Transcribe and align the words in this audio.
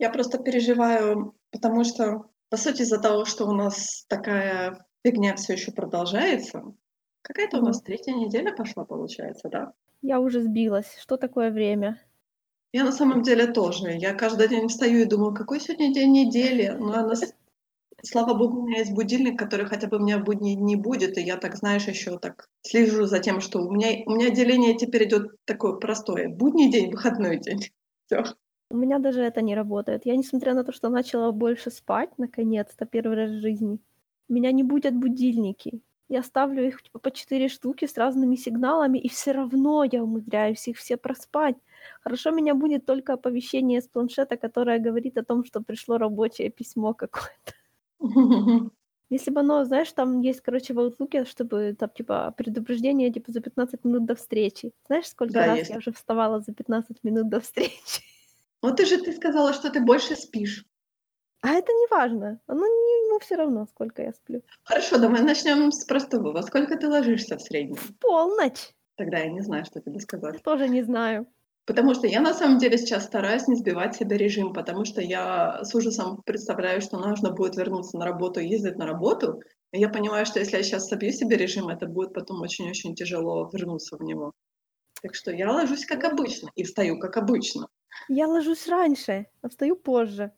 Я 0.00 0.10
просто 0.10 0.38
переживаю, 0.38 1.34
потому 1.50 1.84
что, 1.84 2.26
по 2.50 2.56
сути, 2.56 2.82
из-за 2.82 2.98
того, 3.00 3.24
что 3.24 3.46
у 3.46 3.52
нас 3.52 4.04
такая 4.08 4.84
фигня 5.04 5.34
всё 5.36 5.54
ещё 5.54 5.72
продолжается. 5.72 6.62
Какая-то 7.22 7.58
у 7.58 7.62
нас 7.62 7.80
третья 7.82 8.12
неделя 8.12 8.54
пошла, 8.54 8.84
получается, 8.84 9.48
да? 9.48 9.72
Я 10.02 10.20
уже 10.20 10.40
сбилась. 10.42 10.96
Что 11.00 11.16
такое 11.16 11.50
время? 11.50 11.98
Я 12.74 12.84
на 12.84 12.92
самом 12.92 13.22
деле 13.22 13.46
тоже. 13.46 13.92
Я 13.92 14.12
каждый 14.14 14.48
день 14.48 14.68
встаю 14.68 15.00
и 15.02 15.04
думаю: 15.04 15.34
"Какой 15.34 15.60
сегодня 15.60 15.92
день 15.94 16.12
недели?" 16.12 16.68
Но 16.78 16.92
она 16.94 17.14
с 17.14 17.32
слава 18.04 18.34
богу, 18.34 18.60
у 18.62 18.66
меня 18.68 18.80
есть 18.80 18.92
будильник, 18.94 19.38
который 19.38 19.66
хотя 19.66 19.88
бы 19.88 19.98
меня 20.00 20.18
в 20.18 20.24
будние 20.24 20.56
дни 20.56 20.76
будит, 20.76 21.18
и 21.18 21.22
я 21.22 21.36
так, 21.38 21.56
знаешь, 21.56 21.86
ещё 21.88 22.18
так 22.18 22.48
слежу 22.62 23.06
за 23.06 23.20
тем, 23.20 23.40
что 23.40 23.60
у 23.60 23.72
меня 23.72 23.88
у 24.06 24.12
меня 24.16 24.30
деление 24.30 24.76
теперь 24.76 25.06
идёт 25.08 25.32
такое 25.46 25.74
простое: 25.74 26.28
будний 26.28 26.70
день, 26.70 26.90
выходной 26.92 27.38
день. 27.38 27.60
Всё. 28.06 28.24
У 28.70 28.76
меня 28.76 28.98
даже 28.98 29.22
это 29.22 29.42
не 29.42 29.54
работает. 29.54 30.06
Я, 30.06 30.16
несмотря 30.16 30.52
на 30.54 30.64
то, 30.64 30.72
что 30.72 30.88
начала 30.88 31.30
больше 31.32 31.70
спать, 31.70 32.10
наконец-то, 32.18 32.84
1 32.84 33.14
раз 33.14 33.30
в 33.30 33.40
жизни, 33.40 33.78
меня 34.28 34.50
не 34.52 34.64
будят 34.64 34.94
будильники. 34.94 35.82
Я 36.08 36.22
ставлю 36.22 36.64
их 36.66 36.82
типа 36.82 36.98
по 36.98 37.10
4 37.10 37.48
штуки 37.48 37.86
с 37.86 37.96
разными 37.96 38.36
сигналами, 38.36 38.98
и 38.98 39.08
всё 39.08 39.32
равно 39.32 39.84
я 39.84 40.02
умудряюсь 40.02 40.66
их 40.68 40.78
все 40.78 40.96
проспать. 40.96 41.56
Хорошо 42.00 42.30
меня 42.32 42.54
будит 42.54 42.86
только 42.86 43.12
оповещение 43.14 43.80
с 43.80 43.88
планшета, 43.88 44.36
которое 44.36 44.78
говорит 44.80 45.16
о 45.18 45.24
том, 45.24 45.44
что 45.44 45.60
пришло 45.62 45.98
рабочее 45.98 46.50
письмо 46.50 46.92
какое-то. 46.94 47.52
Если 49.10 49.30
бы 49.30 49.40
оно, 49.40 49.64
знаешь, 49.64 49.92
там 49.92 50.20
есть, 50.20 50.40
короче, 50.40 50.74
в 50.74 50.80
"Аутлуке", 50.80 51.24
чтобы 51.24 51.76
там 51.78 51.90
типа 51.90 52.34
предупреждение, 52.36 53.12
типа, 53.12 53.30
за 53.30 53.40
15 53.40 53.84
минут 53.84 54.04
до 54.04 54.16
встречи. 54.16 54.72
Знаешь, 54.86 55.06
сколько 55.06 55.34
Да, 55.34 55.44
раз 55.44 55.60
есть. 55.60 55.70
я 55.70 55.76
уже 55.78 55.92
вставала 55.92 56.40
за 56.40 56.52
15 56.52 57.04
минут 57.04 57.28
до 57.28 57.40
встречи? 57.40 58.02
Вот 58.66 58.78
ты 58.78 58.84
же 58.84 58.98
ты 58.98 59.12
сказала, 59.12 59.52
что 59.52 59.70
ты 59.70 59.80
больше 59.80 60.16
спишь. 60.16 60.64
А 61.40 61.50
это 61.52 61.70
неважно. 61.70 62.40
Оно 62.48 62.66
не 62.66 63.10
ну, 63.10 63.20
всё 63.20 63.36
равно, 63.36 63.66
сколько 63.66 64.02
я 64.02 64.12
сплю. 64.12 64.42
Хорошо, 64.64 64.98
давай 64.98 65.22
начнём 65.22 65.70
с 65.70 65.84
простого. 65.84 66.32
Во 66.32 66.42
сколько 66.42 66.76
ты 66.76 66.88
ложишься 66.88 67.36
в 67.36 67.42
среднем? 67.42 67.76
В 67.76 67.96
полночь! 68.00 68.74
Тогда 68.96 69.18
я 69.18 69.30
не 69.30 69.40
знаю, 69.40 69.64
что 69.64 69.80
тебе 69.80 70.00
сказать. 70.00 70.42
Тоже 70.42 70.68
не 70.68 70.82
знаю. 70.82 71.28
Потому 71.64 71.94
что 71.94 72.08
я 72.08 72.20
на 72.20 72.34
самом 72.34 72.58
деле 72.58 72.76
сейчас 72.76 73.04
стараюсь 73.04 73.46
не 73.46 73.54
сбивать 73.54 73.94
себе 73.94 74.16
режим, 74.16 74.52
потому 74.52 74.84
что 74.84 75.00
я 75.00 75.62
с 75.62 75.72
ужасом 75.72 76.22
представляю, 76.26 76.80
что 76.80 76.98
нужно 76.98 77.30
будет 77.30 77.54
вернуться 77.56 77.96
на 77.98 78.04
работу 78.04 78.40
и 78.40 78.48
ездить 78.48 78.78
на 78.78 78.86
работу. 78.86 79.40
И 79.72 79.78
я 79.78 79.88
понимаю, 79.88 80.26
что 80.26 80.40
если 80.40 80.56
я 80.56 80.64
щас 80.64 80.88
собью 80.88 81.12
себе 81.12 81.36
режим, 81.36 81.68
это 81.68 81.86
будет 81.86 82.14
потом 82.14 82.40
очень-очень 82.40 82.96
тяжело 82.96 83.48
вернуться 83.52 83.96
в 83.96 84.02
него. 84.02 84.32
Так 85.02 85.14
что 85.14 85.30
я 85.30 85.52
ложусь 85.52 85.86
как 85.86 86.02
обычно 86.02 86.50
и 86.56 86.64
встаю 86.64 86.98
как 86.98 87.16
обычно. 87.16 87.68
Я 88.08 88.28
ложусь 88.28 88.68
раньше, 88.68 89.26
а 89.42 89.48
встаю 89.48 89.74
позже. 89.76 90.32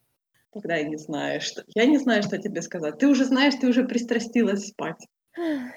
Тогда 0.53 0.77
я 0.77 0.89
не 0.89 0.97
знаю, 0.97 1.41
что 1.43 1.63
я 1.75 1.85
не 1.85 1.99
знаю, 1.99 2.23
что 2.23 2.39
тебе 2.39 2.63
сказать. 2.63 2.99
Ты 2.99 3.07
уже 3.09 3.25
знаешь, 3.27 3.55
ты 3.57 3.69
уже 3.69 3.85
пристрастилась 3.85 4.69
спать. 4.69 5.09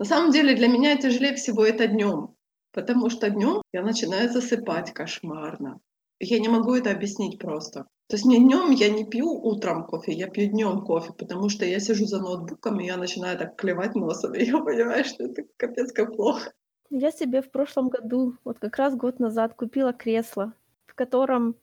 На 0.00 0.04
самом 0.04 0.32
деле 0.32 0.54
для 0.56 0.66
меня 0.66 0.96
тяжелее 0.96 1.34
всего 1.34 1.64
это 1.64 1.86
днём, 1.86 2.34
потому 2.72 3.10
что 3.10 3.30
днём 3.30 3.62
я 3.72 3.82
начинаю 3.82 4.28
засыпать 4.28 4.92
кошмарно. 4.92 5.78
Я 6.18 6.40
не 6.40 6.48
могу 6.48 6.74
это 6.74 6.90
объяснить 6.90 7.38
просто. 7.38 7.86
То 8.08 8.16
есть 8.16 8.24
мне 8.24 8.38
днём 8.38 8.70
я 8.72 8.88
не 8.90 9.04
пью 9.04 9.26
утром 9.30 9.84
кофе, 9.86 10.12
я 10.12 10.26
пью 10.28 10.50
днём 10.50 10.84
кофе, 10.84 11.12
потому 11.16 11.48
что 11.48 11.64
я 11.64 11.78
сижу 11.80 12.06
за 12.06 12.20
ноутбуком, 12.20 12.80
и 12.80 12.86
я 12.86 12.96
начинаю 12.96 13.38
так 13.38 13.56
клевать 13.56 13.94
носом, 13.94 14.34
и 14.34 14.44
я 14.44 14.58
понимаю, 14.58 15.04
что 15.04 15.24
это 15.24 15.42
капец 15.56 15.92
как 15.92 16.16
плохо. 16.16 16.52
Я 16.90 17.10
себе 17.10 17.40
в 17.40 17.50
прошлом 17.50 17.88
году, 17.88 18.36
вот 18.44 18.58
как 18.58 18.76
раз 18.76 18.94
год 18.94 19.18
назад, 19.18 19.54
купила 19.54 19.92
кресло, 19.92 20.52
в 20.94 20.96
котором 20.96 21.56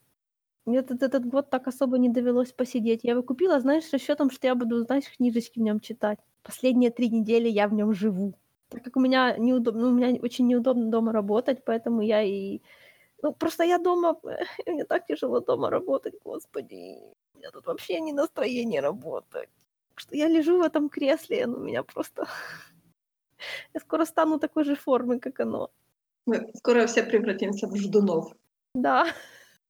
этот 0.68 1.04
этот 1.04 1.26
год 1.26 1.50
так 1.50 1.68
особо 1.68 1.98
не 2.00 2.10
довелось 2.10 2.54
посидеть. 2.54 3.02
Я 3.04 3.12
его 3.14 3.24
купила, 3.24 3.60
знаешь, 3.62 3.86
с 3.86 3.94
расчётом, 3.94 4.32
что 4.32 4.48
я 4.48 4.56
буду, 4.56 4.84
знаешь, 4.84 5.06
книжечки 5.18 5.60
в 5.60 5.64
нём 5.64 5.80
читать. 5.80 6.20
Последние 6.44 6.92
3 6.92 7.10
недели 7.10 7.50
я 7.50 7.68
в 7.68 7.74
нём 7.74 7.94
живу. 7.94 8.34
Так 8.70 8.84
как 8.84 8.98
у 8.98 9.00
меня 9.02 9.38
неудобно, 9.38 9.82
ну, 9.84 9.90
у 9.90 9.94
меня 9.96 10.20
очень 10.24 10.48
неудобно 10.48 10.92
дома 10.92 11.12
работать, 11.14 11.64
поэтому 11.66 12.02
я 12.04 12.24
и 12.24 12.62
ну, 13.24 13.34
просто 13.34 13.64
я 13.66 13.78
дома, 13.80 14.18
мне 14.68 14.86
так 14.86 15.08
тяжело 15.08 15.40
дома 15.42 15.70
работать, 15.72 16.16
господи. 16.26 16.98
У 17.36 17.40
меня 17.40 17.52
тут 17.52 17.68
вообще 17.68 18.02
не 18.02 18.14
настроение 18.14 18.82
работать. 18.82 19.50
Что 19.96 20.16
я 20.18 20.30
лежу 20.30 20.58
в 20.60 20.64
этом 20.64 20.90
кресле, 20.90 21.46
оно 21.46 21.58
меня 21.60 21.84
просто 21.84 22.26
Я 23.74 23.80
скоро 23.80 24.06
стану 24.06 24.40
такой 24.40 24.64
же 24.66 24.76
формы, 24.76 25.20
как 25.20 25.40
оно. 25.40 25.70
Мы 26.26 26.52
скоро 26.56 26.88
все 26.88 27.04
превратимся 27.04 27.68
в 27.68 27.76
ждунов. 27.76 28.34
Да. 28.76 29.06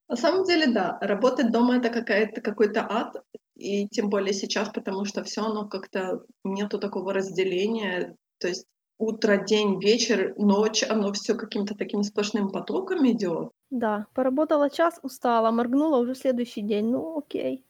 На 0.10 0.16
самом 0.16 0.44
деле, 0.46 0.68
да, 0.68 0.98
работать 1.02 1.52
дома- 1.52 1.78
это 1.78 1.90
какая-то 1.90 2.42
какой-то 2.42 2.86
ад, 2.90 3.24
и 3.56 3.88
тем 3.88 4.10
более 4.10 4.34
сейчас, 4.34 4.70
потому 4.70 5.06
что 5.06 5.24
всё 5.24 5.46
оно 5.46 5.68
как-то 5.68 6.24
нету 6.44 6.80
такого 6.80 7.14
разделения. 7.14 8.16
То 8.40 8.48
есть 8.48 8.66
утро, 9.00 9.38
день, 9.38 9.80
вечер, 9.80 10.34
ночь- 10.38 10.84
оно 10.90 11.14
всё 11.14 11.36
каким-то 11.36 11.76
таким 11.76 12.04
сплошным 12.04 12.52
потоком 12.52 13.10
идёт. 13.10 13.52
Да, 13.72 14.06
поработала 14.14 14.70
час, 14.70 15.00
устала, 15.02 15.50
моргнула- 15.52 15.98
уже 15.98 16.14
следующий 16.16 16.62
день. 16.62 16.90
Ну, 16.92 17.18
окей. 17.18 17.64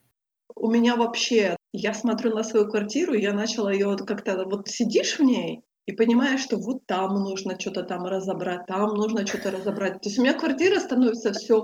У 0.56 0.70
меня 0.70 0.96
вообще 0.96 1.56
я 1.74 1.94
смотрю 1.94 2.36
на 2.36 2.44
свою 2.44 2.68
квартиру, 2.70 3.14
я 3.14 3.34
начала 3.34 3.72
вот 3.86 4.02
как-то 4.06 4.44
вот 4.46 4.68
сидишь 4.68 5.18
в 5.20 5.24
ней 5.24 5.64
и 5.92 5.96
понимаешь, 5.96 6.42
что 6.42 6.58
вот 6.58 6.86
там 6.86 7.14
нужно 7.16 7.58
чё-то 7.58 7.84
там 7.84 8.06
разобрать, 8.06 8.66
там 8.68 8.94
нужно 8.96 9.26
чё-то 9.26 9.52
разобрать. 9.52 10.02
То 10.02 10.10
есть 10.10 10.20
у 10.20 10.24
меня 10.24 10.34
квартира 10.34 10.80
становится 10.80 11.32
всё 11.34 11.64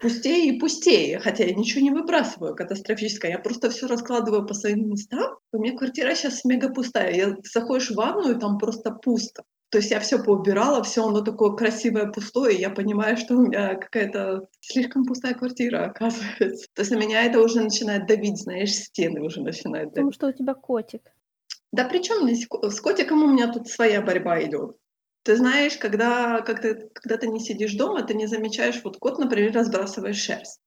пустее 0.00 0.48
и 0.54 0.58
пустее, 0.60 1.18
хотя 1.20 1.44
я 1.44 1.54
ничего 1.54 1.82
не 1.82 1.90
выбрасываю 1.90 2.54
катастрофически, 2.54 3.28
я 3.28 3.38
просто 3.38 3.70
всё 3.70 3.86
раскладываю 3.88 4.46
по 4.46 4.54
своим 4.54 4.90
местам. 4.90 5.36
У 5.52 5.58
меня 5.58 5.76
квартира 5.78 6.14
щас 6.14 6.44
мега 6.44 6.70
пустая. 6.70 7.14
Я 7.14 7.36
заходишь 7.54 7.90
в 7.90 7.96
ванную, 7.96 8.38
там 8.38 8.58
просто 8.58 8.90
пусто. 8.92 9.42
То 9.70 9.78
есть 9.78 9.90
я 9.90 9.98
всё 10.00 10.22
поубирала, 10.22 10.82
всё 10.82 11.06
оно 11.08 11.22
такое 11.22 11.50
красивое, 11.52 12.06
пустое, 12.12 12.56
и 12.56 12.60
я 12.60 12.70
понимаю, 12.70 13.16
что 13.16 13.34
у 13.36 13.42
меня 13.42 13.74
какая-то 13.74 14.46
слишком 14.60 15.04
пустая 15.06 15.34
квартира, 15.34 15.86
оказывается. 15.86 16.66
То 16.74 16.82
есть 16.82 16.92
на 16.92 16.96
меня 16.98 17.24
это 17.24 17.40
уже 17.40 17.60
начинает 17.62 18.06
давить, 18.06 18.38
знаешь, 18.38 18.72
стены 18.74 19.20
уже 19.22 19.42
начинают 19.42 19.90
Потому 19.90 20.06
давить. 20.10 20.14
что 20.16 20.28
у 20.28 20.32
тебя 20.32 20.54
котик. 20.54 21.02
Да 21.76 21.84
при 21.84 21.98
чём 22.02 22.26
здесь 22.26 22.46
с 22.76 22.80
котиком 22.80 23.22
у 23.22 23.26
меня 23.32 23.48
тут 23.52 23.68
своя 23.68 24.00
борьба 24.00 24.42
идёт. 24.44 24.76
Ты 25.24 25.36
знаешь, 25.36 25.76
когда 25.76 26.40
как 26.40 26.62
ты 26.62 26.88
когда 26.94 27.16
ты 27.18 27.26
не 27.28 27.38
сидишь 27.40 27.74
дома, 27.74 28.02
ты 28.02 28.14
не 28.14 28.26
замечаешь 28.26 28.80
вот 28.82 28.96
кот, 28.98 29.18
например, 29.18 29.52
разбрасывает 29.52 30.16
шерсть. 30.16 30.58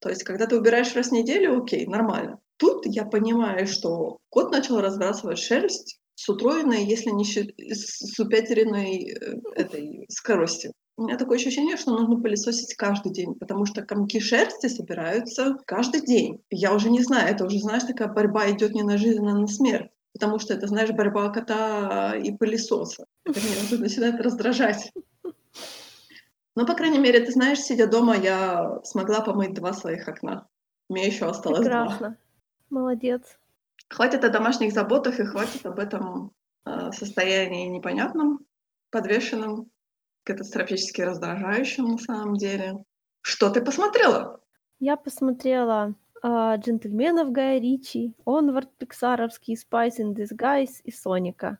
То 0.00 0.08
есть 0.08 0.24
когда 0.24 0.46
ты 0.46 0.56
убираешь 0.58 0.94
раз 0.96 1.08
в 1.08 1.12
неделю- 1.12 1.62
окей, 1.62 1.86
нормально. 1.86 2.40
Тут 2.56 2.84
я 2.86 3.04
понимаю, 3.04 3.66
что 3.68 4.18
кот 4.30 4.50
начал 4.50 4.80
разбрасывать 4.80 5.38
шерсть 5.38 6.00
с 6.16 6.28
утроенной, 6.28 6.84
если 6.84 7.10
не 7.10 7.24
с 7.24 8.18
упятеренной, 8.18 9.12
э, 9.12 9.34
этой 9.54 10.06
скоростью. 10.10 10.72
У 10.98 11.02
меня 11.04 11.16
такое 11.18 11.36
ощущение, 11.38 11.76
что 11.76 11.92
нужно 11.92 12.16
пылесосить 12.20 12.74
каждый 12.76 13.12
день, 13.12 13.34
потому 13.34 13.66
что 13.66 13.82
комки 13.82 14.18
шерсти 14.20 14.68
собираются 14.68 15.56
каждый 15.66 16.00
день. 16.00 16.40
Я 16.50 16.74
уже 16.74 16.90
не 16.90 17.02
знаю, 17.02 17.28
это 17.34 17.44
уже, 17.44 17.58
знаешь, 17.60 17.84
такая 17.84 18.08
борьба 18.08 18.50
идёт 18.50 18.72
не 18.72 18.82
на 18.82 18.96
жизнь, 18.98 19.26
а 19.28 19.34
на 19.34 19.46
смерть. 19.46 19.90
Потому 20.18 20.38
что 20.38 20.54
это, 20.54 20.66
знаешь, 20.66 20.90
борьба 20.92 21.28
кота 21.28 22.16
и 22.16 22.32
пылесоса. 22.32 23.04
Это 23.26 23.38
меня 23.38 23.60
уже 23.64 23.76
начинает 23.76 24.18
раздражать. 24.18 24.90
Но, 26.54 26.64
по 26.64 26.72
крайней 26.72 26.98
мере, 26.98 27.20
ты 27.20 27.32
знаешь, 27.32 27.60
сидя 27.60 27.86
дома, 27.86 28.16
я 28.16 28.80
смогла 28.82 29.20
помыть 29.20 29.52
2 29.52 29.72
своих 29.74 30.08
окна. 30.08 30.46
У 30.88 30.94
меня 30.94 31.06
ещё 31.06 31.28
осталось 31.28 31.58
2. 31.60 31.68
Прекрасно. 31.68 32.16
Молодец. 32.70 33.38
Хватит 33.90 34.24
о 34.24 34.30
домашних 34.30 34.72
заботах 34.72 35.20
и 35.20 35.24
хватит 35.24 35.66
об 35.66 35.78
этом, 35.78 36.32
э, 36.64 36.92
состоянии 36.92 37.68
непонятном, 37.68 38.38
подвешенном, 38.90 39.70
катастрофически 40.24 41.02
раздражающем 41.02 41.84
на 41.84 41.98
самом 41.98 42.36
деле. 42.36 42.78
Что 43.20 43.50
ты 43.50 43.60
посмотрела? 43.60 44.40
Я 44.80 44.96
посмотрела, 44.96 45.94
а, 46.22 46.56
"Джентльменов" 46.56 47.30
Гая 47.32 47.60
Ричи, 47.60 48.14
"Онвард" 48.24 48.70
пиксаровский, 48.78 49.54
"Spies 49.54 49.98
in 50.00 50.14
Disguise" 50.14 50.80
и 50.84 50.90
"Соника". 50.90 51.58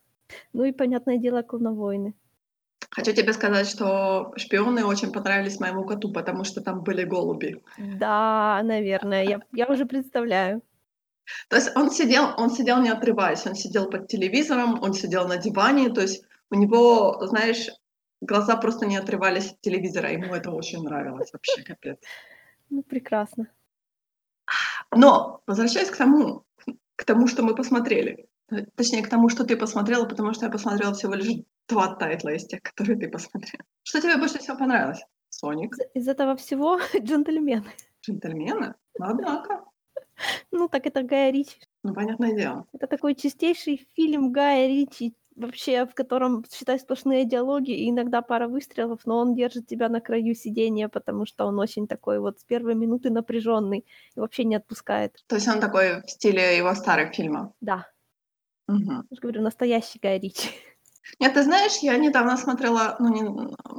Ну 0.53 0.65
и, 0.65 0.73
понятное 0.73 1.19
дело, 1.19 1.43
"Клоновойны". 1.43 2.15
Хочу 2.91 3.13
тебе 3.13 3.33
сказать, 3.33 3.69
что 3.69 4.33
"Шпионы" 4.37 4.85
очень 4.85 5.13
понравились 5.13 5.61
моему 5.61 5.85
коту, 5.85 6.13
потому 6.13 6.45
что 6.45 6.61
там 6.61 6.83
были 6.83 7.05
голуби. 7.05 7.63
Да, 7.77 8.61
наверное, 8.65 9.25
я 9.25 9.41
я 9.53 9.67
уже 9.67 9.87
представляю. 9.87 10.63
То 11.49 11.57
есть 11.57 11.77
он 11.77 11.91
сидел 11.91 12.35
он 12.37 12.51
сидел 12.51 12.81
не 12.81 12.91
отрываясь, 12.91 13.47
он 13.47 13.55
сидел 13.55 13.91
под 13.91 14.09
телевизором, 14.09 14.83
он 14.83 14.95
сидел 14.95 15.29
на 15.29 15.37
диване, 15.37 15.91
то 15.91 16.01
есть 16.01 16.25
у 16.51 16.55
него, 16.55 17.27
знаешь, 17.27 17.69
глаза 18.21 18.57
просто 18.57 18.87
не 18.87 18.97
отрывались 18.97 19.53
от 19.53 19.61
телевизора. 19.61 20.13
Ему 20.13 20.35
это 20.35 20.51
очень 20.51 20.83
нравилось, 20.83 21.33
вообще 21.33 21.63
капец. 21.63 21.99
Ну, 22.71 22.83
прекрасно. 22.83 23.49
Но 24.95 25.43
возвращаясь 25.47 25.91
к 25.91 25.97
тому 25.97 26.45
к 26.97 27.05
тому, 27.05 27.27
что 27.29 27.43
мы 27.43 27.55
посмотрели, 27.55 28.27
т 28.49 28.67
точнее, 28.75 29.03
к 29.03 29.09
тому, 29.11 29.29
что 29.29 29.45
ты 29.45 29.57
посмотрела, 29.57 30.07
потому 30.07 30.33
что 30.33 30.47
я 30.47 30.51
посмотрела 30.53 30.95
всего 30.95 31.15
лишь 31.15 31.43
2 31.69 31.95
тайтла 31.97 32.31
из 32.31 32.47
тех, 32.47 32.63
которые 32.63 32.99
ты 32.99 33.09
посмотрела. 33.09 33.65
Что 33.83 34.01
тебе 34.01 34.17
больше 34.17 34.39
всего 34.39 34.57
понравилось? 34.57 35.01
"Соник"? 35.29 35.75
Из 35.95 36.03
из 36.05 36.09
этого 36.09 36.37
всего 36.37 36.79
"Джентльмены". 37.01 37.71
Джентльмены? 38.05 38.75
Ну, 38.99 39.05
однако. 39.07 39.65
Ну, 40.53 40.69
так 40.69 40.87
это 40.87 41.03
Гая 41.03 41.31
Ричи. 41.33 41.59
Ну, 41.85 41.95
понятное 41.95 42.33
дело. 42.35 42.65
Это 42.73 42.87
такой 42.87 43.15
чистейший 43.15 43.87
фильм 43.95 44.33
Гая 44.33 44.69
Ричи, 44.69 45.15
вообще, 45.37 45.87
в 45.87 45.95
котором, 45.95 46.45
считай, 46.51 46.79
сплошные 46.79 47.25
диалоги 47.25 47.71
и 47.71 47.91
иногда 47.91 48.23
пара 48.23 48.49
выстрелов, 48.49 49.01
но 49.05 49.19
он 49.19 49.35
держит 49.35 49.67
тебя 49.67 49.89
на 49.89 50.01
краю 50.01 50.35
сидения, 50.35 50.89
потому 50.89 51.27
что 51.27 51.47
он 51.47 51.59
очень 51.59 51.87
такой 51.87 52.19
вот 52.19 52.41
с 52.41 52.45
первой 52.45 52.75
минуты 52.75 53.11
напряженный 53.11 53.87
и 54.15 54.21
вообще 54.21 54.45
не 54.45 54.57
отпускает. 54.57 55.23
То 55.27 55.37
есть 55.37 55.49
он 55.49 55.61
такой 55.61 56.03
в 56.03 56.11
стиле 56.11 56.57
его 56.57 56.75
старых 56.75 57.15
фильмов? 57.15 57.53
Да. 57.61 57.87
Угу. 58.69 58.91
Я 58.91 59.03
же 59.11 59.21
говорю, 59.21 59.43
настоящий 59.43 59.99
Гай 60.03 60.19
Ричи. 60.19 60.51
Нет, 61.21 61.35
ты 61.35 61.45
знаешь, 61.45 61.79
я 61.83 61.97
недавно 61.97 62.37
смотрела, 62.37 62.97
ну, 62.99 63.13
не, 63.13 63.23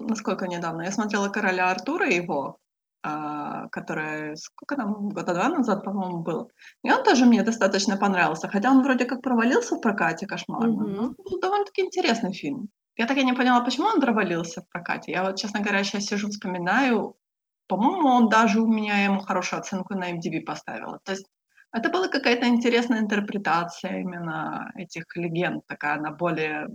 насколько 0.08 0.48
недавно, 0.48 0.84
я 0.84 0.92
смотрела 0.92 1.28
«Короля 1.28 1.70
Артура» 1.70 2.10
его, 2.10 2.60
а, 3.04 3.68
который, 3.70 4.36
сколько 4.38 4.76
там, 4.76 5.10
года 5.10 5.34
два 5.34 5.50
назад, 5.50 5.84
по-моему, 5.84 6.20
был. 6.20 6.52
И 6.84 6.92
он 6.92 7.04
тоже 7.04 7.26
мне 7.26 7.44
достаточно 7.44 7.98
понравился, 7.98 8.48
хотя 8.50 8.72
он 8.72 8.84
вроде 8.84 9.06
как 9.06 9.22
провалился 9.22 9.76
в 9.76 9.82
прокате 9.82 10.26
кошмарно, 10.28 10.84
Мгм. 10.84 10.94
но 10.96 11.24
был 11.24 11.40
довольно-таки 11.40 11.82
интересный 11.82 12.34
фильм. 12.34 12.70
Я 12.98 13.06
так 13.06 13.18
и 13.18 13.24
не 13.24 13.34
поняла, 13.34 13.62
почему 13.62 13.88
он 13.88 14.02
провалился 14.02 14.62
в 14.62 14.68
прокате. 14.70 15.12
Я 15.12 15.24
вот, 15.24 15.38
честно 15.38 15.60
говоря, 15.62 15.84
сейчас 15.84 16.06
сижу, 16.06 16.30
вспоминаю. 16.30 17.16
По-моему, 17.68 18.08
он 18.08 18.30
даже 18.30 18.60
у 18.62 18.68
меня 18.68 19.04
ему 19.04 19.20
хорошую 19.20 19.60
оценку 19.60 19.94
на 19.94 20.12
MDB 20.14 20.42
поставила. 20.42 21.00
То 21.04 21.12
есть 21.12 21.28
это 21.72 21.90
была 21.90 22.08
какая-то 22.08 22.48
интересная 22.48 23.00
интерпретация 23.00 24.00
именно 24.00 24.72
этих 24.76 25.04
легенд, 25.16 25.68
такая 25.68 25.98
она 25.98 26.12
более... 26.12 26.68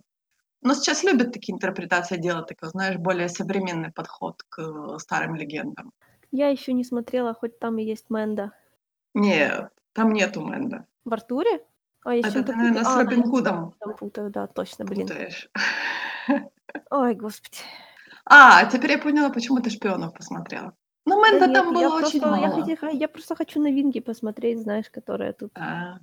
Но 0.61 0.75
сейчас 0.75 1.03
любят 1.03 1.33
такие 1.33 1.55
интерпретации 1.55 2.19
делать, 2.19 2.47
такой, 2.47 2.69
знаешь, 2.69 2.97
более 2.97 3.29
современный 3.29 3.91
подход 3.91 4.43
к 4.49 4.99
старым 4.99 5.35
легендам. 5.35 5.93
Я 6.33 6.49
еще 6.49 6.73
не 6.73 6.83
смотрела, 6.83 7.35
хоть 7.35 7.59
там 7.59 7.79
и 7.79 7.85
есть 7.85 8.09
Мэнда. 8.09 8.53
Нет, 9.15 9.71
там 9.93 10.13
нету 10.13 10.41
Мэнда. 10.41 10.87
В 11.05 11.13
Артуре? 11.13 11.65
А, 12.05 12.15
я 12.15 12.27
Это 12.27 12.43
ты, 12.43 12.55
наверное, 12.57 12.83
с 12.85 12.87
А, 12.89 13.03
Робин 13.05 13.23
да, 13.23 13.29
Гудом 13.29 13.75
там 13.79 13.97
путаю, 13.97 14.31
да, 14.31 14.47
точно, 14.47 14.85
блин. 14.87 15.07
путаешь. 15.07 15.51
Ой, 16.91 17.15
господи. 17.15 17.59
А, 18.25 18.65
теперь 18.67 18.93
я 18.93 18.99
поняла, 18.99 19.31
почему 19.31 19.61
ты 19.61 19.71
шпионов 19.71 20.15
посмотрела. 20.15 20.75
Ну, 21.05 21.17
Да 21.17 21.21
Мэнда 21.21 21.47
нет, 21.47 21.55
там 21.55 21.67
я 21.67 21.89
было 21.89 21.97
очень 21.99 22.21
просто, 22.21 22.41
я, 22.41 22.49
мало. 22.49 22.65
хотя- 22.65 22.89
я 22.91 23.09
просто 23.09 23.37
хочу 23.37 23.61
новинки 23.61 24.01
посмотреть, 24.01 24.61
знаешь, 24.63 24.89
которые 24.91 25.33
тут. 25.33 25.51
А, 25.57 25.99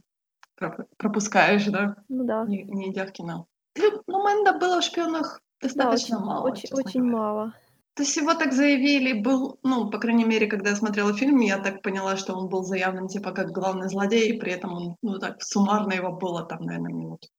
проп- 0.56 0.88
пропускаешь, 0.98 1.66
да? 1.66 1.96
Ну 2.08 2.24
да. 2.26 2.46
Не, 2.46 2.64
не 2.64 2.92
идя 2.92 3.06
в 3.06 3.12
кино. 3.12 3.48
Ну, 3.78 4.04
ну, 4.08 4.24
Мэнда 4.24 4.54
было 4.60 4.80
в 4.80 4.84
шпионах 4.84 5.42
Да, 5.62 5.68
достаточно 5.68 6.18
очень, 6.18 6.26
мало, 6.26 6.50
очень, 6.50 6.70
очень 6.74 7.00
говоря. 7.02 7.18
мало. 7.18 7.54
То 8.00 8.04
есть 8.04 8.16
его 8.16 8.34
так 8.34 8.54
заявили, 8.54 9.12
был, 9.12 9.60
ну, 9.62 9.90
по 9.90 10.00
крайней 10.00 10.24
мере, 10.24 10.48
когда 10.48 10.69
я 10.69 10.78
смотрела 10.78 11.13
фильм, 11.13 11.42
я 11.42 11.60
так 11.60 11.81
поняла, 11.81 12.16
что 12.16 12.34
он 12.34 12.48
был 12.48 12.63
заявлен 12.63 13.10
типа 13.10 13.34
как 13.34 13.51
главный 13.51 13.90
злодей, 13.90 14.31
и 14.31 14.40
при 14.40 14.54
этом 14.54 14.74
он, 14.74 14.96
ну 15.01 15.19
так, 15.19 15.44
суммарно 15.44 15.92
его 15.92 16.13
было 16.13 16.46
там, 16.46 16.62
наверное, 16.62 16.94
минут. 16.94 17.30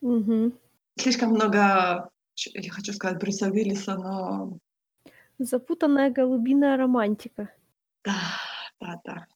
Мгм. 0.00 0.54
Слишком 0.96 1.32
много, 1.32 2.08
я 2.34 2.72
хочу 2.72 2.94
сказать, 2.94 3.18
Брюса 3.18 3.50
Уиллиса, 3.50 3.94
но 3.96 4.56
Запутанная 5.38 6.10
голубиная 6.10 6.78
романтика. 6.78 7.50
да, 8.02 8.16
да, 8.80 9.00
да. 9.04 9.26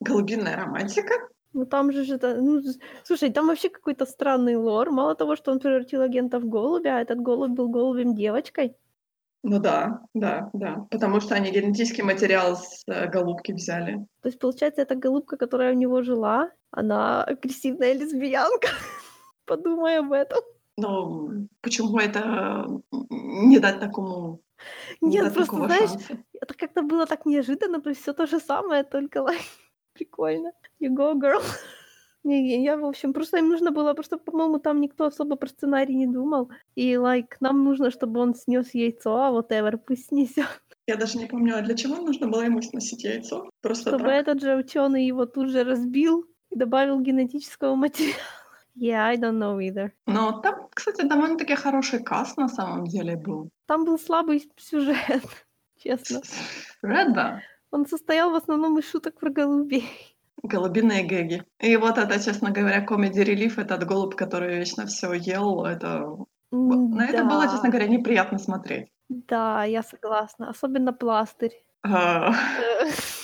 Голубиная 0.00 0.56
романтика? 0.56 1.12
Ну 1.52 1.66
там 1.66 1.92
же, 1.92 2.04
же 2.04 2.18
ну, 2.22 2.62
слушай, 3.04 3.30
там 3.30 3.48
вообще 3.48 3.68
какой-то 3.68 4.06
странный 4.06 4.56
лор. 4.56 4.90
Мало 4.90 5.14
того, 5.14 5.36
что 5.36 5.52
он 5.52 5.60
превратил 5.60 6.00
агента 6.00 6.40
в 6.40 6.48
голубя, 6.48 6.96
а 6.96 7.02
этот 7.02 7.20
голубь 7.20 7.50
был 7.50 7.68
голубем 7.68 8.14
девочкой. 8.14 8.76
Ну 9.42 9.58
да, 9.58 10.02
да, 10.14 10.50
да. 10.52 10.86
Потому 10.90 11.20
что 11.20 11.34
они 11.34 11.50
генетический 11.50 12.02
материал 12.02 12.56
с 12.56 12.82
э, 12.86 13.08
голубки 13.08 13.52
взяли. 13.52 14.06
То 14.22 14.28
есть, 14.28 14.38
получается, 14.38 14.82
эта 14.82 14.94
голубка, 14.94 15.36
которая 15.36 15.72
у 15.72 15.76
него 15.76 16.02
жила, 16.02 16.50
она 16.70 17.24
агрессивная 17.24 17.94
лесбиянка. 17.94 18.68
Подумай 19.46 19.98
об 19.98 20.12
этом. 20.12 20.40
Но 20.76 21.30
почему 21.62 21.98
это 21.98 22.66
не 23.10 23.58
дать 23.58 23.80
такому, 23.80 24.40
не 25.00 25.10
Нет, 25.10 25.24
дать 25.24 25.34
просто, 25.34 25.56
знаешь, 25.56 25.90
шанса? 25.90 26.18
это 26.40 26.54
как-то 26.54 26.82
было 26.82 27.06
так 27.06 27.26
неожиданно, 27.26 27.80
то 27.80 27.90
есть 27.90 28.02
все 28.02 28.12
то 28.12 28.26
же 28.26 28.40
самое, 28.40 28.84
только 28.84 29.18
лайк. 29.22 29.40
Прикольно. 29.94 30.52
You 30.80 30.94
go, 30.94 31.14
girl. 31.14 31.42
Не, 32.22 32.62
я, 32.62 32.76
в 32.76 32.84
общем, 32.84 33.12
просто 33.12 33.38
им 33.38 33.48
нужно 33.48 33.70
было, 33.70 33.94
просто, 33.94 34.18
по-моему, 34.18 34.58
там 34.58 34.80
никто 34.80 35.06
особо 35.06 35.36
про 35.36 35.48
сценарий 35.48 35.94
не 35.94 36.06
думал. 36.06 36.50
И, 36.74 36.96
лайк, 36.96 37.36
нам 37.40 37.64
нужно, 37.64 37.90
чтобы 37.90 38.20
он 38.20 38.34
снес 38.34 38.74
яйцо, 38.74 39.16
а 39.16 39.30
whatever, 39.30 39.78
пусть 39.78 40.08
снесет. 40.08 40.46
Я 40.86 40.96
даже 40.96 41.18
не 41.18 41.26
помню, 41.26 41.56
а 41.56 41.62
для 41.62 41.74
чего 41.74 41.96
нужно 41.96 42.26
было 42.28 42.42
ему 42.42 42.60
сносить 42.62 43.04
яйцо? 43.04 43.48
Просто 43.62 43.90
Чтобы 43.90 44.04
так? 44.04 44.12
этот 44.12 44.40
же 44.42 44.56
ученый 44.56 45.06
его 45.06 45.24
тут 45.24 45.48
же 45.50 45.64
разбил 45.64 46.26
и 46.50 46.56
добавил 46.56 47.00
генетического 47.00 47.74
материала. 47.74 48.16
Yeah, 48.76 49.02
I 49.04 49.16
don't 49.16 49.38
know 49.38 49.58
either. 49.58 49.90
Но 50.06 50.40
там, 50.40 50.68
кстати, 50.74 51.02
довольно-таки 51.06 51.54
хороший 51.54 52.02
каст 52.02 52.36
на 52.36 52.48
самом 52.48 52.86
деле 52.86 53.16
был. 53.16 53.50
Там 53.66 53.84
был 53.84 53.98
слабый 53.98 54.50
сюжет, 54.56 55.24
честно. 55.78 56.20
Red, 56.82 57.12
да. 57.14 57.42
Он 57.70 57.86
состоял 57.86 58.30
в 58.30 58.34
основном 58.34 58.78
из 58.78 58.88
шуток 58.90 59.18
про 59.18 59.30
голубей. 59.30 59.84
Голубиные 60.42 61.02
гэги. 61.04 61.44
И 61.58 61.76
вот 61.76 61.98
это, 61.98 62.22
честно 62.22 62.50
говоря, 62.50 62.80
комедий 62.80 63.24
релиф, 63.24 63.58
этот 63.58 63.84
голубь, 63.84 64.14
который 64.14 64.58
вечно 64.58 64.86
все 64.86 65.12
ел, 65.12 65.64
это... 65.64 66.16
На 66.50 67.06
это 67.06 67.24
было, 67.24 67.46
да. 67.46 67.52
честно 67.52 67.68
говоря, 67.68 67.86
неприятно 67.86 68.38
смотреть. 68.38 68.88
Да, 69.08 69.64
я 69.64 69.82
согласна. 69.82 70.50
Особенно 70.50 70.92
пластырь. 70.92 71.62
А, 71.82 72.32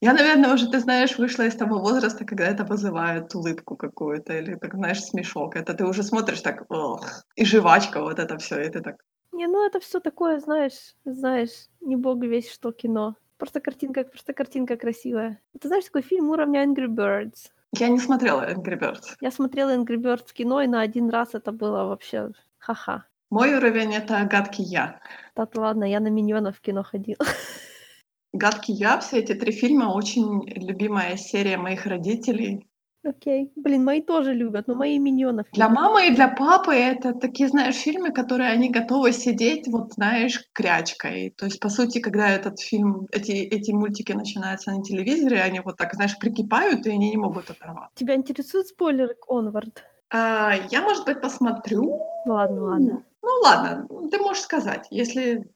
Я, 0.00 0.12
наверное, 0.12 0.54
уже, 0.54 0.70
ты 0.70 0.78
знаешь, 0.78 1.18
вышла 1.18 1.42
из 1.42 1.56
того 1.56 1.80
возраста, 1.80 2.24
когда 2.24 2.44
это 2.44 2.64
вызывает 2.64 3.34
улыбку 3.34 3.76
какую-то 3.76 4.32
или, 4.32 4.54
так 4.54 4.74
знаешь, 4.74 5.02
смешок. 5.02 5.56
Это 5.56 5.74
ты 5.74 5.84
уже 5.84 6.04
смотришь 6.04 6.40
так, 6.40 6.64
ох, 6.68 7.24
и 7.34 7.44
жвачка, 7.44 8.00
вот 8.00 8.20
это 8.20 8.38
все, 8.38 8.60
и 8.60 8.70
ты 8.70 8.80
так... 8.80 8.96
Не, 9.32 9.48
ну 9.48 9.66
это 9.66 9.80
все 9.80 9.98
такое, 9.98 10.38
знаешь, 10.38 10.94
знаешь, 11.04 11.68
не 11.80 11.96
бог 11.96 12.22
весь 12.22 12.50
что 12.50 12.70
кино. 12.70 13.16
Просто 13.38 13.60
картинка, 13.60 14.04
просто 14.04 14.32
картинка 14.32 14.76
красивая. 14.76 15.40
Ты 15.60 15.68
знаешь, 15.68 15.84
такой 15.84 16.02
фильм 16.02 16.28
уровня 16.30 16.64
Angry 16.64 16.88
Birds. 16.88 17.50
Я 17.72 17.88
не 17.88 18.00
смотрела 18.00 18.50
Angry 18.50 18.78
Birds. 18.78 19.16
Я 19.20 19.30
смотрела 19.30 19.76
Angry 19.76 19.96
Birds 19.96 20.26
в 20.26 20.32
кино, 20.32 20.60
и 20.60 20.66
на 20.66 20.80
один 20.80 21.08
раз 21.08 21.34
это 21.34 21.52
было 21.52 21.84
вообще 21.84 22.32
ха-ха. 22.58 23.04
Мой 23.30 23.54
уровень— 23.54 23.94
это 23.94 24.24
гадкий 24.24 24.64
я. 24.64 25.00
Да-то 25.36 25.60
ладно, 25.60 25.84
я 25.84 26.00
на 26.00 26.08
миньонов 26.08 26.56
в 26.56 26.60
кино 26.60 26.82
ходила. 26.82 27.20
Гадкий 28.32 28.74
я, 28.74 28.98
все 28.98 29.18
эти 29.18 29.34
три 29.34 29.52
фильма 29.52 29.92
очень 29.94 30.46
любимая 30.48 31.16
серия 31.16 31.56
моих 31.56 31.86
родителей. 31.86 32.66
Окей. 33.04 33.52
Блин, 33.56 33.84
мои 33.84 34.02
тоже 34.02 34.34
любят, 34.34 34.66
но 34.66 34.74
мои 34.74 34.98
миньонов 34.98 35.46
Для 35.52 35.66
любят. 35.68 35.80
мамы 35.80 36.08
и 36.08 36.14
для 36.14 36.28
папы 36.28 36.74
это 36.74 37.14
такие, 37.14 37.48
знаешь, 37.48 37.76
фильмы, 37.76 38.10
которые 38.12 38.50
они 38.50 38.70
готовы 38.70 39.12
сидеть, 39.12 39.68
вот 39.68 39.92
знаешь, 39.94 40.42
крячкой. 40.52 41.32
То 41.36 41.46
есть, 41.46 41.60
по 41.60 41.68
сути, 41.68 42.00
когда 42.00 42.28
этот 42.28 42.60
фильм, 42.60 43.06
эти, 43.12 43.32
эти 43.32 43.70
мультики 43.70 44.12
начинаются 44.12 44.72
на 44.72 44.82
телевизоре, 44.82 45.40
они 45.40 45.60
вот 45.60 45.76
так, 45.76 45.94
знаешь, 45.94 46.18
прикипают, 46.18 46.86
и 46.86 46.90
они 46.90 47.10
не 47.10 47.16
могут 47.16 47.50
оторваться. 47.50 47.94
Тебя 47.94 48.14
интересуют 48.14 48.66
спойлеры 48.66 49.14
к 49.14 49.30
Onward? 49.30 49.78
А, 50.10 50.54
я, 50.70 50.82
может 50.82 51.04
быть, 51.04 51.20
посмотрю. 51.20 52.00
Ладно, 52.26 52.62
ладно. 52.62 53.04
Ну 53.22 53.28
ладно, 53.42 53.86
ты 54.10 54.18
можешь 54.18 54.42
сказать, 54.42 54.86
если... 54.90 55.48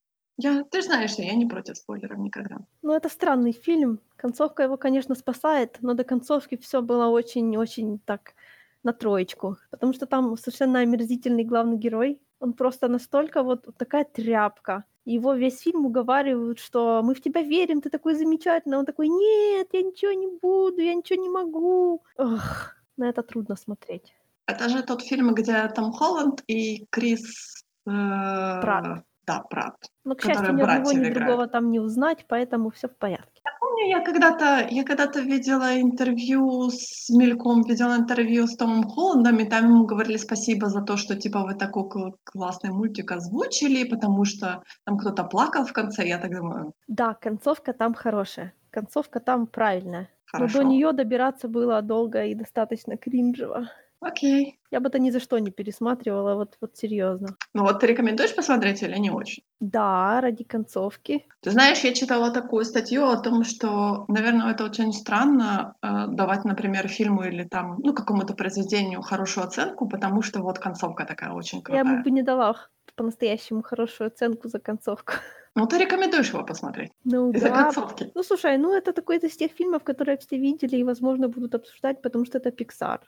Я, 0.43 0.65
ты 0.65 0.83
знаешь, 0.83 1.13
что 1.13 1.23
я 1.23 1.35
не 1.35 1.47
против 1.47 1.77
спойлеров 1.77 2.19
никогда. 2.19 2.59
Ну, 2.83 2.93
это 2.93 3.09
странный 3.09 3.53
фильм. 3.53 4.01
Концовка 4.17 4.65
его, 4.65 4.77
конечно, 4.77 5.15
спасает, 5.15 5.79
но 5.83 5.95
до 5.95 6.03
концовки 6.05 6.57
все 6.57 6.83
было 6.83 7.07
очень-очень 7.07 8.01
так 8.01 8.35
на 8.83 8.93
троечку. 8.93 9.57
Потому 9.71 9.93
что 9.93 10.07
там 10.07 10.37
совершенно 10.37 10.81
омерзительный 10.81 11.45
главный 11.45 11.77
герой. 11.77 12.21
Он 12.41 12.53
просто 12.55 12.89
настолько 12.89 13.43
вот 13.45 13.69
такая 13.77 14.05
тряпка. 14.05 14.85
Его 15.05 15.35
весь 15.35 15.61
фильм 15.61 15.87
уговаривают, 15.87 16.59
что 16.59 17.03
мы 17.05 17.15
в 17.15 17.21
тебя 17.21 17.43
верим, 17.43 17.81
ты 17.81 17.91
такой 17.91 18.15
замечательный. 18.15 18.79
Он 18.79 18.85
такой, 18.85 19.09
нет, 19.09 19.69
я 19.73 19.83
ничего 19.83 20.13
не 20.13 20.27
буду, 20.27 20.81
я 20.81 20.95
ничего 20.95 21.23
не 21.23 21.29
могу. 21.29 22.03
Ох, 22.19 22.75
на 22.97 23.09
это 23.09 23.23
трудно 23.23 23.57
смотреть. 23.57 24.15
Это 24.47 24.69
же 24.69 24.83
тот 24.83 25.03
фильм, 25.03 25.35
где 25.35 25.69
Том 25.69 25.93
Холланд 25.93 26.43
и 26.49 26.87
Крис... 26.91 27.65
э, 27.87 28.61
Пратт. 28.61 29.05
Да, 29.33 29.43
Пратт. 29.51 29.77
Но, 30.05 30.15
к 30.15 30.23
счастью, 30.23 30.55
ни 30.55 30.63
одного, 30.63 30.93
ни 30.93 31.11
другого 31.11 31.47
там 31.47 31.71
не 31.71 31.81
узнать, 31.81 32.25
поэтому 32.29 32.71
все 32.71 32.89
в 32.89 32.97
порядке. 32.97 33.43
Помню, 33.61 33.89
я 33.89 34.01
когда-то, 34.01 34.67
я 34.71 34.85
когда-то 34.85 35.21
видела 35.21 35.81
интервью 35.81 36.71
с 36.71 37.09
мельком, 37.11 37.63
видела 37.63 37.97
интервью 37.97 38.47
с 38.47 38.57
Томом 38.57 38.85
Холландом, 38.85 39.39
и 39.39 39.49
там 39.49 39.65
ему 39.65 39.87
говорили 39.87 40.17
спасибо 40.19 40.69
за 40.69 40.83
то, 40.83 40.97
что 40.97 41.17
типа 41.17 41.41
вы 41.45 41.55
такой 41.55 41.89
кл- 41.89 42.17
классный 42.25 42.71
мультик 42.71 43.13
озвучили, 43.13 43.89
потому 43.89 44.25
что 44.25 44.63
там 44.85 44.99
кто-то 44.99 45.25
плакал 45.25 45.65
в 45.65 45.73
конце, 45.73 46.07
я 46.07 46.19
так 46.19 46.31
думаю, 46.31 46.73
Да, 46.89 47.15
концовка 47.15 47.73
там 47.73 47.95
хорошая. 47.95 48.53
Концовка 48.71 49.21
там 49.21 49.47
правильная. 49.47 50.09
Но 50.33 50.39
хорошо. 50.39 50.63
до 50.63 50.65
нее 50.65 50.93
добираться 50.93 51.49
было 51.49 51.83
долго 51.83 52.25
и 52.25 52.35
достаточно 52.35 52.97
кринжево. 52.97 53.69
Окей. 54.03 54.59
Я 54.73 54.81
бы 54.81 54.89
это 54.89 54.99
ни 54.99 55.11
за 55.11 55.21
что 55.21 55.39
не 55.39 55.51
пересматривала, 55.51 56.35
вот, 56.35 56.57
вот 56.61 56.77
серьезно. 56.77 57.37
Ну 57.55 57.63
вот 57.63 57.81
ты 57.81 57.87
рекомендуешь 57.87 58.35
посмотреть 58.35 58.83
или 58.83 58.97
не 58.99 59.11
очень? 59.11 59.45
Да, 59.61 60.21
ради 60.21 60.43
концовки. 60.45 61.25
Ты 61.41 61.51
знаешь, 61.51 61.81
я 61.85 61.93
читала 61.93 62.31
такую 62.33 62.65
статью 62.65 63.05
о 63.07 63.17
том, 63.17 63.45
что, 63.45 64.05
наверное, 64.09 64.51
это 64.51 64.65
очень 64.65 64.93
странно 64.93 65.77
э, 65.83 66.07
давать, 66.09 66.45
например, 66.45 66.89
фильму 66.89 67.23
или 67.25 67.45
там, 67.45 67.77
ну, 67.79 67.95
какому-то 67.95 68.35
произведению 68.35 69.03
хорошую 69.03 69.47
оценку, 69.47 69.89
потому 69.89 70.23
что 70.23 70.41
вот 70.41 70.59
концовка 70.59 71.05
такая 71.05 71.31
очень 71.31 71.59
Я 71.59 71.63
крутая. 71.65 71.85
ему 71.85 72.03
бы 72.03 72.11
не 72.11 72.23
дала 72.23 72.57
по-настоящему 72.97 73.63
хорошую 73.63 74.09
оценку 74.09 74.49
за 74.49 74.59
концовку. 74.59 75.13
Ну, 75.55 75.67
ты 75.67 75.79
рекомендуешь 75.79 76.33
его 76.33 76.45
посмотреть 76.45 76.93
Ну 77.05 77.31
из-за 77.33 77.49
да. 77.49 77.65
концовки. 77.65 78.11
Ну 78.15 78.23
слушай, 78.23 78.57
ну 78.59 78.75
это 78.75 78.93
такой 78.93 79.19
из 79.19 79.37
тех 79.37 79.53
фильмов, 79.53 79.85
которые 79.85 80.17
все 80.17 80.39
видели 80.39 80.77
и, 80.77 80.85
возможно, 80.85 81.29
будут 81.29 81.55
обсуждать, 81.55 82.01
потому 82.03 82.25
что 82.25 82.39
это 82.39 82.49
Pixar. 82.49 83.01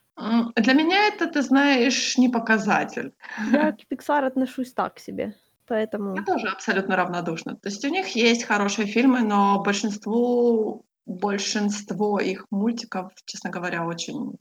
Для 0.57 0.75
меня 0.75 1.09
это, 1.09 1.27
ты 1.27 1.43
знаешь, 1.43 2.19
не 2.19 2.29
показатель. 2.29 3.13
Я 3.53 3.73
к 3.79 3.81
Pixar 3.91 4.27
отношусь 4.27 4.73
так 4.73 4.99
себе. 4.99 5.35
Поэтому 5.67 6.15
Я 6.17 6.23
тоже 6.23 6.49
абсолютно 6.49 6.97
равнодушна. 6.97 7.57
То 7.57 7.71
есть 7.71 7.85
у 7.85 7.89
них 7.89 8.09
есть 8.09 8.45
хорошие 8.45 8.87
фильмы, 8.87 9.23
но 9.23 9.63
большинству, 9.63 10.85
большинство 11.07 12.21
их 12.21 12.47
мультиков, 12.51 13.13
честно 13.25 13.51
говоря, 13.51 13.87
очень 13.87 14.37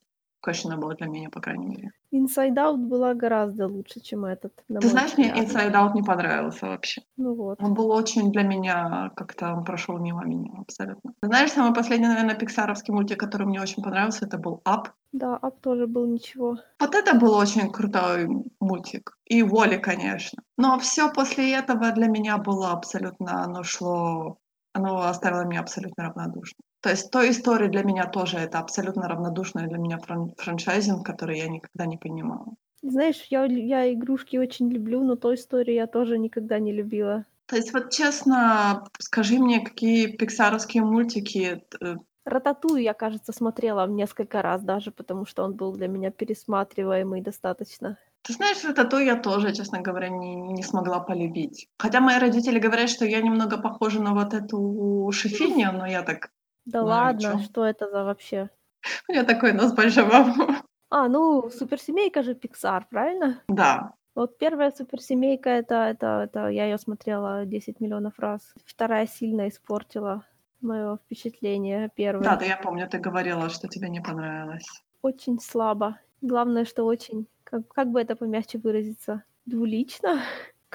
questionable 0.45 0.95
для 0.97 1.07
меня, 1.07 1.29
по 1.29 1.41
крайней 1.41 1.67
мере. 1.67 1.91
Inside 2.13 2.55
Out 2.55 2.77
была 2.77 3.13
гораздо 3.13 3.67
лучше, 3.67 4.00
чем 4.00 4.25
этот. 4.25 4.53
Ты 4.67 4.88
знаешь, 4.88 5.17
мне 5.17 5.33
взгляд. 5.33 5.47
Inside 5.47 5.73
Out 5.73 5.93
не 5.93 6.03
понравился 6.03 6.67
вообще. 6.67 7.01
Ну 7.17 7.33
вот. 7.33 7.62
Он 7.62 7.73
был 7.73 7.91
очень 7.91 8.31
для 8.31 8.43
меня, 8.43 9.12
как-то 9.15 9.53
он 9.53 9.63
прошел 9.63 9.97
мимо 9.97 10.23
меня 10.25 10.51
абсолютно. 10.59 11.13
Ты 11.21 11.27
знаешь, 11.27 11.51
самый 11.51 11.73
последний, 11.73 12.07
наверное, 12.07 12.35
пиксаровский 12.35 12.93
мультик, 12.93 13.19
который 13.19 13.47
мне 13.47 13.62
очень 13.62 13.83
понравился, 13.83 14.25
это 14.25 14.38
был 14.38 14.62
Up. 14.65 14.88
Да, 15.12 15.38
Ап 15.38 15.59
тоже 15.62 15.88
был 15.88 16.07
ничего. 16.07 16.57
Вот 16.79 16.95
это 16.95 17.15
был 17.15 17.33
очень 17.35 17.71
крутой 17.71 18.27
мультик. 18.59 19.17
И 19.25 19.43
Воли, 19.43 19.77
конечно. 19.77 20.41
Но 20.57 20.79
все 20.79 21.12
после 21.12 21.53
этого 21.53 21.91
для 21.91 22.07
меня 22.07 22.38
было 22.38 22.71
абсолютно, 22.71 23.43
оно 23.43 23.63
шло, 23.63 24.38
оно 24.73 25.03
оставило 25.07 25.45
меня 25.45 25.62
абсолютно 25.62 26.05
равнодушным. 26.05 26.63
То 26.83 26.89
есть 26.89 27.11
той 27.11 27.29
истории 27.29 27.69
для 27.69 27.81
меня 27.83 28.05
тоже 28.05 28.37
это 28.37 28.59
абсолютно 28.59 29.07
равнодушный 29.07 29.67
для 29.67 29.77
меня 29.77 29.97
фран- 29.97 30.33
франчайзинг, 30.37 31.05
который 31.05 31.39
я 31.39 31.47
никогда 31.47 31.85
не 31.85 31.97
понимала. 31.97 32.45
Знаешь, 32.81 33.25
я, 33.29 33.45
я 33.45 33.93
игрушки 33.93 34.35
очень 34.35 34.69
люблю, 34.69 35.01
но 35.01 35.15
той 35.15 35.35
историю 35.35 35.77
я 35.77 35.87
тоже 35.87 36.19
никогда 36.19 36.59
не 36.59 36.73
любила. 36.73 37.25
То 37.45 37.55
есть 37.55 37.73
вот 37.73 37.91
честно, 37.91 38.85
скажи 38.99 39.39
мне, 39.39 39.61
какие 39.61 40.07
пиксаровские 40.07 40.83
мультики 40.83 41.63
э, 41.79 41.95
Рататую 42.25 42.81
я, 42.81 42.93
кажется, 42.93 43.31
смотрела 43.31 43.87
несколько 43.87 44.41
раз 44.41 44.61
даже, 44.61 44.91
потому 44.91 45.25
что 45.25 45.43
он 45.43 45.53
был 45.53 45.71
для 45.71 45.87
меня 45.87 46.11
пересматриваемый 46.11 47.21
достаточно. 47.21 47.97
Ты 48.23 48.33
знаешь, 48.33 48.63
Ратату 48.63 48.99
я 48.99 49.17
тоже, 49.17 49.53
честно 49.53 49.81
говоря, 49.81 50.09
не, 50.09 50.35
не 50.35 50.63
смогла 50.63 50.99
полюбить. 50.99 51.69
Хотя 51.77 51.99
мои 51.99 52.17
родители 52.19 52.59
говорят, 52.59 52.89
что 52.89 53.05
я 53.05 53.21
немного 53.21 53.57
похожа 53.57 54.01
на 54.01 54.13
вот 54.13 54.33
эту 54.33 55.09
шефиню, 55.13 55.71
но 55.73 55.85
я 55.85 56.01
так... 56.01 56.29
Да 56.65 56.82
Ну, 56.82 56.88
ладно, 56.88 57.38
чё? 57.38 57.39
что 57.39 57.65
это 57.65 57.89
за 57.89 58.03
вообще? 58.03 58.50
У 59.08 59.12
меня 59.12 59.24
такой 59.24 59.53
нос 59.53 59.74
большого. 59.74 60.25
А, 60.89 61.08
ну, 61.08 61.50
суперсемейка 61.50 62.22
же 62.24 62.34
Pixar, 62.34 62.84
правильно? 62.89 63.41
Да. 63.48 63.93
Вот 64.15 64.38
первая 64.38 64.72
суперсемейка, 64.72 65.50
это, 65.50 65.75
это, 65.86 66.22
это 66.25 66.48
я 66.50 66.65
ее 66.65 66.77
смотрела 66.77 67.46
10 67.46 67.79
миллионов 67.79 68.20
раз. 68.20 68.53
Вторая 68.65 69.08
сильно 69.08 69.48
испортила 69.48 70.24
мое 70.62 70.98
впечатление. 70.98 71.89
Первая 71.96 72.24
Да, 72.24 72.36
да, 72.36 72.46
я 72.46 72.58
помню, 72.58 72.88
ты 72.88 73.00
говорила, 73.00 73.50
что 73.50 73.67
тебе 73.67 73.89
не 73.89 74.01
понравилось. 74.01 74.65
очень 75.01 75.39
слабо. 75.39 75.98
Главное, 76.22 76.63
что 76.65 76.86
очень, 76.86 77.27
как, 77.43 77.67
как 77.67 77.89
бы 77.89 78.00
это 78.00 78.15
помягче 78.15 78.60
выразиться, 78.60 79.24
двулично. 79.46 80.22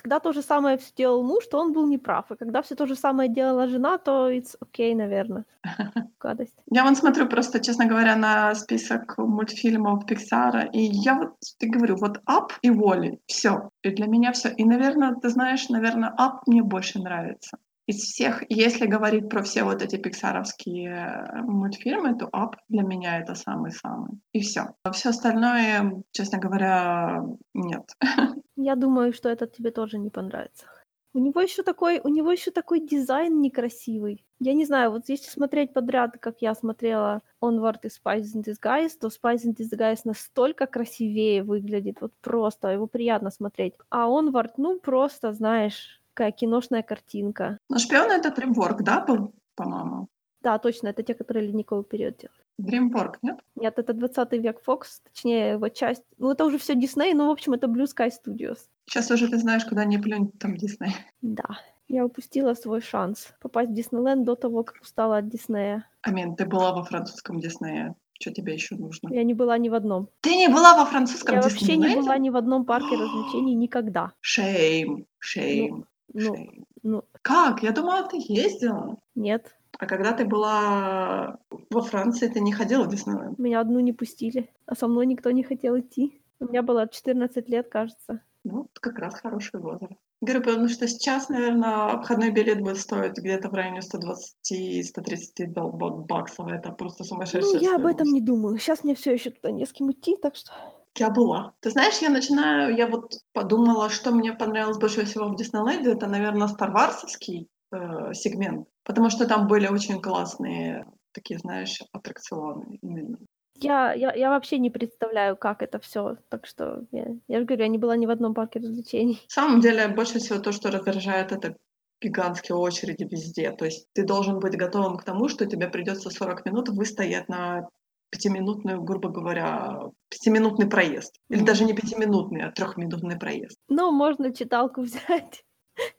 Когда 0.02 0.20
то 0.20 0.32
же 0.32 0.42
самое 0.42 0.76
всё 0.76 0.94
делал 0.96 1.22
муж, 1.24 1.46
то 1.50 1.58
он 1.58 1.72
был 1.72 1.88
неправ. 1.88 2.30
И 2.30 2.36
когда 2.36 2.62
все 2.62 2.74
то 2.76 2.86
же 2.86 2.94
самое 2.94 3.28
делала 3.28 3.66
жена, 3.66 3.98
то 3.98 4.30
it's 4.30 4.56
окей, 4.60 4.94
наверное. 4.94 5.44
Гадость. 6.20 6.54
Я 6.70 6.84
вон 6.84 6.94
смотрю 6.94 7.26
просто, 7.26 7.58
честно 7.58 7.86
говоря, 7.86 8.16
на 8.16 8.54
список 8.54 9.18
мультфильмов 9.18 10.06
Пиксара, 10.06 10.68
и 10.72 10.80
я 10.80 11.14
вот, 11.14 11.34
ты 11.58 11.68
говорю, 11.68 11.96
вот 11.96 12.18
Up 12.28 12.50
и 12.62 12.70
Воли, 12.70 13.18
все. 13.26 13.70
И 13.82 13.90
для 13.90 14.06
меня 14.06 14.30
все. 14.32 14.50
И, 14.50 14.64
наверное, 14.64 15.14
ты 15.14 15.30
знаешь, 15.30 15.68
наверное, 15.68 16.14
Up 16.16 16.42
мне 16.46 16.62
больше 16.62 17.00
нравится. 17.00 17.58
Из 17.88 17.96
всех, 17.96 18.44
если 18.50 18.86
говорить 18.86 19.28
про 19.28 19.42
все 19.42 19.64
вот 19.64 19.82
эти 19.82 19.96
пиксаровские 19.96 20.90
э, 20.90 21.42
мультфильмы, 21.42 22.16
то 22.16 22.26
Up 22.26 22.54
для 22.68 22.82
меня 22.82 23.18
это 23.18 23.34
самый-самый. 23.34 24.20
И 24.32 24.40
все. 24.40 24.74
А 24.84 24.92
все 24.92 25.08
остальное, 25.08 26.02
честно 26.12 26.38
говоря, 26.38 27.22
нет. 27.54 27.84
Я 28.60 28.74
думаю, 28.74 29.12
что 29.12 29.28
этот 29.28 29.52
тебе 29.52 29.70
тоже 29.70 29.98
не 29.98 30.10
понравится. 30.10 30.66
У 31.14 31.20
него 31.20 31.40
еще 31.40 31.62
такой, 31.62 32.00
у 32.02 32.08
него 32.08 32.32
еще 32.32 32.50
такой 32.50 32.80
дизайн 32.80 33.40
некрасивый. 33.40 34.24
Я 34.40 34.52
не 34.52 34.64
знаю, 34.64 34.90
вот 34.90 35.08
если 35.08 35.30
смотреть 35.30 35.72
подряд, 35.72 36.16
как 36.20 36.42
я 36.42 36.54
смотрела 36.54 37.22
Onward 37.40 37.78
и 37.84 37.86
Spice 37.86 38.24
in 38.34 38.44
Disguise, 38.44 38.98
то 39.00 39.08
Spice 39.08 39.44
in 39.46 39.56
Disguise 39.56 40.00
настолько 40.04 40.66
красивее 40.66 41.44
выглядит, 41.44 42.00
вот 42.00 42.12
просто, 42.20 42.68
его 42.68 42.88
приятно 42.88 43.30
смотреть. 43.30 43.74
А 43.90 44.08
Onward, 44.08 44.54
ну, 44.56 44.80
просто, 44.80 45.32
знаешь, 45.32 46.02
такая 46.14 46.32
киношная 46.32 46.82
картинка. 46.82 47.58
Но 47.68 47.78
шпион 47.78 48.10
это 48.10 48.34
Дримворк, 48.34 48.82
да, 48.82 49.00
был, 49.00 49.32
по-моему? 49.54 50.08
Да, 50.42 50.58
точно, 50.58 50.88
это 50.88 51.02
те, 51.02 51.14
которые 51.14 51.46
ледниковый 51.46 51.84
период 51.84 52.16
делают. 52.18 52.44
Дримворк, 52.58 53.18
нет? 53.22 53.38
Нет, 53.56 53.78
это 53.78 53.92
20 53.92 54.32
век 54.32 54.60
Fox, 54.66 54.82
точнее, 55.12 55.52
его 55.52 55.68
часть. 55.68 56.02
Ну, 56.18 56.30
это 56.30 56.44
уже 56.44 56.58
все 56.58 56.74
Disney, 56.74 57.14
но, 57.14 57.28
в 57.28 57.30
общем, 57.30 57.52
это 57.52 57.66
Blue 57.66 57.86
Sky 57.86 58.10
Studios. 58.10 58.58
Сейчас 58.86 59.10
уже 59.10 59.28
ты 59.28 59.38
знаешь, 59.38 59.64
куда 59.64 59.84
не 59.84 59.98
плюнь, 59.98 60.30
там 60.38 60.56
Дисней. 60.56 60.92
Да, 61.22 61.44
я 61.88 62.04
упустила 62.04 62.54
свой 62.54 62.80
шанс 62.80 63.32
попасть 63.40 63.70
в 63.70 63.74
Диснейленд 63.74 64.24
до 64.24 64.34
того, 64.34 64.64
как 64.64 64.80
устала 64.82 65.18
от 65.18 65.28
Диснея. 65.28 65.88
Амин, 66.02 66.34
ты 66.36 66.46
была 66.46 66.72
во 66.72 66.82
французском 66.84 67.38
Диснее. 67.40 67.94
Что 68.20 68.32
тебе 68.32 68.54
еще 68.54 68.74
нужно? 68.74 69.12
Я 69.12 69.22
не 69.22 69.34
была 69.34 69.56
ни 69.58 69.68
в 69.68 69.74
одном. 69.74 70.08
Ты 70.22 70.34
не 70.34 70.48
была 70.48 70.76
во 70.76 70.84
французском 70.86 71.36
Я 71.36 71.42
вообще 71.42 71.76
не 71.76 71.94
была 71.94 72.18
ни 72.18 72.30
в 72.30 72.36
одном 72.36 72.64
парке 72.64 72.96
развлечений 72.96 73.54
никогда. 73.54 74.12
Шейм, 74.20 75.06
шейм, 75.20 75.86
Ну, 76.12 76.34
шейм. 76.34 76.66
ну, 76.82 77.04
Как? 77.22 77.62
Я 77.62 77.70
думала, 77.70 78.02
ты 78.08 78.16
ездила. 78.18 78.96
нет. 79.14 79.54
А 79.78 79.86
когда 79.86 80.12
ты 80.12 80.24
была 80.24 81.38
во 81.70 81.80
Франции, 81.82 82.26
ты 82.28 82.40
не 82.40 82.52
ходила 82.52 82.84
в 82.84 82.88
Диснейленд? 82.88 83.38
Меня 83.38 83.60
одну 83.60 83.80
не 83.80 83.92
пустили, 83.92 84.50
а 84.66 84.74
со 84.74 84.88
мной 84.88 85.06
никто 85.06 85.30
не 85.30 85.44
хотел 85.44 85.78
идти. 85.78 86.20
У 86.40 86.46
меня 86.46 86.62
было 86.62 86.88
14 86.88 87.48
лет, 87.48 87.68
кажется. 87.68 88.20
Ну, 88.44 88.68
как 88.80 88.98
раз 88.98 89.14
хороший 89.20 89.60
возраст. 89.60 89.92
Говорю, 90.20 90.42
потому 90.42 90.68
что 90.68 90.88
сейчас, 90.88 91.28
наверное, 91.28 91.92
обходной 91.92 92.30
билет 92.30 92.60
будет 92.60 92.78
стоить 92.78 93.16
где-то 93.16 93.48
в 93.50 93.54
районе 93.54 93.80
120-130 93.80 95.46
дол- 95.52 95.72
бак- 95.72 96.06
баксов. 96.06 96.48
Это 96.48 96.72
просто 96.72 97.04
Ну, 97.04 97.08
сумасшедшая 97.08 97.60
я 97.60 97.76
об 97.76 97.86
этом 97.86 98.08
не 98.08 98.20
думаю. 98.20 98.58
Сейчас 98.58 98.82
мне 98.84 98.94
все 98.94 99.12
еще 99.12 99.30
туда 99.30 99.52
не 99.52 99.64
с 99.64 99.72
кем 99.72 99.90
идти, 99.92 100.16
так 100.16 100.34
что... 100.34 100.52
Я 100.96 101.10
была. 101.10 101.52
Ты 101.60 101.70
знаешь, 101.70 101.98
я 101.98 102.08
начинаю, 102.10 102.74
я 102.76 102.88
вот 102.88 103.12
подумала, 103.32 103.88
что 103.90 104.10
мне 104.10 104.32
понравилось 104.32 104.78
больше 104.78 105.04
всего 105.04 105.28
в 105.28 105.36
Диснейленде, 105.36 105.92
это, 105.92 106.08
наверное, 106.08 106.48
старварсовский 106.48 107.48
э, 107.72 108.14
сегмент, 108.14 108.68
потому 108.84 109.10
что 109.10 109.26
там 109.26 109.46
были 109.46 109.66
очень 109.68 110.00
классные 110.00 110.86
такие, 111.12 111.38
знаешь, 111.38 111.80
аттракционы 111.92 112.78
именно. 112.82 113.18
Я, 113.60 113.92
я, 113.92 114.14
я 114.14 114.30
вообще 114.30 114.58
не 114.58 114.70
представляю, 114.70 115.36
как 115.36 115.62
это 115.62 115.80
все. 115.80 116.16
Так 116.28 116.46
что 116.46 116.84
я, 116.92 117.06
я 117.26 117.40
же 117.40 117.44
говорю, 117.44 117.64
я 117.64 117.68
не 117.68 117.78
была 117.78 117.96
ни 117.96 118.06
в 118.06 118.10
одном 118.10 118.34
парке 118.34 118.60
развлечений. 118.60 119.20
На 119.24 119.42
самом 119.42 119.60
деле, 119.60 119.88
больше 119.88 120.18
всего 120.20 120.38
то, 120.38 120.52
что 120.52 120.70
раздражает, 120.70 121.32
это 121.32 121.56
гигантские 122.00 122.56
очереди 122.56 123.02
везде. 123.02 123.50
То 123.50 123.64
есть 123.64 123.88
ты 123.92 124.04
должен 124.04 124.38
быть 124.38 124.56
готовым 124.56 124.96
к 124.96 125.04
тому, 125.04 125.28
что 125.28 125.46
тебе 125.46 125.68
придется 125.68 126.10
40 126.10 126.46
минут 126.46 126.68
выстоять 126.68 127.28
на 127.28 127.68
пятиминутную, 128.10 128.82
грубо 128.82 129.10
говоря, 129.10 129.80
пятиминутный 130.08 130.68
проезд. 130.68 131.14
Или 131.28 131.42
даже 131.42 131.64
не 131.64 131.74
пятиминутный, 131.74 132.42
а 132.42 132.52
трехминутный 132.52 133.18
проезд. 133.18 133.58
Ну, 133.68 133.90
можно 133.90 134.32
читалку 134.32 134.82
взять. 134.82 135.44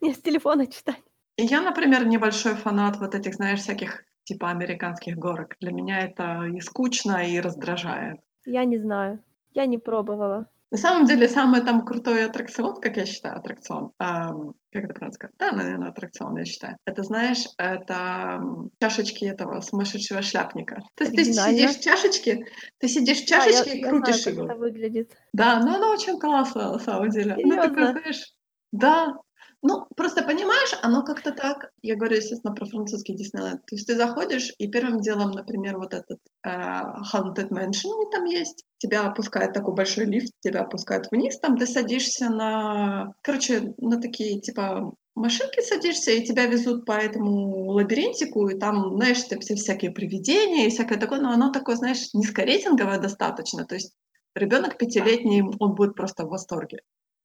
Не 0.02 0.14
с 0.14 0.22
телефона 0.22 0.68
читать. 0.68 1.04
И 1.40 1.46
я, 1.46 1.62
например, 1.62 2.06
небольшой 2.06 2.56
фанат 2.56 2.98
вот 2.98 3.16
этих, 3.16 3.36
знаешь, 3.36 3.62
всяких 3.62 4.04
типа 4.26 4.50
американских 4.52 5.16
горок. 5.16 5.56
Для 5.62 5.72
меня 5.72 6.02
это 6.02 6.44
и 6.54 6.60
скучно, 6.60 7.26
и 7.26 7.40
раздражает. 7.40 8.18
Я 8.46 8.66
не 8.66 8.78
знаю. 8.78 9.24
Я 9.54 9.66
не 9.66 9.78
пробовала. 9.78 10.48
На 10.72 10.78
самом 10.78 11.06
деле, 11.06 11.30
самый 11.30 11.62
там 11.62 11.86
крутой 11.86 12.26
аттракцион, 12.26 12.82
как 12.82 12.98
я 12.98 13.06
считаю, 13.06 13.38
аттракцион, 13.38 13.92
ам, 14.00 14.54
как 14.74 14.84
это 14.84 14.94
правильно 14.94 15.14
сказать? 15.14 15.36
Да, 15.40 15.52
наверное, 15.54 15.90
аттракцион, 15.90 16.36
я 16.38 16.44
считаю. 16.46 16.76
Это, 16.86 17.04
знаешь, 17.04 17.46
это 17.58 18.42
чашечки 18.82 19.24
этого 19.24 19.62
сумасшедшего 19.62 20.22
шляпника. 20.22 20.82
То 20.96 21.06
есть 21.06 21.16
ты 21.16 21.24
сидишь 21.24 21.78
в 21.78 21.82
чашечке, 21.82 22.46
ты 22.80 22.88
сидишь 22.90 23.20
в 23.24 23.30
я- 23.30 23.40
чашечке 23.40 23.78
и 23.78 23.82
я 23.82 23.90
крутишь 23.90 24.22
знаю, 24.24 24.26
как 24.26 24.34
его. 24.36 24.46
это 24.46 24.56
выглядит. 24.60 25.18
Да, 25.32 25.60
но 25.62 25.76
она 25.76 25.90
очень 25.90 26.20
классная, 26.20 26.68
на 26.70 26.80
самом 26.80 27.10
деле. 27.10 27.38
Она 27.42 27.56
такой, 27.56 27.76
Серьёзно? 27.78 27.92
знаешь, 28.02 28.34
да, 28.74 29.14
Ну, 29.62 29.88
просто 29.98 30.24
понимаешь, 30.24 30.74
оно 30.82 31.04
как-то 31.04 31.32
так, 31.32 31.72
я 31.82 31.96
говорю, 31.96 32.16
естественно, 32.16 32.56
про 32.56 32.66
французский 32.66 33.14
Диснейленд. 33.14 33.66
То 33.66 33.76
есть 33.76 33.88
ты 33.88 33.96
заходишь, 33.96 34.54
и 34.58 34.70
первым 34.70 35.02
делом, 35.02 35.32
например, 35.32 35.78
вот 35.78 35.94
этот 35.94 36.20
э, 36.46 36.50
Haunted 36.50 37.50
Mansion 37.50 38.10
там 38.10 38.24
есть, 38.24 38.64
тебя 38.78 39.06
опускает 39.06 39.52
такой 39.52 39.74
большой 39.76 40.06
лифт, 40.06 40.32
тебя 40.40 40.62
опускают 40.62 41.08
вниз, 41.12 41.38
там 41.40 41.58
ты 41.58 41.68
садишься 41.68 42.30
на, 42.30 43.14
короче, 43.22 43.74
на 43.80 44.00
такие, 44.00 44.40
типа, 44.40 44.94
машинки 45.14 45.62
садишься, 45.62 46.12
и 46.12 46.24
тебя 46.24 46.46
везут 46.46 46.86
по 46.86 46.94
этому 46.94 47.72
лабиринтику, 47.72 48.48
и 48.48 48.58
там, 48.58 48.96
знаешь, 48.96 49.22
там 49.24 49.42
все 49.42 49.56
всякие 49.56 49.92
привидения 49.92 50.68
и 50.68 50.70
всякое 50.70 50.98
такое, 50.98 51.20
но 51.20 51.32
оно 51.32 51.52
такое, 51.52 51.76
знаешь, 51.76 52.14
низкорейтинговое 52.14 53.00
достаточно, 53.00 53.66
то 53.66 53.76
есть 53.76 53.94
ребенок 54.36 54.78
пятилетний, 54.78 55.44
он 55.60 55.76
будет 55.76 55.96
просто 55.96 56.26
в 56.26 56.30
восторге. 56.30 56.80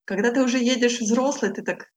Когда 0.04 0.30
ты 0.30 0.42
уже 0.42 0.58
едешь 0.58 1.00
взрослый, 1.00 1.52
ты 1.52 1.62
так, 1.62 1.88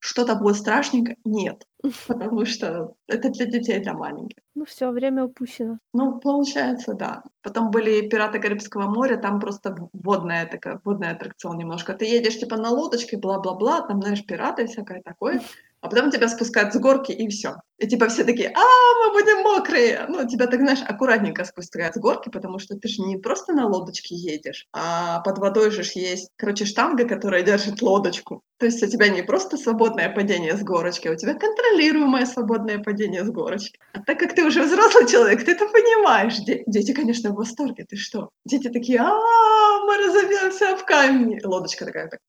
что-то 0.00 0.34
будет 0.34 0.56
страшненько? 0.56 1.14
Нет, 1.24 1.66
потому 2.08 2.44
что 2.46 2.94
это 3.06 3.28
для 3.28 3.46
детей, 3.46 3.78
для 3.80 3.92
маленьких. 3.92 4.42
Ну 4.54 4.64
все, 4.64 4.90
время 4.90 5.24
упущено. 5.24 5.78
Ну, 5.92 6.18
получается, 6.18 6.94
да. 6.94 7.22
Потом 7.42 7.70
были 7.70 8.08
«Пираты 8.08 8.40
Карибского 8.40 8.88
моря», 8.88 9.16
там 9.18 9.38
просто 9.40 9.76
водная 9.92 10.46
такая, 10.46 10.80
водный 10.84 11.10
аттракцион 11.10 11.58
немножко. 11.58 11.94
Ты 11.94 12.06
едешь 12.06 12.38
типа 12.38 12.56
на 12.56 12.70
лодочке, 12.70 13.18
бла-бла-бла, 13.18 13.82
там, 13.82 14.02
знаешь, 14.02 14.24
пираты 14.24 14.66
всякое 14.66 15.02
такое 15.02 15.40
а 15.80 15.88
потом 15.88 16.10
тебя 16.10 16.28
спускают 16.28 16.74
с 16.74 16.78
горки, 16.78 17.12
и 17.12 17.28
все. 17.28 17.56
И 17.78 17.86
типа 17.86 18.08
все 18.08 18.24
такие, 18.24 18.48
а, 18.50 19.04
мы 19.04 19.12
будем 19.12 19.42
мокрые. 19.42 20.04
Ну, 20.08 20.28
тебя 20.28 20.46
так, 20.46 20.60
знаешь, 20.60 20.80
аккуратненько 20.86 21.44
спускают 21.44 21.94
с 21.94 21.98
горки, 21.98 22.28
потому 22.28 22.58
что 22.58 22.76
ты 22.76 22.88
же 22.88 23.00
не 23.02 23.16
просто 23.16 23.54
на 23.54 23.66
лодочке 23.66 24.14
едешь, 24.14 24.66
а 24.72 25.20
под 25.20 25.38
водой 25.38 25.70
же 25.70 25.82
есть, 25.94 26.28
короче, 26.36 26.66
штанга, 26.66 27.08
которая 27.08 27.42
держит 27.42 27.80
лодочку. 27.80 28.42
То 28.58 28.66
есть 28.66 28.82
у 28.82 28.86
тебя 28.86 29.08
не 29.08 29.22
просто 29.22 29.56
свободное 29.56 30.10
падение 30.10 30.54
с 30.54 30.62
горочки, 30.62 31.08
а 31.08 31.12
у 31.12 31.16
тебя 31.16 31.34
контролируемое 31.34 32.26
свободное 32.26 32.78
падение 32.78 33.24
с 33.24 33.30
горочки. 33.30 33.78
А 33.94 34.02
так 34.02 34.18
как 34.18 34.34
ты 34.34 34.44
уже 34.44 34.62
взрослый 34.62 35.08
человек, 35.08 35.44
ты 35.44 35.52
это 35.52 35.66
понимаешь. 35.66 36.36
Де- 36.40 36.62
дети, 36.66 36.92
конечно, 36.92 37.30
в 37.30 37.36
восторге. 37.36 37.86
Ты 37.88 37.96
что? 37.96 38.28
Дети 38.44 38.68
такие, 38.68 39.00
а, 39.00 39.84
мы 39.86 39.96
разобьемся 39.96 40.76
в 40.76 40.84
камни. 40.84 41.40
Лодочка 41.42 41.86
такая, 41.86 42.08
так, 42.08 42.20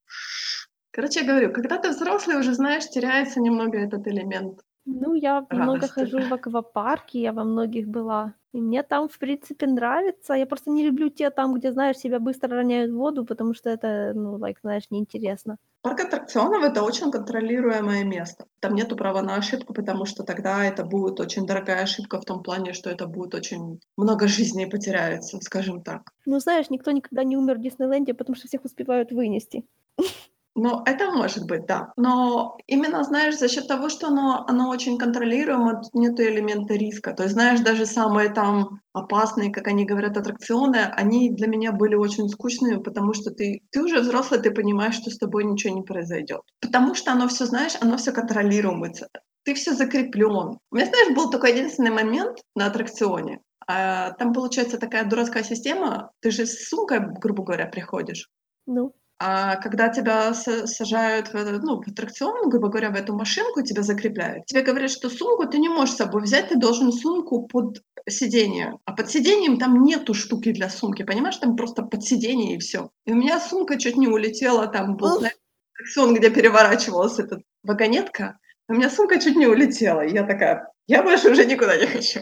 Короче, 0.91 1.21
я 1.21 1.25
говорю, 1.25 1.53
когда 1.53 1.77
ты 1.77 1.89
взрослый, 1.89 2.37
уже 2.37 2.53
знаешь, 2.53 2.89
теряется 2.89 3.39
немного 3.39 3.77
этот 3.77 4.07
элемент. 4.07 4.59
Ну, 4.85 5.13
я 5.13 5.45
много 5.49 5.73
Радости. 5.73 5.93
хожу 5.93 6.19
в 6.27 6.33
аквапарке, 6.33 7.21
я 7.21 7.33
во 7.33 7.43
многих 7.43 7.87
была. 7.87 8.33
И 8.51 8.59
мне 8.59 8.83
там, 8.83 9.07
в 9.07 9.17
принципе, 9.19 9.67
нравится. 9.67 10.33
Я 10.33 10.45
просто 10.45 10.71
не 10.71 10.83
люблю 10.83 11.09
те 11.09 11.29
там, 11.29 11.53
где, 11.53 11.71
знаешь, 11.71 11.97
себя 11.97 12.19
быстро 12.19 12.49
роняют 12.49 12.91
в 12.91 12.95
воду, 12.95 13.23
потому 13.23 13.53
что 13.53 13.69
это, 13.69 14.11
ну, 14.13 14.37
like, 14.37 14.57
знаешь, 14.61 14.89
неинтересно. 14.89 15.57
Парк 15.83 16.01
аттракционов— 16.01 16.63
это 16.71 16.83
очень 16.83 17.11
контролируемое 17.11 18.03
место. 18.03 18.45
Там 18.59 18.73
нету 18.73 18.95
права 18.95 19.21
на 19.21 19.35
ошибку, 19.35 19.73
потому 19.73 20.05
что 20.05 20.23
тогда 20.23 20.65
это 20.65 20.83
будет 20.83 21.19
очень 21.19 21.45
дорогая 21.45 21.83
ошибка 21.83 22.19
в 22.19 22.25
том 22.25 22.43
плане, 22.43 22.73
что 22.73 22.89
это 22.89 23.07
будет 23.07 23.35
очень 23.35 23.79
много 23.97 24.27
жизней 24.27 24.65
потеряется, 24.65 25.39
скажем 25.41 25.81
так. 25.83 26.11
Ну, 26.25 26.39
знаешь, 26.39 26.69
никто 26.69 26.91
никогда 26.91 27.23
не 27.23 27.37
умер 27.37 27.59
в 27.59 27.61
Диснейленде, 27.61 28.13
потому 28.13 28.35
что 28.35 28.47
всех 28.47 28.65
успевают 28.65 29.11
вынести. 29.11 29.63
Ну, 30.53 30.81
это 30.85 31.11
может 31.11 31.45
быть, 31.47 31.65
да. 31.65 31.93
Но 31.95 32.57
именно, 32.67 33.03
знаешь, 33.03 33.37
за 33.37 33.47
счет 33.47 33.67
того, 33.67 33.87
что 33.87 34.07
оно, 34.07 34.43
оно 34.47 34.69
очень 34.69 34.97
контролируемо, 34.97 35.81
тут 35.81 35.93
нет 35.93 36.19
элемента 36.19 36.73
риска. 36.73 37.13
То 37.13 37.23
есть, 37.23 37.33
знаешь, 37.35 37.61
даже 37.61 37.85
самые 37.85 38.29
там 38.29 38.81
опасные, 38.91 39.51
как 39.51 39.67
они 39.67 39.85
говорят, 39.85 40.17
аттракционы, 40.17 40.91
они 40.97 41.29
для 41.31 41.47
меня 41.47 41.71
были 41.71 41.95
очень 41.95 42.27
скучными, 42.27 42.83
потому 42.83 43.13
что 43.13 43.31
ты, 43.31 43.61
ты 43.71 43.81
уже 43.81 44.01
взрослый, 44.01 44.41
ты 44.41 44.51
понимаешь, 44.51 44.95
что 44.95 45.09
с 45.09 45.17
тобой 45.17 45.45
ничего 45.45 45.73
не 45.73 45.83
произойдет. 45.83 46.41
Потому 46.59 46.95
что 46.95 47.13
оно 47.13 47.29
все, 47.29 47.45
знаешь, 47.45 47.73
оно 47.79 47.95
все 47.95 48.11
контролируется. 48.11 49.07
Ты 49.43 49.53
все 49.53 49.73
закреплен. 49.73 50.59
У 50.69 50.75
меня, 50.75 50.85
знаешь, 50.85 51.15
был 51.15 51.29
такой 51.31 51.51
единственный 51.53 51.91
момент 51.91 52.39
на 52.55 52.65
аттракционе. 52.65 53.39
А, 53.67 54.11
там 54.11 54.33
получается 54.33 54.77
такая 54.77 55.05
дурацкая 55.05 55.43
система. 55.43 56.11
Ты 56.19 56.31
же 56.31 56.45
с 56.45 56.67
сумкой, 56.67 56.99
грубо 56.99 57.43
говоря, 57.43 57.67
приходишь. 57.67 58.29
Ну. 58.65 58.93
А 59.23 59.57
когда 59.57 59.89
тебя 59.89 60.33
сажают 60.33 61.27
в, 61.27 61.35
этот, 61.35 61.61
ну, 61.61 61.79
в 61.79 61.87
аттракцион, 61.87 62.49
грубо 62.49 62.69
говоря, 62.69 62.89
в 62.89 62.95
эту 62.95 63.13
машинку, 63.13 63.61
тебя 63.61 63.83
закрепляют, 63.83 64.47
тебе 64.47 64.63
говорят, 64.63 64.89
что 64.89 65.11
сумку 65.11 65.47
ты 65.47 65.59
не 65.59 65.69
можешь 65.69 65.93
с 65.93 65.97
собой 65.97 66.23
взять, 66.23 66.49
ты 66.49 66.57
должен 66.57 66.91
сумку 66.91 67.45
под 67.45 67.83
сиденье. 68.09 68.79
А 68.85 68.93
под 68.93 69.11
сиденьем 69.11 69.59
там 69.59 69.83
нету 69.83 70.15
штуки 70.15 70.51
для 70.51 70.71
сумки, 70.71 71.03
понимаешь, 71.03 71.37
там 71.37 71.55
просто 71.55 71.83
под 71.83 72.03
сиденье 72.03 72.55
и 72.55 72.59
все. 72.59 72.89
И 73.05 73.11
у 73.11 73.15
меня 73.15 73.39
сумка 73.39 73.77
чуть 73.77 73.95
не 73.95 74.07
улетела, 74.07 74.65
там 74.65 74.97
был 74.97 75.19
знаешь, 75.19 75.37
аттракцион, 75.75 76.15
где 76.15 76.31
переворачивалась 76.31 77.19
эта 77.19 77.43
вагонетка, 77.61 78.39
у 78.67 78.73
меня 78.73 78.89
сумка 78.89 79.21
чуть 79.21 79.35
не 79.35 79.45
улетела. 79.45 80.01
И 80.01 80.15
я 80.15 80.23
такая, 80.23 80.67
я 80.87 81.03
больше 81.03 81.29
уже 81.29 81.45
никуда 81.45 81.77
не 81.77 81.85
хочу. 81.85 82.21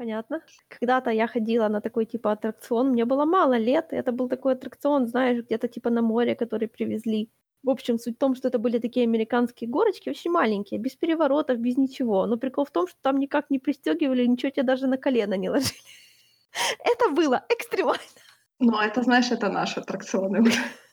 Понятно. 0.00 0.40
Когда-то 0.68 1.10
я 1.10 1.26
ходила 1.26 1.68
на 1.68 1.80
такой 1.80 2.06
типа 2.06 2.32
аттракцион, 2.32 2.88
мне 2.88 3.04
было 3.04 3.26
мало 3.26 3.58
лет, 3.58 3.92
и 3.92 3.96
это 3.96 4.12
был 4.12 4.30
такой 4.30 4.54
аттракцион, 4.54 5.06
знаешь, 5.06 5.44
где-то 5.44 5.68
типа 5.68 5.90
на 5.90 6.00
море, 6.00 6.34
который 6.34 6.68
привезли. 6.68 7.28
В 7.62 7.68
общем, 7.68 7.98
суть 7.98 8.14
в 8.14 8.18
том, 8.18 8.34
что 8.34 8.48
это 8.48 8.58
были 8.58 8.78
такие 8.78 9.04
американские 9.04 9.68
горочки, 9.68 10.08
очень 10.08 10.30
маленькие, 10.30 10.80
без 10.80 10.96
переворотов, 10.96 11.58
без 11.58 11.76
ничего. 11.76 12.26
Но 12.26 12.38
прикол 12.38 12.64
в 12.64 12.70
том, 12.70 12.88
что 12.88 12.96
там 13.02 13.18
никак 13.18 13.50
не 13.50 13.58
пристегивали, 13.58 14.24
ничего 14.24 14.50
тебе 14.50 14.62
даже 14.62 14.86
на 14.86 14.96
колено 14.96 15.34
не 15.34 15.50
ложили. 15.50 15.80
Это 16.78 17.10
было 17.10 17.44
экстремально. 17.50 18.00
Ну, 18.58 18.80
это, 18.80 19.02
знаешь, 19.02 19.30
это 19.30 19.50
наши 19.50 19.80
аттракционы 19.80 20.40
уже. 20.40 20.60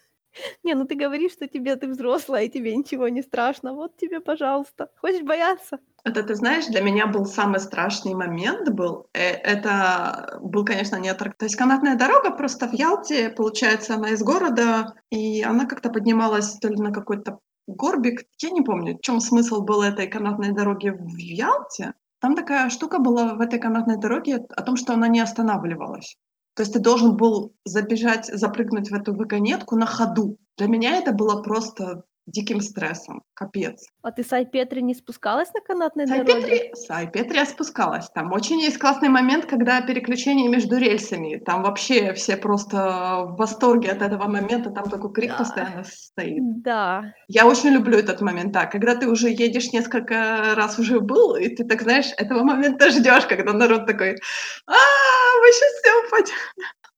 Не, 0.64 0.76
ну 0.76 0.86
ты 0.86 0.96
говоришь, 0.96 1.34
что 1.34 1.48
тебе 1.48 1.76
ты 1.76 1.88
взрослая, 1.88 2.44
и 2.44 2.50
тебе 2.50 2.76
ничего 2.76 3.08
не 3.08 3.22
страшно. 3.22 3.74
Вот 3.74 3.98
тебе, 3.98 4.20
пожалуйста. 4.20 4.90
Хочешь 5.02 5.24
бояться? 5.24 5.80
Это, 6.04 6.24
ты 6.24 6.36
знаешь, 6.36 6.68
для 6.68 6.82
меня 6.82 7.08
был 7.08 7.26
самый 7.26 7.60
страшный 7.60 8.14
момент 8.14 8.70
был. 8.70 9.08
Э, 9.14 9.32
это 9.32 10.40
был, 10.42 10.64
конечно, 10.64 10.96
не 10.98 11.10
аттракцион. 11.10 11.38
То 11.38 11.46
есть 11.46 11.56
канатная 11.56 11.98
дорога 11.98 12.32
просто 12.32 12.68
в 12.68 12.74
Ялте, 12.74 13.30
получается, 13.30 13.96
она 13.96 14.10
из 14.10 14.24
города, 14.24 14.94
и 15.10 15.44
она 15.44 15.66
как-то 15.66 15.90
поднималась 15.90 16.58
то 16.60 16.70
ли 16.70 16.78
на 16.78 16.92
какой-то 16.92 17.40
горбик. 17.68 18.24
Я 18.40 18.52
не 18.52 18.62
помню, 18.62 18.98
в 18.98 19.02
чем 19.02 19.20
смысл 19.20 19.62
был 19.62 19.82
этой 19.82 20.08
канатной 20.08 20.54
дороги 20.54 20.90
в 20.90 21.18
Ялте. 21.18 21.94
Там 22.20 22.36
такая 22.36 22.70
штука 22.70 23.00
была 23.00 23.36
в 23.36 23.42
этой 23.42 23.60
канатной 23.60 23.98
дороге 23.98 24.46
о 24.50 24.62
том, 24.64 24.76
что 24.76 24.94
она 24.94 25.08
не 25.08 25.20
останавливалась. 25.20 26.18
То 26.58 26.64
есть 26.64 26.74
ты 26.74 26.80
должен 26.80 27.16
был 27.16 27.54
забежать, 27.66 28.26
запрыгнуть 28.26 28.90
в 28.90 28.96
эту 28.96 29.14
вагонетку 29.14 29.76
на 29.76 29.86
ходу. 29.86 30.40
Для 30.58 30.68
меня 30.68 30.98
это 30.98 31.12
было 31.12 31.44
просто 31.44 32.04
диким 32.26 32.62
стрессом. 32.62 33.22
Капец. 33.34 33.86
А 34.02 34.12
ты 34.12 34.24
с 34.24 34.34
Айпетри 34.34 34.82
не 34.82 34.96
спускалась 34.96 35.54
на 35.54 35.62
канатной 35.62 36.08
Сайпетри, 36.08 36.34
дороге? 36.34 36.72
С 36.74 36.90
Айпетри 36.90 37.38
я 37.38 37.46
спускалась. 37.46 38.10
Там 38.10 38.34
очень 38.34 38.60
есть 38.60 38.80
классный 38.80 39.10
момент, 39.10 39.46
когда 39.46 39.82
переключение 39.82 40.50
между 40.50 40.78
рельсами. 40.78 41.38
Там 41.38 41.62
вообще 41.62 42.14
все 42.14 42.36
просто 42.36 43.28
в 43.28 43.36
восторге 43.38 43.92
от 43.92 44.02
этого 44.02 44.28
момента. 44.28 44.72
Там 44.72 44.90
такой 44.90 45.14
крик 45.14 45.32
да. 45.32 45.38
постоянно 45.38 45.84
стоит. 45.84 46.62
Да. 46.64 47.14
Я 47.28 47.46
очень 47.46 47.70
люблю 47.70 47.98
этот 47.98 48.20
момент. 48.22 48.52
Да, 48.52 48.66
когда 48.66 48.96
ты 48.96 49.08
уже 49.08 49.30
едешь 49.30 49.72
несколько 49.72 50.56
раз 50.56 50.80
уже 50.80 51.00
был, 51.00 51.36
и 51.36 51.48
ты 51.50 51.64
так, 51.64 51.84
знаешь, 51.84 52.08
этого 52.18 52.44
момента 52.44 52.90
ждешь, 52.90 53.28
когда 53.28 53.54
народ 53.54 53.86
такой, 53.86 54.18
а, 54.66 54.74
сейчас 55.52 55.74
все 55.82 56.08
упадем. 56.08 56.36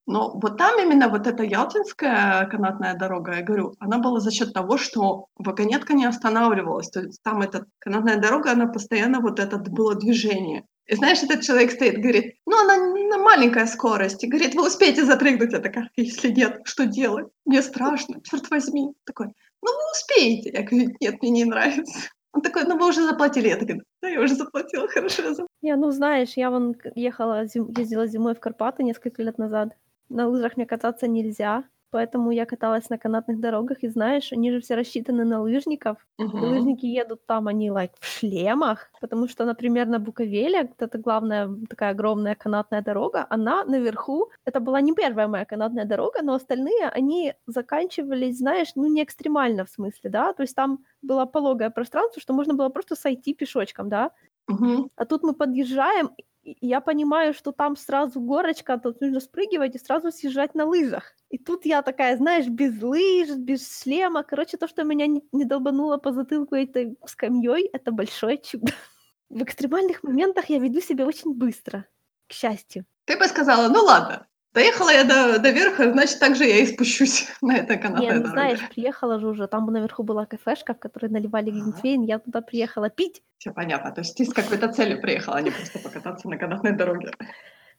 Но 0.06 0.32
вот 0.34 0.58
там 0.58 0.80
именно 0.80 1.08
вот 1.08 1.28
эта 1.28 1.44
Ялтинская 1.44 2.46
канатная 2.46 2.94
дорога, 2.94 3.36
я 3.36 3.42
говорю, 3.42 3.74
она 3.78 3.98
была 3.98 4.18
за 4.18 4.32
счет 4.32 4.52
того, 4.52 4.76
что 4.76 5.26
вагонетка 5.36 5.92
не 5.92 6.04
останавливалась. 6.04 6.90
То 6.90 7.02
есть 7.02 7.22
там 7.22 7.42
эта 7.42 7.66
канатная 7.78 8.16
дорога, 8.16 8.50
она 8.50 8.66
постоянно 8.66 9.20
вот 9.20 9.38
это 9.38 9.56
было 9.58 9.94
движение. 9.94 10.64
И 10.86 10.96
знаешь, 10.96 11.22
этот 11.22 11.42
человек 11.42 11.70
стоит, 11.70 12.00
говорит, 12.00 12.34
ну, 12.44 12.58
она 12.58 12.76
на 12.76 13.18
маленькая 13.18 13.66
скорость. 13.66 14.24
И 14.24 14.26
говорит, 14.26 14.56
вы 14.56 14.66
успеете 14.66 15.04
запрыгнуть? 15.04 15.52
Я 15.52 15.60
такая, 15.60 15.88
если 15.94 16.30
нет, 16.30 16.62
что 16.64 16.86
делать? 16.86 17.28
Мне 17.44 17.62
страшно, 17.62 18.20
черт 18.24 18.50
возьми. 18.50 18.92
Такой, 19.04 19.28
ну, 19.62 19.70
вы 19.70 19.90
успеете. 19.92 20.50
Я 20.52 20.64
говорю, 20.64 20.96
нет, 20.98 21.22
мне 21.22 21.30
не 21.30 21.44
нравится. 21.44 22.10
Он 22.32 22.42
такой, 22.42 22.64
ну 22.64 22.78
вы 22.78 22.88
уже 22.88 23.04
заплатили. 23.04 23.48
Я 23.48 23.56
такая, 23.56 23.82
да, 24.02 24.08
я 24.08 24.20
уже 24.20 24.34
заплатила, 24.34 24.88
хорошо. 24.88 25.22
Я 25.62 25.76
ну 25.76 25.90
знаешь, 25.90 26.34
я 26.36 26.50
вон 26.50 26.76
ехала, 26.94 27.46
зим, 27.46 27.68
ездила 27.76 28.06
зимой 28.06 28.34
в 28.34 28.40
Карпаты 28.40 28.82
несколько 28.82 29.22
лет 29.22 29.38
назад. 29.38 29.76
На 30.08 30.28
лыжах 30.28 30.56
мне 30.56 30.66
кататься 30.66 31.06
нельзя, 31.08 31.64
поэтому 31.90 32.30
я 32.30 32.46
каталась 32.46 32.90
на 32.90 32.98
канатных 32.98 33.40
дорогах, 33.40 33.82
и 33.82 33.88
знаешь, 33.88 34.32
они 34.32 34.50
же 34.52 34.60
все 34.60 34.74
рассчитаны 34.74 35.24
на 35.24 35.40
лыжников. 35.42 35.98
И 36.40 36.46
лыжники 36.46 36.86
едут 36.86 37.26
там, 37.26 37.48
они 37.48 37.68
like 37.70 37.92
в 38.00 38.06
шлемах, 38.06 38.90
потому 39.00 39.28
что, 39.28 39.44
например, 39.44 39.86
на 39.88 39.98
Буковеле, 39.98 40.70
эта 40.78 40.96
главная 40.98 41.50
такая 41.68 41.90
огромная 41.90 42.34
канатная 42.34 42.80
дорога, 42.82 43.26
она 43.28 43.64
наверху, 43.64 44.30
это 44.46 44.58
была 44.60 44.80
не 44.80 44.94
первая 44.94 45.28
моя 45.28 45.44
канатная 45.44 45.84
дорога, 45.84 46.22
но 46.22 46.32
остальные, 46.34 46.88
они 46.88 47.34
заканчивались, 47.46 48.38
знаешь, 48.38 48.68
ну 48.74 48.86
не 48.86 49.02
экстремально 49.04 49.66
в 49.66 49.70
смысле, 49.70 50.08
да, 50.10 50.32
то 50.32 50.42
есть 50.42 50.54
там 50.56 50.78
было 51.02 51.26
пологое 51.26 51.68
пространство, 51.70 52.22
что 52.22 52.32
можно 52.32 52.54
было 52.54 52.70
просто 52.70 52.96
сойти 52.96 53.34
пешочком, 53.34 53.88
да, 53.90 54.12
Мгм. 54.48 54.90
а 54.96 55.06
тут 55.06 55.22
мы 55.22 55.34
подъезжаем, 55.34 56.10
я 56.42 56.80
понимаю, 56.80 57.34
что 57.34 57.52
там 57.52 57.76
сразу 57.76 58.20
горочка, 58.20 58.78
тут 58.78 59.00
нужно 59.00 59.20
спрыгивать 59.20 59.74
и 59.74 59.78
сразу 59.78 60.10
съезжать 60.10 60.54
на 60.54 60.64
лыжах. 60.64 61.14
И 61.28 61.38
тут 61.38 61.66
я 61.66 61.82
такая, 61.82 62.16
знаешь, 62.16 62.46
без 62.46 62.80
лыж, 62.82 63.36
без 63.36 63.82
шлема. 63.82 64.22
Короче, 64.22 64.56
то, 64.56 64.66
что 64.66 64.84
меня 64.84 65.06
не, 65.06 65.22
не 65.32 65.44
долбануло 65.44 65.98
по 65.98 66.12
затылку 66.12 66.54
этой 66.54 66.96
скамьей, 67.06 67.68
это 67.72 67.92
большое 67.92 68.38
чудо. 68.38 68.72
В 69.28 69.42
экстремальных 69.42 70.02
моментах 70.02 70.48
я 70.48 70.58
веду 70.58 70.80
себя 70.80 71.06
очень 71.06 71.34
быстро, 71.34 71.86
к 72.26 72.32
счастью. 72.32 72.84
Ты 73.04 73.16
бы 73.16 73.26
сказала, 73.26 73.68
ну 73.68 73.84
ладно, 73.84 74.26
доехала 74.52 74.90
я 74.90 75.04
до, 75.04 75.38
до 75.38 75.50
верха, 75.50 75.92
значит, 75.92 76.18
так 76.18 76.36
же 76.36 76.44
я 76.44 76.58
и 76.58 76.66
спущусь 76.66 77.28
на 77.42 77.56
этой 77.56 77.78
канатной 77.78 78.06
Не, 78.06 78.12
ну 78.14 78.22
дороге. 78.22 78.32
знаешь, 78.32 78.68
приехала 78.70 79.18
же 79.18 79.28
уже, 79.28 79.46
там 79.46 79.66
наверху 79.66 80.02
была 80.02 80.26
кафешка, 80.26 80.74
в 80.74 80.78
которой 80.78 81.10
наливали 81.10 81.50
глинтвейн, 81.50 82.02
я 82.02 82.18
туда 82.18 82.40
приехала 82.40 82.90
пить. 82.90 83.22
Все 83.38 83.52
понятно, 83.52 83.92
то 83.92 84.00
есть 84.00 84.16
ты 84.16 84.24
с 84.24 84.32
какой-то 84.32 84.72
целью 84.72 85.00
приехала, 85.00 85.36
а 85.36 85.42
не 85.42 85.50
просто 85.50 85.78
покататься 85.78 86.28
на 86.28 86.36
канатной 86.36 86.72
дороге. 86.72 87.12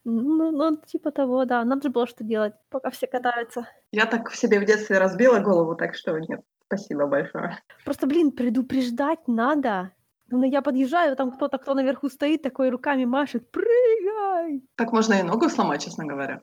Ну, 0.04 0.52
ну, 0.52 0.78
типа 0.78 1.12
того, 1.12 1.46
да. 1.46 1.64
Надо 1.64 1.84
же 1.84 1.90
было 1.90 2.08
что 2.08 2.24
делать, 2.24 2.54
пока 2.70 2.90
все 2.90 3.06
катаются. 3.06 3.68
Я 3.92 4.08
так 4.08 4.32
в 4.32 4.36
себе 4.36 4.60
в 4.60 4.66
детстве 4.66 4.98
разбила 4.98 5.40
голову, 5.40 5.76
так 5.76 5.96
что 5.96 6.18
нет, 6.18 6.42
спасибо 6.66 7.06
большое. 7.06 7.60
Просто, 7.86 8.08
блин, 8.08 8.32
предупреждать 8.32 9.28
надо. 9.28 9.92
Ну, 10.30 10.44
я 10.44 10.62
подъезжаю, 10.62 11.16
там 11.16 11.32
кто-то, 11.32 11.58
кто 11.58 11.74
наверху 11.74 12.10
стоит, 12.10 12.42
такой 12.42 12.70
руками 12.70 13.06
машет. 13.06 13.52
Прыгай! 13.52 14.64
Так 14.76 14.92
можно 14.94 15.16
и 15.16 15.24
ногу 15.24 15.50
сломать, 15.50 15.84
честно 15.84 16.06
говоря. 16.06 16.42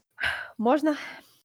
Можно. 0.57 0.97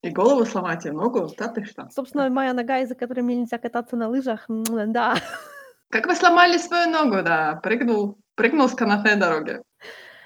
И 0.01 0.09
голову 0.09 0.45
сломать, 0.45 0.85
и 0.85 0.91
ногу, 0.91 1.29
да 1.37 1.47
ты 1.47 1.63
что? 1.63 1.87
Собственно, 1.89 2.29
моя 2.29 2.53
нога, 2.53 2.79
из-за 2.79 2.95
которой 2.95 3.21
мне 3.21 3.37
нельзя 3.37 3.57
кататься 3.57 3.95
на 3.95 4.09
лыжах, 4.09 4.45
да. 4.47 5.15
Как 5.89 6.07
вы 6.07 6.15
сломали 6.15 6.57
свою 6.57 6.89
ногу, 6.89 7.21
да, 7.23 7.59
прыгнул, 7.63 8.17
прыгнул 8.35 8.67
с 8.67 8.73
канатной 8.73 9.15
дороги. 9.15 9.61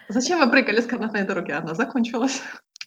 Зачем 0.09 0.39
вы 0.39 0.49
прыгали 0.49 0.79
с 0.79 0.87
канатной 0.87 1.23
дороги? 1.23 1.51
Она 1.51 1.73
закончилась. 1.75 2.41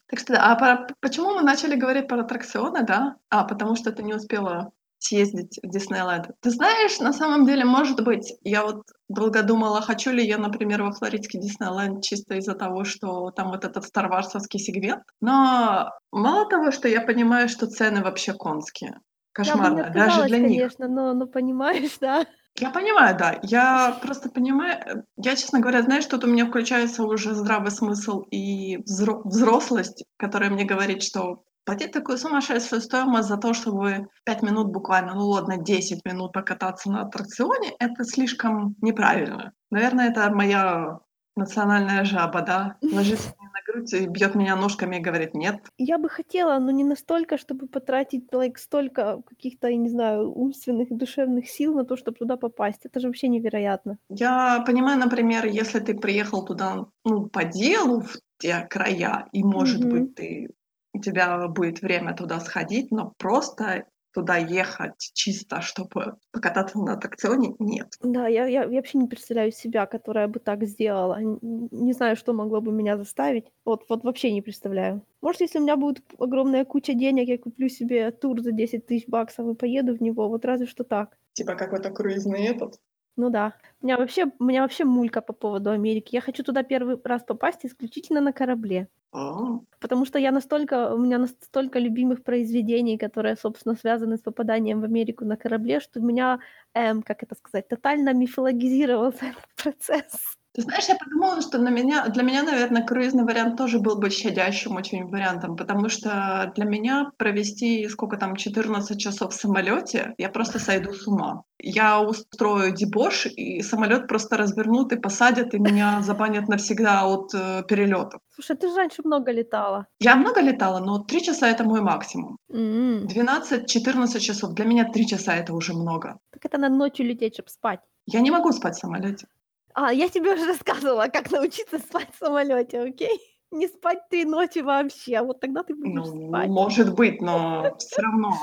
Так 0.06 0.18
что, 0.18 0.32
да, 0.32 0.50
а 0.50 0.56
про- 0.56 0.88
почему 1.00 1.34
мы 1.34 1.42
начали 1.42 1.76
говорить 1.76 2.08
про 2.08 2.20
аттракционы, 2.22 2.82
да? 2.82 3.16
А, 3.28 3.44
потому 3.44 3.76
что 3.76 3.92
ты 3.92 4.02
не 4.02 4.14
успела 4.14 4.72
съездить 5.00 5.58
в 5.62 5.68
Диснейленд. 5.68 6.30
Ты 6.40 6.50
знаешь, 6.50 6.98
на 7.00 7.12
самом 7.12 7.46
деле, 7.46 7.64
может 7.64 8.04
быть, 8.04 8.34
я 8.42 8.64
вот 8.64 8.82
долго 9.08 9.42
думала, 9.42 9.80
хочу 9.80 10.10
ли 10.10 10.26
я, 10.26 10.38
например, 10.38 10.82
во 10.82 10.92
флоридский 10.92 11.40
Диснейленд 11.40 12.04
чисто 12.04 12.36
из-за 12.36 12.54
того, 12.54 12.84
что 12.84 13.30
там 13.30 13.50
вот 13.50 13.64
этот 13.64 13.84
старварсовский 13.84 14.60
сегмент. 14.60 15.02
Но 15.20 15.90
мало 16.12 16.48
того, 16.48 16.70
что 16.70 16.86
я 16.88 17.00
понимаю, 17.00 17.48
что 17.48 17.66
цены 17.66 18.02
вообще 18.02 18.34
конские. 18.34 19.00
Кошмарно, 19.32 19.76
даже 19.76 19.88
отказалась, 19.88 20.28
для 20.28 20.38
них. 20.38 20.48
конечно, 20.48 20.88
но, 20.88 21.14
но 21.14 21.26
понимаешь, 21.26 21.98
да. 22.00 22.26
Я 22.58 22.70
понимаю, 22.70 23.16
да. 23.16 23.38
Я 23.42 23.96
просто 24.02 24.28
понимаю, 24.28 25.04
я, 25.16 25.36
честно 25.36 25.60
говоря, 25.60 25.82
знаешь, 25.82 26.04
тут 26.06 26.24
у 26.24 26.26
меня 26.26 26.46
включается 26.46 27.04
уже 27.04 27.34
здравый 27.34 27.70
смысл 27.70 28.22
и 28.30 28.78
взро- 28.78 29.22
взрослость, 29.24 30.04
которая 30.16 30.50
мне 30.50 30.64
говорит, 30.64 31.02
что 31.02 31.44
платить 31.70 31.92
такую 31.92 32.18
сумасшедшую 32.18 32.80
стоимость 32.80 33.28
за 33.28 33.36
то, 33.36 33.54
чтобы 33.54 34.08
5 34.24 34.42
минут 34.42 34.72
буквально, 34.72 35.14
ну 35.14 35.28
ладно, 35.28 35.56
10 35.56 36.04
минут 36.04 36.32
покататься 36.32 36.90
на 36.90 37.02
аттракционе, 37.02 37.70
это 37.78 38.02
слишком 38.02 38.74
неправильно. 38.82 39.52
Наверное, 39.70 40.10
это 40.10 40.28
моя 40.32 40.98
национальная 41.36 42.04
жаба, 42.04 42.42
да? 42.42 42.76
Ложится 42.92 43.30
мне 43.38 43.48
на 43.50 43.72
грудь 43.72 43.92
и 43.94 44.08
бьет 44.08 44.34
меня 44.34 44.56
ножками 44.56 44.96
и 44.96 45.00
говорит 45.00 45.32
«нет». 45.34 45.60
Я 45.78 45.98
бы 45.98 46.08
хотела, 46.08 46.58
но 46.58 46.72
не 46.72 46.82
настолько, 46.82 47.38
чтобы 47.38 47.68
потратить 47.68 48.24
like, 48.32 48.56
столько 48.56 49.22
каких-то, 49.24 49.68
я 49.68 49.76
не 49.76 49.88
знаю, 49.88 50.28
умственных 50.32 50.90
и 50.90 50.94
душевных 50.96 51.48
сил 51.48 51.74
на 51.74 51.84
то, 51.84 51.96
чтобы 51.96 52.18
туда 52.18 52.36
попасть. 52.36 52.84
Это 52.84 52.98
же 52.98 53.06
вообще 53.06 53.28
невероятно. 53.28 53.98
Я 54.08 54.64
понимаю, 54.66 54.98
например, 54.98 55.46
если 55.46 55.78
ты 55.78 55.94
приехал 55.94 56.44
туда, 56.44 56.86
ну, 57.04 57.28
по 57.28 57.44
делу 57.44 58.00
в 58.00 58.16
те 58.38 58.66
края, 58.68 59.28
и, 59.32 59.44
может 59.44 59.80
Мгм. 59.80 59.90
быть, 59.90 60.14
ты, 60.16 60.48
у 60.92 61.00
тебя 61.00 61.48
будет 61.48 61.80
время 61.82 62.14
туда 62.14 62.40
сходить, 62.40 62.90
но 62.90 63.12
просто 63.18 63.86
туда 64.12 64.36
ехать 64.36 65.10
чисто, 65.14 65.60
чтобы 65.60 66.16
покататься 66.32 66.78
на 66.78 66.94
аттракционе, 66.94 67.54
нет. 67.58 67.94
Да, 68.00 68.26
я, 68.26 68.46
я, 68.46 68.64
я 68.64 68.68
вообще 68.68 68.98
не 68.98 69.06
представляю 69.06 69.52
себя, 69.52 69.86
которая 69.86 70.28
бы 70.28 70.40
так 70.40 70.64
сделала. 70.64 71.18
Не 71.20 71.92
знаю, 71.92 72.16
что 72.16 72.32
могло 72.32 72.60
бы 72.60 72.72
меня 72.72 72.96
заставить. 72.96 73.46
Вот, 73.64 73.84
вот 73.88 74.02
вообще 74.02 74.32
не 74.32 74.42
представляю. 74.42 75.02
Может, 75.20 75.42
если 75.42 75.58
у 75.58 75.62
меня 75.62 75.76
будет 75.76 76.02
огромная 76.18 76.64
куча 76.64 76.94
денег, 76.94 77.28
я 77.28 77.38
куплю 77.38 77.68
себе 77.68 78.10
тур 78.10 78.40
за 78.40 78.52
10 78.52 78.86
тысяч 78.86 79.06
баксов 79.06 79.48
и 79.48 79.54
поеду 79.54 79.96
в 79.96 80.02
него. 80.02 80.28
Вот 80.28 80.44
разве 80.44 80.66
что 80.66 80.84
так. 80.84 81.16
Типа 81.32 81.54
какой-то 81.54 81.90
круизный 81.90 82.46
этот. 82.46 82.80
Ну 83.16 83.30
да. 83.30 83.54
У 83.82 83.86
меня 83.86 83.98
вообще, 83.98 84.26
у 84.38 84.44
меня 84.44 84.62
вообще 84.62 84.84
мулька 84.84 85.20
по 85.20 85.32
поводу 85.32 85.70
Америки. 85.70 86.14
Я 86.14 86.20
хочу 86.20 86.42
туда 86.42 86.62
первый 86.62 86.98
раз 87.04 87.22
попасть 87.22 87.64
исключительно 87.66 88.20
на 88.20 88.32
корабле. 88.32 88.88
А, 89.12 89.60
Потому 89.80 90.06
что 90.06 90.18
я 90.18 90.32
настолько, 90.32 90.94
у 90.94 90.98
меня 90.98 91.18
настолько 91.18 91.78
любимых 91.80 92.24
произведений, 92.24 92.98
которые, 92.98 93.36
собственно, 93.36 93.76
связаны 93.76 94.18
с 94.18 94.20
попаданием 94.22 94.80
в 94.80 94.84
Америку 94.84 95.24
на 95.24 95.36
корабле, 95.36 95.80
что 95.80 96.00
у 96.00 96.04
меня, 96.04 96.40
эм, 96.74 97.02
как 97.02 97.22
это 97.22 97.34
сказать, 97.36 97.68
тотально 97.68 98.14
мифологизировался 98.14 99.26
этот 99.26 99.46
процесс. 99.56 100.38
Ты 100.60 100.64
знаешь, 100.64 100.88
я 100.88 100.96
подумала, 100.96 101.40
что 101.40 101.56
на 101.56 101.70
меня, 101.70 102.06
для 102.08 102.22
меня, 102.22 102.42
наверное, 102.42 102.84
круизный 102.84 103.24
вариант 103.24 103.56
тоже 103.56 103.78
был 103.78 103.96
бы 103.96 104.10
щадящим 104.10 104.76
очень 104.76 105.06
вариантом, 105.06 105.56
потому 105.56 105.88
что 105.88 106.52
для 106.54 106.66
меня 106.66 107.12
провести 107.16 107.88
сколько 107.88 108.18
там, 108.18 108.36
14 108.36 109.00
часов 109.00 109.32
в 109.32 109.40
самолете, 109.40 110.12
я 110.18 110.28
просто 110.28 110.58
сойду 110.58 110.92
с 110.92 111.06
ума. 111.06 111.44
Я 111.58 112.02
устрою 112.02 112.74
дебош, 112.74 113.24
и 113.24 113.62
самолет 113.62 114.06
просто 114.06 114.36
развернут 114.36 114.92
и 114.92 114.96
посадят, 114.96 115.54
и 115.54 115.58
меня 115.58 116.02
забанят 116.02 116.46
навсегда 116.46 117.06
от 117.06 117.32
э, 117.34 117.62
перелетов. 117.66 118.20
Слушай, 118.34 118.56
ты 118.58 118.68
же 118.68 118.76
раньше 118.76 119.00
много 119.02 119.32
летала. 119.32 119.86
Я 119.98 120.14
много 120.14 120.42
летала, 120.42 120.80
но 120.80 120.98
3 120.98 121.22
часа 121.22 121.48
это 121.48 121.64
мой 121.64 121.80
максимум. 121.80 122.36
М, 122.52 123.06
12-14 123.06 124.20
часов. 124.20 124.52
Для 124.52 124.66
меня 124.66 124.84
3 124.84 125.06
часа 125.06 125.36
это 125.36 125.54
уже 125.54 125.72
много. 125.72 126.18
Так 126.30 126.44
это 126.44 126.58
надо 126.58 126.74
ночью 126.74 127.06
лететь, 127.06 127.32
чтобы 127.32 127.48
спать. 127.48 127.80
Я 128.04 128.20
не 128.20 128.30
могу 128.30 128.52
спать 128.52 128.74
в 128.74 128.80
самолете. 128.80 129.26
А, 129.74 129.92
я 129.92 130.08
тебе 130.08 130.32
уже 130.34 130.46
рассказывала, 130.46 131.06
как 131.08 131.30
научиться 131.30 131.78
спать 131.78 132.08
в 132.14 132.18
самолете, 132.18 132.80
окей? 132.80 133.20
Не 133.52 133.66
спать 133.66 134.08
три 134.08 134.24
ночи 134.24 134.60
вообще, 134.60 135.20
вот 135.22 135.40
тогда 135.40 135.62
ты 135.64 135.74
будешь 135.74 135.92
Ну, 135.94 136.28
спать. 136.28 136.48
может 136.48 136.94
быть, 136.94 137.20
но 137.20 137.74
все 137.78 138.02
равно 138.02 138.34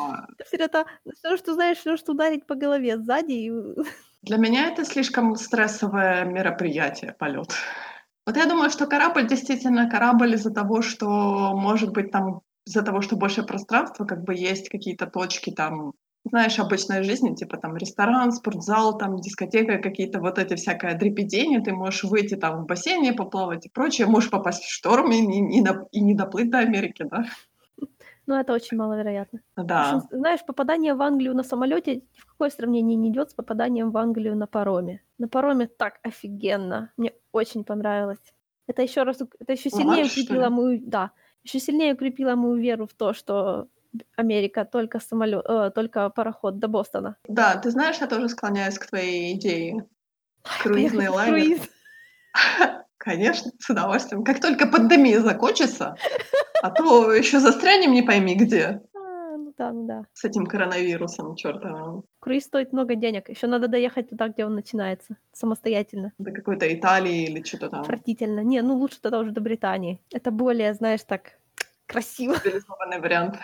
Теперь 0.45 0.61
это 0.63 0.85
все, 1.13 1.37
что 1.37 1.53
знаешь, 1.53 1.85
можешь 1.85 2.03
ударить 2.07 2.45
по 2.45 2.55
голове 2.55 2.97
сзади. 2.97 3.31
и 3.31 3.51
Для 4.23 4.37
меня 4.37 4.67
это 4.67 4.83
слишком 4.83 5.35
стрессовое 5.35 6.25
мероприятие, 6.25 7.15
полет. 7.17 7.53
Вот 8.25 8.35
я 8.35 8.45
думаю, 8.45 8.69
что 8.69 8.85
корабль 8.87 9.27
действительно 9.27 9.89
корабль 9.89 10.33
из-за 10.33 10.51
того, 10.53 10.81
что, 10.81 11.53
может 11.55 11.91
быть, 11.93 12.11
там 12.11 12.41
из-за 12.65 12.81
того, 12.81 12.99
что 12.99 13.15
больше 13.15 13.43
пространства, 13.43 14.03
как 14.03 14.23
бы 14.25 14.35
есть 14.35 14.67
какие-то 14.67 15.07
точки 15.07 15.51
там, 15.51 15.93
знаешь, 16.29 16.59
обычной 16.59 17.03
жизни, 17.03 17.35
типа 17.35 17.57
там 17.57 17.77
ресторан, 17.77 18.31
спортзал, 18.31 18.97
там 18.97 19.19
дискотека, 19.19 19.77
какие-то 19.77 20.19
вот 20.19 20.37
эти 20.39 20.55
всякое 20.55 20.97
дребедение, 20.97 21.61
ты 21.61 21.73
можешь 21.73 22.03
выйти 22.03 22.35
там 22.35 22.63
в 22.63 22.65
бассейне, 22.65 23.13
поплавать 23.13 23.65
и 23.65 23.69
прочее, 23.69 24.07
можешь 24.07 24.29
попасть 24.29 24.63
в 24.63 24.71
шторм 24.71 25.11
и 25.11 25.19
не, 25.19 25.61
и 25.91 26.01
не 26.01 26.13
доплыть 26.13 26.49
до 26.49 26.59
Америки, 26.59 27.03
да? 27.09 27.25
Ну, 28.27 28.35
это 28.35 28.53
очень 28.53 28.75
маловероятно. 28.75 29.39
Да. 29.55 29.89
Слушай, 29.91 30.19
знаешь, 30.19 30.45
попадание 30.45 30.93
в 30.93 31.01
Англию 31.01 31.33
на 31.33 31.43
самолете 31.43 31.95
ни 31.95 32.19
в 32.19 32.25
какое 32.25 32.49
сравнение 32.49 32.97
не 32.97 33.09
идет 33.09 33.31
с 33.31 33.33
попаданием 33.33 33.91
в 33.91 33.97
Англию 33.97 34.35
на 34.35 34.47
пароме. 34.47 35.01
На 35.17 35.29
пароме 35.29 35.67
так 35.67 35.99
офигенно. 36.03 36.91
Мне 36.97 37.13
очень 37.31 37.63
понравилось. 37.63 38.19
Это 38.67 38.81
еще 38.81 39.03
раз, 39.03 39.21
это 39.39 39.53
еще 39.53 39.69
сильнее 39.69 40.03
Марш, 40.03 40.11
что 40.11 40.21
укрепило 40.23 40.49
мою, 40.49 40.81
да, 40.83 41.11
еще 41.43 41.59
сильнее 41.59 41.93
укрепило 41.93 42.35
мою 42.35 42.55
веру 42.55 42.85
в 42.85 42.93
то, 42.93 43.13
что 43.13 43.69
Америка 44.15 44.65
только 44.65 44.99
самолет, 44.99 45.45
э, 45.47 45.71
только 45.73 46.09
пароход 46.09 46.59
до 46.59 46.67
Бостона. 46.67 47.17
Да, 47.27 47.55
ты 47.55 47.71
знаешь, 47.71 47.97
я 48.01 48.07
тоже 48.07 48.29
склоняюсь 48.29 48.77
к 48.79 48.87
твоей 48.87 49.35
идее. 49.35 49.85
Круизный 50.63 51.09
лайнер. 51.09 51.33
круиз. 51.33 51.61
Конечно, 52.97 53.51
с 53.59 53.69
удовольствием. 53.69 54.23
Как 54.23 54.41
только 54.41 54.67
пандемия 54.67 55.21
закончится, 55.21 55.95
а 56.61 56.69
то 56.71 57.11
еще 57.13 57.39
застрянем 57.39 57.93
не 57.93 58.01
пойми 58.01 58.35
где 58.35 58.81
А, 58.93 59.37
ну 59.37 59.53
да, 59.57 59.71
ну 59.71 59.87
да. 59.87 60.05
с 60.13 60.25
этим 60.25 60.45
коронавирусом, 60.45 61.35
чёртовым. 61.35 62.03
Круиз 62.19 62.43
стоит 62.45 62.73
много 62.73 62.95
денег. 62.95 63.29
Еще 63.29 63.47
надо 63.47 63.67
доехать 63.67 64.09
туда, 64.09 64.27
где 64.27 64.45
он 64.45 64.55
начинается, 64.55 65.15
самостоятельно. 65.31 66.11
До 66.17 66.31
какой-то 66.31 66.65
Италии 66.73 67.23
или 67.29 67.43
что-то 67.43 67.69
там. 67.69 67.81
Отвратительно. 67.81 68.41
Не, 68.41 68.61
ну 68.61 68.75
лучше 68.75 68.99
тогда 69.01 69.19
уже 69.19 69.31
до 69.31 69.41
Британии. 69.41 69.99
Это 70.11 70.31
более, 70.31 70.73
знаешь, 70.73 71.01
так 71.07 71.37
красиво. 71.87 72.35
Цивилизованный 72.39 72.99
вариант. 72.99 73.37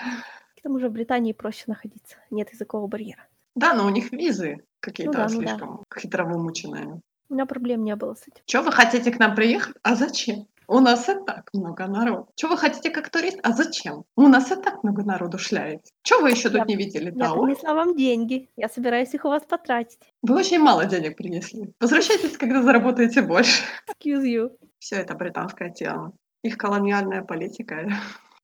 К 0.58 0.62
тому 0.64 0.80
же 0.80 0.90
в 0.90 0.92
Британии 0.92 1.34
проще 1.34 1.64
находиться. 1.68 2.18
Нет 2.30 2.52
языкового 2.54 2.88
барьера. 2.88 3.28
Да, 3.56 3.74
но 3.74 3.86
у 3.86 3.90
них 3.90 4.12
визы 4.12 4.64
какие-то 4.80 5.12
Ну 5.14 5.18
да, 5.28 5.34
ну 5.34 5.42
да. 5.42 5.48
слишком 5.48 5.84
хитровымученные. 5.98 7.02
У 7.30 7.34
меня 7.34 7.46
проблем 7.46 7.84
не 7.84 7.96
было 7.96 8.14
с 8.16 8.22
этим. 8.28 8.42
Чё 8.46 8.62
вы 8.64 8.72
хотите 8.72 9.12
к 9.12 9.20
нам 9.20 9.36
приехать? 9.36 9.76
А 9.84 9.96
зачем? 9.96 10.48
У 10.68 10.80
нас 10.80 11.10
и 11.10 11.14
так 11.26 11.50
много 11.54 11.88
народу. 11.88 12.30
Чё 12.36 12.48
вы 12.48 12.58
хотите 12.58 12.90
как 12.90 13.10
турист? 13.10 13.38
А 13.44 13.52
зачем? 13.52 14.06
У 14.16 14.28
нас 14.28 14.50
и 14.52 14.56
так 14.56 14.82
много 14.84 15.04
народу 15.04 15.38
шляется. 15.38 15.92
Чё 16.04 16.22
вы 16.22 16.32
еще 16.32 16.50
Я- 16.50 16.60
тут 16.60 16.68
не 16.68 16.76
видели? 16.78 17.06
Я 17.06 17.12
Да, 17.12 17.34
принесла 17.34 17.74
вам 17.74 17.96
деньги. 17.98 18.50
Я 18.56 18.70
собираюсь 18.70 19.14
их 19.14 19.26
у 19.26 19.28
вас 19.30 19.44
потратить. 19.44 20.00
вы 20.22 20.36
очень 20.36 20.60
мало 20.60 20.86
денег 20.86 21.18
принесли. 21.18 21.74
Возвращайтесь, 21.82 22.38
когда 22.38 22.62
заработаете 22.64 23.22
больше. 23.22 23.64
Excuse 23.90 24.24
you. 24.24 24.52
Все 24.80 24.96
это 24.98 25.16
британская 25.16 25.70
тема. 25.70 26.14
Их 26.44 26.58
колониальная 26.58 27.24
политика. 27.24 27.90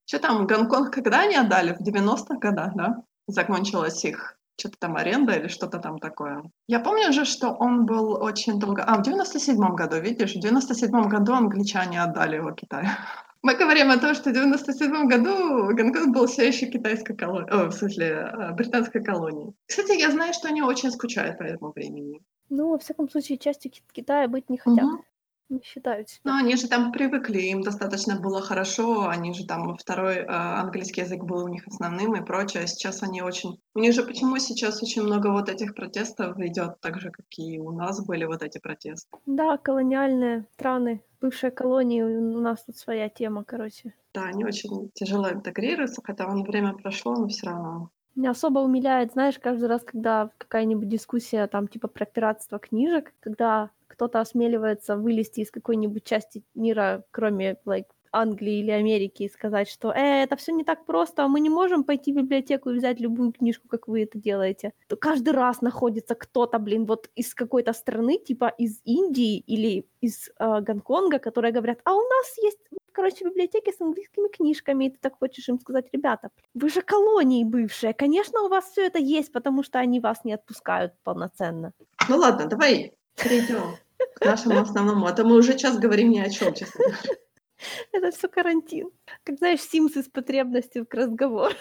Что 0.10 0.18
там, 0.18 0.48
Гонконг 0.48 0.92
когда 0.92 1.20
они 1.20 1.36
отдали? 1.36 1.76
В 1.80 1.82
90-х 1.88 2.40
годах, 2.40 2.74
да? 2.74 3.04
Закончилась 3.28 4.04
их 4.04 4.40
что-то 4.58 4.76
там 4.80 4.98
аренда 4.98 5.34
или 5.34 5.48
что-то 5.48 5.78
там 5.78 6.00
такое. 6.00 6.42
Я 6.68 6.80
помню 6.80 7.14
же, 7.14 7.26
что 7.26 7.52
он 7.52 7.86
был 7.86 8.14
очень 8.14 8.60
долго... 8.60 8.84
А, 8.84 8.98
в 8.98 9.08
97-м 9.08 9.76
году, 9.76 10.00
видишь, 10.00 10.34
в 10.34 10.44
97-м 10.44 11.10
году 11.10 11.34
англичане 11.34 12.02
отдали 12.02 12.38
его 12.38 12.52
Китаю. 12.54 12.88
Мы 13.44 13.54
говорим 13.54 13.92
о 13.92 14.00
том, 14.00 14.16
что 14.16 14.32
в 14.32 14.34
97 14.34 15.08
году 15.08 15.76
Гонконг 15.76 16.12
был 16.12 16.26
все 16.26 16.48
еще 16.48 16.66
китайской 16.66 17.16
колонией, 17.16 17.52
о, 17.52 17.70
в 17.70 17.74
смысле, 17.74 18.08
э, 18.08 18.54
британской 18.54 19.04
колонией. 19.04 19.54
Кстати, 19.68 20.00
я 20.00 20.10
знаю, 20.10 20.34
что 20.34 20.48
они 20.48 20.64
очень 20.64 20.90
скучают 20.90 21.38
по 21.38 21.44
этому 21.44 21.72
времени. 21.72 22.20
Ну, 22.50 22.72
во 22.72 22.80
всяком 22.80 23.12
случае, 23.12 23.38
частью 23.38 23.72
Китая 23.92 24.28
быть 24.28 24.50
не 24.50 24.58
хотят. 24.58 24.86
Угу 24.86 25.04
не 25.50 25.62
считают 25.62 26.10
себя. 26.10 26.22
Ну, 26.24 26.38
они 26.38 26.56
же 26.56 26.68
там 26.68 26.92
привыкли, 26.92 27.40
им 27.40 27.62
достаточно 27.62 28.20
было 28.20 28.42
хорошо, 28.42 29.08
они 29.08 29.34
же 29.34 29.46
там 29.46 29.78
второй 29.78 30.18
э, 30.18 30.26
английский 30.28 31.02
язык 31.02 31.24
был 31.24 31.46
у 31.46 31.48
них 31.48 31.68
основным 31.68 32.16
и 32.16 32.26
прочее. 32.26 32.68
Сейчас 32.68 33.04
они 33.04 33.22
очень... 33.22 33.60
У 33.74 33.80
них 33.80 33.94
же 33.94 34.04
почему 34.04 34.38
сейчас 34.38 34.82
очень 34.82 35.04
много 35.04 35.32
вот 35.32 35.50
этих 35.50 35.76
протестов 35.76 36.40
идет, 36.40 36.80
так 36.82 37.00
же, 37.00 37.12
как 37.12 37.26
и 37.38 37.60
у 37.60 37.72
нас 37.72 38.06
были 38.06 38.26
вот 38.26 38.44
эти 38.44 38.60
протесты? 38.60 39.18
Да, 39.26 39.58
колониальные 39.58 40.46
страны, 40.54 41.04
бывшие 41.22 41.52
колонии, 41.52 42.02
у 42.02 42.40
нас 42.40 42.64
тут 42.64 42.78
своя 42.78 43.10
тема, 43.10 43.44
короче. 43.44 43.94
Да, 44.14 44.24
они 44.24 44.46
очень 44.46 44.90
тяжело 44.94 45.30
интегрируются, 45.30 46.02
хотя 46.04 46.28
вон 46.28 46.44
время 46.44 46.74
прошло, 46.74 47.16
но 47.16 47.28
все 47.28 47.48
равно. 47.48 47.90
Меня 48.16 48.32
особо 48.32 48.60
умиляет, 48.60 49.14
знаешь, 49.14 49.40
каждый 49.40 49.70
раз, 49.70 49.84
когда 49.84 50.30
какая-нибудь 50.38 50.90
дискуссия 50.90 51.48
там 51.48 51.68
типа 51.68 51.88
про 51.88 52.06
пиратство 52.06 52.60
книжек, 52.60 53.14
когда 53.22 53.70
кто-то 54.00 54.22
осмеливается 54.22 54.96
вылезти 54.96 55.42
из 55.42 55.52
какой-нибудь 55.52 56.06
части 56.06 56.42
мира, 56.56 57.04
кроме 57.12 57.58
like, 57.66 57.88
Англии 58.14 58.60
или 58.60 58.72
Америки, 58.72 59.24
и 59.24 59.30
сказать, 59.30 59.70
что 59.70 59.92
э, 59.92 60.24
это 60.24 60.38
все 60.38 60.54
не 60.54 60.64
так 60.64 60.86
просто, 60.86 61.28
мы 61.28 61.42
не 61.42 61.50
можем 61.50 61.84
пойти 61.84 62.14
в 62.14 62.16
библиотеку 62.16 62.70
и 62.70 62.78
взять 62.78 63.02
любую 63.02 63.34
книжку, 63.34 63.68
как 63.68 63.90
вы 63.90 64.04
это 64.04 64.18
делаете. 64.18 64.72
То 64.88 64.96
каждый 64.96 65.34
раз 65.34 65.62
находится 65.62 66.16
кто-то, 66.16 66.60
блин, 66.60 66.86
вот 66.86 67.10
из 67.16 67.36
какой-то 67.36 67.74
страны, 67.74 68.18
типа 68.18 68.54
из 68.58 68.80
Индии 68.86 69.38
или 69.38 69.86
из 70.00 70.30
э, 70.40 70.62
Гонконга, 70.62 71.20
которые 71.20 71.52
говорят, 71.52 71.80
а 71.84 71.94
у 71.94 72.02
нас 72.02 72.38
есть 72.42 72.60
короче, 72.94 73.26
библиотеки 73.26 73.72
с 73.72 73.82
английскими 73.82 74.30
книжками, 74.30 74.86
и 74.86 74.90
ты 74.90 74.98
так 75.00 75.20
хочешь 75.20 75.50
им 75.50 75.60
сказать, 75.60 75.86
ребята, 75.94 76.30
вы 76.54 76.70
же 76.70 76.82
колонии 76.82 77.44
бывшие, 77.44 77.94
конечно, 77.94 78.42
у 78.42 78.48
вас 78.48 78.66
все 78.72 78.86
это 78.86 79.00
есть, 79.00 79.32
потому 79.32 79.64
что 79.64 79.80
они 79.80 80.00
вас 80.00 80.24
не 80.24 80.34
отпускают 80.34 80.94
полноценно. 81.04 81.74
Ну 82.10 82.18
ладно, 82.18 82.46
давай 82.48 82.94
перейдем 83.16 83.78
к 84.16 84.26
нашему 84.26 84.60
основному, 84.60 85.06
а 85.06 85.12
то 85.12 85.24
мы 85.24 85.36
уже 85.36 85.58
час 85.58 85.78
говорим 85.78 86.10
ни 86.12 86.20
о 86.20 86.30
чем, 86.30 86.54
честно 86.54 86.84
Это 87.92 88.12
все 88.12 88.28
карантин. 88.28 88.90
Как 89.24 89.38
знаешь, 89.38 89.62
Симсы 89.62 90.02
с 90.02 90.08
потребностью 90.08 90.86
к 90.86 90.94
разговору. 90.94 91.54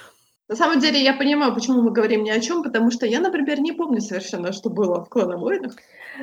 На 0.48 0.56
самом 0.56 0.80
деле 0.80 1.02
я 1.02 1.14
понимаю, 1.14 1.54
почему 1.54 1.82
мы 1.82 1.90
говорим 1.90 2.22
ни 2.22 2.30
о 2.30 2.40
чем, 2.40 2.62
потому 2.62 2.90
что 2.90 3.04
я, 3.04 3.20
например, 3.20 3.60
не 3.60 3.72
помню 3.72 4.00
совершенно, 4.00 4.52
что 4.52 4.70
было 4.70 5.04
в 5.04 5.08
«Клановойнах». 5.10 5.74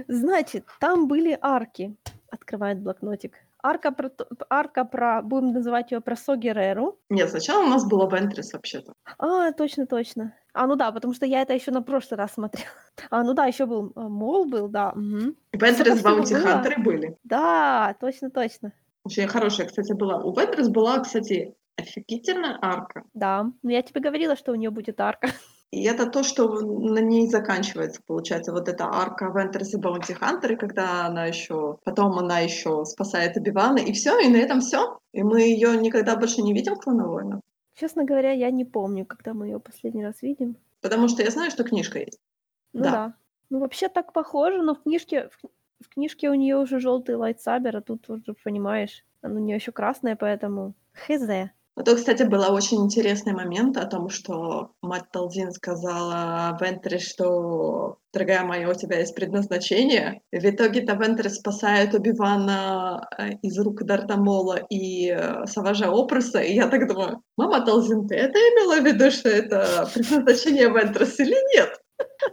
Значит, 0.08 0.65
там 0.80 1.08
были 1.08 1.38
арки. 1.41 1.95
Открывает 2.32 2.82
блокнотик. 2.82 3.34
Арка 3.65 3.91
про, 3.91 4.12
арка 4.47 4.86
про, 4.86 5.23
будем 5.23 5.51
называть 5.51 5.91
ее 5.91 5.99
про 5.99 6.15
Согереру. 6.15 6.99
Нет, 7.10 7.32
сначала 7.32 7.63
у 7.63 7.67
нас 7.67 7.84
было 7.84 8.08
Вентрис 8.08 8.54
вообще-то. 8.54 8.93
А, 9.17 9.51
точно, 9.54 9.88
точно. 9.88 10.36
А, 10.54 10.67
ну 10.67 10.75
да, 10.75 10.91
потому 10.91 11.15
что 11.15 11.25
я 11.25 11.41
это 11.41 11.54
еще 11.54 11.71
на 11.71 11.82
прошлый 11.82 12.19
раз 12.19 12.34
смотрела. 12.34 12.69
А, 13.10 13.23
ну 13.23 13.34
да, 13.34 13.45
еще 13.45 13.65
был 13.65 13.91
а, 13.95 14.08
Мол 14.08 14.45
был, 14.45 14.67
да. 14.67 14.89
Угу. 14.89 15.36
Вентрис 15.54 16.04
Баунти 16.04 16.36
Хантеры 16.36 16.84
были. 16.84 17.17
Да, 17.23 17.95
точно, 17.99 18.30
точно. 18.30 18.71
Очень 19.04 19.28
хорошая, 19.28 19.65
кстати, 19.67 19.93
была. 19.93 20.23
У 20.23 20.32
Вентресс 20.39 20.69
была, 20.69 20.99
кстати, 20.99 21.56
офигительная 21.75 22.60
арка. 22.62 23.04
Да, 23.15 23.51
ну 23.63 23.69
я 23.71 23.82
тебе 23.82 23.99
говорила, 23.99 24.36
что 24.36 24.51
у 24.51 24.56
нее 24.56 24.69
будет 24.69 25.01
арка. 25.01 25.30
И 25.71 25.84
это 25.84 26.06
то, 26.06 26.23
что 26.23 26.47
на 26.47 26.99
ней 26.99 27.28
заканчивается, 27.28 28.01
получается, 28.06 28.54
вот 28.54 28.69
эта 28.69 28.86
арка 28.86 29.32
Вентресс 29.34 29.73
и 29.73 29.78
bounty 29.77 30.13
hunter 30.13 30.45
ы, 30.45 30.55
когда 30.56 31.06
она 31.06 31.25
еще, 31.25 31.78
потом 31.84 32.17
она 32.17 32.39
еще 32.39 32.86
спасает 32.86 33.36
Обивана, 33.36 33.80
и 33.80 33.91
все, 33.91 34.17
и 34.19 34.30
на 34.30 34.38
этом 34.38 34.62
все. 34.62 34.99
И 35.12 35.23
мы 35.23 35.41
ее 35.41 35.78
никогда 35.78 36.15
больше 36.15 36.41
не 36.41 36.54
видим 36.54 36.75
в 36.75 36.80
Клоновойнах. 36.80 37.41
Честно 37.75 38.06
говоря, 38.06 38.32
я 38.32 38.51
не 38.51 38.63
помню, 38.63 39.06
когда 39.06 39.34
мы 39.34 39.47
ее 39.47 39.60
последний 39.60 40.06
раз 40.06 40.21
видим. 40.21 40.56
Потому 40.82 41.10
что 41.10 41.23
я 41.23 41.30
знаю, 41.30 41.51
что 41.51 41.63
книжка 41.63 41.99
есть. 41.99 42.19
Ну 42.71 42.84
да. 42.84 42.91
да. 42.91 43.13
Ну 43.49 43.60
вообще 43.60 43.89
так 43.89 44.13
похоже, 44.13 44.62
но 44.62 44.75
в 44.75 44.84
книжке, 44.84 45.30
в, 45.30 45.86
в 45.86 45.89
книжке 45.89 46.30
у 46.30 46.36
нее 46.36 46.58
уже 46.58 46.80
желтый 46.80 47.15
lightsaber, 47.15 47.77
а 47.78 47.82
тут 47.82 48.10
уже 48.10 48.34
понимаешь, 48.43 49.04
у 49.21 49.28
нее 49.28 49.56
еще 49.56 49.71
красное, 49.71 50.15
поэтому 50.15 50.73
хз. 50.93 51.49
Это, 51.77 51.95
кстати, 51.95 52.23
был 52.23 52.41
очень 52.53 52.85
интересный 52.85 53.33
момент 53.33 53.75
о 53.75 53.85
том, 53.85 54.09
что 54.09 54.71
мать 54.81 55.11
Талдин 55.11 55.51
сказала 55.51 56.57
Вентре, 56.61 56.99
что 56.99 57.97
«Дорогая 58.13 58.45
моя, 58.45 58.69
у 58.69 58.73
тебя 58.73 58.99
есть 58.99 59.13
предназначение». 59.13 60.21
В 60.31 60.45
итоге-то 60.45 60.93
Вентре 60.93 61.29
спасает 61.29 61.93
Убивана 61.93 63.09
э, 63.17 63.31
из 63.41 63.59
рук 63.59 63.83
Дартамола 63.83 64.55
и 64.69 65.09
э, 65.09 65.45
Саважа 65.47 65.91
Опруса, 65.91 66.39
и 66.39 66.53
я 66.53 66.69
так 66.69 66.88
думаю, 66.88 67.21
«Мама 67.35 67.65
Талзин, 67.65 68.07
ты 68.07 68.15
это 68.15 68.39
имела 68.39 68.81
в 68.81 68.85
виду, 68.85 69.11
что 69.11 69.27
это 69.27 69.89
предназначение 69.93 70.69
Вентрес 70.69 71.19
или 71.19 71.35
нет?» 71.57 71.77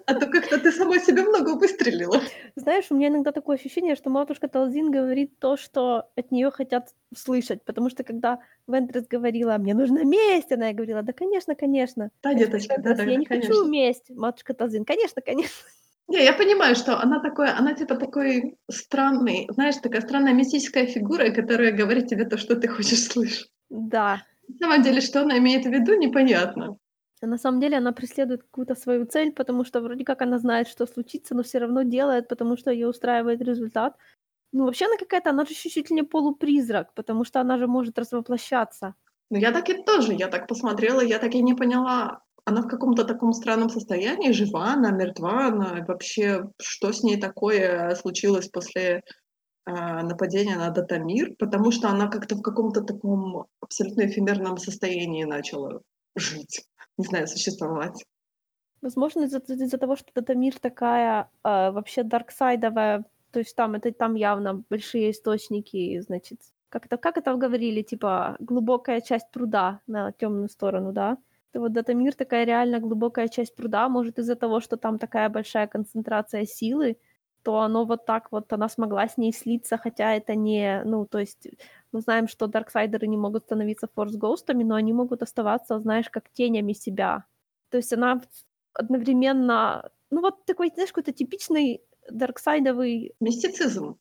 А 0.06 0.14
то 0.14 0.26
как-то 0.26 0.58
ты 0.58 0.72
сама 0.72 0.98
себе 0.98 1.22
много 1.22 1.56
выстрелила. 1.56 2.20
Знаешь, 2.56 2.86
у 2.90 2.94
меня 2.94 3.08
иногда 3.08 3.32
такое 3.32 3.56
ощущение, 3.56 3.96
что 3.96 4.10
матушка 4.10 4.48
Талзин 4.48 4.90
говорит 4.90 5.38
то, 5.38 5.56
что 5.56 6.08
от 6.16 6.30
нее 6.30 6.50
хотят 6.50 6.94
слышать, 7.16 7.64
потому 7.64 7.90
что 7.90 8.04
когда 8.04 8.38
Вентрес 8.66 9.06
говорила, 9.06 9.56
мне 9.58 9.74
нужна 9.74 10.02
месть, 10.04 10.52
она 10.52 10.72
говорила, 10.72 11.02
да, 11.02 11.12
конечно, 11.12 11.54
конечно. 11.54 12.10
Да, 12.22 12.34
деточка, 12.34 12.74
да, 12.78 12.94
да, 12.94 13.02
Я 13.04 13.16
не 13.16 13.26
конечно. 13.26 13.50
хочу 13.50 13.68
месть, 13.68 14.10
матушка 14.10 14.54
Талзин, 14.54 14.84
конечно, 14.84 15.22
конечно. 15.22 15.66
Не, 16.08 16.24
я 16.24 16.32
понимаю, 16.32 16.74
что 16.74 17.00
она 17.00 17.20
такой, 17.20 17.50
она 17.50 17.74
типа 17.74 17.94
такой 17.94 18.58
странный, 18.70 19.46
знаешь, 19.50 19.76
такая 19.76 20.00
странная 20.02 20.34
мистическая 20.34 20.86
фигура, 20.86 21.30
которая 21.30 21.72
говорит 21.72 22.08
тебе 22.08 22.24
то, 22.24 22.36
что 22.36 22.56
ты 22.56 22.68
хочешь 22.68 23.04
слышать. 23.04 23.50
Да. 23.70 24.22
На 24.48 24.58
самом 24.58 24.82
деле, 24.82 25.00
что 25.00 25.22
она 25.22 25.38
имеет 25.38 25.64
в 25.64 25.70
виду, 25.70 25.94
непонятно. 25.94 26.76
А 27.22 27.26
на 27.26 27.38
самом 27.38 27.60
деле 27.60 27.76
она 27.76 27.92
преследует 27.92 28.42
какую-то 28.42 28.74
свою 28.74 29.06
цель, 29.06 29.32
потому 29.32 29.64
что 29.64 29.80
вроде 29.80 30.04
как 30.04 30.22
она 30.22 30.38
знает, 30.38 30.66
что 30.66 30.86
случится, 30.86 31.36
но 31.36 31.44
все 31.44 31.58
равно 31.58 31.82
делает, 31.82 32.28
потому 32.28 32.56
что 32.56 32.72
ее 32.72 32.88
устраивает 32.88 33.40
результат. 33.40 33.96
Ну, 34.52 34.64
вообще 34.64 34.86
она 34.86 34.96
какая-то, 34.98 35.30
она 35.30 35.44
же 35.44 35.54
чуть-чуть 35.54 35.90
не 35.90 36.02
полупризрак, 36.02 36.92
потому 36.94 37.24
что 37.24 37.40
она 37.40 37.58
же 37.58 37.68
может 37.68 37.98
развоплощаться. 37.98 38.94
Ну, 39.30 39.38
я 39.38 39.52
так 39.52 39.70
и 39.70 39.82
тоже, 39.84 40.14
я 40.14 40.26
так 40.26 40.48
посмотрела, 40.48 41.00
я 41.00 41.18
так 41.18 41.34
и 41.34 41.42
не 41.42 41.54
поняла, 41.54 42.22
она 42.44 42.62
в 42.62 42.68
каком-то 42.68 43.04
таком 43.04 43.32
странном 43.32 43.70
состоянии, 43.70 44.32
жива 44.32 44.72
она, 44.72 44.90
мертва 44.90 45.46
она, 45.46 45.84
вообще, 45.86 46.50
что 46.60 46.92
с 46.92 47.04
ней 47.04 47.20
такое 47.20 47.94
случилось 47.94 48.48
после 48.48 49.02
э, 49.66 49.72
нападения 50.02 50.56
на 50.56 50.70
Датамир, 50.70 51.36
потому 51.38 51.70
что 51.70 51.88
она 51.88 52.08
как-то 52.08 52.34
в 52.34 52.42
каком-то 52.42 52.80
таком 52.80 53.46
абсолютно 53.60 54.06
эфемерном 54.06 54.58
состоянии 54.58 55.22
начала 55.22 55.82
жить 56.14 56.66
не 56.98 57.04
знаю, 57.04 57.26
существовать. 57.26 58.04
Возможно, 58.80 59.24
из-за, 59.24 59.38
из 59.38 59.70
того, 59.70 59.96
что 59.96 60.10
это 60.14 60.34
мир 60.34 60.58
такая 60.58 61.30
э, 61.44 61.70
вообще 61.70 62.02
дарксайдовая, 62.02 63.04
то 63.30 63.38
есть 63.38 63.54
там 63.56 63.74
это 63.74 63.92
там 63.92 64.14
явно 64.14 64.64
большие 64.70 65.10
источники, 65.10 66.00
значит, 66.00 66.40
как 66.68 66.86
это, 66.86 66.96
как 66.96 67.16
это 67.16 67.34
говорили, 67.34 67.82
типа 67.82 68.36
глубокая 68.40 69.00
часть 69.00 69.30
пруда 69.30 69.80
на 69.86 70.12
темную 70.12 70.48
сторону, 70.48 70.92
да? 70.92 71.16
То 71.52 71.60
вот 71.60 71.76
это 71.76 71.94
мир 71.94 72.14
такая 72.14 72.44
реально 72.44 72.80
глубокая 72.80 73.28
часть 73.28 73.54
пруда, 73.54 73.88
может 73.88 74.18
из-за 74.18 74.36
того, 74.36 74.60
что 74.60 74.76
там 74.76 74.98
такая 74.98 75.28
большая 75.28 75.66
концентрация 75.66 76.44
силы, 76.46 76.96
то 77.42 77.58
оно 77.58 77.84
вот 77.84 78.06
так 78.06 78.32
вот, 78.32 78.52
она 78.52 78.68
смогла 78.68 79.06
с 79.08 79.16
ней 79.16 79.32
слиться, 79.32 79.76
хотя 79.76 80.14
это 80.14 80.34
не, 80.34 80.82
ну, 80.84 81.06
то 81.06 81.18
есть 81.18 81.48
мы 81.92 82.00
знаем, 82.00 82.28
что 82.28 82.46
дарксайдеры 82.46 83.06
не 83.06 83.16
могут 83.16 83.44
становиться 83.44 83.88
форс-гоустами, 83.94 84.64
но 84.64 84.74
они 84.74 84.92
могут 84.92 85.22
оставаться, 85.22 85.78
знаешь, 85.78 86.10
как 86.10 86.30
тенями 86.32 86.72
себя. 86.72 87.24
То 87.70 87.76
есть 87.76 87.92
она 87.92 88.20
одновременно... 88.74 89.90
Ну 90.10 90.20
вот 90.20 90.44
такой, 90.44 90.70
знаешь, 90.74 90.90
какой-то 90.90 91.12
типичный 91.12 91.82
дарксайдовый... 92.10 93.14
Мистицизм. 93.20 93.98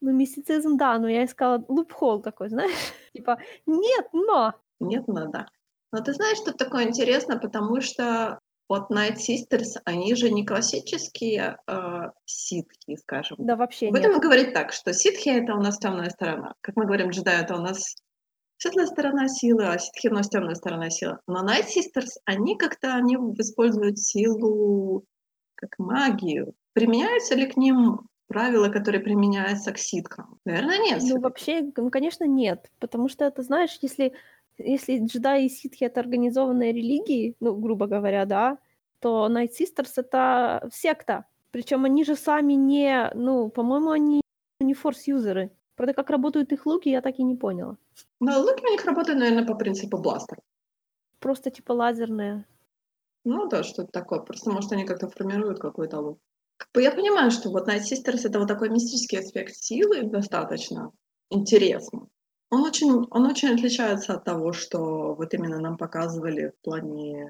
Ну, 0.00 0.12
мистицизм, 0.12 0.76
да, 0.76 0.98
но 0.98 1.08
я 1.08 1.24
искала 1.24 1.64
лупхол 1.68 2.20
такой, 2.20 2.48
знаешь, 2.48 2.92
типа 3.14 3.38
нет, 3.66 4.06
но... 4.12 4.54
Нет, 4.80 5.06
но, 5.06 5.28
да. 5.28 5.46
Но 5.92 6.00
ты 6.00 6.12
знаешь, 6.12 6.38
что 6.38 6.52
такое 6.52 6.88
интересно, 6.88 7.38
потому 7.38 7.80
что 7.80 8.38
вот 8.68 8.90
Night 8.90 9.16
Sisters, 9.16 9.80
они 9.84 10.14
же 10.14 10.30
не 10.30 10.44
классические 10.44 11.58
э, 11.66 12.00
ситхи, 12.24 12.96
скажем. 12.96 13.36
Да, 13.40 13.56
вообще 13.56 13.90
Будем 13.90 14.12
нет. 14.12 14.22
говорить 14.22 14.54
так, 14.54 14.72
что 14.72 14.92
ситхи— 14.92 15.28
это 15.30 15.54
у 15.54 15.60
нас 15.60 15.78
темная 15.78 16.10
сторона. 16.10 16.54
Как 16.60 16.76
мы 16.76 16.86
говорим, 16.86 17.10
джедай— 17.10 17.40
это 17.42 17.56
у 17.56 17.60
нас 17.60 17.96
светлая 18.56 18.86
сторона 18.86 19.28
силы, 19.28 19.66
а 19.66 19.78
ситхи 19.78 20.08
у 20.08 20.14
нас 20.14 20.28
темная 20.28 20.54
сторона 20.54 20.90
силы. 20.90 21.18
Но 21.26 21.46
Night 21.46 21.66
Sisters, 21.66 22.20
они 22.24 22.56
как-то 22.56 22.94
они 22.94 23.16
используют 23.38 23.98
силу 23.98 25.04
как 25.54 25.78
магию. 25.78 26.54
Применяются 26.72 27.34
ли 27.34 27.46
к 27.46 27.56
ним 27.56 28.08
правило, 28.26 28.68
которое 28.68 29.00
применяется 29.00 29.72
к 29.72 29.78
ситкам? 29.78 30.38
Наверное, 30.44 30.78
нет 30.78 31.02
Ну, 31.02 31.20
вообще, 31.20 31.70
ну, 31.76 31.90
конечно, 31.90 32.24
нет. 32.24 32.70
Потому 32.80 33.08
что 33.08 33.24
это, 33.24 33.42
знаешь, 33.42 33.78
если 33.82 34.14
если 34.58 34.98
джедаи 35.04 35.46
и 35.46 35.48
ситхи- 35.48 35.84
это 35.84 36.00
организованные 36.00 36.72
религии, 36.72 37.36
ну, 37.40 37.54
грубо 37.56 37.86
говоря, 37.86 38.24
да, 38.26 38.58
то 39.00 39.28
Night 39.30 39.50
Sisters- 39.58 39.92
это 39.96 40.68
секта. 40.72 41.24
Причём 41.50 41.84
они 41.84 42.04
же 42.04 42.16
сами 42.16 42.54
не 42.54 43.10
ну, 43.14 43.48
по-моему, 43.48 43.90
они 43.90 44.20
не 44.60 44.74
форс-юзеры. 44.74 45.50
Правда, 45.76 45.92
как 45.94 46.10
работают 46.10 46.52
их 46.52 46.66
луки, 46.66 46.88
я 46.90 47.00
так 47.00 47.18
и 47.18 47.24
не 47.24 47.34
поняла. 47.36 47.76
Но 48.20 48.40
луки 48.40 48.64
у 48.66 48.70
них 48.70 48.84
работают, 48.84 49.18
наверно, 49.20 49.44
по 49.46 49.54
принципу 49.54 49.98
бластера. 49.98 50.40
Просто 51.18 51.50
типа 51.50 51.72
лазерные. 51.72 52.44
Ну 53.24 53.48
да, 53.48 53.62
что-то 53.62 53.90
такое. 53.92 54.20
Просто, 54.20 54.50
может, 54.50 54.72
они 54.72 54.84
как-то 54.84 55.08
формируют 55.08 55.58
какой-то 55.60 56.00
лук. 56.00 56.18
Как 56.56 56.68
бы 56.74 56.82
я 56.82 56.92
понимаю, 56.92 57.30
что 57.30 57.50
вот 57.50 57.68
Night 57.68 57.82
Sisters- 57.82 58.24
это 58.28 58.38
вот 58.38 58.48
такой 58.48 58.68
мистический 58.70 59.18
аспект 59.18 59.54
силы 59.54 60.02
достаточно 60.04 60.92
интересный. 61.30 62.02
Он 62.54 62.62
очень 62.62 62.90
он 63.10 63.26
очень 63.26 63.48
отличается 63.48 64.14
от 64.14 64.24
того, 64.24 64.52
что 64.52 65.14
вот 65.16 65.34
именно 65.34 65.58
нам 65.60 65.76
показывали 65.76 66.52
в 66.56 66.64
плане 66.64 67.28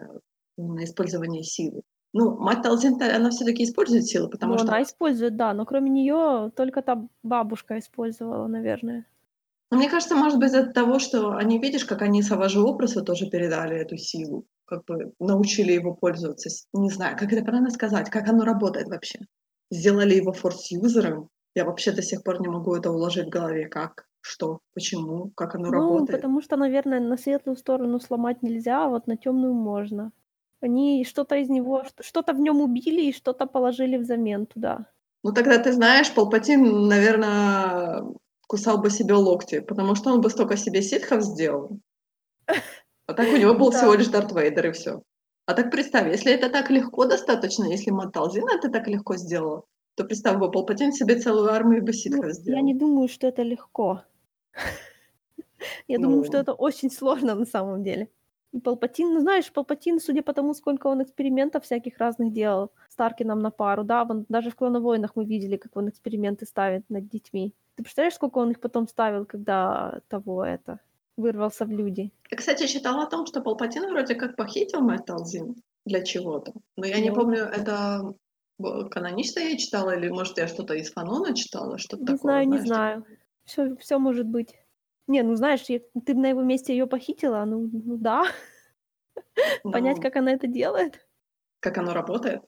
именно 0.58 0.84
использования 0.84 1.42
силы. 1.42 1.80
Ну, 2.12 2.36
мать 2.38 2.62
Талзин-то, 2.62 3.16
она 3.16 3.30
всё-таки 3.30 3.64
использует 3.64 4.04
силу, 4.06 4.28
потому 4.28 4.52
Ну, 4.52 4.58
что 4.58 4.68
она 4.68 4.82
использует, 4.82 5.36
да, 5.36 5.54
но 5.54 5.64
кроме 5.64 5.90
неё 5.90 6.50
только 6.54 6.82
та 6.82 7.08
бабушка 7.22 7.78
использовала, 7.78 8.46
наверное. 8.46 9.06
Ну, 9.72 9.78
мне 9.78 9.88
кажется, 9.88 10.14
может 10.14 10.38
быть, 10.38 10.48
из-за 10.48 10.66
того, 10.66 10.98
что 10.98 11.32
они, 11.32 11.58
видишь, 11.58 11.84
как 11.84 12.02
они 12.02 12.22
Саважу 12.22 12.66
Опресу 12.68 13.02
тоже 13.02 13.26
передали 13.30 13.76
эту 13.76 13.96
силу, 13.96 14.44
как 14.66 14.84
бы 14.84 15.12
научили 15.18 15.72
его 15.72 15.94
пользоваться 15.94 16.50
не 16.72 16.90
знаю, 16.90 17.16
как 17.18 17.32
это 17.32 17.42
правильно 17.44 17.70
сказать, 17.70 18.10
как 18.10 18.28
оно 18.28 18.44
работает 18.44 18.88
вообще. 18.88 19.20
Сделали 19.70 20.14
его 20.14 20.32
форс-юзером. 20.32 21.28
Я 21.54 21.64
вообще 21.64 21.92
до 21.92 22.02
сих 22.02 22.22
пор 22.22 22.40
не 22.40 22.48
могу 22.48 22.74
это 22.74 22.90
уложить 22.90 23.26
в 23.26 23.30
голове: 23.30 23.66
как, 23.68 24.06
что, 24.24 24.60
почему, 24.74 25.30
как 25.36 25.54
оно 25.54 25.70
Ну, 25.70 25.70
работает. 25.70 26.08
потому 26.10 26.42
что, 26.42 26.56
наверное, 26.56 27.00
на 27.00 27.16
светлую 27.16 27.56
сторону 27.56 27.98
сломать 27.98 28.42
нельзя, 28.42 28.84
а 28.84 28.88
вот 28.88 29.06
на 29.06 29.16
тёмную 29.16 29.54
можно. 29.54 30.12
Они 30.60 31.04
что-то 31.04 31.36
из 31.36 31.48
него 31.48 31.82
чт 31.84 32.04
что-то 32.04 32.32
в 32.34 32.40
нём 32.40 32.60
убили 32.60 33.02
и 33.02 33.12
что-то 33.12 33.46
положили 33.46 33.96
взамен 33.96 34.46
туда. 34.46 34.86
Ну, 35.24 35.32
тогда 35.32 35.58
ты 35.58 35.72
знаешь, 35.72 36.12
Палпатин, 36.12 36.86
наверно, 36.86 38.12
кусал 38.46 38.78
бы 38.82 38.90
себе 38.90 39.14
локти, 39.14 39.60
потому 39.60 39.94
что 39.94 40.12
он 40.12 40.20
бы 40.20 40.28
столько 40.28 40.56
себе 40.58 40.82
ситхов 40.82 41.22
сделал. 41.22 41.78
А 43.08 43.12
так 43.14 43.32
у 43.32 43.36
него 43.36 43.54
был 43.54 43.70
Да. 43.70 43.84
всего 43.84 43.94
лишь 43.94 44.08
Дарт 44.08 44.32
Вейдер 44.32 44.68
и 44.68 44.72
всё. 44.72 45.02
А 45.46 45.52
так 45.54 45.70
представь, 45.70 46.08
если 46.10 46.32
это 46.32 46.48
так 46.48 46.70
легко 46.70 47.04
достаточно, 47.04 47.64
если 47.66 47.90
мать 47.90 48.12
Талзин 48.12 48.48
это 48.48 48.70
так 48.70 48.88
легко 48.88 49.16
сделала, 49.16 49.64
то 49.94 50.04
представь 50.04 50.38
бы, 50.38 50.50
Палпатин 50.50 50.92
себе 50.92 51.16
целую 51.20 51.50
армию 51.52 51.84
бы 51.84 51.92
Ну, 52.06 52.22
ситхов 52.22 52.32
я 52.46 52.60
сделал. 52.60 52.62
не 52.62 52.74
думаю, 52.74 53.08
что 53.08 53.26
это 53.28 53.42
легко. 53.42 54.02
Я 55.88 55.98
думаю, 55.98 56.24
что 56.24 56.36
Ну. 56.36 56.40
это 56.40 56.52
очень 56.54 56.90
сложно 56.90 57.34
на 57.34 57.46
самом 57.46 57.82
деле. 57.84 58.08
И 58.52 58.60
Палпатин, 58.60 59.12
ну, 59.14 59.20
знаешь, 59.20 59.52
Палпатин, 59.52 60.00
судя 60.00 60.22
по 60.22 60.32
тому, 60.32 60.54
сколько 60.54 60.86
он 60.88 61.02
экспериментов 61.02 61.64
всяких 61.64 61.98
разных 61.98 62.32
делал 62.32 62.70
с 62.88 62.96
Таркином 62.96 63.40
на 63.40 63.50
пару, 63.50 63.84
да, 63.84 64.04
вон 64.04 64.26
даже 64.28 64.50
в 64.50 64.56
"Клоновойнах" 64.56 65.16
мы 65.16 65.24
видели, 65.24 65.56
как 65.56 65.76
он 65.76 65.88
эксперименты 65.88 66.46
ставит 66.46 66.88
над 66.90 67.08
детьми. 67.08 67.54
Ты 67.76 67.82
представляешь, 67.82 68.14
сколько 68.14 68.38
он 68.38 68.50
их 68.52 68.60
потом 68.60 68.88
ставил, 68.88 69.26
когда 69.26 70.00
того, 70.08 70.44
это, 70.44 70.80
вырвался 71.16 71.64
в 71.66 71.70
люди? 71.70 72.12
Я, 72.30 72.36
кстати, 72.38 72.66
читала 72.66 73.02
о 73.04 73.06
том, 73.10 73.26
что 73.26 73.40
Палпатин 73.42 73.88
вроде 73.90 74.14
как 74.14 74.36
похитил 74.36 74.80
мать 74.80 75.04
Талзин 75.04 75.56
для 75.84 76.02
чего-то. 76.02 76.52
Но 76.76 76.86
я 76.86 77.00
не 77.00 77.10
Ну. 77.10 77.14
помню, 77.14 77.40
это 77.44 78.14
канонично 78.90 79.40
я 79.40 79.56
читала 79.58 79.90
или, 79.96 80.08
может, 80.08 80.38
я 80.38 80.46
что-то 80.48 80.74
из 80.74 80.90
фанона 80.92 81.34
читала, 81.34 81.76
что-то 81.78 82.02
Не 82.02 82.06
такое, 82.06 82.18
знаю, 82.18 82.48
не 82.48 82.58
знаешь, 82.58 82.68
знаю. 82.68 83.06
Всё 83.46 83.76
всё 83.76 83.98
может 83.98 84.26
быть. 84.26 84.54
Не, 85.06 85.22
ну, 85.22 85.34
знаешь, 85.36 85.62
ты 85.66 86.14
на 86.14 86.28
его 86.28 86.42
месте 86.42 86.72
её 86.72 86.86
похитила? 86.86 87.44
Ну 87.44 87.68
ну 87.72 87.96
да. 87.98 88.24
Понять, 89.70 90.00
Ну. 90.00 90.00
как 90.00 90.16
она 90.16 90.32
это 90.32 90.46
делает? 90.48 91.06
Как 91.62 91.78
оно 91.78 91.94
работает? 91.94 92.42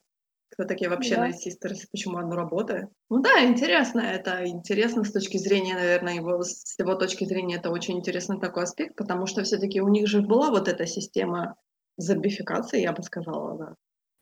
Кто 0.51 0.65
такие 0.65 0.91
вообще 0.91 1.17
Да. 1.17 1.31
Sisters, 1.31 1.87
почему 1.93 2.19
оно 2.19 2.37
работает? 2.37 2.89
Ну 3.11 3.21
да, 3.23 3.45
интересно 3.45 4.01
это. 4.01 4.47
Интересно 4.47 5.05
с 5.05 5.13
точки 5.13 5.39
зрения, 5.39 5.75
наверно, 5.75 6.11
его 6.11 6.43
с 6.43 6.79
его 6.79 6.95
точки 6.97 7.25
зрения 7.27 7.57
это 7.57 7.71
очень 7.71 7.99
интересный 7.99 8.41
такой 8.41 8.65
аспект, 8.65 8.97
потому 8.97 9.27
что 9.27 9.45
всё-таки 9.45 9.81
у 9.83 9.89
них 9.89 10.09
же 10.09 10.23
была 10.23 10.51
вот 10.51 10.69
эта 10.69 10.87
система 10.87 11.57
зомбификации, 11.99 12.83
я 12.83 12.93
бы 12.93 13.03
сказала, 13.03 13.59
да. 13.59 13.75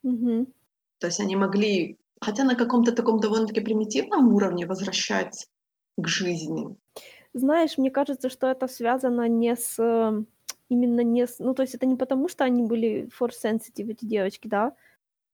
Мгм. 0.03 0.47
То 1.01 1.07
есть 1.09 1.21
они 1.21 1.37
могли, 1.37 1.99
хотя 2.21 2.45
на 2.45 2.55
каком-то 2.55 2.93
таком 2.93 3.21
довольно-таки 3.21 3.61
примитивном 3.61 4.33
уровне, 4.33 4.67
возвращать 4.67 5.47
к 5.97 6.09
жизни. 6.09 6.77
Знаешь, 7.37 7.79
мне 7.79 7.91
кажется, 7.91 8.29
что 8.31 8.47
это 8.47 8.69
связано 8.69 9.27
не 9.29 9.57
с 9.57 9.77
именно 10.69 11.01
не 11.01 11.27
с 11.27 11.41
ну, 11.41 11.53
то 11.55 11.63
есть 11.63 11.75
это 11.75 11.85
не 11.87 11.97
потому, 11.97 12.29
что 12.29 12.45
они 12.45 12.63
были 12.63 13.09
force 13.19 13.35
sensitive, 13.45 13.91
эти 13.91 14.05
девочки, 14.05 14.47
да, 14.49 14.77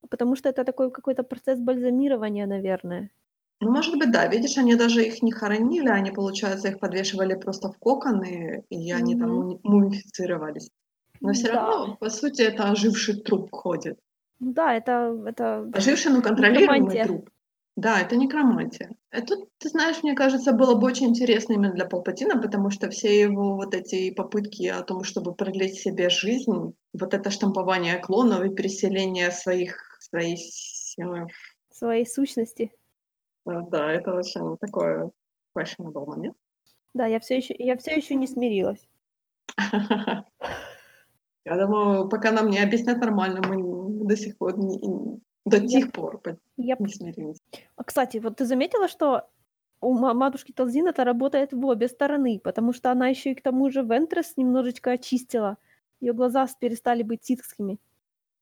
а 0.03 0.09
потому 0.09 0.37
что 0.37 0.49
это 0.51 0.64
такой 0.64 0.90
какой-то 0.92 1.25
процесс 1.25 1.61
бальзамирования, 1.61 2.46
наверное. 2.46 3.11
Ну, 3.62 3.70
может 3.73 3.99
быть, 3.99 4.11
да. 4.11 4.27
Видишь, 4.27 4.57
они 4.57 4.75
даже 4.75 5.05
их 5.05 5.23
не 5.23 5.33
хоронили, 5.33 5.88
они, 5.88 6.11
получается, 6.11 6.68
их 6.68 6.79
подвешивали 6.81 7.35
просто 7.35 7.70
в 7.70 7.79
коконы, 7.79 8.64
и 8.70 8.90
они 8.92 9.16
там 9.16 9.59
мумифицировались. 9.62 10.70
Но 11.20 11.33
всё 11.35 11.49
М-да. 11.49 11.55
равно, 11.55 11.96
по 11.96 12.09
сути, 12.11 12.42
это 12.42 12.70
оживший 12.70 13.20
труп 13.20 13.51
ходит. 13.53 13.99
Да, 14.40 14.75
это 14.75 15.14
это 15.27 15.70
Оживший, 15.73 16.12
но 16.12 16.23
контролируемый 16.23 16.96
труп. 16.99 17.31
Да, 17.77 18.01
это 18.01 18.17
некромантия. 18.17 18.91
А 19.11 19.21
тут, 19.23 19.49
ты 19.59 19.69
знаешь, 19.69 20.03
мне 20.03 20.15
кажется, 20.15 20.53
было 20.53 20.75
бы 20.75 20.87
очень 20.87 21.07
интересно 21.09 21.53
именно 21.55 21.73
для 21.73 21.87
Палпатина, 21.87 22.41
потому 22.41 22.71
что 22.71 22.91
все 22.91 23.21
его 23.21 23.55
вот 23.57 23.75
эти 23.75 24.11
попытки 24.13 24.67
о 24.67 24.83
том, 24.83 25.05
чтобы 25.05 25.35
продлить 25.35 25.77
себе 25.79 26.11
жизнь, 26.11 26.75
вот 26.93 27.15
это 27.15 27.31
штампование 27.31 27.99
клонов 27.99 28.45
и 28.45 28.55
переселение 28.55 29.31
своих 29.31 29.99
своей 30.01 30.37
силы 30.37 31.27
Своей 31.73 32.05
сущности. 32.05 32.73
Э, 33.47 33.51
да, 33.71 33.93
это 33.93 34.13
очень 34.15 34.57
такой 34.59 35.11
questionable 35.57 36.07
момент. 36.07 36.37
Да, 36.95 37.07
я 37.07 37.21
всё 37.21 37.37
ещё 37.37 37.55
я 37.59 37.77
всё 37.77 37.93
ещё 37.97 38.15
не 38.17 38.27
смирилась. 38.27 38.87
Я 41.47 41.57
думаю, 41.57 42.09
пока 42.09 42.33
нам 42.33 42.51
не 42.51 42.59
объяснят 42.59 42.99
нормально, 42.99 43.41
мы 43.49 44.07
до 44.07 44.17
сих 44.17 44.37
пор 44.39 44.59
не 44.59 44.79
до 45.51 45.61
Я 45.61 45.81
тех 45.81 45.93
пор 45.93 46.21
Yep. 46.59 46.79
не 46.79 46.89
смиримся. 46.89 47.41
А, 47.77 47.85
кстати, 47.85 48.19
вот 48.19 48.37
ты 48.37 48.45
заметила, 48.45 48.89
что 48.89 49.29
у 49.81 49.93
ма 49.95 50.15
матушки 50.15 50.53
Талзин 50.53 50.87
это 50.89 51.05
работает 51.05 51.53
в 51.53 51.65
обе 51.67 51.89
стороны, 51.89 52.41
потому 52.43 52.73
что 52.73 52.91
она 52.91 53.09
ещё 53.09 53.31
и 53.31 53.35
к 53.35 53.43
тому 53.43 53.71
же 53.71 53.83
Вентресс 53.83 54.35
немножечко 54.37 54.93
очистила. 54.93 55.57
Её 56.01 56.15
глаза 56.15 56.47
перестали 56.61 57.03
быть 57.03 57.25
ситхскими. 57.25 57.79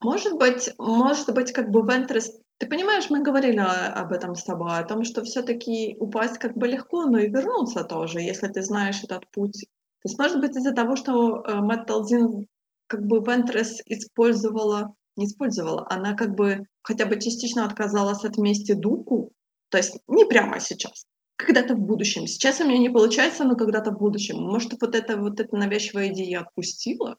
Может 0.01 0.35
быть 0.39 0.71
может 0.79 1.33
быть, 1.35 1.53
как 1.53 1.71
бы 1.71 1.81
Вентресс 1.83 2.41
ты 2.59 2.67
понимаешь, 2.67 3.09
мы 3.09 3.23
говорили 3.23 3.59
об 3.61 4.13
этом 4.13 4.35
с 4.35 4.43
тобой, 4.43 4.79
о 4.79 4.83
том, 4.85 5.05
что 5.05 5.23
всё-таки 5.23 5.97
упасть 6.01 6.39
как 6.39 6.57
бы 6.57 6.67
легко, 6.67 7.05
но 7.07 7.19
и 7.19 7.29
вернуться 7.31 7.85
тоже, 7.85 8.21
если 8.21 8.49
ты 8.49 8.63
знаешь 8.63 9.03
этот 9.05 9.31
путь. 9.31 9.67
То 10.03 10.09
есть, 10.09 10.19
может 10.19 10.41
быть, 10.41 10.57
из-за 10.57 10.73
того, 10.73 10.97
что, 10.97 11.41
э, 11.47 11.55
мать 11.61 11.87
Талзин 11.87 12.47
как 12.89 13.03
бы 13.07 13.19
Вентресс 13.21 13.81
использовала 13.87 14.95
не 15.19 15.27
использовала, 15.27 15.87
она 15.91 16.15
как 16.15 16.35
бы 16.35 16.67
хотя 16.83 17.05
бы 17.05 17.21
частично 17.21 17.67
отказалась 17.67 18.25
от 18.25 18.39
мести 18.39 18.73
Дуку, 18.73 19.33
то 19.69 19.77
есть 19.77 19.99
не 20.07 20.25
прямо 20.25 20.61
сейчас, 20.61 21.07
когда-то 21.37 21.75
в 21.75 21.81
будущем. 21.81 22.27
Сейчас 22.27 22.61
у 22.61 22.65
неё 22.65 22.79
не 22.79 22.89
получается, 22.89 23.45
но 23.45 23.57
когда-то 23.57 23.91
в 23.91 23.99
будущем. 23.99 24.41
Может, 24.41 24.81
вот 24.81 24.95
эта 24.95 25.17
вот 25.17 25.41
эта 25.41 25.55
навязчивая 25.57 26.09
идея 26.09 26.41
отпустила, 26.41 27.17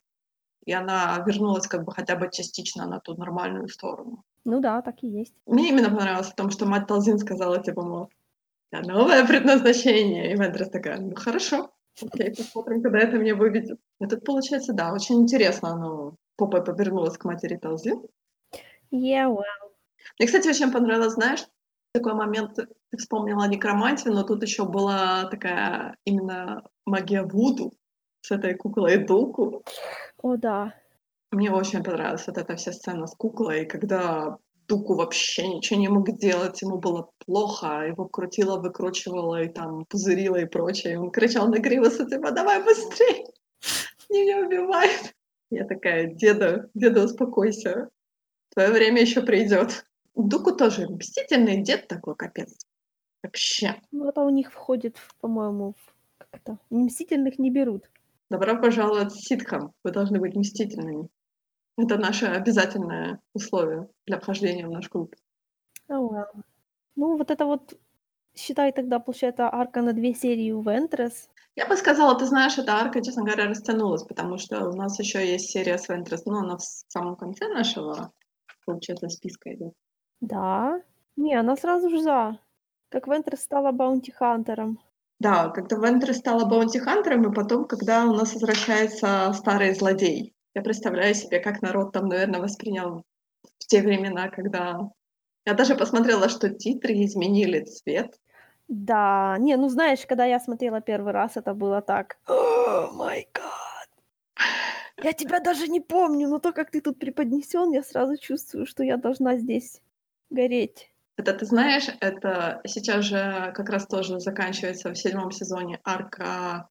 и 0.66 0.72
она 0.72 1.24
вернулась 1.26 1.68
как 1.68 1.84
бы 1.84 1.92
хотя 1.92 2.16
бы 2.16 2.30
частично 2.32 2.88
на 2.88 3.00
ту 3.00 3.16
нормальную 3.16 3.68
сторону. 3.68 4.24
Ну 4.46 4.60
да, 4.60 4.82
так 4.82 5.04
и 5.04 5.08
есть. 5.08 5.34
Мне 5.46 5.70
именно 5.70 5.90
понравилось 5.90 6.28
в 6.28 6.36
том, 6.36 6.50
что 6.50 6.66
мать 6.66 6.88
Талзин 6.88 7.20
сказала, 7.20 7.62
типа, 7.62 7.82
мол: 7.82 8.10
"А 8.72 8.82
новое 8.82 9.26
предназначение". 9.26 10.32
И 10.32 10.36
Вентресс 10.36 10.70
такая: 10.70 11.00
"Ну, 11.00 11.16
хорошо, 11.16 11.72
окей, 12.02 12.34
посмотрим, 12.36 12.82
куда 12.82 13.00
это 13.00 13.18
меня 13.18 13.36
выведет". 13.36 13.80
И 14.00 14.06
тут, 14.06 14.24
получается, 14.24 14.74
да, 14.74 14.94
очень 14.94 15.22
интересно 15.22 15.74
оно 15.74 16.16
попой 16.40 16.64
повернулось 16.64 17.18
к 17.18 17.26
матери 17.26 17.58
Талзин. 17.58 18.02
Yeah, 18.92 19.28
well. 19.28 19.70
Мне, 20.18 20.28
кстати, 20.28 20.48
очень 20.48 20.72
понравилось, 20.72 21.14
знаешь, 21.14 21.46
такой 21.94 22.14
момент, 22.14 22.56
ты 22.56 22.98
вспомнила 22.98 23.48
некромантию, 23.48 24.14
но 24.14 24.24
тут 24.24 24.42
ещё 24.44 24.66
была 24.66 25.26
такая 25.26 25.96
именно 26.06 26.64
магия 26.86 27.24
Вуду 27.24 27.74
с 28.22 28.32
этой 28.32 28.56
куклой 28.56 28.98
Дуку. 28.98 29.64
О 30.22 30.38
да. 30.38 30.74
Мне 31.32 31.52
очень 31.52 31.84
понравилась 31.84 32.26
вот 32.28 32.38
эта 32.38 32.56
вся 32.56 32.72
сцена 32.72 33.06
с 33.06 33.16
куклой, 33.16 33.66
когда 33.66 34.38
Дуку 34.68 34.96
вообще 34.96 35.48
ничего 35.48 35.80
не 35.80 35.88
мог 35.88 36.12
делать, 36.18 36.62
ему 36.62 36.78
было 36.78 37.10
плохо, 37.26 37.88
его 37.88 38.06
крутило, 38.06 38.60
выкручивало 38.60 39.42
и 39.42 39.50
там 39.50 39.86
пузырило 39.86 40.36
и 40.38 40.46
прочее. 40.46 40.94
И 40.94 40.98
он 40.98 41.12
кричал 41.12 41.48
на 41.50 41.60
Гривуса 41.60 42.06
типа: 42.06 42.32
"Давай 42.32 42.64
быстрей, 42.64 43.26
они 44.10 44.22
меня 44.22 44.46
убивают". 44.46 45.16
Я 45.52 45.66
такая: 45.66 46.14
"Деда, 46.14 46.70
деда, 46.76 47.04
успокойся, 47.06 47.90
твоё 48.54 48.74
время 48.74 49.02
ещё 49.02 49.26
придёт". 49.26 49.86
Дуку 50.16 50.54
тоже 50.56 50.88
мстительный 50.90 51.64
дед 51.64 51.88
такой, 51.88 52.16
капец. 52.16 52.58
Вообще. 53.24 53.76
Ну, 53.92 54.10
это 54.10 54.22
у 54.24 54.30
них 54.30 54.52
входит, 54.52 54.98
по-моему, 55.22 55.74
в, 55.78 55.94
как 56.20 56.30
это, 56.34 56.60
мстительных 56.70 57.40
не 57.40 57.52
берут. 57.52 57.90
Добро 58.30 58.58
пожаловать 58.62 59.14
в 59.14 59.28
ситком. 59.28 59.74
Вы 59.84 59.92
должны 59.92 60.20
быть 60.20 60.36
мстительными. 60.36 61.10
Это 61.78 61.98
наше 61.98 62.28
обязательное 62.28 63.20
условие 63.34 63.90
для 64.08 64.20
вхождения 64.20 64.68
в 64.68 64.72
наш 64.72 64.90
клуб. 64.90 65.16
Oh, 65.90 66.08
well. 66.12 66.44
Ну, 66.96 67.18
вот 67.18 67.32
это 67.32 67.46
вот, 67.46 67.80
считай 68.36 68.72
тогда, 68.74 69.00
получается, 69.00 69.50
арка 69.54 69.82
на 69.82 69.94
две 69.94 70.14
серии 70.14 70.52
у 70.52 70.62
Вентрес. 70.64 71.30
Я 71.60 71.66
бы 71.66 71.76
сказала, 71.76 72.18
ты 72.18 72.26
знаешь, 72.26 72.58
эта 72.58 72.76
арка, 72.76 73.04
честно 73.04 73.26
говоря, 73.26 73.48
растянулась, 73.48 74.04
потому 74.04 74.38
что 74.38 74.70
у 74.70 74.78
нас 74.78 74.98
еще 74.98 75.30
есть 75.30 75.50
серия 75.50 75.78
с 75.78 75.90
Вентрес, 75.90 76.24
но 76.26 76.40
она 76.40 76.56
в 76.56 76.62
самом 76.62 77.18
конце 77.18 77.50
нашего, 77.50 78.14
получается, 78.66 79.10
списка 79.10 79.54
идет. 79.54 79.74
Да. 80.22 80.82
Не, 81.18 81.36
она 81.36 81.58
сразу 81.58 81.90
же 81.90 82.02
за. 82.02 82.40
Как 82.88 83.08
Вентресс 83.08 83.42
стала 83.42 83.74
bounty 83.74 84.16
hunter 84.16 84.58
ом. 84.58 84.80
Да, 85.20 85.50
когда 85.50 85.76
Вентресс 85.76 86.20
стала 86.20 86.46
bounty 86.46 86.79
hunter 86.79 87.13
ом, 87.13 87.30
и 87.30 87.36
потом, 87.36 87.66
когда 87.66 88.06
у 88.06 88.14
нас 88.14 88.34
возвращается 88.36 89.34
старый 89.34 89.76
злодей. 89.76 90.34
Я 90.56 90.62
представляю 90.62 91.14
себе, 91.14 91.42
как 91.42 91.62
народ 91.62 91.92
там, 91.92 92.08
наверное, 92.08 92.40
воспринял 92.40 93.04
в 93.44 93.68
те 93.68 93.82
времена, 93.82 94.30
когда... 94.30 94.90
Я 95.46 95.56
даже 95.56 95.76
посмотрела, 95.76 96.30
что 96.30 96.50
титры 96.52 96.94
изменили 97.04 97.66
цвет. 97.66 98.16
Да, 98.70 99.36
не, 99.40 99.58
ну 99.58 99.68
знаешь, 99.68 100.06
когда 100.06 100.26
я 100.26 100.40
смотрела 100.40 100.80
первый 100.80 101.12
раз, 101.12 101.38
это 101.38 101.56
было 101.56 101.82
так. 101.82 102.18
Oh 102.28 102.92
my 102.92 103.28
God. 103.34 103.90
Я 105.02 105.14
тебя 105.14 105.40
даже 105.40 105.68
не 105.68 105.82
помню, 105.82 106.28
но 106.28 106.40
то, 106.40 106.54
как 106.54 106.70
ты 106.70 106.80
тут 106.80 107.00
преподнесен, 107.00 107.72
я 107.72 107.82
сразу 107.82 108.16
чувствую, 108.18 108.68
что 108.68 108.84
я 108.84 108.98
должна 108.98 109.38
здесь 109.38 109.82
гореть. 110.30 110.94
Это 111.18 111.34
ты 111.34 111.46
знаешь, 111.46 111.90
это 112.00 112.62
сейчас 112.66 113.06
же 113.06 113.52
как 113.56 113.70
раз 113.70 113.88
тоже 113.88 114.20
заканчивается 114.20 114.92
в 114.92 114.98
седьмом 114.98 115.32
сезоне 115.32 115.80
арка, 115.84 116.70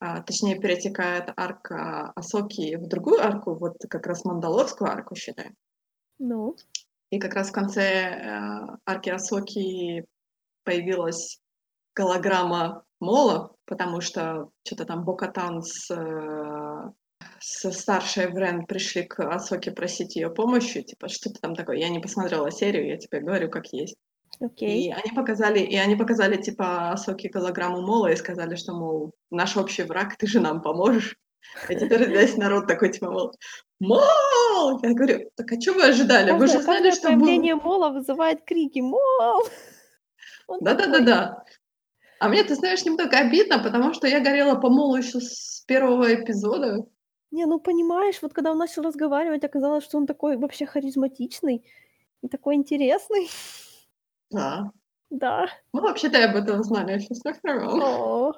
а, 0.00 0.22
точнее 0.22 0.58
перетекает 0.58 1.30
арка 1.36 2.12
Асоки 2.16 2.76
в 2.76 2.88
другую 2.88 3.20
арку, 3.20 3.54
вот 3.54 3.76
как 3.90 4.06
раз 4.06 4.24
Мандалорскую 4.24 4.90
арку, 4.90 5.14
считай. 5.14 5.50
Ну, 6.18 6.56
И 7.10 7.18
как 7.18 7.34
раз 7.34 7.50
в 7.50 7.52
конце 7.52 7.82
э, 7.82 8.76
арки 8.86 9.10
Асоки 9.10 10.06
появилась 10.68 11.40
голограмма 11.96 12.84
Мола, 13.00 13.52
потому 13.64 14.02
что 14.02 14.50
что-то 14.66 14.84
там 14.84 15.02
Бокатан 15.02 15.62
с, 15.62 15.90
э, 15.90 16.90
с 17.40 17.72
старшей 17.72 18.26
Врен 18.26 18.66
пришли 18.66 19.04
к 19.04 19.18
Асоке 19.20 19.70
просить 19.70 20.14
ее 20.16 20.28
помощи, 20.28 20.82
типа 20.82 21.08
что-то 21.08 21.40
там 21.40 21.54
такое. 21.54 21.78
Я 21.78 21.88
не 21.88 22.00
посмотрела 22.00 22.50
серию, 22.50 22.86
я 22.86 22.98
тебе 22.98 23.20
говорю 23.20 23.48
как 23.48 23.72
есть. 23.72 23.96
окей. 24.42 24.88
И 24.88 24.92
они 24.92 25.10
показали, 25.16 25.60
и 25.60 25.76
они 25.76 25.96
показали 25.96 26.36
типа 26.36 26.90
Асоки 26.90 27.28
голограмму 27.28 27.80
Мола 27.80 28.12
и 28.12 28.16
сказали, 28.16 28.54
что, 28.56 28.74
мол, 28.74 29.12
наш 29.30 29.56
общий 29.56 29.84
враг, 29.84 30.18
ты 30.18 30.26
же 30.26 30.40
нам 30.40 30.60
поможешь. 30.60 31.16
И 31.70 31.76
теперь 31.76 32.10
весь 32.10 32.36
народ 32.36 32.66
такой, 32.66 32.92
типа, 32.92 33.10
мол, 33.10 33.32
Мол! 33.80 34.80
Я 34.82 34.92
говорю, 34.92 35.30
так 35.34 35.50
а 35.50 35.60
что 35.60 35.72
вы 35.72 35.84
ожидали? 35.84 36.32
Вы 36.32 36.46
же 36.46 36.60
знали, 36.60 36.90
что 36.90 37.08
появление 37.08 37.54
Мола 37.54 37.90
вызывает 37.90 38.44
крики 38.44 38.80
«Мол!» 38.80 39.46
Да-да-да-да. 40.60 41.44
А 42.20 42.28
мне, 42.28 42.42
ты 42.42 42.54
знаешь, 42.56 42.84
немного 42.84 43.16
обидно, 43.18 43.58
потому 43.62 43.94
что 43.94 44.08
я 44.08 44.20
горела 44.20 44.56
по 44.56 44.68
Молу 44.70 44.96
еще 44.96 45.20
с 45.20 45.62
первого 45.66 46.14
эпизода. 46.14 46.84
Не, 47.30 47.46
ну 47.46 47.60
понимаешь, 47.60 48.18
вот 48.22 48.32
когда 48.32 48.50
он 48.52 48.58
начал 48.58 48.82
разговаривать, 48.82 49.44
оказалось, 49.44 49.84
что 49.84 49.98
он 49.98 50.06
такой 50.06 50.36
вообще 50.36 50.66
харизматичный 50.66 51.64
и 52.22 52.28
такой 52.28 52.54
интересный. 52.56 53.28
Да. 54.30 54.70
Да. 55.10 55.46
Мы 55.72 55.80
вообще-то 55.80 56.24
об 56.24 56.36
этом 56.36 56.62
знали, 56.64 57.00
нормально. 57.42 57.84
О, 57.84 58.32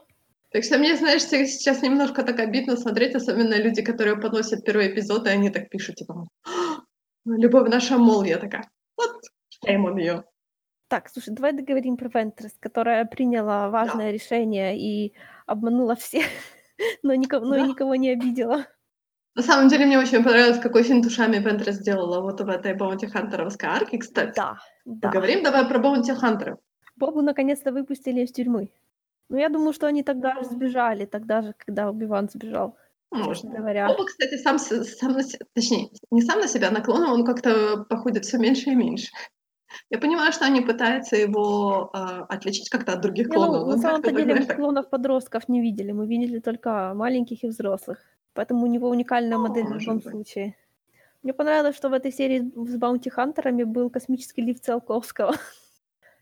Так 0.52 0.64
что 0.64 0.78
мне, 0.78 0.96
знаешь, 0.96 1.22
се- 1.24 1.46
сейчас 1.46 1.82
немножко 1.82 2.22
так 2.22 2.38
обидно 2.40 2.76
смотреть, 2.76 3.14
особенно 3.14 3.54
люди, 3.54 3.82
которые 3.82 4.16
подносят 4.16 4.64
первый 4.64 4.88
эпизод, 4.92 5.26
и 5.26 5.30
они 5.30 5.50
так 5.50 5.68
пишут, 5.68 5.96
типа, 5.96 6.26
«А, 6.44 6.50
«Любовь 7.24 7.68
наша 7.68 7.98
Мол», 7.98 8.24
я 8.24 8.38
такая, 8.38 8.68
вот, 8.96 9.10
shame 9.64 9.84
on 9.86 9.96
you. 9.96 10.22
Так, 10.90 11.08
слушай, 11.08 11.32
давай 11.32 11.52
договорим 11.52 11.96
про 11.96 12.08
Вентрес, 12.08 12.52
которая 12.58 13.04
приняла 13.04 13.70
важное 13.70 14.10
решение 14.10 14.76
и 14.76 15.14
обманула 15.46 15.94
всех, 15.94 16.24
но 17.04 17.14
никого, 17.14 17.46
но 17.46 17.54
Да. 17.54 17.66
никого 17.66 17.94
не 17.94 18.10
обидела. 18.10 18.66
На 19.36 19.42
самом 19.42 19.68
деле, 19.68 19.86
мне 19.86 20.00
очень 20.00 20.24
понравилось, 20.24 20.58
какой 20.58 20.82
финт 20.82 21.06
ушами 21.06 21.38
Вентресс 21.38 21.76
сделала 21.76 22.20
вот 22.20 22.40
в 22.40 22.48
этой 22.48 22.74
bounty 22.74 23.06
hunter 23.06 23.37
овской 23.37 23.68
арке, 23.68 23.98
кстати. 23.98 24.34
Да, 24.34 24.58
да. 24.84 25.08
Поговорим 25.10 25.44
давай 25.44 25.64
про 25.64 25.78
bounty 25.78 26.12
hunter 26.12 26.43
ов. 26.43 26.58
Бобу 26.96 27.22
наконец-то 27.22 27.70
выпустили 27.70 28.22
из 28.22 28.32
тюрьмы. 28.32 28.72
Ну, 29.28 29.38
я 29.38 29.48
думаю, 29.48 29.72
что 29.72 29.86
они 29.86 30.02
тогда 30.02 30.34
же 30.34 30.44
сбежали, 30.44 31.06
тогда 31.06 31.42
же, 31.42 31.54
когда 31.56 31.88
Убиван 31.88 32.28
сбежал, 32.28 32.76
Можно. 33.12 33.58
говоря. 33.58 33.86
Боба, 33.86 34.06
кстати, 34.06 34.36
сам, 34.38 34.58
сам 34.58 35.12
на 35.12 35.22
точнее, 35.54 35.90
не 36.10 36.20
сам 36.22 36.40
на 36.40 36.48
себя 36.48 36.72
наклонил, 36.72 37.12
он 37.12 37.24
как-то 37.24 37.86
походит 37.88 38.24
все 38.24 38.38
меньше 38.38 38.70
и 38.70 38.74
меньше. 38.74 39.12
Я 39.90 39.98
понимаю, 39.98 40.32
что 40.32 40.44
они 40.46 40.60
пытаются 40.60 41.16
его 41.16 41.90
а, 41.92 42.24
отличить 42.28 42.68
как-то 42.70 42.92
от 42.92 43.00
других 43.00 43.28
Не, 43.28 43.36
ну, 43.36 43.44
клонов. 43.46 43.68
на 43.68 43.76
но 43.76 43.82
самом-то 43.82 44.10
деле 44.12 44.34
мы 44.34 44.46
клонов 44.46 44.88
подростков 44.90 45.48
не 45.48 45.60
видели, 45.60 45.92
мы 45.92 46.06
видели 46.06 46.40
только 46.40 46.92
маленьких 46.94 47.44
и 47.44 47.48
взрослых. 47.48 47.98
Поэтому 48.34 48.64
у 48.64 48.66
него 48.66 48.88
уникальная 48.88 49.36
Ну, 49.38 49.48
модель 49.48 49.64
в 49.66 49.76
любом 49.76 49.98
быть. 49.98 50.10
случае. 50.10 50.56
Мне 51.22 51.32
понравилось, 51.34 51.76
что 51.76 51.88
в 51.88 51.92
этой 51.92 52.12
серии 52.12 52.50
с 52.56 52.76
баунти-хантерами 52.76 53.64
был 53.64 53.90
космический 53.90 54.42
лифт 54.42 54.64
Циолковского. 54.64 55.34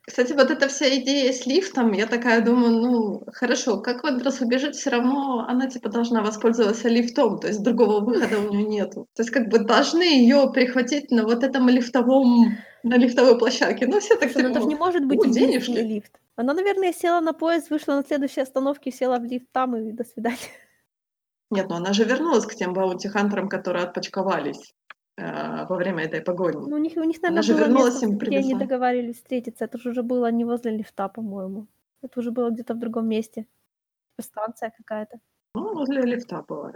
Кстати, 0.03 0.33
вот 0.33 0.51
эта 0.51 0.69
вся 0.69 0.89
идея 0.97 1.31
с 1.33 1.45
лифтом, 1.47 1.93
я 1.93 2.07
такая 2.07 2.41
думаю, 2.41 2.73
ну, 2.81 3.23
хорошо, 3.31 3.79
как 3.81 4.03
раз 4.05 4.41
убежит, 4.41 4.75
все 4.75 4.89
равно 4.91 5.45
она, 5.47 5.69
типа, 5.69 5.91
должна 5.91 6.23
воспользоваться 6.23 6.89
лифтом, 6.89 7.39
то 7.39 7.49
есть 7.49 7.63
другого 7.63 8.01
выхода 8.01 8.41
у 8.41 8.49
нее 8.51 8.65
нету. 8.65 9.07
То 9.15 9.23
есть, 9.23 9.31
как 9.31 9.49
бы, 9.51 9.59
должны 9.59 10.03
ее 10.03 10.51
прихватить 10.53 11.11
на 11.11 11.25
вот 11.25 11.45
этом 11.45 11.69
лифтовом, 11.69 12.57
на 12.83 12.97
лифтовой 12.97 13.39
площадке. 13.39 13.87
Ну, 13.87 14.01
все 14.01 14.16
так, 14.16 14.31
Слушай, 14.31 14.49
ну 14.49 14.49
типа, 14.49 14.59
это 14.59 14.61
же 14.61 14.66
не 14.66 14.74
может 14.74 15.07
быть 15.07 15.18
«О, 15.18 15.24
единственный 15.24 15.49
денежки». 15.49 15.95
лифт. 15.95 16.20
Она, 16.37 16.55
наверное, 16.55 16.93
села 16.93 17.20
на 17.20 17.33
поезд, 17.33 17.70
вышла 17.70 17.95
на 17.97 18.05
следующей 18.05 18.43
остановке, 18.43 18.91
села 18.91 19.18
в 19.18 19.24
лифт 19.24 19.47
там 19.53 19.76
и 19.76 19.93
до 19.93 20.05
свидания. 20.05 20.39
Нет, 21.51 21.68
ну 21.68 21.76
она 21.76 21.93
же 21.93 22.05
вернулась 22.05 22.47
к 22.47 22.55
тем 22.55 22.74
баунти-хантерам, 22.74 23.49
которые 23.49 23.85
отпочковались 23.85 24.74
э, 25.16 25.66
во 25.66 25.76
время 25.76 26.05
этой 26.05 26.20
погони. 26.20 26.68
Ну, 26.68 26.76
у 26.76 26.79
них, 26.79 26.97
у 26.97 27.05
них 27.05 27.18
Она 27.22 27.37
наверное, 27.37 27.43
же 27.43 27.55
было 27.55 27.64
вернулась, 27.64 27.95
место, 27.95 28.07
им 28.07 28.18
где 28.18 28.39
они 28.39 28.55
договаривались 28.55 29.16
встретиться. 29.16 29.64
Это 29.64 29.79
же 29.79 29.91
уже 29.91 30.03
было 30.03 30.31
не 30.31 30.45
возле 30.45 30.70
лифта, 30.70 31.09
по-моему. 31.09 31.66
Это 32.03 32.20
уже 32.20 32.31
было 32.31 32.51
где-то 32.51 32.74
в 32.74 32.79
другом 32.79 33.09
месте. 33.09 33.47
Типа 34.11 34.22
станция 34.22 34.72
какая-то. 34.76 35.18
Ну, 35.55 35.74
возле 35.74 36.03
лифта 36.03 36.45
была. 36.47 36.72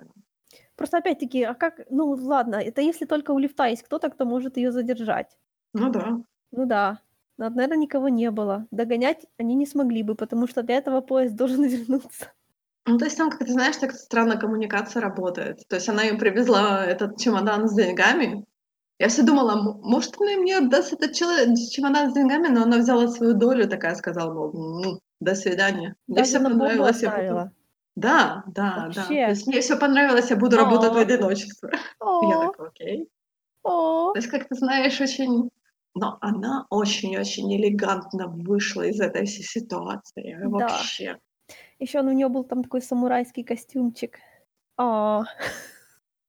Просто 0.77 0.99
опять-таки, 0.99 1.43
а 1.43 1.55
как... 1.55 1.81
Ну, 1.91 2.09
ладно, 2.11 2.57
это 2.57 2.81
если 2.81 3.05
только 3.05 3.33
у 3.33 3.39
лифта 3.39 3.67
есть 3.67 3.83
кто-то, 3.83 4.09
кто 4.11 4.25
может 4.25 4.57
ее 4.57 4.73
задержать. 4.73 5.37
Ну 5.75 5.91
да. 5.91 6.19
Ну 6.51 6.67
да. 6.67 6.99
Но, 7.39 7.49
наверное, 7.51 7.79
никого 7.79 8.09
не 8.09 8.31
было. 8.31 8.67
Догонять 8.71 9.27
они 9.39 9.55
не 9.55 9.67
смогли 9.67 10.03
бы, 10.03 10.15
потому 10.15 10.47
что 10.47 10.63
для 10.63 10.77
этого 10.77 11.01
поезд 11.01 11.35
должен 11.35 11.65
вернуться. 11.67 12.33
Ну, 12.87 12.99
то 12.99 13.05
есть 13.05 13.17
там, 13.17 13.31
как 13.31 13.41
ты 13.41 13.53
знаешь, 13.53 13.77
так 13.77 13.93
странно 13.93 14.37
коммуникация 14.37 15.01
работает. 15.01 15.61
То 15.69 15.77
есть 15.77 15.89
она 15.89 16.05
им 16.05 16.19
привезла 16.19 16.85
этот 16.85 17.17
чемодан 17.19 17.69
с 17.69 17.75
деньгами. 17.75 18.45
Я 18.99 19.09
все 19.09 19.23
думала, 19.23 19.81
может, 19.83 20.17
она 20.21 20.33
мне 20.37 20.59
отдаст 20.59 20.93
этот 20.93 21.13
чемодан 21.15 22.11
с 22.11 22.15
деньгами, 22.15 22.49
но 22.49 22.63
она 22.63 22.79
взяла 22.79 23.09
свою 23.09 23.35
долю, 23.35 23.69
такая 23.69 23.95
сказала, 23.95 24.33
мол, 24.33 24.85
«М, 24.85 25.01
до 25.21 25.35
свидания. 25.35 25.97
Мне 26.07 26.25
все 26.25 26.41
понравилось. 26.41 27.03
я 27.03 27.11
буду-. 27.11 27.51
Да, 27.95 28.45
да, 28.47 28.91
да. 28.95 29.03
Вообще. 29.03 29.25
То 29.25 29.31
есть 29.31 29.47
мне 29.47 29.61
все 29.61 29.77
понравилось, 29.77 30.31
я 30.31 30.37
буду 30.37 30.57
работать 30.57 30.93
в 30.93 30.97
одиночестве. 30.97 31.71
Я 32.01 32.09
О, 32.09 32.51
такая, 32.51 32.69
окей. 32.69 33.09
о. 33.63 34.13
То 34.13 34.19
есть, 34.19 34.29
как 34.29 34.49
ты 34.49 34.55
знаешь, 34.55 35.01
очень... 35.01 35.51
Но 35.95 36.19
она 36.21 36.67
очень-очень 36.71 37.55
элегантно 37.55 38.29
вышла 38.29 38.83
из 38.83 39.01
этой 39.01 39.27
всей 39.27 39.45
ситуации. 39.45 40.39
Да. 40.41 40.49
Вообще. 40.49 41.19
Еще 41.79 42.01
у 42.01 42.11
нее 42.11 42.29
был 42.29 42.45
там 42.45 42.63
такой 42.63 42.81
самурайский 42.81 43.45
костюмчик. 43.45 44.19
О, 44.79 45.25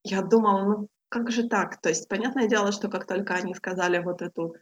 Я 0.03 0.21
думала, 0.21 0.63
ну 0.65 0.87
как 1.09 1.29
же 1.31 1.47
так? 1.47 1.79
То 1.79 1.89
есть, 1.89 2.09
понятное 2.09 2.47
дело, 2.47 2.71
что 2.71 2.89
как 2.89 3.05
только 3.05 3.35
они 3.35 3.53
сказали 3.53 3.99
вот 3.99 4.21
эту 4.21 4.55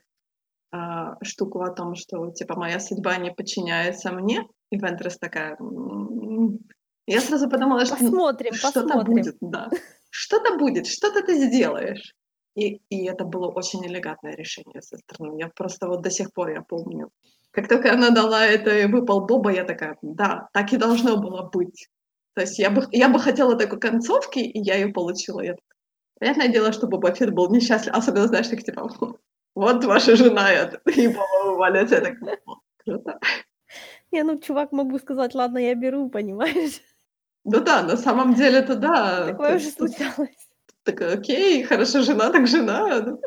а, 0.70 1.16
штуку 1.22 1.62
о 1.62 1.70
том, 1.70 1.94
что 1.94 2.30
типа 2.30 2.56
моя 2.56 2.78
судьба 2.78 3.16
не 3.16 3.32
подчиняется 3.32 4.12
мне, 4.12 4.46
и 4.70 4.76
Вентрес 4.76 5.18
такая... 5.18 5.56
«М-м-м». 5.58 6.58
Я 7.06 7.20
сразу 7.20 7.48
подумала, 7.48 7.84
что 7.84 7.96
посмотрим, 7.96 8.52
что-то 8.54 9.02
будет, 9.02 9.36
да. 9.40 9.70
Что-то 10.10 10.58
будет, 10.58 10.86
что-то 10.86 11.22
ты 11.22 11.34
сделаешь. 11.46 12.14
И, 12.54 12.80
и 12.90 13.06
это 13.06 13.24
было 13.24 13.48
очень 13.48 13.84
элегантное 13.86 14.34
решение 14.36 14.82
со 14.82 14.98
стороны. 14.98 15.38
Я 15.40 15.48
просто 15.48 15.88
вот 15.88 16.02
до 16.02 16.10
сих 16.10 16.32
пор 16.32 16.50
я 16.50 16.62
помню. 16.62 17.10
Как 17.50 17.68
только 17.68 17.92
она 17.92 18.10
дала 18.10 18.44
это 18.44 18.70
и 18.78 18.86
выпал 18.86 19.26
Боба, 19.26 19.50
я 19.52 19.64
такая, 19.64 19.96
да, 20.02 20.48
так 20.52 20.72
и 20.72 20.76
должно 20.76 21.16
было 21.16 21.48
быть. 21.52 21.88
То 22.34 22.42
есть 22.42 22.58
я 22.58 22.70
бы, 22.70 22.86
я 22.92 23.08
бы 23.08 23.18
хотела 23.18 23.56
такой 23.56 23.78
концовки, 23.80 24.38
и 24.38 24.58
я 24.58 24.76
ее 24.76 24.88
получила. 24.88 25.40
Я 25.40 25.52
так- 25.52 25.64
Понятное 26.18 26.48
дело, 26.48 26.72
что 26.72 26.86
Боба 26.86 27.12
Фетт 27.14 27.30
был 27.32 27.50
несчастлив. 27.50 27.94
Особенно, 27.94 28.28
знаешь, 28.28 28.48
так 28.48 28.62
типа, 28.62 28.88
вот 29.54 29.84
ваша 29.84 30.16
жена, 30.16 30.52
и 30.96 31.08
Боба 31.08 31.44
вываливается. 31.44 31.96
Я 31.96 32.00
так, 32.00 32.14
«Ну, 32.20 32.56
Круто. 32.84 33.18
Не, 34.12 34.22
ну, 34.24 34.38
чувак 34.38 34.72
мог 34.72 34.92
бы 34.92 34.98
сказать: 34.98 35.34
"Ладно, 35.34 35.58
я 35.58 35.74
беру", 35.74 36.10
понимаешь? 36.10 36.80
Ну 37.44 37.60
да, 37.60 37.82
на 37.82 37.96
самом 37.96 38.34
деле 38.34 38.58
это 38.58 38.76
да. 38.76 39.26
Такое 39.26 39.56
уже 39.56 39.70
случалось. 39.70 40.48
Так 40.84 41.00
окей, 41.00 41.62
хорошо, 41.62 42.02
жена 42.02 42.30
так 42.30 42.46
жена. 42.46 43.18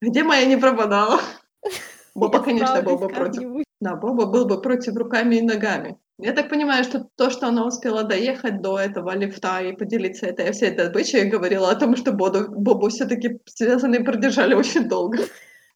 Где 0.00 0.22
моя 0.22 0.44
не 0.46 0.56
пропадала? 0.56 1.20
Боба, 2.14 2.42
конечно, 2.42 2.82
был 2.82 2.98
бы 2.98 3.08
против. 3.08 3.64
Да, 3.80 3.94
Боба 3.94 4.26
был 4.26 4.46
бы 4.46 4.60
против 4.60 4.96
руками 4.96 5.36
и 5.36 5.42
ногами. 5.42 5.98
Я 6.20 6.32
так 6.32 6.48
понимаю, 6.48 6.82
что 6.82 7.06
то, 7.16 7.30
что 7.30 7.46
она 7.46 7.64
успела 7.64 8.02
доехать 8.02 8.60
до 8.60 8.76
этого 8.78 9.14
лифта 9.14 9.60
и 9.60 9.72
поделиться 9.76 10.26
этой 10.26 10.50
всей 10.50 10.70
этой 10.70 10.86
добычей, 10.86 11.28
говорило 11.30 11.70
о 11.70 11.76
том, 11.76 11.94
что 11.94 12.10
Боду 12.12 12.50
Бобу 12.50 12.88
всё-таки 12.88 13.40
связанной 13.46 14.02
продержали 14.02 14.54
очень 14.54 14.88
долго. 14.88 15.18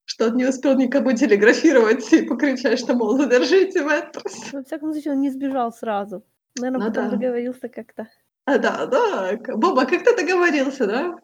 Что 0.04 0.26
он 0.26 0.36
не 0.36 0.44
успел 0.46 0.76
никому 0.76 1.12
телеграфировать 1.12 2.12
и 2.12 2.22
покричать, 2.22 2.80
что, 2.80 2.94
мол, 2.94 3.16
задержите 3.16 3.84
Вентресс. 3.84 4.52
Во 4.52 4.64
всяком 4.64 4.92
случае, 4.92 5.12
он 5.14 5.20
не 5.20 5.30
сбежал 5.30 5.72
сразу. 5.72 6.24
Наверно, 6.58 6.78
Ну 6.80 6.86
потом 6.86 7.04
да. 7.04 7.10
договорился 7.16 7.68
как-то. 7.68 8.08
А, 8.46 8.58
да, 8.58 8.86
да, 8.86 9.36
Боба, 9.56 9.86
как 9.86 10.02
ты 10.04 10.16
договорился, 10.16 10.86
да? 10.86 11.14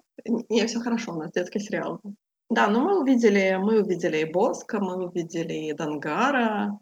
Не, 0.48 0.66
всё 0.66 0.80
хорошо, 0.80 1.12
у 1.12 1.16
нас 1.16 1.32
детский 1.32 1.58
сериал. 1.60 2.00
Да, 2.50 2.68
но 2.68 2.80
мы 2.80 3.00
увидели 3.00 3.56
мы 3.60 3.82
увидели 3.82 4.18
и 4.18 4.24
Боско, 4.32 4.78
мы 4.80 5.04
увидели 5.06 5.52
и 5.54 5.72
Дангара. 5.72 6.78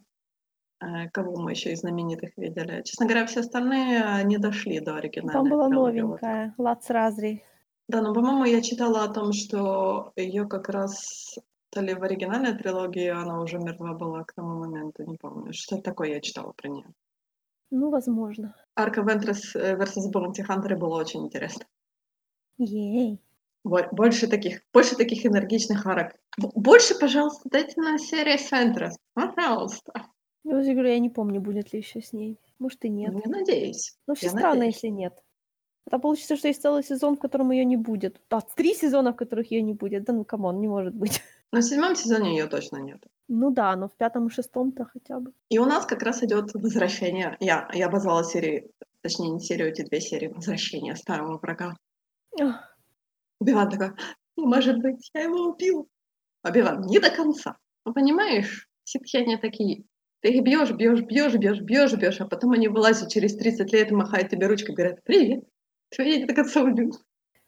Э, 0.83 1.11
кого 1.13 1.37
мы 1.43 1.53
ещё 1.53 1.71
из 1.73 1.81
знаменитых 1.81 2.33
видели? 2.39 2.83
Честно 2.85 3.07
говоря, 3.07 3.27
все 3.27 3.41
остальные 3.41 4.25
не 4.25 4.39
дошли 4.39 4.81
до 4.81 4.97
Там 4.97 4.99
оригинальной 4.99 5.51
была 5.51 5.69
трилогии, 5.69 6.03
вот. 6.03 6.21
новенькая, 6.21 6.55
Лац 6.59 6.89
Разри. 6.91 7.43
Да, 7.89 8.03
но, 8.03 8.13
по-моему, 8.13 8.45
я 8.45 8.63
читала 8.63 9.05
о 9.05 9.09
том, 9.13 9.33
что 9.33 10.13
её 10.17 10.49
как 10.49 10.69
раз 10.69 11.37
то 11.71 11.81
ли 11.81 11.95
в 11.95 12.03
оригинальной 12.03 12.57
трилогии 12.59 13.09
она 13.09 13.41
уже 13.41 13.59
мертва 13.59 13.95
была 13.95 14.25
к 14.25 14.33
тому 14.35 14.59
моменту, 14.59 15.05
не 15.05 15.17
помню. 15.17 15.53
Что-то 15.53 15.83
такое 15.83 16.09
я 16.15 16.21
читала 16.21 16.53
про 16.57 16.69
неё. 16.69 16.87
Ну, 17.73 17.91
возможно. 17.91 18.55
Арка 18.77 19.01
э, 19.01 19.75
Вентресс 19.77 20.11
bounty 20.13 20.43
hunter 20.47 20.77
было 20.77 20.97
очень 21.01 21.25
интересно. 21.25 21.67
Yay. 22.59 23.19
Бо 23.65 23.89
больше 23.93 24.27
таких 24.29 24.61
больше 24.73 24.97
таких 24.97 25.27
энергичных 25.27 25.87
арок. 25.87 26.15
Больше, 26.55 26.95
пожалуйста, 26.99 27.49
дайте 27.51 27.81
нам 27.81 27.99
серии 27.99 28.37
с 28.37 28.53
Ventress. 28.53 28.93
Пожалуйста. 29.15 29.93
Я 30.45 30.59
уже 30.59 30.73
говорю, 30.73 30.89
я 30.91 30.99
не 30.99 31.11
помню, 31.11 31.41
будет 31.41 31.73
ли 31.73 31.79
ещё 31.81 32.01
с 32.01 32.13
ней. 32.13 32.39
Может, 32.59 32.85
и 32.85 32.89
нет. 32.89 33.13
Ну, 33.13 33.21
я 33.25 33.31
надеюсь. 33.31 33.97
Но 34.07 34.15
Я 34.21 34.29
странно, 34.31 34.55
надеюсь. 34.57 34.75
если 34.75 34.89
нет. 34.89 35.23
Тогда 35.85 35.99
получится, 36.01 36.37
что 36.37 36.49
есть 36.49 36.63
целый 36.63 36.85
сезон, 36.85 37.17
в 37.17 37.21
котором 37.21 37.51
её 37.53 37.65
не 37.65 37.77
будет. 37.79 38.21
Да, 38.31 38.41
3 38.41 38.75
сезона, 38.75 39.13
в 39.13 39.17
которых 39.17 39.51
её 39.53 39.63
не 39.63 39.75
будет. 39.75 40.05
Да 40.05 40.13
ну 40.13 40.25
come 40.25 40.45
on, 40.45 40.61
не 40.61 40.69
может 40.69 40.95
быть. 40.95 41.23
В 41.53 41.63
7 41.63 41.95
сезоне 41.95 42.37
её 42.37 42.49
точно 42.49 42.79
нет. 42.79 43.07
Ну 43.29 43.51
да, 43.51 43.75
но 43.77 43.89
в 43.89 43.97
5 43.97 44.29
и 44.29 44.31
6 44.31 44.85
хотя 44.85 45.19
бы. 45.21 45.33
И 45.51 45.59
у 45.59 45.65
нас 45.65 45.85
как 45.87 46.03
раз 46.03 46.23
идёт 46.23 46.53
возвращение. 46.55 47.37
Я 47.41 47.69
я 47.73 47.87
обозвала 47.87 48.23
серии, 48.25 48.71
точнее, 49.03 49.31
не 49.31 49.41
серию, 49.41 49.69
эти 49.69 49.83
2 49.83 50.01
серии, 50.01 50.29
возвращение 50.29 50.95
старого 50.97 51.39
врага. 51.39 51.75
Ах. 52.41 52.77
Оби-Ван 53.41 53.71
такой: 53.71 53.91
"Не 54.37 54.47
может 54.47 54.79
быть, 54.81 55.11
я 55.15 55.23
его 55.23 55.51
убил". 55.51 55.89
Оби-Ван: 56.45 56.83
"Не 56.87 57.01
до 57.01 57.11
конца". 57.11 57.59
Ну, 57.87 57.95
понимаешь, 57.95 58.69
ситхи 58.85 59.19
такие: 59.39 59.85
ты 60.23 60.31
их 60.31 60.45
бьёшь, 60.45 60.73
бьёшь, 60.73 61.03
бьёшь, 61.03 61.35
бьёшь, 61.37 61.61
бьёшь, 61.63 61.95
бьёшь, 61.95 62.21
а 62.21 62.27
потом 62.29 62.53
они 62.53 62.69
вылазят 62.69 63.11
через 63.11 63.37
30 63.37 63.73
лет 63.73 63.93
и 63.93 63.95
махают 63.97 64.31
тебе 64.31 64.47
ручкой, 64.49 64.75
говорят: 64.75 65.05
"Привет, 65.05 65.45
я 65.99 66.19
не 66.19 66.27
до 66.27 66.35
конца 66.35 66.63
убил?" 66.63 66.93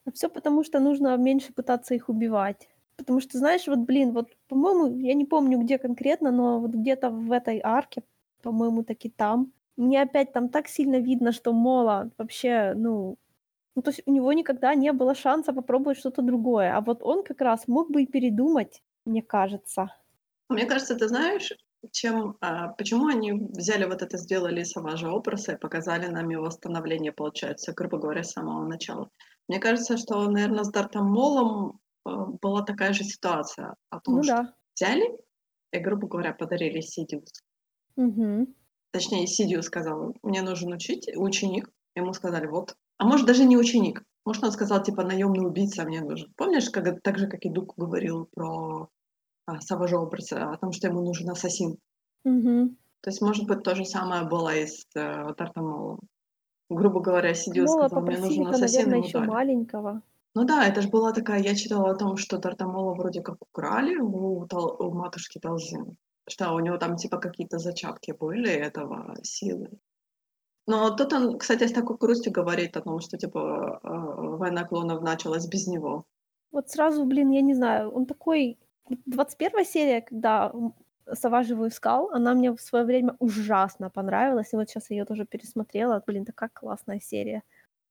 А 0.05 0.11
всё 0.11 0.29
потому, 0.29 0.63
что 0.63 0.79
нужно 0.79 1.15
меньше 1.17 1.53
пытаться 1.53 1.93
их 1.93 2.09
убивать. 2.09 2.69
Потому 2.99 3.21
что, 3.21 3.37
знаешь, 3.37 3.65
вот, 3.67 3.79
блин, 3.79 4.11
вот, 4.11 4.29
по-моему, 4.49 4.99
я 4.99 5.13
не 5.13 5.23
помню, 5.25 5.57
где 5.59 5.77
конкретно, 5.77 6.31
но 6.31 6.59
вот 6.59 6.71
где-то 6.71 7.09
в 7.09 7.31
этой 7.31 7.61
арке, 7.63 8.03
по-моему, 8.41 8.83
таки 8.83 9.09
там, 9.09 9.53
мне 9.77 10.01
опять 10.01 10.33
там 10.33 10.49
так 10.49 10.67
сильно 10.67 10.97
видно, 10.99 11.31
что 11.31 11.53
Мола 11.53 12.09
вообще, 12.17 12.73
ну 12.75 13.17
ну, 13.75 13.81
то 13.81 13.91
есть 13.91 14.01
у 14.05 14.11
него 14.11 14.33
никогда 14.33 14.75
не 14.75 14.91
было 14.91 15.15
шанса 15.15 15.53
попробовать 15.53 15.97
что-то 15.97 16.21
другое. 16.21 16.75
А 16.75 16.81
вот 16.81 17.01
он 17.01 17.23
как 17.23 17.39
раз 17.39 17.65
мог 17.67 17.89
бы 17.89 18.03
и 18.03 18.07
передумать, 18.07 18.83
мне 19.05 19.21
кажется. 19.21 19.95
Мне 20.49 20.65
кажется, 20.65 20.95
ты 20.95 21.07
знаешь, 21.07 21.53
чем, 21.91 22.35
а, 22.41 22.69
почему 22.69 23.07
они 23.07 23.31
взяли 23.31 23.85
вот 23.85 24.01
это, 24.01 24.17
сделали 24.17 24.63
Саважа 24.63 25.09
Опреса 25.09 25.53
и 25.53 25.57
показали 25.57 26.07
нам 26.07 26.27
его 26.29 26.49
становление, 26.49 27.13
получается, 27.13 27.71
грубо 27.71 27.99
говоря, 27.99 28.23
с 28.23 28.31
самого 28.31 28.67
начала. 28.67 29.09
Мне 29.47 29.59
кажется, 29.59 29.95
что, 29.95 30.29
наверно, 30.29 30.65
с 30.65 30.71
Дартом 30.71 31.05
Молом, 31.05 31.79
была 32.05 32.63
такая 32.63 32.93
же 32.93 33.03
ситуация 33.03 33.75
о 33.89 33.99
том, 33.99 34.15
Ну 34.15 34.23
что 34.23 34.35
да. 34.35 34.53
взяли 34.75 35.17
и, 35.73 35.79
грубо 35.79 36.07
говоря, 36.07 36.33
подарили 36.33 36.81
Сидиус. 36.81 37.31
Мгм. 37.97 38.53
Точнее, 38.93 39.27
Сидиус 39.27 39.65
сказал: 39.65 40.15
"Мне 40.23 40.41
нужен 40.41 40.73
учить 40.73 41.09
ученик". 41.15 41.69
Ему 41.95 42.13
сказали: 42.13 42.47
"Вот". 42.47 42.75
А 42.97 43.05
может, 43.05 43.27
даже 43.27 43.45
не 43.45 43.57
ученик. 43.57 44.03
Может, 44.25 44.43
он 44.43 44.51
сказал, 44.51 44.81
типа: 44.83 45.03
"Наёмный 45.03 45.45
убийца 45.45 45.83
мне 45.85 46.01
нужен". 46.01 46.33
Помнишь, 46.37 46.69
как 46.69 47.01
так 47.03 47.17
же, 47.19 47.27
как 47.27 47.45
и 47.45 47.49
Дук 47.49 47.73
говорил 47.77 48.27
про, 48.33 48.89
а, 49.47 49.61
Саважа 49.61 49.97
Опреса, 50.01 50.51
о 50.51 50.57
том, 50.57 50.71
что 50.73 50.87
ему 50.87 51.01
нужен 51.01 51.29
ассасин? 51.31 51.77
Мгм. 52.25 52.77
То 53.03 53.09
есть, 53.11 53.21
может 53.21 53.45
быть, 53.47 53.63
то 53.63 53.75
же 53.75 53.85
самое 53.85 54.27
было 54.27 54.53
и 54.55 54.65
с, 54.67 54.85
э, 54.95 55.33
Дартом 55.37 55.65
Молом. 55.69 55.99
Грубо 56.69 57.01
говоря, 57.01 57.33
Сидиус 57.35 57.77
Мола 57.77 57.87
сказал: 57.89 58.03
"Мне 58.07 58.17
нужен 58.19 58.47
ассасин", 58.47 58.91
наверно, 58.91 58.95
ему 58.95 59.07
ещё 59.07 59.19
дали. 59.19 59.27
маленького. 59.27 60.01
Ну 60.35 60.43
да, 60.45 60.67
это 60.67 60.81
ж 60.81 60.89
была 60.89 61.11
такая 61.11 61.41
я 61.41 61.55
читала 61.55 61.89
о 61.91 61.95
том, 61.95 62.15
что 62.17 62.37
Дарта 62.37 62.65
Мола 62.67 62.93
вроде 62.93 63.21
как 63.21 63.37
украли 63.41 63.95
у 63.97 64.45
Тал 64.47 64.75
у 64.79 64.91
матушки 64.93 65.39
Талзин. 65.39 65.97
Что 66.29 66.53
у 66.53 66.59
него 66.59 66.77
там 66.77 66.95
типа 66.97 67.17
какие-то 67.17 67.57
зачатки 67.57 68.11
были 68.11 68.51
этого 68.51 69.15
силы. 69.23 69.69
Но 70.67 70.91
тут 70.95 71.13
он, 71.13 71.37
кстати, 71.39 71.67
с 71.67 71.73
такой 71.73 71.97
грустью 71.97 72.33
говорит 72.33 72.77
о 72.77 72.81
том, 72.81 72.99
что 73.01 73.17
типа, 73.17 73.81
э, 73.83 73.87
"Война 74.37 74.65
клонов" 74.65 75.01
началась 75.03 75.47
без 75.47 75.67
него. 75.67 76.05
Вот 76.53 76.69
сразу, 76.69 77.05
блин, 77.05 77.29
я 77.29 77.41
не 77.41 77.53
знаю, 77.53 77.91
он 77.91 78.05
такой 78.05 78.57
21 79.05 79.63
серия, 79.63 80.01
когда, 80.01 80.49
м, 80.53 80.73
Саваж 81.11 81.47
его 81.49 81.67
искал, 81.67 82.09
она 82.11 82.33
мне 82.35 82.51
в 82.51 82.61
своё 82.61 82.85
время 82.85 83.15
ужасно 83.19 83.89
понравилась. 83.89 84.53
И 84.53 84.55
вот 84.55 84.69
щас 84.69 84.89
её 84.91 85.05
тоже 85.05 85.25
пересмотрела. 85.25 86.03
Блин, 86.05 86.23
такая 86.25 86.49
классная 86.53 86.99
серия. 86.99 87.41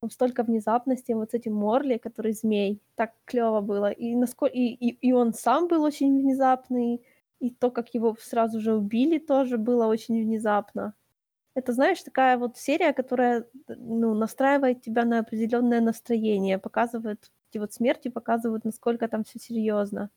Там 0.03 0.11
столько 0.11 0.44
внезапности, 0.44 1.12
вот 1.12 1.30
с 1.32 1.34
этим 1.34 1.55
Морли, 1.55 1.99
который 1.99 2.32
змей. 2.32 2.80
Так 2.94 3.12
клёво 3.24 3.61
было. 3.61 3.90
И 3.90 4.14
наско 4.14 4.46
и 4.46 4.61
и 4.61 4.90
и 5.09 5.12
он 5.12 5.32
сам 5.34 5.66
был 5.68 5.82
очень 5.82 6.20
внезапный, 6.22 7.03
и 7.40 7.51
то, 7.51 7.70
как 7.70 7.94
его 7.94 8.16
сразу 8.20 8.61
же 8.61 8.74
убили, 8.74 9.18
тоже 9.18 9.59
было 9.59 9.86
очень 9.86 10.22
внезапно. 10.22 10.94
Это, 11.57 11.72
знаешь, 11.72 12.03
такая 12.03 12.38
вот 12.38 12.59
серия, 12.59 12.92
которая, 12.94 13.46
ну, 13.68 14.14
настраивает 14.14 14.82
тебя 14.82 15.05
на 15.05 15.20
определённое 15.20 15.80
настроение, 15.82 16.59
показывает 16.59 17.30
эти 17.51 17.59
вот 17.61 17.72
смерти 17.74 18.09
показывают, 18.11 18.64
насколько 18.66 19.09
там 19.09 19.24
всё 19.24 19.38
серьёзно. 19.40 20.11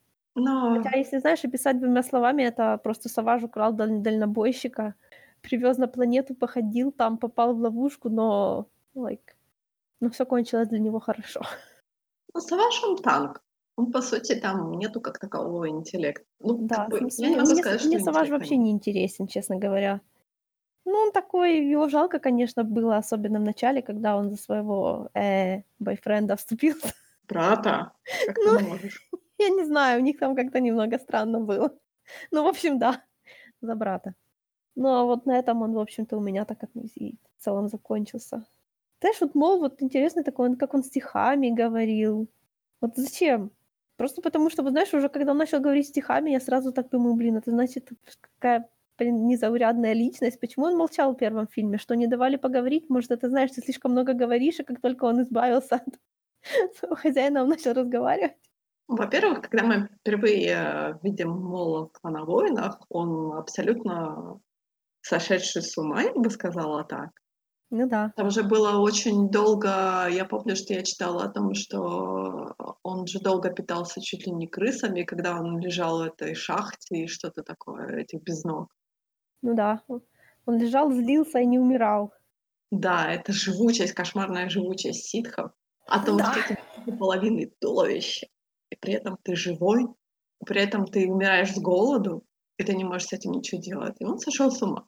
Но 0.64 0.72
Хотя, 0.72 0.98
если, 0.98 1.20
знаешь, 1.20 1.46
описать 1.46 1.80
двумя 1.80 2.04
словами, 2.04 2.44
это 2.44 2.78
просто 2.84 3.10
Саваж 3.10 3.44
украл 3.44 3.74
даль 3.74 4.00
дальнобойщика, 4.02 4.96
привёз 5.42 5.78
на 5.80 5.88
планету, 5.88 6.36
походил 6.36 6.92
там, 6.94 7.18
попал 7.18 7.56
в 7.56 7.60
ловушку, 7.62 8.10
но, 8.10 8.68
like, 8.96 9.36
но 10.02 10.10
всё 10.10 10.26
кончилось 10.26 10.68
для 10.68 10.80
него 10.80 11.00
хорошо. 11.00 11.42
Ну, 12.34 12.40
Саваж 12.40 12.84
он 12.84 12.98
танк. 12.98 13.42
Он, 13.76 13.92
по 13.92 14.02
сути, 14.02 14.36
там 14.40 14.80
нету 14.80 15.02
как 15.02 15.20
такового 15.20 15.68
интеллекта. 15.68 16.24
Ну, 16.40 16.58
Да, 16.62 16.88
бы, 16.88 16.98
смысле, 16.98 17.26
я 17.26 17.30
не 17.30 17.36
могу 17.38 17.52
мне 17.52 17.62
сказать, 17.62 17.86
мне 17.86 17.98
интеллекта 17.98 18.32
вообще 18.32 18.58
не 18.58 18.72
интересен, 18.72 19.28
честно 19.28 19.58
говоря. 19.58 20.00
Ну, 20.86 20.94
он 20.94 21.12
такой, 21.12 21.70
его 21.72 21.90
жалко, 21.90 22.20
конечно, 22.20 22.64
было, 22.64 22.98
особенно 22.98 23.40
в 23.40 23.44
начале, 23.44 23.82
когда 23.82 24.16
он 24.16 24.30
за 24.30 24.38
своего, 24.38 25.10
э, 25.14 25.64
бойфренда 25.80 26.36
вступился. 26.36 26.94
Брата? 27.28 27.92
Как 28.26 28.36
ты 28.36 28.42
Ну, 28.46 28.60
можешь? 28.60 29.10
я 29.40 29.50
не 29.50 29.66
знаю, 29.66 30.00
у 30.02 30.04
них 30.04 30.20
там 30.20 30.36
как-то 30.36 30.60
немного 30.60 30.98
странно 30.98 31.40
было. 31.40 31.72
Ну, 32.32 32.44
в 32.44 32.48
общем, 32.48 32.80
да, 32.80 33.04
за 33.62 33.76
брата. 33.76 34.16
Ну, 34.76 34.88
а 34.88 35.04
вот 35.04 35.26
на 35.26 35.38
этом 35.38 35.62
он, 35.62 35.74
в 35.74 35.80
общем-то, 35.80 36.18
у 36.18 36.22
меня 36.22 36.46
так 36.46 36.60
как 36.60 36.70
и 36.96 37.18
в 37.38 37.44
целом 37.44 37.68
закончился. 37.68 38.46
Знаешь, 39.02 39.20
вот 39.20 39.34
Мол 39.34 39.60
вот 39.60 39.82
интересный 39.82 40.24
такой, 40.24 40.50
он 40.50 40.56
как 40.58 40.76
он 40.76 40.84
стихами 40.84 41.50
говорил. 41.50 42.30
Вот 42.82 42.92
зачем? 42.96 43.52
Просто 43.98 44.22
потому, 44.22 44.50
что, 44.52 44.62
вот 44.64 44.72
знаешь, 44.72 44.94
уже 44.94 45.10
когда 45.10 45.32
он 45.32 45.38
начал 45.40 45.60
говорить 45.60 45.88
стихами, 45.88 46.30
я 46.32 46.40
сразу 46.40 46.72
так 46.72 46.90
думаю: 46.92 47.16
"Блин, 47.16 47.38
это 47.38 47.50
значит, 47.52 47.90
какая, 48.40 48.70
незаурядная 49.00 49.94
личность". 49.94 50.40
Почему 50.40 50.66
он 50.66 50.78
молчал 50.78 51.14
в 51.14 51.18
1 51.18 51.48
фильме? 51.48 51.80
Что, 51.80 51.96
не 51.96 52.06
давали 52.08 52.36
поговорить? 52.38 52.90
Может, 52.90 53.10
это, 53.12 53.28
знаешь, 53.30 53.52
ты 53.52 53.62
слишком 53.62 53.92
много 53.92 54.14
говоришь, 54.14 54.60
и 54.60 54.64
как 54.64 54.80
только 54.82 55.06
он 55.06 55.24
избавился 55.24 55.76
от 55.78 56.16
своего 56.78 56.96
хозяина, 56.96 57.44
он 57.44 57.50
начал 57.50 57.74
разговаривать? 57.74 58.38
Во-первых, 58.88 59.42
когда 59.42 59.64
мы 59.66 59.90
впервые, 60.00 60.48
э, 60.50 60.94
видим 61.04 61.30
Мола 61.32 61.86
в 61.88 61.92
"Клоновойнах", 61.92 62.80
он 62.90 63.34
абсолютно 63.38 64.40
сошедший 65.02 65.64
с 65.64 65.78
ума, 65.78 66.04
я 66.04 66.14
бы 66.14 66.30
сказала 66.32 66.84
так. 66.86 67.12
Ну 67.72 67.88
да. 67.88 68.14
Там 68.16 68.30
же 68.30 68.44
было 68.44 68.78
очень 68.80 69.30
долго 69.30 70.08
я 70.10 70.26
помню, 70.26 70.56
что 70.56 70.74
я 70.74 70.84
читала 70.84 71.24
о 71.24 71.30
том, 71.30 71.54
что 71.54 72.56
он 72.84 73.08
же 73.08 73.20
долго 73.20 73.50
питался 73.52 74.02
чуть 74.02 74.28
ли 74.28 74.34
не 74.34 74.48
крысами, 74.48 75.04
когда 75.04 75.40
он 75.40 75.60
лежал 75.60 76.00
в 76.00 76.02
этой 76.08 76.36
шахте 76.36 77.04
и 77.04 77.08
что-то 77.08 77.42
такое, 77.44 77.88
этих 77.98 78.22
без 78.24 78.44
ног. 78.44 78.70
Ну 79.44 79.56
да, 79.56 79.84
он 80.46 80.58
лежал, 80.58 80.92
злился 80.92 81.40
и 81.40 81.46
не 81.46 81.60
умирал. 81.60 82.14
Да, 82.72 83.12
это 83.12 83.34
живучесть, 83.34 83.94
кошмарная 83.94 84.50
живучесть 84.50 85.06
ситхов. 85.06 85.52
А 85.88 86.00
то 86.06 86.16
Да. 86.18 86.32
тебя 86.34 86.56
типа 86.76 86.98
половины 86.98 87.52
туловища, 87.60 88.28
и 88.70 88.76
при 88.76 88.94
этом 88.94 89.18
ты 89.24 89.36
живой, 89.36 89.88
при 90.46 90.62
этом 90.62 90.86
ты 90.86 91.12
умираешь 91.12 91.54
с 91.54 91.60
голоду, 91.60 92.26
и 92.58 92.64
ты 92.64 92.74
не 92.76 92.86
можешь 92.86 93.10
с 93.10 93.14
этим 93.14 93.32
ничего 93.32 93.60
делать. 93.60 93.96
И 94.00 94.06
он 94.06 94.20
сошел 94.20 94.52
с 94.52 94.62
ума. 94.62 94.88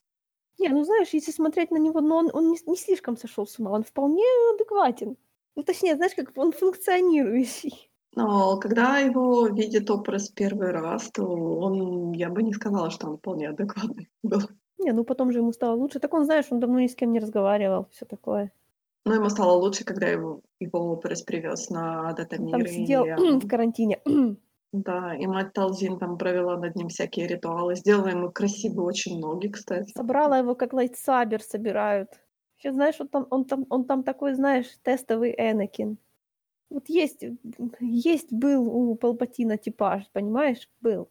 Не, 0.60 0.70
ну 0.70 0.84
знаешь, 0.84 1.10
если 1.14 1.32
смотреть 1.32 1.72
на 1.72 1.78
него, 1.78 2.02
но 2.02 2.18
он 2.18 2.30
он 2.34 2.50
не 2.50 2.58
не 2.66 2.78
слишком 2.78 3.18
сошел 3.18 3.46
с 3.46 3.60
ума, 3.60 3.72
он 3.72 3.84
вполне 3.84 4.24
адекватен. 4.54 5.18
Ну, 5.56 5.64
точнее, 5.64 5.96
знаешь, 5.96 6.16
как 6.16 6.32
он 6.36 6.52
функционирующий. 6.52 7.92
Но 8.16 8.58
когда 8.60 9.00
его 9.00 9.48
видит 9.48 9.90
образ 9.90 10.30
первый 10.30 10.72
раз, 10.72 11.10
то 11.12 11.26
он, 11.26 12.12
я 12.12 12.30
бы 12.30 12.44
не 12.44 12.54
сказала, 12.54 12.90
что 12.90 13.08
он 13.08 13.18
вполне 13.18 13.50
адекватный 13.50 14.10
был. 14.24 14.42
Не, 14.78 14.92
ну 14.92 15.04
потом 15.04 15.32
же 15.32 15.40
ему 15.40 15.52
стало 15.52 15.76
лучше. 15.76 16.00
Так 16.00 16.14
он, 16.14 16.26
знаешь, 16.26 16.46
он 16.50 16.60
давно 16.60 16.80
ни 16.80 16.88
с 16.88 16.96
кем 16.96 17.12
не 17.12 17.20
разговаривал, 17.20 17.88
все 17.92 18.06
такое. 18.06 18.52
Но 19.06 19.16
ему 19.16 19.30
стало 19.30 19.54
лучше, 19.54 19.84
когда 19.84 20.08
его, 20.08 20.42
его 20.60 20.80
образ 20.94 21.24
привез 21.24 21.70
на 21.70 22.14
Датамир. 22.14 22.52
там 22.52 22.68
сидел 22.68 23.06
И, 23.06 23.40
в 23.40 23.48
карантине. 23.48 24.02
да, 24.74 25.16
и 25.16 25.28
мать 25.28 25.54
Талзин 25.54 26.00
там 26.00 26.18
провела 26.18 26.58
над 26.58 26.76
ним 26.76 26.90
всякие 26.90 27.28
ритуалы. 27.28 27.76
Сделала 27.76 28.08
ему 28.08 28.32
красивые 28.32 28.86
очень 28.88 29.20
ноги, 29.20 29.48
кстати. 29.48 29.94
Собрала 29.96 30.40
его, 30.40 30.56
как 30.56 30.74
лайтсабер 30.74 31.42
собирают. 31.42 32.10
Ещё, 32.58 32.72
знаешь, 32.72 33.00
он 33.00 33.08
там 33.08 33.28
он 33.30 33.46
там 33.46 33.66
он 33.70 33.86
там 33.86 34.04
такой, 34.04 34.34
знаешь, 34.34 34.68
тестовый 34.82 35.34
Энакин. 35.38 35.98
Вот 36.70 36.90
есть 36.90 37.24
есть 37.80 38.34
был 38.34 38.68
у 38.68 38.96
Палпатина 38.96 39.58
типаж, 39.58 40.10
понимаешь, 40.12 40.68
был. 40.82 41.08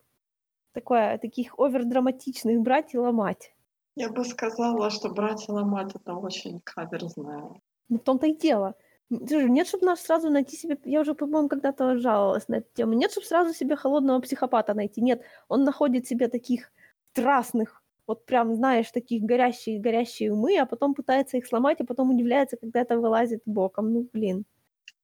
Такое 0.72 1.18
таких 1.18 1.54
овердраматичных 1.58 2.60
брать 2.60 2.94
и 2.94 2.98
ломать. 2.98 3.54
Я 3.94 4.10
бы 4.10 4.24
сказала, 4.24 4.90
что 4.90 5.10
брать 5.10 5.48
и 5.48 5.52
ломать 5.52 5.94
это 5.94 6.14
очень 6.14 6.60
каверзное. 6.64 7.60
Ну, 7.88 7.98
в 7.98 8.02
том-то 8.02 8.26
и 8.26 8.34
дело. 8.34 8.74
Нет, 9.20 9.68
чтоб 9.68 9.82
наш 9.82 10.00
сразу 10.00 10.30
найти 10.30 10.56
себе 10.56 10.78
я 10.84 11.00
уже, 11.00 11.14
по-моему, 11.14 11.48
когда-то 11.48 11.98
жаловалась 11.98 12.48
на 12.48 12.56
эту 12.56 12.68
тему. 12.74 12.94
Нет, 12.94 13.10
чтоб 13.10 13.24
сразу 13.24 13.52
себе 13.52 13.76
холодного 13.76 14.20
психопата 14.20 14.74
найти. 14.74 15.02
Нет, 15.02 15.22
он 15.48 15.64
находит 15.64 16.06
себе 16.06 16.28
таких 16.28 16.72
страстных, 17.12 17.82
вот 18.06 18.26
прям, 18.26 18.54
знаешь, 18.54 18.90
таких 18.90 19.22
горящие 19.22 19.80
горящие 19.80 20.32
умы, 20.32 20.58
а 20.58 20.66
потом 20.66 20.94
пытается 20.94 21.36
их 21.36 21.46
сломать, 21.46 21.80
а 21.80 21.84
потом 21.84 22.10
удивляется, 22.10 22.56
когда 22.56 22.80
это 22.80 22.98
вылазит 22.98 23.42
боком. 23.46 23.92
Ну, 23.92 24.08
блин. 24.12 24.44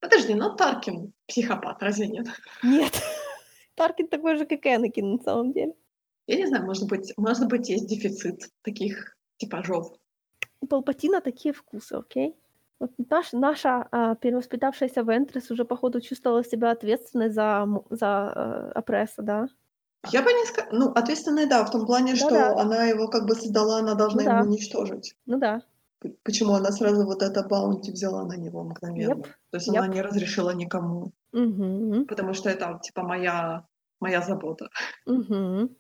Подожди, 0.01 0.35
но 0.35 0.55
Таркин 0.55 1.13
психопат, 1.27 1.83
разве 1.83 2.09
нет? 2.09 2.27
Нет. 2.63 2.93
Таркин 3.75 4.09
такой 4.09 4.37
же, 4.37 4.47
как 4.47 4.67
Энакин, 4.67 5.13
на 5.13 5.23
самом 5.23 5.53
деле. 5.53 5.75
Я 6.27 6.37
не 6.37 6.47
знаю, 6.47 6.65
может 6.65 6.89
быть, 6.89 7.13
может 7.17 7.49
быть, 7.49 7.69
есть 7.69 7.87
дефицит 7.87 8.51
таких 8.63 9.17
типажов. 9.39 9.93
У 10.61 10.67
Палпатина 10.67 11.21
такие 11.21 11.55
вкусы, 11.55 11.95
окей? 11.95 12.37
Вот 12.81 12.93
наш 13.11 13.33
наша, 13.33 13.89
а, 13.91 14.15
перевоспитавшаяся 14.15 15.03
Вентрес 15.03 15.51
уже, 15.51 15.65
походу, 15.65 16.01
чувствовала 16.01 16.45
себя 16.45 16.71
ответственной 16.71 17.29
за 17.29 17.67
за, 17.91 18.33
э, 18.37 18.73
Апресса, 18.79 19.23
да? 19.23 19.49
Я 20.11 20.23
бы 20.23 20.33
не 20.33 20.45
ска 20.47 20.69
ну, 20.71 20.93
ответственная, 20.93 21.47
да, 21.49 21.65
в 21.65 21.71
том 21.71 21.87
плане, 21.87 22.15
что 22.15 22.31
Да-да. 22.31 22.61
она 22.61 22.85
его 22.85 23.09
как 23.09 23.27
бы 23.27 23.35
создала, 23.35 23.79
она 23.79 23.95
должна 23.95 24.23
Ну 24.23 24.29
его 24.31 24.43
да. 24.43 24.49
уничтожить. 24.49 25.17
Ну 25.27 25.39
да. 25.39 25.63
Почему 26.23 26.55
она 26.55 26.71
сразу 26.71 27.05
вот 27.05 27.23
это 27.23 27.43
баунти 27.43 27.91
взяла 27.91 28.25
на 28.25 28.37
него 28.37 28.63
мгновенно? 28.63 29.15
Yep, 29.15 29.23
То 29.51 29.57
есть 29.57 29.69
она 29.69 29.89
yep. 29.89 29.95
не 29.95 30.03
разрешила 30.03 30.51
никому, 30.55 31.11
Мгм. 31.33 32.07
потому 32.07 32.33
что 32.35 32.49
это 32.49 32.79
типа 32.81 33.03
моя 33.03 33.65
моя 34.01 34.23
забота. 34.23 34.69
Мгм. 35.07 35.71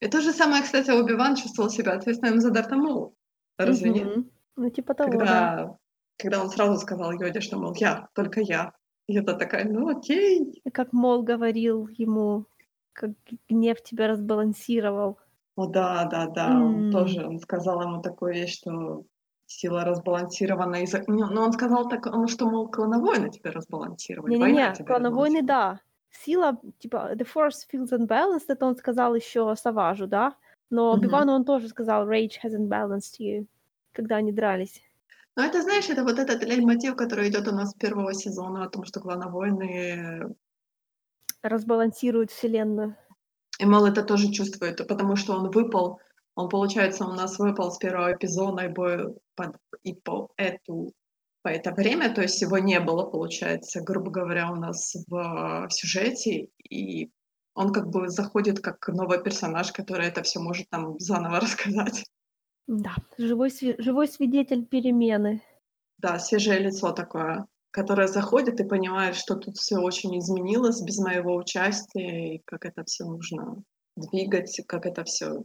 И 0.00 0.08
то 0.08 0.20
же 0.20 0.32
самое, 0.32 0.62
кстати, 0.62 0.90
Оби-Ван 0.90 1.36
чувствовал 1.36 1.70
себя 1.70 1.92
ответственным 1.94 2.40
за 2.40 2.50
Дарта 2.50 2.76
Моул. 2.76 3.14
Разве 3.56 3.88
нет? 3.90 4.16
Мгм. 4.16 4.30
Ну, 4.56 4.70
типа 4.70 4.92
того, 4.94 5.18
да. 5.18 5.78
Когда 6.18 6.42
он 6.42 6.48
сразу 6.50 6.78
сказал 6.80 7.12
Йоде, 7.12 7.40
что, 7.40 7.58
мол, 7.58 7.74
я, 7.74 8.08
только 8.14 8.40
я. 8.40 8.72
И 9.06 9.14
Йода 9.14 9.34
такая: 9.34 9.64
"Ну, 9.68 9.88
окей". 9.88 10.62
И 10.64 10.70
как 10.70 10.92
Мол 10.92 11.22
говорил 11.22 11.86
ему, 11.88 12.46
как 12.92 13.10
гнев 13.48 13.82
тебя 13.82 14.08
разбалансировал. 14.08 15.18
О 15.56 15.66
да, 15.66 16.04
да, 16.04 16.26
да, 16.26 16.62
он 16.62 16.84
М. 16.84 16.90
тоже, 16.90 17.24
он 17.26 17.38
сказал 17.40 17.80
ему 17.82 18.02
такую 18.02 18.34
вещь, 18.34 18.58
что 18.58 19.04
сила 19.46 19.84
разбалансирована 19.84 20.82
из-за 20.82 20.98
не, 21.08 21.24
ну, 21.24 21.40
он 21.42 21.52
сказал 21.52 21.88
так, 21.88 22.04
ну, 22.06 22.26
что, 22.28 22.46
мол, 22.50 22.68
клановойны 22.70 23.30
тебя 23.30 23.52
разбалансировали, 23.52 24.34
Не-не-не, 24.34 24.76
клановойны, 24.84 25.42
да. 25.42 25.80
Сила, 26.10 26.60
типа, 26.78 27.12
the 27.14 27.24
force 27.26 27.66
feels 27.70 27.92
unbalanced, 27.92 28.46
это 28.48 28.66
он 28.66 28.76
сказал 28.76 29.14
ещё 29.14 29.54
Саважу, 29.54 30.06
да? 30.06 30.34
Но. 30.70 30.92
Оби-Вану 30.94 31.32
он 31.32 31.44
тоже 31.44 31.68
сказал: 31.68 32.08
"Rage 32.08 32.38
has 32.42 32.52
unbalanced 32.56 33.20
you", 33.20 33.46
когда 33.92 34.16
они 34.16 34.32
дрались. 34.32 34.82
Ну, 35.36 35.42
это, 35.42 35.62
знаешь, 35.62 35.90
это 35.90 36.02
вот 36.02 36.18
этот 36.18 36.42
лейтмотив, 36.44 36.96
который 36.96 37.28
идёт 37.28 37.46
у 37.48 37.52
нас 37.52 37.70
с 37.70 37.74
первого 37.74 38.14
сезона 38.14 38.64
о 38.64 38.70
том, 38.70 38.84
что 38.84 39.00
клановойны 39.00 40.34
Разбалансируют 41.42 42.30
вселенную. 42.30 42.96
И 43.60 43.64
Мел 43.66 43.86
это 43.86 44.02
тоже 44.02 44.32
чувствует, 44.32 44.86
потому 44.88 45.16
что 45.16 45.34
он 45.34 45.50
выпал, 45.50 46.00
он, 46.34 46.48
получается, 46.48 47.04
у 47.04 47.12
нас 47.12 47.38
выпал 47.38 47.70
с 47.70 47.78
первого 47.78 48.12
эпизода 48.12 48.64
и 48.64 48.68
бо 48.68 49.14
под 49.34 49.56
и 49.82 49.94
по 49.94 50.30
эту 50.36 50.92
по 51.42 51.48
это 51.48 51.72
время, 51.72 52.12
то 52.12 52.22
есть 52.22 52.42
его 52.42 52.58
не 52.58 52.80
было, 52.80 53.04
получается, 53.04 53.80
грубо 53.80 54.10
говоря, 54.10 54.50
у 54.50 54.56
нас 54.56 54.94
в 55.06 55.66
в 55.68 55.70
сюжете, 55.70 56.48
и 56.70 57.10
он 57.54 57.72
как 57.72 57.88
бы 57.88 58.08
заходит 58.08 58.60
как 58.60 58.88
новый 58.88 59.22
персонаж, 59.22 59.72
который 59.72 60.06
это 60.06 60.22
всё 60.22 60.40
может 60.40 60.66
нам 60.72 60.98
заново 60.98 61.40
рассказать. 61.40 62.04
Да, 62.68 62.94
живой 63.16 63.50
живой 63.78 64.08
свидетель 64.08 64.66
перемены. 64.66 65.40
Да, 65.98 66.18
свежее 66.18 66.58
лицо 66.58 66.92
такое, 66.92 67.46
которое 67.70 68.06
заходит 68.08 68.60
и 68.60 68.64
понимает, 68.64 69.14
что 69.16 69.34
тут 69.36 69.56
всё 69.56 69.80
очень 69.80 70.18
изменилось 70.18 70.82
без 70.82 70.98
моего 70.98 71.34
участия, 71.36 72.36
и 72.36 72.42
как 72.44 72.64
это 72.66 72.84
всё 72.84 73.06
нужно 73.06 73.62
двигать, 73.96 74.60
как 74.66 74.84
это 74.86 75.04
всё 75.04 75.44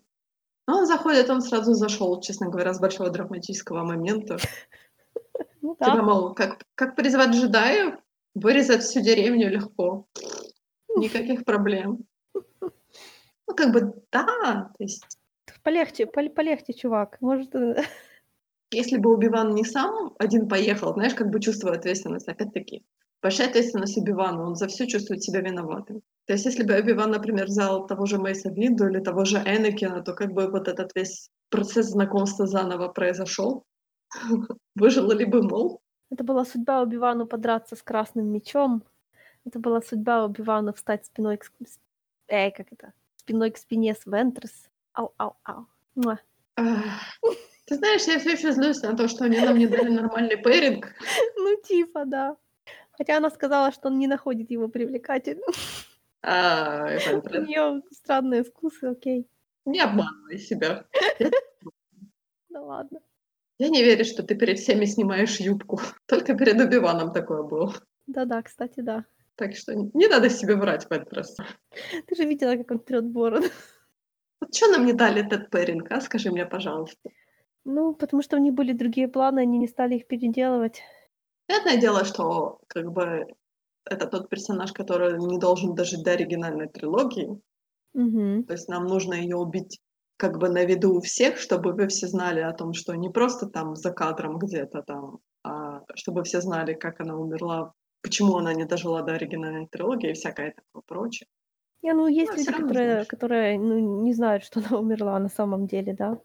Ну, 0.67 0.75
он 0.77 0.87
заходит, 0.87 1.29
он 1.29 1.41
сразу 1.41 1.73
зашёл, 1.73 2.21
честно 2.21 2.49
говоря, 2.49 2.73
с 2.73 2.79
большого 2.79 3.09
драматического 3.11 3.83
момента. 3.83 4.37
Ну 5.63 5.75
Типа, 5.75 5.97
да. 5.97 6.03
мол, 6.03 6.33
как 6.35 6.63
как 6.75 6.95
призвать 6.95 7.29
джедаев? 7.31 7.95
Вырезать 8.35 8.83
всю 8.83 9.01
деревню 9.01 9.49
легко. 9.49 10.07
Никаких 10.97 11.45
проблем. 11.45 12.05
Ну, 13.47 13.55
как 13.55 13.73
бы 13.73 13.93
да, 14.11 14.25
то 14.77 14.83
есть 14.83 15.19
Полегче, 15.63 16.05
полегче, 16.07 16.73
чувак. 16.73 17.17
Может, 17.21 17.55
э 17.55 17.75
если 18.71 18.97
бы 18.97 19.13
Оби-Ван 19.13 19.53
не 19.53 19.63
сам 19.65 20.13
один 20.17 20.47
поехал, 20.47 20.93
знаешь, 20.93 21.13
как 21.13 21.29
бы 21.29 21.39
чувствуя 21.39 21.73
ответственность, 21.73 22.27
опять-таки, 22.27 22.83
большая 23.21 23.49
ответственность 23.49 23.97
Оби-Вана, 23.97 24.43
он 24.47 24.55
за 24.55 24.67
всё 24.67 24.85
чувствует 24.87 25.23
себя 25.23 25.41
виноватым. 25.41 26.01
То 26.25 26.33
есть 26.33 26.45
если 26.45 26.63
бы 26.63 26.73
Оби-Ван, 26.73 27.11
например, 27.11 27.45
взял 27.45 27.85
того 27.85 28.05
же 28.05 28.17
Мейса 28.17 28.49
Винду 28.49 28.87
или 28.87 28.99
того 28.99 29.25
же 29.25 29.37
Энакина, 29.37 30.01
то 30.01 30.13
как 30.13 30.31
бы 30.33 30.49
вот 30.49 30.67
этот 30.67 30.95
весь 30.95 31.29
процесс 31.49 31.87
знакомства 31.87 32.47
заново 32.47 32.87
произошёл? 32.87 33.63
Выжил 34.75 35.11
ли 35.11 35.25
бы 35.25 35.43
Мол? 35.43 35.81
Это 36.09 36.23
была 36.23 36.45
судьба 36.45 36.81
Оби-Вану 36.81 37.27
подраться 37.27 37.75
с 37.75 37.83
Красным 37.83 38.27
Мечом. 38.27 38.83
Это 39.45 39.59
была 39.59 39.81
судьба 39.81 40.25
Оби-Вану 40.25 40.73
встать 40.73 41.05
спиной 41.05 41.37
к 41.37 41.51
э, 42.27 42.51
как 42.51 42.67
это, 42.71 42.93
спиной 43.17 43.51
к 43.51 43.57
спине 43.57 43.93
с 43.95 44.05
Вентрес. 44.05 44.70
Ау, 44.93 45.13
ау, 45.17 45.35
ау. 45.43 45.65
Муа. 45.95 46.17
Ты 47.65 47.75
знаешь, 47.75 48.03
я 48.07 48.19
всё 48.19 48.31
ещё 48.31 48.51
злюсь 48.51 48.81
на 48.81 48.95
то, 48.95 49.07
что 49.07 49.25
они 49.25 49.39
нам 49.39 49.57
не 49.57 49.67
дали 49.67 49.89
нормальный 49.89 50.37
пэринг. 50.37 50.87
Ну, 51.37 51.55
типа, 51.63 52.05
да. 52.05 52.35
Хотя 52.97 53.17
она 53.17 53.29
сказала, 53.29 53.71
что 53.71 53.87
он 53.87 53.99
не 53.99 54.07
находит 54.07 54.51
его 54.51 54.67
привлекательным. 54.67 55.49
А, 56.23 56.85
У 57.13 57.41
неё 57.41 57.81
странные 57.91 58.43
вкусы, 58.43 58.85
окей. 58.85 59.27
Не 59.65 59.79
обманывай 59.79 60.37
себя. 60.37 60.85
Да 62.49 62.61
ладно. 62.61 62.99
Я 63.59 63.69
не 63.69 63.81
верю, 63.83 64.03
что 64.03 64.23
ты 64.23 64.35
перед 64.35 64.59
всеми 64.59 64.85
снимаешь 64.85 65.39
юбку. 65.39 65.79
Только 66.05 66.33
перед 66.33 66.59
Оби-Ваном 66.59 67.13
такое 67.13 67.43
было. 67.43 67.73
Да-да, 68.07 68.41
кстати, 68.41 68.81
да. 68.81 69.05
Так 69.35 69.55
что 69.55 69.73
не 69.73 70.07
надо 70.07 70.29
себе 70.29 70.55
врать, 70.55 70.85
Вентрес. 70.91 71.37
Ты 72.07 72.15
же 72.15 72.25
видела, 72.25 72.57
как 72.57 72.71
он 72.71 72.79
трёт 72.79 73.05
бороду. 73.05 73.47
Вот 74.41 74.51
чё 74.51 74.67
нам 74.71 74.85
не 74.85 74.93
дали 74.93 75.21
этот 75.23 75.49
пэринг, 75.51 75.91
а, 75.91 76.01
скажи 76.01 76.31
мне, 76.31 76.45
пожалуйста? 76.47 77.11
Ну, 77.65 77.93
потому 77.93 78.23
что 78.23 78.37
у 78.37 78.39
них 78.39 78.53
были 78.53 78.73
другие 78.73 79.07
планы, 79.07 79.41
они 79.41 79.57
не 79.59 79.67
стали 79.67 79.95
их 79.95 80.07
переделывать. 80.07 80.81
Понятное 81.47 81.77
дело, 81.77 82.05
что 82.05 82.59
как 82.67 82.91
бы 82.91 83.25
это 83.85 84.07
тот 84.07 84.29
персонаж, 84.29 84.71
который 84.73 85.17
не 85.19 85.37
должен 85.39 85.75
дожить 85.75 86.03
до 86.03 86.11
оригинальной 86.11 86.67
трилогии. 86.69 87.41
Мгм. 87.93 88.45
То 88.47 88.53
есть 88.53 88.67
нам 88.69 88.85
нужно 88.85 89.13
её 89.15 89.37
убить 89.37 89.79
как 90.17 90.37
бы 90.37 90.49
на 90.49 90.63
виду 90.65 90.95
у 90.95 91.01
всех, 91.01 91.37
чтобы 91.39 91.73
вы 91.73 91.87
все 91.87 92.07
знали 92.07 92.41
о 92.41 92.53
том, 92.53 92.73
что 92.73 92.95
не 92.95 93.09
просто 93.09 93.47
там 93.47 93.75
за 93.75 93.91
кадром 93.91 94.37
где-то 94.37 94.83
там, 94.83 95.19
а 95.43 95.81
чтобы 95.95 96.23
все 96.23 96.41
знали, 96.41 96.73
как 96.73 96.99
она 97.01 97.15
умерла, 97.15 97.73
почему 98.03 98.37
она 98.37 98.53
не 98.53 98.65
дожила 98.65 99.01
до 99.01 99.13
оригинальной 99.13 99.67
трилогии 99.67 100.11
и 100.11 100.13
всякое 100.13 100.53
такое 100.55 100.83
прочее. 100.85 101.27
Не, 101.83 101.93
ну 101.93 102.07
есть 102.07 102.31
Ну, 102.31 102.37
люди, 102.37 102.51
которые 102.51 103.05
которые, 103.05 103.59
ну, 103.59 104.03
не 104.03 104.13
знают, 104.13 104.43
что 104.43 104.59
она 104.59 104.79
умерла 104.79 105.19
на 105.19 105.29
самом 105.29 105.67
деле, 105.67 105.93
да. 105.93 106.19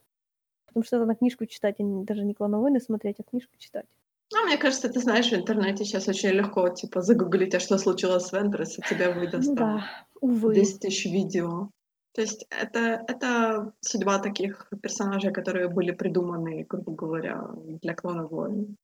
потому 0.66 0.84
что 0.84 0.98
надо 0.98 1.14
книжку 1.14 1.46
читать, 1.46 1.76
а 1.78 1.82
не, 1.82 2.04
даже 2.04 2.24
не 2.24 2.34
«Клан 2.34 2.52
войны» 2.52 2.80
смотреть, 2.80 3.16
а 3.20 3.22
книжку 3.22 3.54
читать. 3.58 3.86
Ну, 4.32 4.44
мне 4.44 4.58
кажется, 4.58 4.88
ты 4.88 5.00
знаешь, 5.00 5.30
в 5.30 5.34
интернете 5.34 5.84
сейчас 5.84 6.08
очень 6.08 6.30
легко, 6.30 6.68
типа, 6.68 7.00
загуглить, 7.00 7.54
а 7.54 7.60
что 7.60 7.78
случилось 7.78 8.26
с 8.26 8.32
Вентрес, 8.32 8.78
и 8.78 8.82
тебе 8.82 9.12
выдаст 9.12 9.48
Ну 9.48 9.56
там 9.56 9.76
да, 9.78 9.90
увы. 10.20 10.54
10 10.54 10.80
тысяч 10.80 11.06
видео. 11.06 11.70
То 12.12 12.22
есть 12.22 12.46
это, 12.50 13.04
это 13.08 13.72
судьба 13.80 14.18
таких 14.18 14.68
персонажей, 14.82 15.32
которые 15.32 15.68
были 15.68 15.92
придуманы, 15.92 16.66
грубо 16.68 16.92
говоря, 16.92 17.50
для 17.82 17.94
клона 17.94 18.26
войн. 18.26 18.76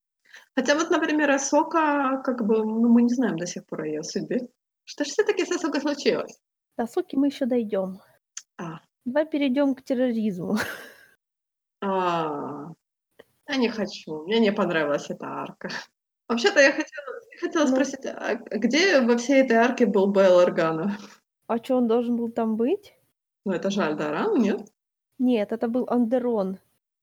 Хотя 0.55 0.75
вот, 0.75 0.91
например, 0.91 1.31
Асока, 1.31 2.23
как 2.25 2.47
бы, 2.47 2.59
ну, 2.59 2.89
мы 2.89 3.03
не 3.03 3.15
знаем 3.15 3.37
до 3.37 3.47
сих 3.47 3.67
пор 3.67 3.83
о 3.83 3.87
ее 3.87 4.03
судьбе. 4.03 4.49
Что 4.85 5.05
же 5.05 5.11
все-таки 5.11 5.45
с 5.45 5.51
Асокой 5.51 5.81
случилось? 5.81 6.39
До 6.77 6.87
Соки 6.87 7.17
мы 7.17 7.27
еще 7.29 7.47
дойдем. 7.47 8.01
А, 8.59 8.81
Давай 9.05 9.27
перейдем 9.27 9.75
к 9.75 9.83
терроризму. 9.83 10.57
а, 11.81 12.69
я 13.49 13.57
не 13.57 13.69
хочу, 13.69 14.23
мне 14.25 14.41
не 14.41 14.53
понравилась 14.53 15.11
эта 15.11 15.27
арка. 15.27 15.69
Вообще-то 16.29 16.61
я 16.61 16.71
хотела, 16.73 17.07
я 17.33 17.39
хотела 17.41 17.65
Ну. 17.65 17.69
спросить, 17.73 18.07
а 18.07 18.35
где 18.37 19.01
во 19.01 19.17
всей 19.19 19.43
этой 19.43 19.57
арке 19.57 19.87
был 19.87 20.07
Бейл 20.07 20.39
Органа? 20.39 20.97
А 21.47 21.59
что, 21.59 21.77
он 21.77 21.89
должен 21.89 22.17
был 22.17 22.31
там 22.31 22.57
быть? 22.57 22.95
Ну, 23.45 23.53
это 23.53 23.71
же 23.71 23.83
Альдаран, 23.83 24.41
нет? 24.41 24.61
Нет, 25.19 25.53
это 25.53 25.69
был 25.69 25.85
Андерон. 25.89 26.59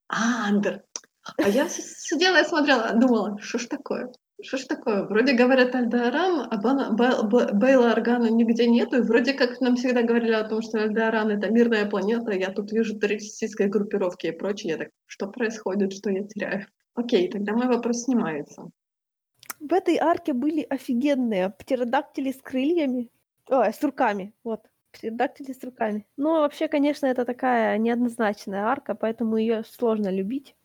А, 0.08 0.48
Андер. 0.48 0.84
А 1.38 1.48
я 1.48 1.70
сидела 1.70 2.42
и 2.42 2.46
смотрела, 2.46 2.94
думала, 2.94 3.38
что 3.40 3.60
ж 3.60 3.68
такое? 3.68 4.12
Что 4.42 4.58
ж 4.58 4.66
такое? 4.66 5.04
Вроде 5.04 5.34
говорят 5.34 5.76
Альдаран, 5.76 6.48
а 6.50 6.58
Бейла 7.54 7.92
Органа 7.92 8.30
нигде 8.30 8.68
нету, 8.68 8.98
и 8.98 9.02
вроде 9.02 9.34
как 9.34 9.60
нам 9.60 9.76
всегда 9.76 10.02
говорили 10.02 10.32
о 10.32 10.48
том, 10.48 10.62
что 10.62 10.82
Альдаран— 10.82 11.30
это 11.32 11.50
мирная 11.52 11.86
планета, 11.90 12.32
я 12.32 12.50
тут 12.50 12.72
вижу 12.72 12.98
террористические 12.98 13.68
группировки 13.68 14.28
и 14.28 14.32
прочее, 14.32 14.72
я 14.74 14.78
так, 14.78 14.90
что 15.08 15.28
происходит, 15.28 15.92
что 15.92 16.10
я 16.10 16.24
теряю? 16.24 16.68
Окей, 16.94 17.30
тогда 17.30 17.54
мой 17.54 17.68
вопрос 17.68 18.04
снимается. 18.04 18.70
В 19.60 19.74
этой 19.74 19.98
арке 19.98 20.32
были 20.32 20.62
офигенные 20.62 21.50
птеродактили 21.50 22.32
с 22.32 22.42
крыльями. 22.42 23.10
Ой, 23.50 23.74
с 23.74 23.84
руками, 23.84 24.34
вот. 24.44 24.62
Птеродактили 24.92 25.52
с 25.52 25.62
руками. 25.64 26.08
Но 26.16 26.40
вообще, 26.42 26.68
конечно, 26.70 27.08
это 27.08 27.26
такая 27.26 27.78
неоднозначная 27.78 28.64
арка, 28.64 28.96
поэтому 28.96 29.36
ее 29.36 29.64
сложно 29.66 30.10
любить, 30.10 30.56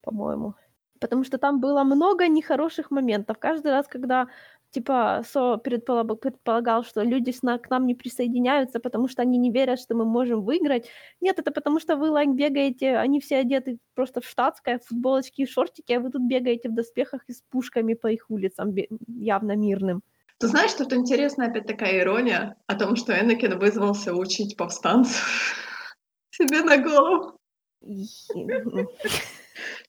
по-моему. 0.00 0.54
Потому 1.00 1.24
что 1.24 1.38
там 1.38 1.60
было 1.60 1.84
много 1.84 2.28
нехороших 2.28 2.90
моментов. 2.90 3.38
Каждый 3.38 3.72
раз, 3.72 3.86
когда 3.88 4.28
типа 4.70 5.22
Со 5.24 5.56
предполаг- 5.64 6.16
предполагал, 6.16 6.84
что 6.84 7.02
люди 7.02 7.32
к 7.32 7.70
нам 7.70 7.86
не 7.86 7.94
присоединяются, 7.94 8.80
потому 8.80 9.08
что 9.08 9.22
они 9.22 9.38
не 9.38 9.50
верят, 9.50 9.80
что 9.80 9.94
мы 9.94 10.04
можем 10.04 10.42
выиграть. 10.42 10.88
Нет, 11.20 11.38
это 11.38 11.50
потому 11.50 11.80
что 11.80 11.96
вы, 11.96 12.10
лайк, 12.10 12.30
бегаете, 12.30 12.96
они 12.96 13.20
все 13.20 13.38
одеты 13.38 13.78
просто 13.94 14.20
в 14.20 14.24
штатское, 14.24 14.78
в 14.78 14.84
футболочки 14.86 15.42
и 15.42 15.46
шортики, 15.46 15.92
а 15.92 16.00
вы 16.00 16.10
тут 16.10 16.22
бегаете 16.22 16.68
в 16.68 16.74
доспехах 16.74 17.22
и 17.28 17.32
с 17.32 17.42
пушками 17.50 17.94
по 17.94 18.08
их 18.08 18.26
улицам, 18.28 18.74
явно 19.06 19.56
мирным. 19.56 20.02
Ты 20.38 20.48
знаешь, 20.48 20.74
тут 20.74 20.92
интересная 20.92 21.48
опять 21.48 21.66
такая 21.66 22.00
ирония 22.00 22.56
о 22.66 22.74
том, 22.74 22.96
что 22.96 23.18
Энакин 23.18 23.58
вызвался 23.58 24.14
учить 24.14 24.56
повстанцев 24.56 25.56
себе 26.30 26.60
на 26.62 26.76
голову. 26.76 27.38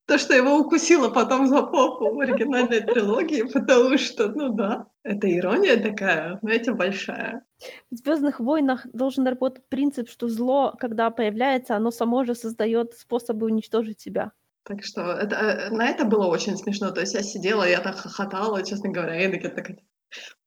И- 0.08 0.12
То, 0.12 0.18
что 0.18 0.34
его 0.34 0.58
укусило 0.58 1.10
потом 1.10 1.48
за 1.48 1.64
попу 1.64 2.14
в 2.14 2.20
оригинальной 2.20 2.82
трилогии, 2.82 3.44
потому 3.54 3.98
что, 3.98 4.30
ну 4.30 4.50
да, 4.50 4.88
это 5.04 5.28
ирония 5.28 5.78
такая, 5.78 6.40
знаете, 6.42 6.74
большая. 6.74 7.44
В 7.92 7.96
Звездных 7.96 8.40
войнах 8.40 8.88
должен 8.94 9.28
работать 9.28 9.68
принцип, 9.68 10.10
что 10.10 10.28
зло, 10.30 10.74
когда 10.80 11.10
появляется, 11.10 11.76
оно 11.76 11.92
само 11.92 12.24
же 12.24 12.36
создает 12.36 12.94
способы 12.94 13.46
уничтожить 13.48 14.00
себя. 14.00 14.32
Так 14.64 14.84
что 14.84 15.02
это, 15.02 15.36
э, 15.36 15.70
на 15.72 15.90
это 15.90 16.06
было 16.06 16.28
очень 16.28 16.58
смешно. 16.58 16.92
То 16.92 17.02
есть 17.02 17.14
я 17.14 17.24
сидела, 17.24 17.68
я 17.68 17.80
так 17.80 17.96
хохотала, 17.96 18.64
честно 18.64 18.90
говоря, 18.90 19.26
Энакин 19.26 19.56
такая, 19.56 19.78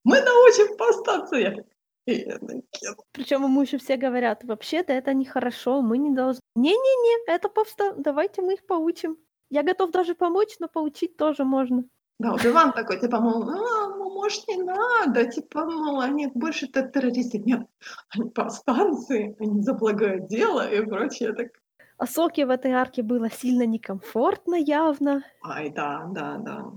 мы 0.05 0.21
научим 0.21 0.77
повстанца. 0.77 1.37
Я 1.37 1.51
так, 1.51 1.67
Энакин. 2.07 2.95
Причем 3.13 3.45
ему 3.45 3.63
еще 3.63 3.79
все 3.79 3.97
говорят, 3.97 4.45
вообще-то 4.45 4.93
это 4.93 5.15
нехорошо, 5.15 5.83
мы 5.83 5.99
не 5.99 6.15
должны. 6.15 6.41
Не-не-не, 6.55 7.33
это 7.35 7.49
повста... 7.49 7.95
Давайте 7.97 8.43
мы 8.43 8.55
их 8.55 8.67
поучим. 8.67 9.17
Я 9.51 9.63
готов 9.63 9.91
даже 9.91 10.15
помочь, 10.15 10.57
но 10.61 10.69
поучить 10.69 11.17
тоже 11.17 11.45
можно. 11.45 11.85
Да, 12.19 12.33
вот 12.33 12.45
Иван 12.45 12.73
такой, 12.73 13.01
типа, 13.01 13.19
мол, 13.21 13.49
а, 13.49 13.97
ну, 13.97 14.13
может, 14.15 14.47
не 14.49 14.63
надо, 14.63 15.25
типа, 15.27 15.65
мол, 15.65 16.01
они 16.01 16.27
больше 16.35 16.69
так 16.69 16.93
террористы. 16.93 17.39
Нет, 17.39 17.67
они 18.11 18.31
повстанцы, 18.31 19.37
они 19.41 19.63
за 19.63 19.73
благое 19.75 20.27
дело 20.29 20.69
и 20.71 20.85
прочее. 20.85 21.33
Так, 21.33 21.49
А 21.97 22.07
Соке 22.07 22.45
в 22.47 22.51
этой 22.51 22.73
арке 22.73 23.03
было 23.03 23.31
сильно 23.31 23.65
некомфортно 23.67 24.55
явно. 24.55 25.25
ай, 25.43 25.71
да, 25.71 26.07
да, 26.13 26.37
да. 26.39 26.73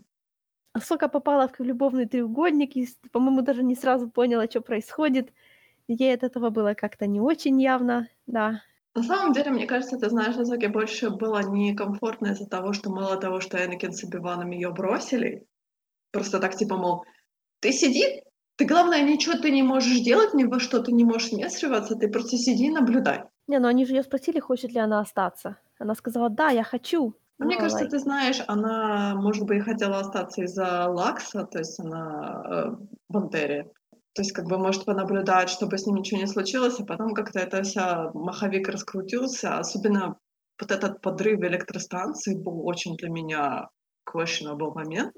А 0.74 0.80
Сока 0.80 1.08
попала 1.10 1.48
в 1.48 1.60
любовный 1.60 2.08
треугольник 2.08 2.76
и, 2.76 2.88
по-моему, 3.12 3.42
даже 3.42 3.64
не 3.64 3.76
сразу 3.76 4.10
поняла, 4.10 4.46
что 4.48 4.62
происходит. 4.62 5.32
Ей 5.88 6.16
от 6.16 6.24
этого 6.24 6.50
было 6.50 6.74
как-то 6.74 7.06
не 7.06 7.20
очень 7.22 7.62
явно, 7.62 8.08
да. 8.26 8.62
На 8.96 9.02
самом 9.02 9.34
деле, 9.34 9.52
мне 9.52 9.66
кажется, 9.66 9.98
ты 9.98 10.10
знаешь, 10.10 10.38
Азоке 10.38 10.68
больше 10.68 11.10
было 11.10 11.42
некомфортно 11.42 12.28
из-за 12.28 12.46
того, 12.46 12.74
что 12.74 12.92
мало 12.92 13.18
того, 13.18 13.40
что 13.40 13.58
Энакин 13.58 13.92
с 13.92 14.04
Оби-Ваном 14.04 14.52
ее 14.52 14.72
бросили, 14.72 15.48
просто 16.12 16.40
так 16.40 16.56
типа, 16.56 16.78
мол, 16.78 17.04
ты 17.60 17.72
сиди, 17.72 18.24
ты, 18.56 18.66
главное, 18.66 19.02
ничего 19.02 19.36
ты 19.38 19.50
не 19.50 19.64
можешь 19.64 20.00
делать, 20.02 20.36
ни 20.36 20.44
во 20.44 20.60
что 20.60 20.80
ты 20.80 20.92
не 20.92 21.06
можешь 21.06 21.32
вмешиваться, 21.32 21.96
ты 21.96 22.08
просто 22.08 22.38
сиди 22.38 22.68
и 22.68 22.72
наблюдай. 22.72 23.24
Не, 23.48 23.60
ну 23.60 23.68
они 23.68 23.86
же 23.86 23.94
ее 23.94 24.04
спросили, 24.04 24.40
хочет 24.40 24.72
ли 24.72 24.80
она 24.80 25.00
остаться. 25.00 25.58
Она 25.80 25.96
сказала, 25.96 26.30
да, 26.30 26.50
я 26.50 26.64
хочу. 26.64 27.16
А 27.40 27.46
мне 27.46 27.56
Ну, 27.56 27.62
кажется, 27.62 27.88
ты 27.88 27.98
знаешь, 27.98 28.42
она, 28.48 29.16
может 29.16 29.46
быть, 29.46 29.64
хотела 29.64 30.00
остаться 30.00 30.44
из-за 30.44 30.88
Лакса, 30.88 31.46
то 31.46 31.58
есть 31.58 31.80
она 31.80 32.44
э, 32.46 32.86
в 33.10 33.18
Антере. 33.18 33.72
То 34.14 34.22
есть, 34.22 34.32
как 34.32 34.46
бы, 34.46 34.58
может 34.58 34.86
понаблюдать, 34.86 35.50
чтобы 35.50 35.78
с 35.78 35.88
ним 35.88 35.96
ничего 35.98 36.20
не 36.20 36.28
случилось, 36.28 36.80
а 36.80 36.86
потом 36.86 37.14
как-то 37.14 37.40
это 37.40 37.64
вся 37.64 38.12
маховик 38.14 38.70
раскрутился. 38.70 39.58
Особенно 39.58 40.18
вот 40.60 40.72
этот 40.72 41.02
подрыв 41.02 41.42
электростанции 41.42 42.36
был 42.36 42.66
очень 42.68 42.96
для 42.96 43.10
меня 43.10 43.70
questionable 44.08 44.74
момент, 44.76 45.16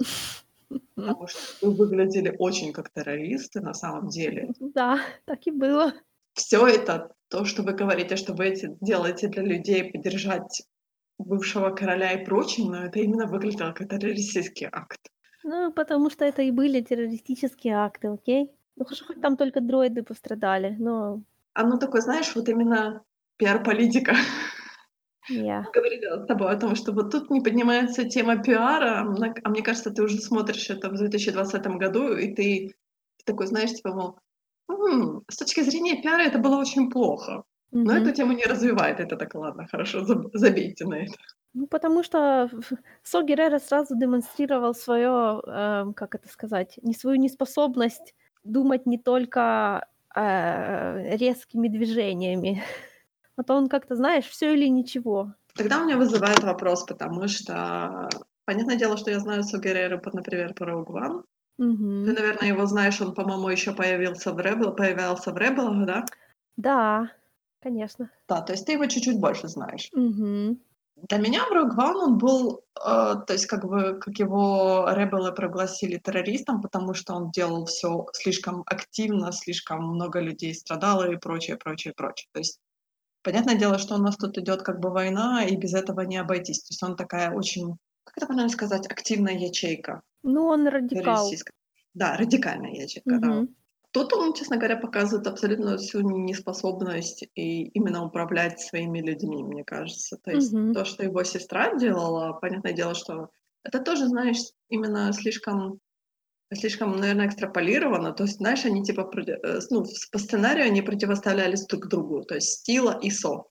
потому 0.96 1.28
что 1.28 1.40
вы 1.62 1.76
выглядели 1.76 2.34
очень 2.40 2.72
как 2.72 2.90
террористы 2.90 3.60
на 3.60 3.74
самом 3.74 4.08
деле. 4.08 4.50
Да, 4.60 5.00
так 5.26 5.46
и 5.48 5.52
было. 5.52 5.94
Все 6.34 6.66
это, 6.66 7.12
то, 7.30 7.46
что 7.46 7.64
вы 7.64 7.74
говорите, 7.74 8.16
что 8.16 8.34
вы 8.34 8.48
эти 8.48 8.78
делаете 8.82 9.28
для 9.28 9.44
людей, 9.44 9.92
поддержать 9.92 10.64
бывшего 11.18 11.70
короля 11.72 12.14
и 12.14 12.26
прочее, 12.26 12.68
но 12.70 12.86
это 12.86 13.00
именно 13.00 13.26
выглядело 13.26 13.72
как 13.72 13.90
террористический 13.90 14.68
акт. 14.72 15.00
Ну, 15.44 15.72
потому 15.72 16.10
что 16.10 16.26
это 16.26 16.42
и 16.42 16.52
были 16.52 16.82
террористические 16.82 17.76
акты, 17.76 18.08
окей? 18.08 18.52
Ну, 18.78 18.86
хорошо, 18.86 19.06
хоть 19.06 19.22
там 19.22 19.38
только 19.38 19.62
дроиды 19.62 20.04
пострадали, 20.04 20.76
но 20.80 21.22
Оно 21.54 21.78
такое, 21.78 22.02
знаешь, 22.02 22.36
вот 22.36 22.50
именно 22.50 23.04
пиар-политика. 23.38 24.16
я. 25.30 25.62
Мы 25.62 25.72
говорили 25.72 26.06
с 26.24 26.26
тобой 26.28 26.52
о 26.52 26.58
том, 26.60 26.76
что 26.76 26.92
вот 26.92 27.12
тут 27.12 27.30
не 27.32 27.42
поднимается 27.42 28.04
тема 28.06 28.38
пиара, 28.44 29.04
на- 29.04 29.34
а 29.44 29.50
мне 29.50 29.62
кажется, 29.62 29.92
ты 29.92 30.04
уже 30.04 30.18
смотришь 30.20 30.70
это 30.70 30.90
в 30.90 30.98
2020 30.98 31.78
году, 31.78 32.14
и 32.18 32.34
ты 32.36 32.76
такой, 33.26 33.48
знаешь, 33.48 33.72
типа, 33.74 33.94
мол, 33.94 34.20
«М, 34.70 35.24
с 35.30 35.38
точки 35.38 35.62
зрения 35.62 36.02
пиара 36.02 36.22
это 36.24 36.38
было 36.40 36.58
очень 36.58 36.90
плохо. 36.92 37.44
Но 37.72 37.94
Мгм. 37.94 38.04
эту 38.04 38.12
тему 38.16 38.34
не 38.34 38.44
развивает. 38.46 39.00
Это 39.00 39.16
так, 39.18 39.36
ладно, 39.36 39.68
хорошо, 39.72 40.00
заб- 40.06 40.30
забейте 40.34 40.86
на 40.86 40.96
это. 40.96 41.14
Ну, 41.54 41.68
потому 41.68 42.04
что 42.04 42.50
Со 43.04 43.22
Геррера 43.24 43.60
сразу 43.60 43.96
демонстрировал 43.96 44.74
свое, 44.76 45.42
эм, 45.48 45.94
как 45.94 46.16
это 46.16 46.28
сказать, 46.28 46.80
не 46.84 46.94
свою 46.94 47.18
неспособность 47.18 48.14
думать 48.46 48.86
не 48.86 48.98
только 48.98 49.88
э, 50.16 51.18
резкими 51.18 51.68
движениями. 51.68 52.64
Вот 53.38 53.52
он 53.52 53.68
как-то, 53.68 53.98
знаешь, 53.98 54.24
все 54.24 54.54
или 54.54 54.66
ничего. 54.70 55.34
Тогда 55.58 55.82
у 55.82 55.86
меня 55.86 55.98
вызывает 55.98 56.42
вопрос, 56.42 56.86
потому 56.86 57.28
что, 57.28 58.08
понятное 58.46 58.78
дело, 58.78 58.96
что 58.96 59.12
я 59.12 59.20
знаю 59.20 59.44
Сугереру, 59.44 60.00
например, 60.14 60.54
Rogue 60.54 60.88
One. 60.88 61.24
Мгм. 61.58 62.06
Ты, 62.06 62.14
наверное, 62.14 62.48
его 62.48 62.66
знаешь, 62.66 63.02
он, 63.02 63.14
по-моему, 63.14 63.50
еще 63.50 63.74
появился 63.74 64.32
в 64.32 64.38
Rebel, 64.40 64.74
появлялся 64.74 65.32
в 65.32 65.36
Rebel, 65.36 65.86
да? 65.86 66.06
Да, 66.56 67.12
конечно. 67.62 68.10
Да, 68.30 68.42
то 68.42 68.54
есть 68.54 68.66
ты 68.66 68.74
его 68.74 68.86
чуть-чуть 68.86 69.20
больше 69.20 69.50
знаешь. 69.50 69.90
Мгм. 69.94 70.60
Для 70.96 71.18
меня 71.18 71.46
в 71.46 71.52
Rogue 71.52 71.76
One 71.78 71.96
он 71.96 72.18
был, 72.18 72.64
э, 72.80 73.16
то 73.28 73.34
есть 73.34 73.48
как 73.48 73.66
бы, 73.66 74.00
как 74.00 74.18
его 74.18 74.88
ребелы 74.90 75.34
прогласили 75.34 75.98
террористом, 75.98 76.62
потому 76.62 76.94
что 76.94 77.14
он 77.14 77.32
делал 77.32 77.66
все 77.66 78.08
слишком 78.14 78.64
активно, 78.66 79.32
слишком 79.32 79.84
много 79.84 80.20
людей 80.20 80.56
страдало 80.56 81.12
и 81.12 81.18
прочее, 81.18 81.58
прочее, 81.58 81.94
прочее. 81.96 82.30
То 82.32 82.40
есть 82.40 82.60
понятное 83.24 83.56
дело, 83.56 83.78
что 83.78 83.96
у 83.96 83.98
нас 83.98 84.16
тут 84.16 84.38
идет 84.38 84.64
как 84.64 84.80
бы 84.80 84.90
война, 84.90 85.44
и 85.44 85.58
без 85.58 85.74
этого 85.74 86.02
не 86.02 86.18
обойтись. 86.18 86.62
То 86.62 86.72
есть 86.72 86.84
он 86.84 86.96
такая 86.96 87.32
очень, 87.32 87.76
как 88.06 88.18
это 88.18 88.28
правильно 88.28 88.50
сказать, 88.50 88.88
активная 88.88 89.34
ячейка 89.38 90.02
Ну, 90.24 90.46
он 90.46 90.68
радикал. 90.68 91.30
Да, 91.94 92.16
радикальная 92.18 92.72
ячейка, 92.72 93.20
да. 93.20 93.46
Тут 93.96 94.12
он, 94.12 94.34
честно 94.34 94.58
говоря, 94.58 94.76
показывает 94.76 95.26
абсолютно 95.26 95.78
всю 95.78 96.02
неспособность 96.02 97.24
и 97.34 97.64
именно 97.68 98.04
управлять 98.04 98.60
своими 98.60 99.00
людьми, 99.00 99.42
мне 99.42 99.64
кажется. 99.64 100.18
То 100.18 100.32
есть 100.32 100.52
Мгм. 100.52 100.74
то, 100.74 100.84
что 100.84 101.04
его 101.04 101.24
сестра 101.24 101.74
делала, 101.76 102.34
понятное 102.34 102.74
дело, 102.74 102.94
что 102.94 103.30
это 103.64 103.80
тоже, 103.80 104.08
знаешь, 104.08 104.40
именно 104.68 105.14
слишком 105.14 105.80
слишком, 106.54 106.98
наверное, 106.98 107.28
экстраполировано. 107.28 108.12
То 108.12 108.24
есть, 108.24 108.36
знаешь, 108.36 108.66
они 108.66 108.84
типа 108.84 109.10
э, 109.16 109.60
ну, 109.70 109.86
по 110.12 110.20
сценарию 110.20 110.66
они 110.66 110.82
противоставлялись 110.82 111.66
друг 111.66 111.88
другу, 111.88 112.22
то 112.24 112.36
есть 112.36 112.50
Стила 112.50 113.00
и 113.02 113.10
Со. 113.10 113.46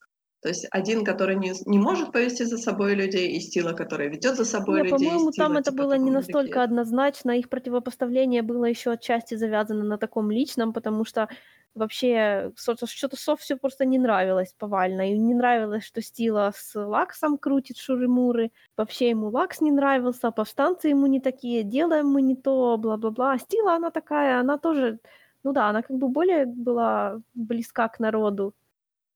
То 0.44 0.50
есть 0.50 0.66
один, 0.70 1.04
который 1.06 1.36
не 1.36 1.54
не 1.66 1.78
может 1.78 2.12
повести 2.12 2.44
за 2.44 2.58
собой 2.58 2.94
людей, 2.94 3.32
и 3.32 3.40
Стила, 3.40 3.72
который 3.72 4.10
ведет 4.10 4.36
за 4.36 4.44
собой 4.44 4.82
Не, 4.82 4.82
людей, 4.82 4.90
по-моему, 4.90 5.30
там 5.32 5.56
это 5.56 5.70
типа 5.70 5.84
было 5.84 5.96
не 5.98 6.10
настолько 6.10 6.62
манипулятор. 6.62 6.62
однозначно. 6.62 7.32
Их 7.38 7.48
противопоставление 7.50 8.42
было 8.42 8.64
еще 8.64 8.92
отчасти 8.92 9.34
завязано 9.36 9.84
на 9.84 9.98
таком 9.98 10.30
личном, 10.30 10.72
потому 10.72 11.04
что 11.04 11.28
вообще 11.74 12.52
что-то 12.56 12.86
что-то 12.86 13.16
Со 13.16 13.36
всё 13.36 13.58
просто 13.58 13.84
не 13.84 13.98
нравилось 13.98 14.54
повально. 14.58 15.10
И 15.12 15.18
не 15.18 15.34
нравилось, 15.34 15.84
что 15.84 16.00
Стила 16.02 16.52
с 16.54 16.74
Лаксом 16.80 17.38
крутит 17.38 17.76
шуры-муры. 17.78 18.52
Вообще 18.76 19.10
ему 19.10 19.28
Лакс 19.28 19.60
не 19.60 19.72
нравился, 19.72 20.30
повстанцы 20.30 20.88
ему 20.88 21.06
не 21.06 21.20
такие, 21.20 21.62
делаем 21.64 22.08
мы 22.08 22.22
не 22.22 22.36
то, 22.36 22.76
бла-бла-бла. 22.78 23.32
А 23.34 23.38
Стила, 23.38 23.74
она 23.76 23.90
такая, 23.90 24.40
она 24.40 24.58
тоже, 24.58 24.98
ну 25.42 25.52
да, 25.52 25.68
она 25.68 25.82
как 25.82 25.96
бы 25.98 26.08
более 26.08 26.46
была 26.46 27.20
близка 27.34 27.88
к 27.88 27.98
народу. 28.00 28.54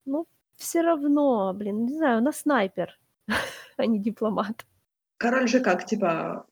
Но 0.07 0.26
всё 0.59 0.82
равно, 0.82 1.52
блин, 1.54 1.86
не 1.86 1.94
знаю, 1.94 2.18
она 2.18 2.32
снайпер, 2.32 2.98
а 3.78 3.86
не 3.86 3.98
дипломат. 4.00 4.66
Король 5.16 5.48
же 5.48 5.61
как, 5.61 5.84
типа, 5.86 6.46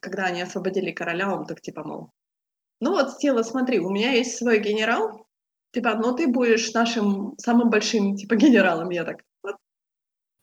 когда 0.00 0.24
они 0.26 0.42
освободили 0.42 0.90
короля, 0.92 1.32
он 1.34 1.46
так 1.46 1.60
типа, 1.60 1.84
мол: 1.84 2.10
"Ну 2.80 2.92
вот, 2.92 3.12
Стила, 3.12 3.42
смотри, 3.44 3.80
у 3.80 3.90
меня 3.90 4.12
есть 4.12 4.36
свой 4.38 4.60
генерал, 4.60 5.26
типа, 5.72 5.94
но 5.96 6.12
ты 6.14 6.28
будешь 6.28 6.72
нашим 6.74 7.34
самым 7.38 7.70
большим, 7.70 8.16
типа, 8.16 8.36
генералом". 8.36 8.90
Я 8.90 9.04
так: 9.04 9.22
"Вот". 9.42 9.56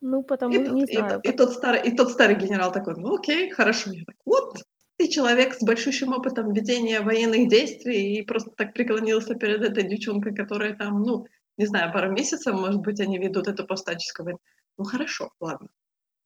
Ну, 0.01 0.23
И 0.49 0.57
потому 0.57 0.61
тот 0.63 0.75
не 0.75 0.85
и 0.87 0.97
то 1.07 1.15
знаю, 1.15 1.21
и 1.23 1.31
пот 1.31 1.37
тот 1.37 1.53
старый 1.53 1.81
и 1.87 1.95
тот 1.95 2.11
старый 2.11 2.35
генерал 2.35 2.71
такой: 2.71 2.95
"Ну, 2.97 3.15
окей, 3.15 3.49
хорошо". 3.51 3.91
Я 3.91 4.03
так: 4.05 4.15
"Вот, 4.25 4.57
ты 4.97 5.07
человек 5.07 5.53
с 5.53 5.63
большущим 5.63 6.13
опытом 6.13 6.53
ведения 6.53 7.01
военных 7.01 7.47
действий 7.49 8.15
и 8.17 8.23
просто 8.25 8.51
так 8.51 8.73
преклонился 8.73 9.35
перед 9.35 9.61
этой 9.61 9.83
девчонкой, 9.87 10.35
которая 10.35 10.75
там, 10.75 11.03
ну, 11.03 11.25
не 11.59 11.67
знаю, 11.67 11.93
пару 11.93 12.11
месяцев, 12.11 12.55
может 12.55 12.81
быть, 12.81 13.01
они 13.01 13.19
ведут 13.19 13.47
эту 13.49 13.65
повстанческую 13.67 14.25
войну. 14.25 14.39
Ну, 14.79 14.85
хорошо, 14.85 15.29
ладно, 15.41 15.69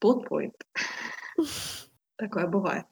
point". 0.04 0.54
Такое 2.18 2.48
бывает. 2.48 2.86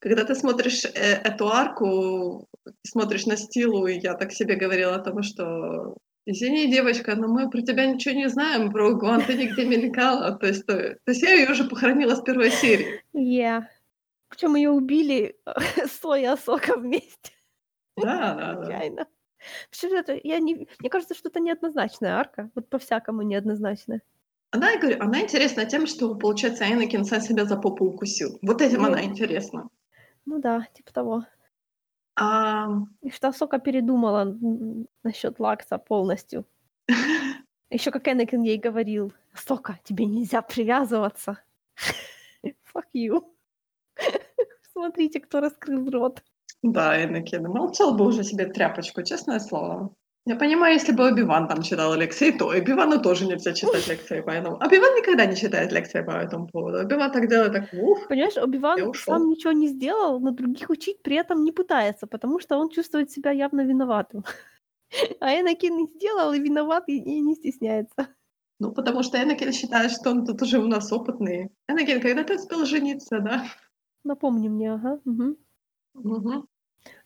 Когда 0.00 0.24
ты 0.24 0.34
смотришь, 0.36 0.84
э, 0.84 0.90
эту 1.24 1.48
арку, 1.48 2.46
смотришь 2.86 3.26
на 3.26 3.36
Стилу, 3.36 3.86
и 3.88 3.98
я 4.00 4.14
так 4.14 4.32
себе 4.32 4.56
говорила 4.56 4.94
о 4.96 5.00
том, 5.04 5.22
что 5.22 5.96
извини, 6.26 6.70
девочка, 6.70 7.16
но 7.16 7.28
мы 7.28 7.50
про 7.50 7.62
тебя 7.62 7.86
ничего 7.86 8.14
не 8.14 8.28
знаем, 8.28 8.70
про 8.72 8.94
Гван 8.94 9.22
ты 9.26 9.34
нигде 9.34 9.64
мелькала. 9.64 10.32
То 10.38 10.46
есть, 10.46 10.64
э, 10.68 10.96
то 11.04 11.12
есть 11.12 11.22
я 11.22 11.32
её 11.34 11.50
уже 11.52 11.64
похоронила 11.64 12.14
с 12.14 12.22
первой 12.22 12.50
серии. 12.50 13.02
Yeah. 13.14 13.62
Причём 14.28 14.56
её 14.56 14.72
убили 14.72 15.36
Со 16.02 16.14
и 16.16 16.24
Асока 16.24 16.76
вместе. 16.76 17.32
Да, 17.96 18.34
да, 18.34 18.54
да. 18.54 18.64
Случайно. 18.64 19.06
Всё 19.70 19.88
же 19.88 19.96
это 19.96 20.18
я 20.24 20.38
не 20.38 20.66
мне 20.80 20.90
кажется, 20.90 21.14
что 21.14 21.28
это 21.28 21.40
неоднозначная 21.40 22.14
арка, 22.16 22.50
вот 22.54 22.68
по-всякому 22.68 23.22
неоднозначная. 23.22 24.02
Она, 24.52 24.70
я 24.70 24.78
говорю, 24.80 24.96
она 25.02 25.20
интересна 25.20 25.66
тем, 25.66 25.86
что, 25.86 26.14
получается, 26.14 26.64
Энакин 26.64 27.04
сам 27.04 27.20
себя 27.20 27.44
за 27.44 27.56
попу 27.56 27.84
укусил. 27.84 28.38
Вот 28.40 28.62
этим 28.62 28.84
Ну 28.84 28.86
она 28.86 29.04
интересна. 29.04 29.68
Ну 30.26 30.38
да, 30.40 30.66
типа 30.74 30.92
того. 30.92 31.24
Ам. 32.16 32.88
И 33.02 33.10
что 33.10 33.28
Асока 33.28 33.58
передумала 33.58 34.22
н 34.24 34.38
н 34.42 34.86
насчёт 35.04 35.38
Лакса 35.38 35.78
полностью. 35.78 36.44
Ещё 37.70 37.90
как 37.90 38.08
Энакин 38.08 38.42
ей 38.42 38.58
говорил: 38.58 39.12
"Асока, 39.34 39.78
тебе 39.84 40.06
нельзя 40.06 40.40
привязываться". 40.42 41.38
Fuck 42.74 42.86
you. 42.94 43.24
Смотрите, 44.72 45.20
кто 45.20 45.40
раскрыл 45.40 45.90
рот. 45.90 46.22
Да, 46.62 47.02
Энакин, 47.04 47.44
молчал 47.44 47.94
бы 47.94 48.04
уже 48.06 48.24
себе 48.24 48.46
тряпочку, 48.46 49.02
честное 49.02 49.38
слово. 49.38 49.94
Я 50.26 50.36
понимаю, 50.36 50.74
если 50.74 50.92
бы 50.92 51.06
Оби-Ван 51.06 51.48
там 51.48 51.62
читал 51.62 51.94
лекции, 51.94 52.32
то 52.32 52.48
Оби-Вану 52.48 53.00
тоже 53.00 53.26
нельзя 53.26 53.54
читать 53.54 53.86
лекции 53.88 54.20
по 54.20 54.30
этому. 54.30 54.56
Оби-Ван 54.56 54.96
никогда 54.96 55.24
не 55.24 55.36
читает 55.36 55.72
лекции 55.72 56.02
по 56.02 56.10
этому 56.10 56.48
поводу. 56.48 56.78
Оби-Ван 56.80 57.12
так 57.12 57.28
делает, 57.28 57.52
так: 57.52 57.72
"Уф, 57.72 58.06
Понимаешь, 58.08 58.36
Оби-Ван 58.36 58.88
ушёл". 58.88 59.14
сам 59.14 59.28
ничего 59.30 59.52
не 59.52 59.68
сделал, 59.68 60.20
но 60.20 60.32
других 60.32 60.68
учить 60.68 61.02
при 61.02 61.16
этом 61.16 61.44
не 61.44 61.52
пытается, 61.52 62.06
потому 62.06 62.40
что 62.40 62.58
он 62.58 62.68
чувствует 62.68 63.10
себя 63.10 63.30
явно 63.30 63.62
виноватым. 63.62 64.24
А 65.20 65.32
Энакин 65.40 65.76
не 65.76 65.86
сделал 65.86 66.32
и 66.32 66.40
виноват, 66.40 66.84
и 66.88 66.96
и 66.98 67.20
не 67.20 67.34
стесняется. 67.34 68.08
Ну, 68.60 68.72
потому 68.72 69.02
что 69.02 69.22
Энакин 69.22 69.52
считает, 69.52 69.92
что 69.92 70.10
он 70.10 70.26
тут 70.26 70.42
уже 70.42 70.58
у 70.58 70.66
нас 70.66 70.92
опытный. 70.92 71.50
Энакин, 71.68 72.00
когда 72.00 72.24
ты 72.24 72.34
успел 72.36 72.64
жениться, 72.66 73.20
да? 73.20 73.44
Напомни 74.04 74.48
мне, 74.48 74.72
ага, 74.72 75.00
мгм. 75.04 75.36
Мгм. 75.94 76.48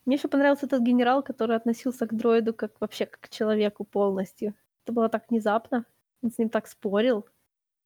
Мне 0.06 0.16
ещё 0.16 0.28
понравился 0.28 0.66
тот 0.66 0.82
генерал, 0.82 1.22
который 1.22 1.56
относился 1.56 2.06
к 2.06 2.14
дроиду 2.16 2.52
как 2.54 2.80
вообще 2.80 3.06
как 3.06 3.20
к 3.20 3.28
человеку 3.28 3.84
полностью. 3.84 4.54
Это 4.84 4.92
было 4.92 5.08
так 5.08 5.30
внезапно. 5.30 5.84
Он 6.22 6.30
с 6.32 6.38
ним 6.38 6.48
так 6.50 6.66
спорил 6.66 7.26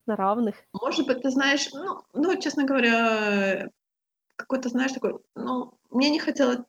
на 0.07 0.17
равных. 0.17 0.57
Может 0.75 1.07
быть, 1.07 1.23
ты 1.23 1.31
знаешь, 1.31 1.69
ну 1.73 2.03
ну, 2.13 2.39
честно 2.41 2.65
говоря, 2.65 3.69
какой-то, 4.37 4.71
знаешь, 4.71 4.93
такой, 4.93 5.15
ну, 5.37 5.75
мне 5.91 6.11
не 6.11 6.21
хватило, 6.21 6.67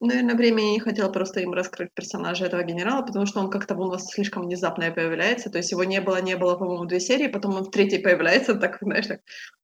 наверно, 0.00 0.34
времени, 0.36 0.72
не 0.72 0.80
хватило 0.80 1.10
просто 1.12 1.40
им 1.40 1.52
раскрыть 1.54 1.92
персонажа 1.94 2.46
этого 2.46 2.62
генерала, 2.64 3.02
потому 3.04 3.26
что 3.26 3.40
он 3.40 3.50
как-то 3.50 3.76
у 3.76 3.90
нас 3.92 4.06
слишком 4.08 4.44
внезапно 4.44 4.84
и 4.84 4.94
появляется. 4.94 5.50
То 5.50 5.58
есть 5.58 5.72
его 5.72 5.84
не 5.84 6.00
было 6.02 6.22
не 6.22 6.36
было, 6.36 6.56
по-моему, 6.56 6.86
2 6.86 7.00
серии, 7.00 7.28
потом 7.28 7.56
он 7.56 7.64
в 7.64 7.70
3 7.72 7.98
появляется, 7.98 8.54
так, 8.56 8.78
знаешь, 8.82 9.06
так: 9.08 9.20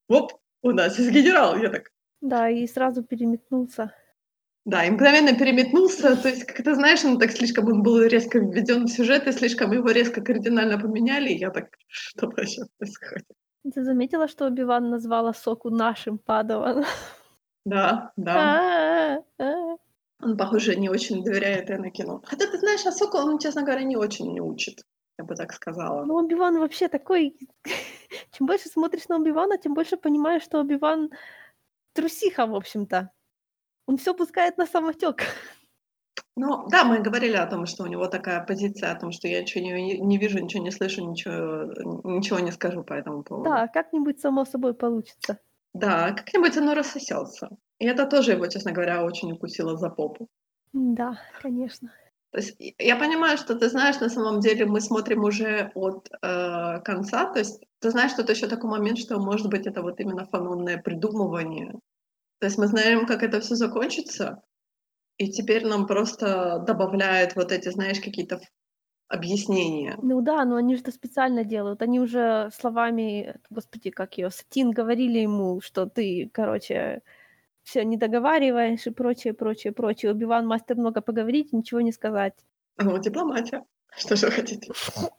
"Оп, 0.09 0.33
у 0.62 0.73
нас 0.73 0.99
есть 0.99 1.12
генерал". 1.12 1.57
Я 1.59 1.71
так 1.71 1.91
Да, 2.23 2.49
и 2.51 2.67
сразу 2.67 3.03
переметнулся. 3.03 3.93
Да, 4.67 4.85
и 4.85 4.91
мгновенно 4.91 5.33
переметнулся. 5.33 6.17
То 6.17 6.29
есть, 6.29 6.45
как 6.45 6.64
ты 6.64 6.75
знаешь, 6.75 7.05
он 7.05 7.21
так 7.21 7.31
слишком 7.31 7.67
он 7.69 7.83
был 7.85 8.03
резко 8.03 8.41
введён 8.41 8.87
в 8.87 8.89
сюжет, 8.89 9.29
и 9.29 9.33
слишком 9.33 9.71
его 9.71 9.89
резко 9.91 10.21
кардинально 10.21 10.77
поменяли. 10.77 11.29
И 11.29 11.39
я 11.39 11.51
так: 11.51 11.69
"Что 11.87 12.27
вообще 12.27 12.62
происходит?" 12.77 13.27
Ты 13.73 13.85
заметила, 13.85 14.27
что 14.27 14.47
Оби-Ван 14.47 14.91
назвал 14.91 15.29
Асоку 15.29 15.71
нашим 15.71 16.19
падаваном? 16.19 16.85
Да, 17.64 18.12
да. 18.17 19.23
Он, 20.21 20.37
похоже, 20.37 20.77
не 20.77 20.89
очень 20.89 21.23
доверяет 21.23 21.71
Энакину. 21.71 22.23
Хотя, 22.27 22.47
ты 22.47 22.59
знаешь, 22.59 22.87
Асоку 22.87 23.19
он, 23.19 23.39
честно 23.39 23.62
говоря, 23.62 23.85
не 23.85 23.97
очень 23.97 24.33
не 24.33 24.41
учит, 24.41 24.83
я 25.19 25.25
бы 25.25 25.37
так 25.37 25.53
сказала. 25.53 26.05
Ну, 26.05 26.14
Оби-Ван 26.17 26.59
вообще 26.59 26.89
такой 26.89 27.37
чем 28.33 28.47
больше 28.47 28.69
смотришь 28.69 29.09
на 29.09 29.17
Оби-Вана, 29.17 29.59
тем 29.59 29.75
больше 29.75 29.97
понимаешь, 29.97 30.43
что 30.43 30.61
Оби-Ван 30.61 31.11
трусиха, 31.95 32.47
в 32.47 32.55
общем-то. 32.55 33.11
Он 33.89 33.97
всё 33.97 34.14
пускает 34.14 34.59
на 34.59 34.66
самотёк. 34.66 35.22
Ну 36.37 36.66
да, 36.68 36.84
мы 36.84 37.01
говорили 37.01 37.37
о 37.37 37.47
том, 37.47 37.66
что 37.66 37.82
у 37.84 37.87
него 37.87 38.07
такая 38.09 38.45
позиция, 38.45 38.93
о 38.93 38.99
том, 39.01 39.11
что 39.12 39.28
я 39.28 39.41
ничего 39.41 39.64
не 39.64 39.99
не 39.99 40.18
вижу, 40.18 40.39
ничего 40.39 40.62
не 40.62 40.70
слышу, 40.70 41.03
ничего 41.03 41.72
ничего 42.18 42.39
не 42.41 42.53
скажу 42.53 42.84
по 42.84 42.93
этому 42.95 43.22
поводу. 43.22 43.51
Да, 43.51 43.68
как-нибудь 43.68 44.20
само 44.20 44.45
собой 44.45 44.74
получится. 44.74 45.39
Да, 45.74 46.12
как-нибудь 46.12 46.57
оно 46.57 46.74
рассосётся. 46.74 47.49
И 47.78 47.87
это 47.87 48.07
тоже 48.07 48.32
его, 48.32 48.47
честно 48.47 48.72
говоря, 48.72 49.05
очень 49.05 49.32
укусило 49.32 49.76
за 49.76 49.91
попу. 49.91 50.28
М-да, 50.74 51.18
конечно. 51.41 51.91
То 52.32 52.39
есть 52.39 52.57
я 52.78 52.97
понимаю, 52.97 53.39
что, 53.39 53.55
ты 53.55 53.68
знаешь, 53.68 54.01
на 54.01 54.09
самом 54.09 54.41
деле 54.41 54.66
мы 54.66 54.80
смотрим 54.80 55.24
уже 55.24 55.70
от, 55.74 56.09
э, 56.22 56.80
конца. 56.84 57.32
То 57.32 57.39
есть 57.39 57.62
ты 57.78 57.91
знаешь, 57.91 58.12
что 58.12 58.22
это 58.22 58.32
ещё 58.32 58.49
такой 58.49 58.70
момент, 58.70 58.99
что, 58.99 59.18
может 59.18 59.49
быть, 59.49 59.66
это 59.66 59.82
вот 59.82 60.01
именно 60.01 60.24
фаномное 60.26 60.78
придумывание. 60.78 61.74
То 62.41 62.47
есть 62.47 62.59
мы 62.59 62.66
знаем, 62.66 63.07
как 63.07 63.22
это 63.22 63.41
всё 63.41 63.55
закончится, 63.55 64.43
и 65.18 65.30
теперь 65.30 65.66
нам 65.66 65.87
просто 65.87 66.61
добавляют 66.66 67.37
вот 67.37 67.53
эти, 67.53 67.70
знаешь, 67.70 68.01
какие-то 68.01 68.41
объяснения. 69.09 69.97
Ну 70.03 70.20
да, 70.22 70.45
но 70.45 70.57
они 70.57 70.76
же 70.76 70.82
это 70.82 70.93
специально 70.93 71.45
делают. 71.45 71.82
Они 71.82 72.01
уже 72.01 72.51
словами, 72.53 73.37
господи, 73.51 73.91
как 73.91 74.18
её, 74.18 74.30
Сатин 74.30 74.70
говорили 74.72 75.18
ему, 75.20 75.61
что 75.61 75.87
ты, 75.87 76.30
короче, 76.32 77.03
всё 77.64 77.84
не 77.84 77.97
договариваешь 77.97 78.87
и 78.87 78.91
прочее, 78.91 79.34
прочее, 79.34 79.72
прочее. 79.72 80.12
Оби-Ван 80.12 80.47
мастер 80.47 80.76
много 80.76 81.01
поговорить 81.03 81.53
ничего 81.53 81.80
не 81.82 81.93
сказать. 81.93 82.34
Ну, 82.78 82.99
дипломатия. 82.99 83.64
Что 83.97 84.16
же 84.16 84.26
вы 84.26 84.32
хотите? 84.32 84.70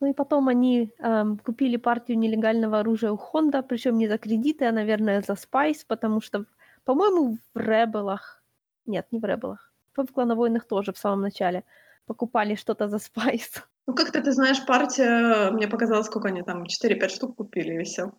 Ну 0.00 0.08
и 0.08 0.12
потом 0.14 0.48
они, 0.48 0.92
эм, 0.98 1.38
купили 1.38 1.76
партию 1.78 2.18
нелегального 2.18 2.80
оружия 2.80 3.12
у 3.12 3.16
Хондо, 3.16 3.62
причём 3.62 3.96
не 3.96 4.08
за 4.08 4.18
кредиты, 4.18 4.66
а, 4.66 4.72
наверное, 4.72 5.22
за 5.22 5.34
спайс, 5.36 5.84
потому 5.84 6.20
что, 6.20 6.44
по-моему, 6.86 7.38
в 7.54 7.58
"Rebel 7.58 8.05
ах", 8.05 8.44
нет, 8.86 9.08
не 9.12 9.20
в 9.20 9.26
"Rebel 9.26 9.52
ах", 9.52 9.74
в 9.96 10.06
"Клоновойнах" 10.14 10.66
тоже 10.68 10.92
в 10.94 10.98
самом 10.98 11.22
начале 11.22 11.64
покупали 12.06 12.56
что-то 12.56 12.88
за 12.88 12.98
спайс. 13.00 13.52
Ну, 13.88 13.94
как-то, 13.94 14.20
ты 14.20 14.32
знаешь, 14.32 14.64
партия, 14.66 15.50
мне 15.52 15.68
показалось, 15.68 16.06
сколько 16.06 16.28
они 16.28 16.42
там, 16.42 16.66
4-5 16.66 17.10
штук 17.12 17.36
купили 17.36 17.80
и 17.80 17.84
всё. 17.84 18.12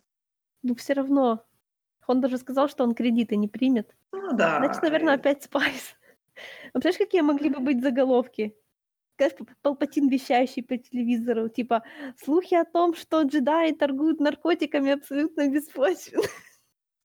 Ну, 0.62 0.74
всё 0.74 0.94
равно. 0.94 1.44
Хонда 2.00 2.28
же 2.28 2.38
сказал, 2.38 2.68
что 2.68 2.84
он 2.84 2.94
кредиты 2.94 3.36
не 3.36 3.48
примет. 3.48 3.96
Ну 4.12 4.32
да, 4.32 4.58
Значит, 4.58 4.82
наверно, 4.82 5.10
и 5.10 5.14
опять 5.14 5.42
спайс. 5.44 5.96
А 6.74 6.80
представляешь, 6.80 6.98
какие 6.98 7.22
могли 7.22 7.50
бы 7.50 7.60
быть 7.60 7.82
заголовки? 7.82 8.56
Палпатин, 9.62 10.08
вещающий 10.08 10.62
по 10.62 10.76
телевизору, 10.78 11.48
типа 11.48 11.84
«Слухи 12.16 12.54
о 12.54 12.64
том, 12.64 12.94
что 12.94 13.22
джедаи 13.22 13.72
торгуют 13.72 14.20
наркотиками, 14.20 14.92
абсолютно 14.92 15.48
беспочвенны». 15.50 16.24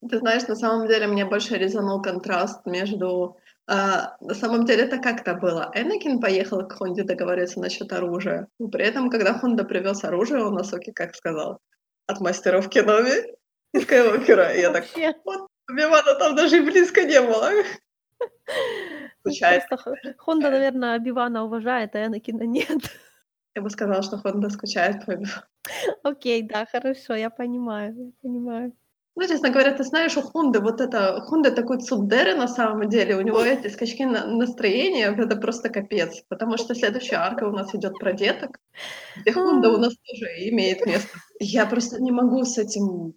Ты 0.08 0.18
знаешь, 0.18 0.46
на 0.48 0.56
самом 0.56 0.86
деле 0.88 1.06
мне 1.06 1.24
больше 1.24 1.56
резанул 1.56 2.02
контраст 2.02 2.66
между... 2.66 3.36
а, 3.66 4.16
на 4.20 4.34
самом 4.34 4.64
деле 4.64 4.84
это 4.84 4.98
как-то 4.98 5.34
было. 5.34 5.70
Энакин 5.74 6.20
поехал 6.20 6.66
к 6.66 6.72
Хонде 6.72 7.04
договориться 7.04 7.60
насчет 7.60 7.92
оружия. 7.92 8.48
Но 8.58 8.68
при 8.68 8.84
этом, 8.84 9.10
когда 9.10 9.34
Хонда 9.34 9.64
привез 9.64 10.04
оружие, 10.04 10.44
он 10.44 10.54
Асоке 10.54 10.92
как 10.92 11.14
сказал? 11.14 11.60
От 12.06 12.20
мастеров 12.20 12.68
Кеноби 12.68 13.34
и 13.72 13.80
Скайуокера. 13.80 14.52
И 14.54 14.60
я 14.60 14.72
так, 14.72 14.84
вот, 15.24 15.48
Оби-Вана 15.70 16.14
там 16.18 16.36
даже 16.36 16.58
и 16.58 16.60
близко 16.60 17.04
не 17.04 17.20
было. 17.20 17.50
Ну, 19.24 19.32
Х- 19.40 20.14
Хонда, 20.18 20.50
наверное, 20.50 20.98
Оби-Вана 20.98 21.44
уважает, 21.44 21.94
а 21.96 22.04
Энакина 22.04 22.42
нет. 22.42 22.78
Я 23.54 23.62
бы 23.62 23.70
сказала, 23.70 24.02
что 24.02 24.18
Хонда 24.18 24.50
скучает 24.50 25.06
по. 25.06 25.18
Окей, 26.02 26.42
да, 26.42 26.66
хорошо, 26.66 27.14
я 27.14 27.30
понимаю, 27.30 27.94
я 27.96 28.12
понимаю. 28.20 28.72
Ну, 29.16 29.28
честно 29.28 29.50
говоря, 29.50 29.72
ты 29.72 29.84
знаешь, 29.84 30.16
у 30.16 30.22
Хонды 30.22 30.58
вот 30.60 30.80
это... 30.80 31.20
Хонда 31.20 31.52
такой 31.52 31.78
цундере 31.80 32.34
на 32.34 32.48
самом 32.48 32.88
деле. 32.88 33.16
У 33.16 33.20
него 33.20 33.40
эти 33.40 33.68
скачки 33.68 34.04
на- 34.04 34.26
настроения, 34.26 35.06
это 35.16 35.36
просто 35.36 35.68
капец. 35.68 36.24
Потому 36.28 36.56
что 36.56 36.74
следующая 36.74 37.16
арка 37.16 37.44
у 37.44 37.52
нас 37.52 37.72
идет 37.74 37.96
про 37.98 38.12
деток, 38.12 38.58
где 39.16 39.32
Хонда 39.32 39.70
у 39.70 39.76
нас 39.78 39.94
тоже 39.96 40.26
имеет 40.48 40.84
место. 40.84 41.16
Я 41.38 41.64
просто 41.66 42.02
не 42.02 42.10
могу 42.10 42.44
с 42.44 42.58
этим 42.58 43.14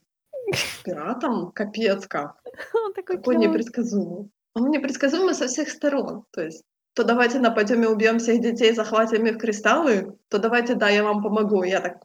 пиратом, 0.83 1.51
капец 1.51 2.05
как. 2.07 2.35
Он 2.73 2.93
такой 2.93 3.17
Какой 3.17 3.35
клёвый. 3.35 3.47
непредсказуемый. 3.47 4.29
Он 4.53 4.69
непредсказуемый 4.69 5.33
со 5.33 5.47
всех 5.47 5.69
сторон. 5.69 6.25
То 6.31 6.41
есть, 6.41 6.63
то 6.93 7.03
давайте 7.03 7.39
нападем 7.39 7.83
и 7.83 7.87
убьем 7.87 8.19
всех 8.19 8.39
детей, 8.41 8.71
захватим 8.73 9.25
их 9.25 9.39
кристаллы, 9.39 10.15
то 10.29 10.37
давайте, 10.37 10.75
да, 10.75 10.89
я 10.89 11.03
вам 11.03 11.23
помогу. 11.23 11.63
Я 11.63 11.81
так, 11.81 12.03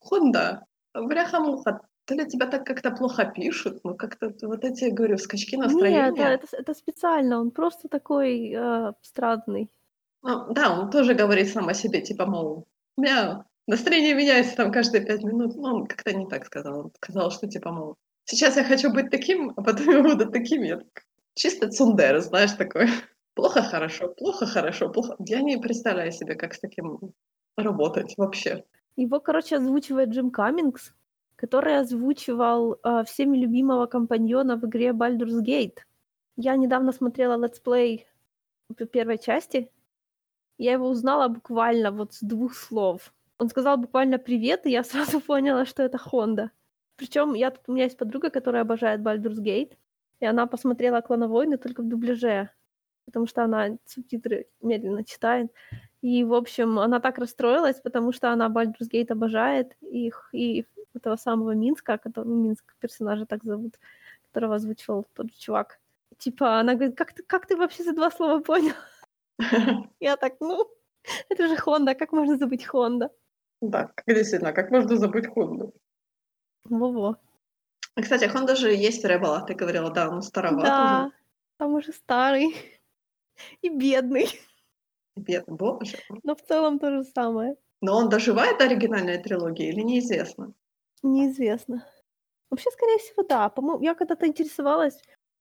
Хонда, 0.00 0.64
бляха-муха, 0.94 1.80
то 2.04 2.14
ли 2.14 2.26
тебя 2.26 2.46
так 2.46 2.66
как-то 2.66 2.90
плохо 2.90 3.24
пишут, 3.24 3.80
ну 3.84 3.94
как-то 3.94 4.32
вот 4.42 4.64
эти, 4.64 4.90
говорю, 4.90 5.18
скачки 5.18 5.56
Нет, 5.56 5.66
настроения. 5.66 6.08
это, 6.12 6.22
это, 6.22 6.46
с- 6.46 6.54
это 6.54 6.74
специально, 6.74 7.40
он 7.40 7.50
просто 7.50 7.88
такой 7.88 8.52
э, 8.54 8.92
странный. 9.02 9.70
Ну, 10.22 10.52
да, 10.52 10.78
он 10.78 10.90
тоже 10.90 11.14
говорит 11.14 11.48
сам 11.50 11.68
о 11.68 11.74
себе, 11.74 12.00
типа, 12.00 12.26
мол, 12.26 12.66
у 12.96 13.00
меня 13.02 13.44
настроение 13.66 14.14
меняется 14.14 14.56
там 14.56 14.72
каждые 14.72 15.04
пять 15.04 15.22
минут. 15.22 15.54
Ну, 15.56 15.62
он 15.62 15.86
как-то 15.86 16.12
не 16.14 16.26
так 16.26 16.46
сказал. 16.46 16.80
Он 16.80 16.92
сказал, 16.96 17.30
что 17.30 17.46
типа, 17.46 17.70
мол, 17.72 17.96
сейчас 18.24 18.56
я 18.56 18.64
хочу 18.64 18.90
быть 18.92 19.10
таким, 19.10 19.52
а 19.56 19.62
потом 19.62 19.90
я 19.90 20.02
буду 20.02 20.30
таким. 20.30 20.62
Я 20.62 20.78
так, 20.78 21.04
чисто 21.34 21.68
цундер, 21.70 22.20
знаешь, 22.20 22.52
такой. 22.52 22.88
Плохо, 23.34 23.62
хорошо, 23.62 24.08
плохо, 24.08 24.46
хорошо, 24.46 24.88
плохо. 24.88 25.16
Я 25.18 25.42
не 25.42 25.56
представляю 25.58 26.12
себе, 26.12 26.36
как 26.36 26.54
с 26.54 26.60
таким 26.60 27.00
работать 27.56 28.14
вообще. 28.16 28.64
Его, 28.96 29.20
короче, 29.20 29.56
озвучивает 29.56 30.10
Джим 30.10 30.30
Каммингс, 30.30 30.94
который 31.36 31.78
озвучивал 31.78 32.78
э, 32.82 33.04
всеми 33.04 33.38
любимого 33.38 33.86
компаньона 33.86 34.56
в 34.56 34.64
игре 34.64 34.90
Baldur's 34.90 35.42
Gate. 35.44 35.78
Я 36.36 36.56
недавно 36.56 36.92
смотрела 36.92 37.36
летсплей 37.36 38.06
первой 38.92 39.18
части. 39.18 39.70
Я 40.58 40.72
его 40.72 40.88
узнала 40.88 41.28
буквально 41.28 41.90
вот 41.90 42.14
с 42.14 42.20
двух 42.20 42.54
слов. 42.54 43.12
Он 43.38 43.48
сказал 43.48 43.76
буквально 43.76 44.18
привет, 44.18 44.66
и 44.66 44.70
я 44.70 44.84
сразу 44.84 45.20
поняла, 45.20 45.66
что 45.66 45.82
это 45.82 45.98
Хонда. 45.98 46.50
Причем 46.96 47.34
я 47.34 47.50
тут, 47.50 47.62
у 47.66 47.72
меня 47.72 47.84
есть 47.84 47.98
подруга, 47.98 48.30
которая 48.30 48.62
обожает 48.62 49.00
Baldur's 49.00 49.42
Gate, 49.42 49.72
и 50.20 50.26
она 50.26 50.46
посмотрела 50.46 51.00
«Клоновойны» 51.00 51.58
только 51.58 51.82
в 51.82 51.88
дубляже, 51.88 52.50
потому 53.04 53.26
что 53.26 53.42
она 53.42 53.76
субтитры 53.84 54.46
медленно 54.62 55.04
читает. 55.04 55.52
И, 56.02 56.22
в 56.22 56.34
общем, 56.34 56.78
она 56.78 57.00
так 57.00 57.18
расстроилась, 57.18 57.80
потому 57.80 58.12
что 58.12 58.30
она 58.30 58.48
Baldur's 58.48 58.88
Gate 58.92 59.10
обожает, 59.10 59.76
и, 59.80 60.12
и 60.32 60.66
этого 60.96 61.16
самого 61.16 61.52
Минска, 61.54 61.98
который, 61.98 62.28
ну, 62.28 62.36
Минск 62.42 62.74
персонажа 62.80 63.26
так 63.26 63.44
зовут, 63.44 63.78
которого 64.26 64.54
озвучивал 64.56 65.06
тот 65.14 65.30
же 65.32 65.38
чувак. 65.38 65.80
Типа, 66.18 66.60
она 66.60 66.74
говорит, 66.74 66.96
как 66.96 67.12
ты, 67.12 67.22
как 67.22 67.46
ты 67.46 67.56
вообще 67.56 67.82
за 67.84 67.92
два 67.92 68.10
слова 68.10 68.40
понял? 68.40 68.74
Я 70.00 70.16
так, 70.16 70.34
ну, 70.40 70.68
это 71.28 71.48
же 71.48 71.56
Хонда, 71.56 71.94
как 71.94 72.12
можно 72.12 72.36
забыть 72.38 72.64
Хондо? 72.64 73.10
Да, 73.60 73.90
действительно, 74.06 74.52
как 74.52 74.70
можно 74.70 74.96
забыть 74.96 75.26
Хонду? 75.26 75.72
Во-во. 76.64 77.16
Кстати, 78.00 78.24
Хонда 78.26 78.56
же 78.56 78.72
есть 78.72 79.02
в 79.02 79.06
Rebel 79.06 79.28
ах, 79.28 79.46
ты 79.46 79.54
говорила, 79.54 79.90
да, 79.90 80.08
он 80.10 80.22
староват 80.22 80.64
Да, 80.64 81.04
уже. 81.06 81.12
там 81.58 81.74
уже 81.74 81.92
старый 81.92 82.54
и 83.62 83.68
бедный, 83.68 84.28
Бедный, 85.16 85.56
боже. 85.56 85.96
но 86.24 86.34
в 86.34 86.42
целом 86.42 86.78
то 86.78 86.90
же 86.90 87.04
самое. 87.04 87.56
Но 87.80 87.96
он 87.96 88.08
доживает 88.08 88.58
до 88.58 88.64
оригинальной 88.64 89.18
трилогии 89.22 89.68
или 89.68 89.80
неизвестно? 89.82 90.54
Неизвестно. 91.04 91.86
Вообще, 92.48 92.70
скорее 92.70 92.98
всего, 92.98 93.22
да. 93.22 93.50
По-моему, 93.50 93.82
я 93.82 93.94
когда-то 93.94 94.26
интересовалась, 94.26 94.98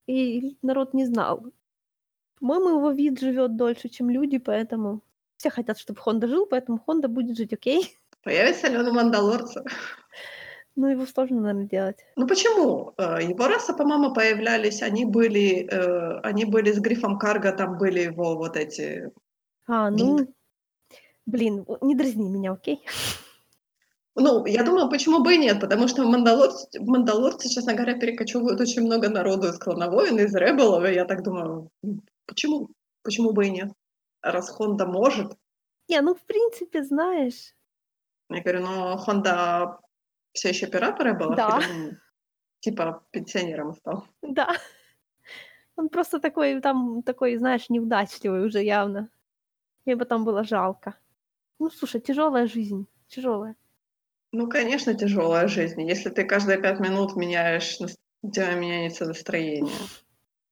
и 0.08 0.58
народ 0.62 0.94
не 0.94 1.06
знал. 1.06 1.46
По-моему, 2.40 2.70
его 2.80 2.92
вид 2.92 3.20
живет 3.20 3.56
дольше, 3.56 3.88
чем 3.88 4.10
люди, 4.10 4.38
поэтому 4.38 5.02
все 5.38 5.50
хотят, 5.50 5.80
чтобы 5.80 6.02
Хонда 6.02 6.28
жил, 6.28 6.46
поэтому 6.46 6.80
Хонда 6.80 7.08
будет 7.08 7.38
жить, 7.38 7.54
окей? 7.54 7.98
Появится 8.24 8.68
ли 8.68 8.78
он 8.78 8.88
у 8.88 8.94
Мандалорца? 8.94 9.64
Но 10.76 10.90
его 10.90 11.06
сложно, 11.06 11.40
наверное, 11.40 11.70
делать. 11.70 12.00
Ну 12.18 12.28
почему? 12.28 12.94
Э, 12.98 13.20
Его 13.22 13.48
расы, 13.48 13.74
по-моему, 13.74 14.14
появлялись, 14.14 14.82
они 14.82 15.06
были, 15.06 15.66
э, 15.72 16.20
они 16.24 16.44
были 16.46 16.72
с 16.74 16.80
грифом 16.80 17.20
Карга, 17.20 17.54
там 17.54 17.78
были 17.78 18.02
его 18.02 18.36
вот 18.36 18.58
эти... 18.58 19.12
А, 19.68 19.92
ну, 19.92 20.28
блин, 21.26 21.66
не 21.82 21.96
дразни 21.96 22.28
меня, 22.28 22.52
окей? 22.52 22.84
Ну, 24.16 24.46
я 24.46 24.64
думаю, 24.64 24.90
почему 24.90 25.24
бы 25.24 25.34
и 25.34 25.40
нет, 25.40 25.60
потому 25.60 25.88
что 25.88 26.04
в 26.04 26.08
Мандалорце, 26.08 26.68
в 26.80 26.88
Мандалорце, 26.88 27.50
честно 27.50 27.74
говоря, 27.74 27.98
перекочевывают 27.98 28.62
очень 28.62 28.84
много 28.84 29.10
народу 29.10 29.48
из 29.48 29.58
Клановоин, 29.58 30.20
из 30.20 30.36
Ребелов, 30.36 30.86
и 30.86 30.94
я 30.94 31.06
так 31.06 31.24
думаю, 31.24 31.70
почему? 32.28 32.70
Почему 33.02 33.34
бы 33.34 33.48
и 33.48 33.52
нет? 33.52 33.72
Раз 34.22 34.50
Хонда 34.50 34.86
может, 34.86 35.34
Не, 35.90 36.02
ну, 36.02 36.14
в 36.14 36.22
принципе, 36.22 36.84
знаешь, 36.84 37.54
я 38.30 38.42
говорю, 38.42 38.62
но 38.62 38.98
Хонда 38.98 39.80
все 40.32 40.50
еще 40.50 40.68
пират 40.68 41.00
в 41.00 41.02
Ребелах? 41.02 41.36
Да. 41.36 41.60
Или 41.60 41.98
типа 42.60 43.04
пенсионером 43.12 43.74
стал? 43.74 44.08
да. 44.22 44.56
Он 45.76 45.90
просто 45.90 46.20
такой, 46.20 46.62
там, 46.62 47.02
такой, 47.02 47.36
знаешь, 47.38 47.70
неудачливый 47.70 48.46
уже 48.46 48.64
явно. 48.64 49.10
Мне 49.86 49.96
там 50.06 50.24
было 50.24 50.44
жалко. 50.44 50.96
Ну, 51.60 51.70
слушай, 51.72 52.00
тяжелая 52.00 52.48
жизнь, 52.48 52.88
тяжелая. 53.08 53.56
Ну, 54.34 54.50
конечно, 54.50 54.96
тяжелая 54.96 55.48
жизнь. 55.48 55.82
Если 55.84 56.10
ты 56.10 56.24
каждые 56.26 56.58
пять 56.58 56.80
минут 56.80 57.16
меняешь, 57.16 57.78
у 58.24 58.32
тебя 58.32 58.56
меняется 58.56 59.06
настроение. 59.06 59.72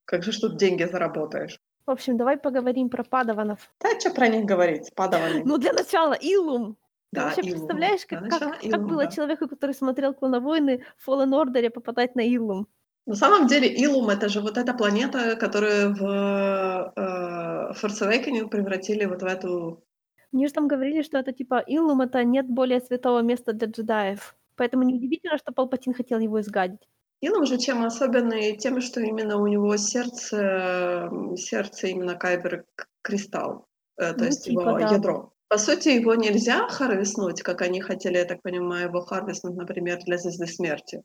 Как 0.06 0.24
же 0.24 0.40
тут 0.40 0.58
деньги 0.58 0.84
заработаешь? 0.84 1.60
В 1.88 1.92
общем, 1.92 2.16
давай 2.16 2.38
поговорим 2.38 2.90
про 2.90 3.04
падаванов. 3.04 3.72
Да, 3.80 4.00
что 4.00 4.12
про 4.12 4.28
них 4.28 4.46
говорить? 4.46 4.94
Падаваны. 4.94 5.42
Ну, 5.44 5.58
для 5.58 5.74
начала, 5.74 6.14
Илум. 6.14 6.78
Ты 7.12 7.20
да, 7.20 7.26
вообще 7.26 7.42
Илум. 7.42 7.54
представляешь, 7.54 8.06
как, 8.06 8.30
как, 8.30 8.64
Илум, 8.64 8.72
как 8.72 8.88
было 8.88 9.06
да. 9.06 9.12
человеку, 9.12 9.48
который 9.48 9.74
смотрел 9.74 10.14
«Клоновойны» 10.14 10.86
в 10.98 11.10
Fallen 11.10 11.32
Order 11.32 11.72
попадать 11.72 12.16
на 12.16 12.22
Илум? 12.22 12.68
На 13.08 13.16
самом 13.16 13.48
деле 13.48 13.68
Илум 13.68 14.10
это 14.10 14.30
же 14.30 14.42
вот 14.42 14.60
эта 14.60 14.76
планета, 14.76 15.36
которую 15.36 15.96
в 15.96 16.94
э, 16.96 17.74
Force 17.74 18.08
Awakening 18.08 18.48
превратили 18.48 19.06
вот 19.06 19.24
в 19.24 19.26
эту... 19.26 19.84
Мне 20.32 20.48
же 20.48 20.54
там 20.54 20.68
говорили, 20.68 21.02
что 21.02 21.18
это 21.18 21.32
типа 21.34 21.60
Илум— 21.68 22.02
это 22.04 22.24
нет 22.24 22.48
более 22.48 22.80
святого 22.80 23.22
места 23.22 23.54
для 23.54 23.68
джедаев. 23.68 24.36
Поэтому 24.56 24.84
неудивительно, 24.84 25.38
что 25.38 25.52
Палпатин 25.52 25.94
хотел 25.94 26.20
его 26.20 26.40
изгадить. 26.40 26.88
Илум 27.22 27.46
же 27.46 27.58
чем 27.58 27.84
особенный? 27.84 28.58
Тем, 28.58 28.82
что 28.82 29.00
именно 29.02 29.38
у 29.38 29.48
него 29.48 29.78
сердце, 29.78 31.10
сердце 31.38 31.88
именно 31.88 32.16
Кайбер 32.16 32.66
кристалл, 33.02 33.68
э, 33.98 34.14
то 34.14 34.20
Ну, 34.20 34.26
есть 34.26 34.46
типа, 34.46 34.62
его 34.62 34.80
да. 34.80 34.96
ядро. 34.96 35.34
По 35.50 35.58
сути, 35.58 35.90
его 35.90 36.16
нельзя 36.16 36.68
харвестнуть, 36.70 37.42
как 37.42 37.62
они 37.62 37.82
хотели, 37.82 38.18
я 38.18 38.26
так 38.26 38.42
понимаю, 38.42 38.88
его 38.88 39.02
харвестнуть, 39.02 39.56
например, 39.56 40.00
для 40.06 40.18
Звезды 40.18 40.48
Смерти. 40.48 41.04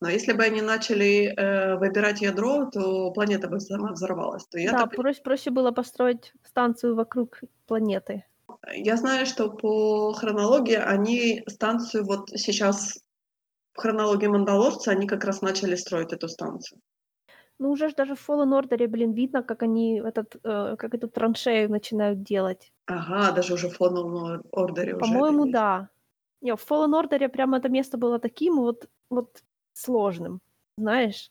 Но 0.00 0.10
если 0.10 0.32
бы 0.32 0.42
они 0.42 0.60
начали 0.60 1.32
э, 1.34 1.76
выбирать 1.76 2.20
ядро, 2.20 2.66
то 2.66 3.10
планета 3.12 3.48
бы 3.48 3.60
сама 3.60 3.92
взорвалась. 3.92 4.44
То 4.46 4.58
я, 4.58 4.72
да, 4.72 4.78
так- 4.80 4.96
проще, 4.96 5.22
проще 5.22 5.50
было 5.50 5.70
построить 5.70 6.32
станцию 6.42 6.96
вокруг 6.96 7.40
планеты. 7.66 8.24
Я 8.72 8.96
знаю, 8.96 9.26
что 9.26 9.50
по 9.50 10.12
хронологии 10.12 10.76
они 10.76 11.42
станцию 11.48 12.04
вот 12.04 12.30
сейчас 12.30 12.98
в 13.72 13.80
хронологии 13.80 14.28
Мандалорца 14.28 14.92
они 14.92 15.06
как 15.06 15.24
раз 15.24 15.42
начали 15.42 15.74
строить 15.74 16.12
эту 16.12 16.28
станцию. 16.28 16.80
Ну, 17.58 17.70
уже 17.70 17.88
ж 17.88 17.94
даже 17.94 18.14
в 18.14 18.28
Fallen 18.28 18.52
Order, 18.60 18.88
блин, 18.88 19.12
видно, 19.12 19.42
как 19.42 19.62
они 19.62 20.00
этот, 20.00 20.36
э, 20.42 20.76
как 20.76 20.94
эту 20.94 21.08
траншею 21.08 21.70
начинают 21.70 22.22
делать. 22.22 22.72
Ага, 22.86 23.32
даже 23.32 23.54
уже 23.54 23.68
в 23.68 23.80
уже. 23.80 24.42
это 24.52 24.98
По-моему, 24.98 25.46
да. 25.46 25.88
Не, 26.40 26.56
в 26.56 26.70
Fallen 26.70 26.92
Order 27.00 27.28
прямо 27.28 27.58
это 27.58 27.68
место 27.68 27.96
было 27.96 28.18
таким 28.18 28.56
вот, 28.56 28.88
вот 29.08 29.44
сложным, 29.72 30.40
знаешь. 30.76 31.30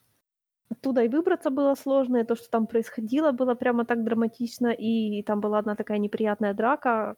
Оттуда 0.74 1.04
и 1.04 1.08
выбраться 1.08 1.50
было 1.50 1.76
сложно, 1.76 2.18
и 2.18 2.24
то, 2.24 2.36
что 2.36 2.50
там 2.50 2.68
происходило, 2.68 3.32
было 3.32 3.56
прямо 3.56 3.86
так 3.86 4.04
драматично, 4.04 4.68
и 4.68 5.24
там 5.24 5.40
была 5.40 5.60
одна 5.60 5.76
такая 5.76 6.00
неприятная 6.00 6.54
драка. 6.54 7.16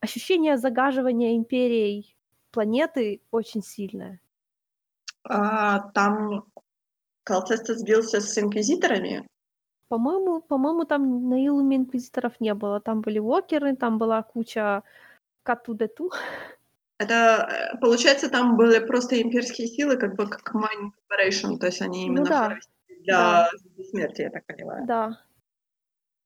Ощущение 0.00 0.58
загаживания 0.58 1.36
империей 1.36 2.16
планеты 2.50 3.20
очень 3.30 3.62
сильное. 3.62 4.20
А, 5.24 5.90
там 5.94 6.44
Калцеста 7.24 7.74
сбился 7.74 8.20
с 8.20 8.38
инквизиторами? 8.38 9.26
По-моему, 9.88 10.40
по-моему, 10.40 10.84
там 10.84 11.28
на 11.28 11.46
Илуме 11.46 11.76
инквизиторов 11.76 12.40
не 12.40 12.54
было. 12.54 12.80
Там 12.80 13.00
были 13.00 13.18
вокеры, 13.18 13.76
там 13.76 13.98
была 13.98 14.22
куча 14.22 14.82
кату-дету. 15.42 16.10
Это, 16.98 17.14
э, 17.14 17.78
получается, 17.78 18.30
там 18.30 18.56
были 18.56 18.78
просто 18.78 19.20
имперские 19.20 19.68
силы, 19.68 19.96
как 19.96 20.16
бы 20.16 20.28
как 20.28 20.54
Mine 20.54 20.90
Corporation, 20.90 21.58
то 21.58 21.66
есть 21.66 21.82
они 21.82 22.06
Ну 22.06 22.12
именно 22.12 22.24
да, 22.24 22.58
для 23.06 23.16
да, 23.16 23.50
смерти, 23.90 24.22
я 24.22 24.30
так 24.30 24.44
понимаю. 24.46 24.86
да. 24.86 25.20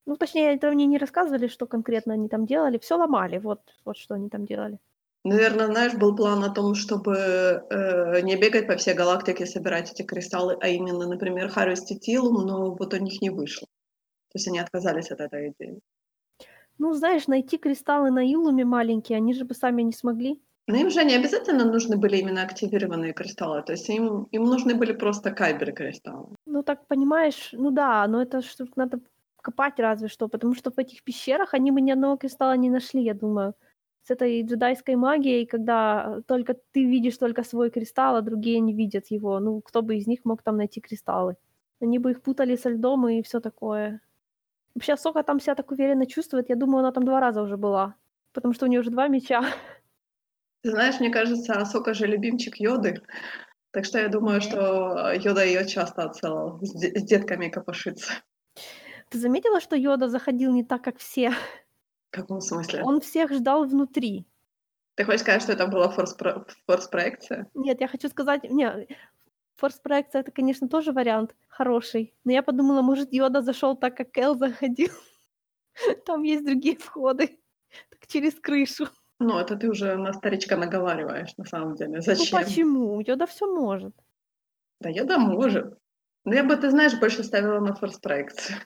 Ну, 0.07 0.16
точнее, 0.16 0.55
это 0.55 0.70
мне 0.70 0.87
не 0.87 0.99
рассказывали, 0.99 1.47
что 1.47 1.66
конкретно 1.66 2.14
они 2.14 2.28
там 2.28 2.47
делали. 2.47 2.78
Все 2.78 2.97
ломали, 2.97 3.39
вот, 3.39 3.61
вот 3.85 3.97
что 3.97 4.14
они 4.14 4.28
там 4.28 4.45
делали. 4.47 4.78
Наверное, 5.22 5.66
знаешь, 5.66 5.95
был 5.95 6.16
план 6.16 6.43
о 6.43 6.55
том, 6.55 6.74
чтобы 6.74 7.14
э, 7.14 8.20
не 8.22 8.37
бегать 8.37 8.66
по 8.66 8.76
всей 8.76 8.95
галактике, 8.95 9.45
собирать 9.45 9.93
эти 9.93 10.03
кристаллы, 10.03 10.57
а 10.61 10.68
именно, 10.68 11.07
например, 11.07 11.51
харвестить 11.51 12.09
Илум, 12.09 12.47
но 12.47 12.74
вот 12.74 12.95
у 12.95 12.97
них 12.97 13.20
не 13.20 13.28
вышло. 13.28 13.66
То 14.31 14.37
есть 14.37 14.49
они 14.49 14.59
отказались 14.59 15.11
от 15.11 15.20
этой 15.20 15.51
идеи. 15.51 15.81
Ну, 16.78 16.95
знаешь, 16.95 17.26
найти 17.26 17.59
кристаллы 17.59 18.11
на 18.11 18.24
Илуме 18.24 18.64
маленькие, 18.64 19.18
они 19.18 19.35
же 19.35 19.45
бы 19.45 19.55
сами 19.55 19.83
не 19.83 19.93
смогли. 19.93 20.41
Но 20.67 20.77
им 20.77 20.91
же 20.91 21.05
не 21.05 21.17
обязательно 21.17 21.65
нужны 21.65 21.97
были 21.97 22.19
именно 22.19 22.43
активированные 22.43 23.13
кристаллы, 23.13 23.63
то 23.63 23.73
есть 23.73 23.89
им, 23.89 24.29
им 24.31 24.45
нужны 24.45 24.75
были 24.75 24.93
просто 24.93 25.31
кайберы 25.31 25.73
кристаллы. 25.73 26.35
Ну, 26.47 26.63
так 26.63 26.87
понимаешь, 26.87 27.51
ну 27.53 27.71
да, 27.71 28.07
но 28.07 28.23
это 28.23 28.43
что 28.43 28.67
надо 28.77 29.01
копать 29.43 29.79
разве 29.81 30.09
что, 30.09 30.29
потому 30.29 30.55
что 30.55 30.71
в 30.71 30.79
этих 30.79 31.03
пещерах 31.03 31.55
они 31.55 31.73
бы 31.73 31.81
ни 31.81 31.91
одного 31.91 32.17
кристалла 32.17 32.57
не 32.57 32.71
нашли, 32.71 33.03
я 33.03 33.15
думаю. 33.15 33.55
С 34.03 34.11
этой 34.11 34.43
джедайской 34.43 34.97
магией, 34.97 35.47
когда 35.47 36.21
только 36.27 36.55
ты 36.73 36.85
видишь 36.85 37.19
только 37.19 37.43
свой 37.45 37.71
кристалл, 37.71 38.17
а 38.17 38.23
другие 38.23 38.61
не 38.61 38.75
видят 38.75 39.11
его. 39.11 39.41
Ну, 39.41 39.61
кто 39.61 39.83
бы 39.83 39.97
из 39.97 40.07
них 40.07 40.25
мог 40.25 40.43
там 40.43 40.57
найти 40.57 40.81
кристаллы? 40.81 41.37
Они 41.81 41.99
бы 41.99 42.11
их 42.11 42.23
путали 42.23 42.57
со 42.57 42.71
льдом 42.71 43.09
и 43.09 43.23
все 43.23 43.41
такое. 43.41 44.01
Вообще, 44.75 44.97
Сока 44.97 45.23
там 45.23 45.41
себя 45.41 45.55
так 45.55 45.71
уверенно 45.71 46.07
чувствует. 46.07 46.49
Я 46.49 46.57
думаю, 46.57 46.81
она 46.81 46.93
там 46.93 47.05
два 47.05 47.21
раза 47.21 47.43
уже 47.43 47.57
была. 47.57 47.95
Потому 48.33 48.55
что 48.55 48.67
у 48.67 48.69
нее 48.69 48.81
уже 48.81 48.91
два 48.91 49.09
меча. 49.09 49.43
Ты 50.63 50.71
знаешь, 50.71 51.01
мне 51.01 51.11
кажется, 51.11 51.55
Асока 51.55 51.95
же 51.95 52.07
любимчик 52.07 52.57
Йоды. 52.57 53.03
Так 53.71 53.85
что 53.85 53.99
я 53.99 54.09
думаю, 54.09 54.41
что 54.41 55.13
Йода 55.13 55.45
ее 55.45 55.67
часто 55.67 56.03
отсылал 56.05 56.59
с, 56.61 56.73
де- 56.75 56.99
с 56.99 57.03
детками 57.03 57.49
копошиться. 57.49 58.13
Ты 59.09 59.19
заметила, 59.19 59.61
что 59.61 59.77
Йода 59.77 60.09
заходил 60.09 60.53
не 60.53 60.65
так, 60.65 60.83
как 60.83 60.99
все? 60.99 61.31
В 61.31 62.11
каком 62.11 62.41
смысле? 62.41 62.83
Он 62.83 63.01
всех 63.01 63.33
ждал 63.33 63.65
внутри. 63.65 64.27
Ты 64.97 65.05
хочешь 65.05 65.21
сказать, 65.23 65.43
что 65.43 65.53
это 65.53 65.67
была 65.67 65.89
форс-про- 65.91 66.45
форс-проекция? 66.67 67.49
Нет, 67.55 67.81
я 67.81 67.89
хочу 67.89 68.09
сказать... 68.09 68.45
Не, 68.45 68.87
форс-проекция— 69.57 70.21
это, 70.23 70.31
конечно, 70.33 70.69
тоже 70.69 70.93
вариант 70.93 71.35
хороший. 71.49 72.13
Но 72.25 72.33
я 72.33 72.43
подумала, 72.43 72.83
может, 72.83 73.13
Йода 73.13 73.41
зашел 73.41 73.77
так, 73.77 73.97
как 73.97 74.19
Эл 74.19 74.37
заходил. 74.37 74.91
Там 76.07 76.23
есть 76.23 76.45
другие 76.45 76.77
входы. 76.77 77.39
Так 77.89 78.07
через 78.09 78.35
крышу. 78.35 78.89
Ну, 79.21 79.39
это 79.39 79.55
ты 79.55 79.68
уже 79.68 79.97
на 79.97 80.14
старичка 80.14 80.57
наговариваешь, 80.57 81.37
на 81.37 81.45
самом 81.45 81.75
деле. 81.77 81.97
Ну 81.97 82.01
Зачем? 82.01 82.39
почему? 82.39 83.01
Йода 83.01 83.27
все 83.27 83.47
может. 83.47 83.95
Да 84.81 84.89
Йода 84.89 85.18
может. 85.18 85.79
Но 86.25 86.35
я 86.35 86.43
бы, 86.43 86.57
ты 86.57 86.71
знаешь, 86.71 86.99
больше 86.99 87.23
ставила 87.23 87.61
на 87.61 87.75
форс-проекцию. 87.75 88.57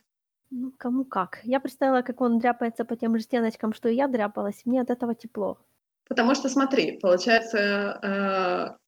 Ну, 0.50 0.72
кому 0.78 1.04
как. 1.04 1.40
Я 1.42 1.58
представила, 1.58 2.02
как 2.02 2.20
он 2.20 2.38
дряпается 2.38 2.84
по 2.84 2.96
тем 2.96 3.16
же 3.16 3.24
стеночкам, 3.24 3.72
что 3.72 3.88
и 3.88 3.96
я 3.96 4.06
дряпалась. 4.06 4.64
Мне 4.64 4.80
от 4.80 4.90
этого 4.90 5.16
тепло. 5.16 5.58
Потому 6.08 6.36
что, 6.36 6.48
смотри, 6.48 7.00
получается, 7.00 8.78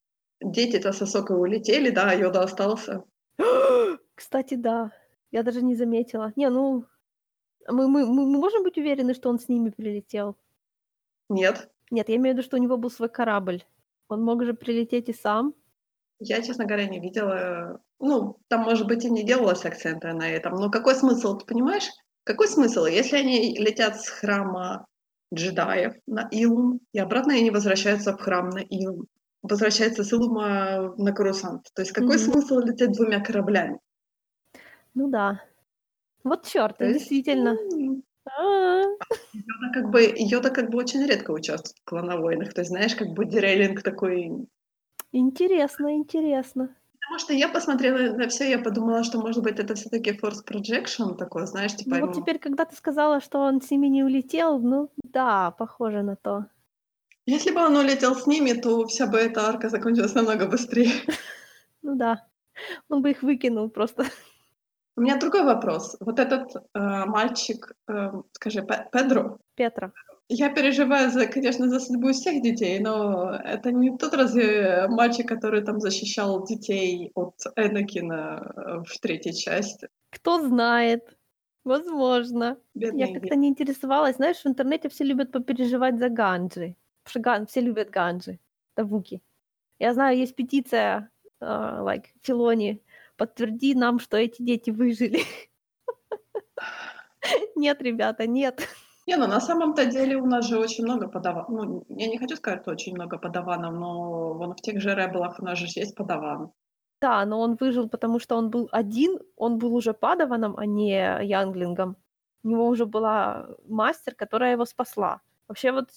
э, 0.41 0.47
дети-то 0.49 0.93
с 0.93 1.03
Асокой 1.03 1.37
улетели, 1.37 1.91
да, 1.91 2.11
а 2.11 2.15
Йода 2.15 2.43
остался. 2.43 3.03
Кстати, 4.15 4.55
да. 4.55 4.93
Я 5.33 5.43
даже 5.43 5.63
не 5.63 5.75
заметила. 5.75 6.33
Не, 6.37 6.49
ну... 6.49 6.85
Мы, 7.69 7.89
мы 7.89 8.07
мы 8.07 8.27
можем 8.27 8.63
быть 8.63 8.79
уверены, 8.79 9.15
что 9.15 9.29
он 9.29 9.41
с 9.41 9.49
ними 9.49 9.71
прилетел? 9.71 10.37
Нет. 11.29 11.69
Нет, 11.91 12.09
я 12.09 12.17
имею 12.17 12.35
в 12.35 12.39
виду, 12.39 12.47
что 12.47 12.57
у 12.57 12.61
него 12.61 12.77
был 12.77 12.91
свой 12.91 13.09
корабль. 13.09 13.65
Он 14.09 14.23
мог 14.23 14.45
же 14.45 14.55
прилететь 14.55 15.09
и 15.09 15.13
сам. 15.13 15.55
Я, 16.19 16.43
честно 16.43 16.65
говоря, 16.65 16.87
не 16.87 17.01
видела. 17.01 17.81
Ну, 17.99 18.39
там, 18.49 18.63
может 18.63 18.87
быть, 18.87 19.05
и 19.05 19.11
не 19.11 19.25
делалось 19.25 19.65
акцента 19.65 20.13
на 20.13 20.29
этом. 20.29 20.55
Но 20.55 20.71
какой 20.71 20.95
смысл, 20.95 21.37
ты 21.39 21.47
понимаешь? 21.47 21.89
Какой 22.25 22.49
смысл, 22.49 22.87
если 22.87 23.17
они 23.17 23.57
летят 23.59 24.01
с 24.01 24.09
храма 24.09 24.87
джедаев 25.35 25.95
на 26.07 26.29
Илум, 26.31 26.81
и 26.93 26.99
обратно 26.99 27.35
они 27.35 27.51
возвращаются 27.51 28.17
в 28.17 28.21
храм 28.21 28.49
на 28.51 28.59
Илум, 28.61 29.07
возвращаются 29.43 30.05
с 30.05 30.13
Илума 30.13 30.95
на 30.97 31.13
Карусант. 31.13 31.71
То 31.75 31.83
есть 31.83 31.93
какой 31.93 32.17
Мгм. 32.17 32.33
смысл 32.33 32.59
лететь 32.61 32.93
двумя 32.93 33.21
кораблями? 33.21 33.79
Ну 34.95 35.09
да. 35.09 35.43
Вот 36.25 36.47
черт, 36.47 36.81
есть, 36.81 36.99
действительно. 36.99 37.57
Йода 39.33 39.73
как 39.73 39.91
бы, 39.91 40.13
Йода 40.17 40.51
как 40.51 40.71
бы 40.71 40.79
очень 40.79 41.05
редко 41.07 41.31
участвует 41.31 41.77
в 41.79 41.85
клоновойнах. 41.85 42.53
То 42.55 42.61
есть, 42.63 42.71
знаешь, 42.71 42.95
как 42.95 43.09
бы 43.09 43.25
дерейлинг 43.25 43.83
такой... 43.83 44.49
Интересно, 45.13 45.95
интересно. 45.95 46.75
Потому 47.01 47.19
что 47.21 47.33
я 47.33 47.49
посмотрела 47.49 48.17
на 48.17 48.29
все, 48.29 48.51
я 48.51 48.59
подумала, 48.59 49.05
что, 49.05 49.21
может 49.21 49.43
быть, 49.43 49.61
это 49.61 49.75
все 49.77 49.89
таки 49.89 50.11
force 50.11 50.45
projection 50.45 51.15
такой, 51.17 51.47
знаешь, 51.47 51.77
типа... 51.77 51.97
Ну 51.97 52.01
вот 52.07 52.15
ему- 52.17 52.21
теперь, 52.21 52.39
когда 52.41 52.65
ты 52.65 52.75
сказала, 52.75 53.21
что 53.21 53.39
он 53.39 53.63
с 53.63 53.71
ними 53.71 53.87
не 53.87 54.03
улетел, 54.03 54.59
ну 54.59 54.91
да, 55.05 55.53
похоже 55.53 56.03
на 56.03 56.17
то. 56.17 56.47
Если 57.25 57.53
бы 57.53 57.61
он 57.61 57.77
улетел 57.77 58.15
с 58.17 58.27
ними, 58.27 58.53
то 58.53 58.87
вся 58.87 59.07
бы 59.07 59.19
эта 59.19 59.49
арка 59.49 59.69
закончилась 59.69 60.15
намного 60.15 60.47
быстрее. 60.47 60.93
Ну 61.83 61.95
да. 61.95 62.27
Он 62.89 63.01
бы 63.01 63.11
их 63.13 63.23
выкинул 63.23 63.71
просто. 63.71 64.07
У 64.97 65.03
меня 65.03 65.19
другой 65.19 65.43
вопрос. 65.45 65.97
Вот 66.01 66.19
этот 66.19 66.57
э, 66.57 66.61
мальчик, 67.07 67.73
э, 67.89 68.13
скажи, 68.33 68.63
Пе- 68.63 68.89
Педро, 68.91 69.39
Петра. 69.55 69.93
я 70.29 70.49
переживаю, 70.49 71.11
за, 71.11 71.27
конечно, 71.27 71.69
за 71.69 71.81
судьбу 71.81 72.13
всех 72.13 72.43
детей, 72.43 72.81
но 72.81 73.31
это 73.45 73.73
не 73.73 73.97
тот 73.97 74.15
разве 74.15 74.87
мальчик, 74.89 75.29
который 75.29 75.63
там 75.63 75.81
защищал 75.81 76.47
детей 76.47 77.11
от 77.15 77.35
Энакина 77.57 78.53
э, 78.57 78.83
в 78.87 78.99
третьей 79.01 79.35
части. 79.35 79.89
Кто 80.11 80.41
знает. 80.47 81.17
Возможно. 81.65 82.57
Бедный 82.75 83.09
Я 83.09 83.13
как-то 83.21 83.35
не 83.35 83.49
интересовалась. 83.49 84.17
Знаешь, 84.17 84.37
в 84.45 84.47
интернете 84.47 84.89
все 84.89 85.05
любят 85.05 85.33
попереживать 85.33 85.99
за 85.99 86.09
Ганджи. 86.09 86.77
Потому 87.03 87.11
что 87.11 87.21
Ган- 87.21 87.47
все 87.47 87.61
любят 87.61 87.91
Ганджи. 87.91 88.39
Тавуки. 88.75 89.21
Я 89.79 89.93
знаю, 89.93 90.17
есть 90.17 90.37
петиция, 90.37 91.11
а, 91.41 91.83
like, 91.83 92.05
Филони, 92.23 92.81
подтверди 93.17 93.75
нам, 93.75 93.99
что 93.99 94.17
эти 94.17 94.43
дети 94.43 94.71
выжили. 94.71 95.21
Нет, 97.57 97.83
ребята, 97.83 98.27
нет. 98.27 98.69
Не, 99.07 99.17
ну 99.17 99.27
на 99.27 99.41
самом-то 99.41 99.87
деле 99.87 100.17
у 100.17 100.27
нас 100.27 100.47
же 100.47 100.59
очень 100.59 100.85
много 100.85 101.09
подаванов. 101.09 101.49
Ну, 101.49 101.85
я 101.89 102.09
не 102.09 102.19
хочу 102.19 102.37
сказать, 102.37 102.63
что 102.63 102.73
очень 102.73 102.95
много 102.95 103.19
подаванов, 103.19 103.73
но 103.75 104.35
вон 104.35 104.55
в 104.55 104.61
тех 104.61 104.81
же 104.81 104.95
ребелах 104.95 105.39
у 105.39 105.45
нас 105.45 105.59
же 105.59 105.67
есть 105.67 105.95
подаван. 105.95 106.51
Да, 107.01 107.25
но 107.27 107.41
он 107.41 107.57
выжил, 107.61 107.89
потому 107.89 108.19
что 108.19 108.37
он 108.37 108.51
был 108.51 108.69
один, 108.73 109.19
он 109.37 109.59
был 109.59 109.75
уже 109.75 109.93
падаваном, 109.93 110.57
а 110.57 110.67
не 110.67 111.25
янглингом. 111.25 111.97
У 112.43 112.49
него 112.49 112.67
уже 112.67 112.87
была 112.87 113.49
мастер, 113.69 114.15
которая 114.15 114.53
его 114.53 114.65
спасла. 114.65 115.21
Вообще 115.47 115.73
вот 115.73 115.91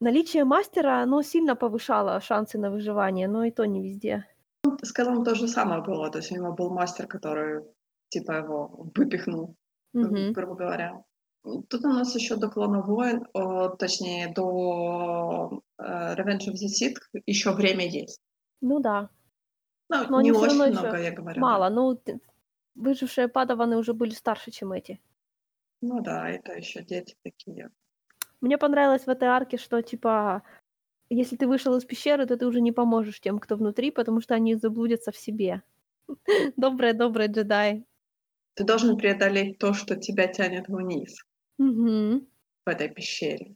наличие 0.00 0.44
мастера, 0.44 1.02
оно 1.02 1.22
сильно 1.22 1.54
повышало 1.54 2.20
шансы 2.20 2.58
на 2.58 2.70
выживание, 2.70 3.28
но 3.28 3.44
и 3.44 3.50
то 3.50 3.66
не 3.66 3.82
везде. 3.82 4.26
С 4.84 4.92
Кэллом 4.92 5.24
то 5.24 5.34
же 5.34 5.46
самое 5.48 5.82
было, 5.82 6.10
то 6.10 6.18
есть 6.18 6.32
у 6.32 6.34
него 6.34 6.52
был 6.52 6.70
мастер, 6.70 7.06
который 7.06 7.62
типа 8.08 8.32
его 8.32 8.90
выпихнул, 8.96 9.56
ну, 9.92 10.08
Мгм. 10.08 10.32
грубо 10.32 10.54
говоря. 10.54 11.02
Тут 11.44 11.84
у 11.84 11.88
нас 11.88 12.14
еще 12.14 12.36
до 12.36 12.48
Клона 12.48 12.82
Войн, 12.82 13.26
о, 13.32 13.68
точнее, 13.70 14.32
до 14.32 15.62
э, 15.78 16.14
Revenge 16.14 16.48
of 16.48 16.54
the 16.54 16.68
Sith 16.68 16.96
еще 17.26 17.52
время 17.52 17.86
есть. 17.86 18.20
Ну 18.60 18.80
да, 18.80 19.08
Ну, 19.88 20.04
Но 20.08 20.20
не 20.22 20.32
очень 20.32 20.54
много, 20.72 20.96
я 21.00 21.10
говорю. 21.12 21.34
да. 21.34 21.40
мало. 21.40 21.68
Ну, 21.68 21.94
т- 21.96 22.20
выжившие 22.74 23.28
падаваны 23.28 23.76
уже 23.76 23.92
были 23.92 24.10
старше, 24.14 24.50
чем 24.50 24.72
эти. 24.72 25.00
Ну 25.80 26.00
да, 26.00 26.28
это 26.30 26.52
еще 26.52 26.82
дети 26.82 27.16
такие. 27.24 27.70
Мне 28.40 28.56
понравилось 28.56 29.04
в 29.06 29.10
этой 29.10 29.28
арке, 29.28 29.56
что 29.58 29.82
типа, 29.82 30.42
если 31.14 31.36
ты 31.36 31.46
вышел 31.46 31.76
из 31.76 31.84
пещеры, 31.84 32.26
то 32.26 32.36
ты 32.36 32.46
уже 32.46 32.60
не 32.60 32.72
поможешь 32.72 33.20
тем, 33.20 33.38
кто 33.38 33.56
внутри, 33.56 33.90
потому 33.90 34.20
что 34.20 34.34
они 34.34 34.54
заблудятся 34.54 35.12
в 35.12 35.16
себе. 35.16 35.62
Добрые-добрые 36.56 37.28
джедаи. 37.28 37.84
Ты 38.54 38.64
должен 38.64 38.96
преодолеть 38.96 39.58
то, 39.58 39.72
что 39.72 39.96
тебя 39.96 40.26
тянет 40.26 40.68
вниз 40.68 41.16
в 41.58 42.68
этой 42.68 42.88
пещере. 42.88 43.54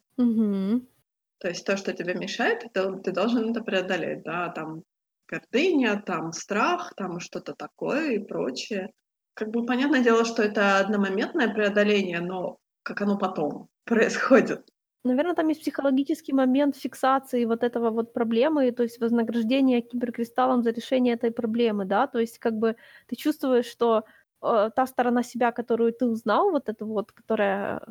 То 1.38 1.48
есть 1.48 1.66
то, 1.66 1.76
что 1.76 1.92
тебе 1.92 2.14
мешает, 2.14 2.64
ты 2.72 3.12
должен 3.12 3.50
это 3.50 3.62
преодолеть, 3.62 4.22
да, 4.22 4.48
там 4.50 4.82
гордыня, 5.28 6.02
там 6.02 6.32
страх, 6.32 6.94
там 6.96 7.20
что-то 7.20 7.54
такое 7.54 8.12
и 8.12 8.18
прочее. 8.18 8.90
Как 9.34 9.50
бы 9.50 9.66
понятное 9.66 10.02
дело, 10.02 10.24
что 10.24 10.42
это 10.42 10.78
одномоментное 10.78 11.52
преодоление, 11.52 12.20
но 12.20 12.58
как 12.82 13.02
оно 13.02 13.18
потом 13.18 13.68
происходит? 13.84 14.66
Наверно, 15.06 15.34
там 15.34 15.48
есть 15.48 15.60
психологический 15.60 16.32
момент 16.32 16.76
фиксации 16.76 17.44
вот 17.44 17.62
этого 17.62 17.90
вот 17.90 18.12
проблемы, 18.12 18.72
то 18.72 18.82
есть 18.82 18.98
вознаграждение 19.00 19.80
киберкристаллом 19.80 20.62
за 20.62 20.70
решение 20.70 21.14
этой 21.14 21.30
проблемы, 21.30 21.84
да. 21.84 22.06
То 22.08 22.18
есть 22.18 22.38
как 22.40 22.54
бы 22.58 22.76
ты 23.06 23.14
чувствуешь, 23.16 23.66
что, 23.66 24.04
э, 24.42 24.70
та 24.74 24.86
сторона 24.86 25.22
себя, 25.22 25.52
которую 25.52 25.92
ты 25.92 26.06
узнал, 26.06 26.50
вот 26.50 26.68
эта 26.68 26.84
вот, 26.84 27.12
которая 27.12 27.82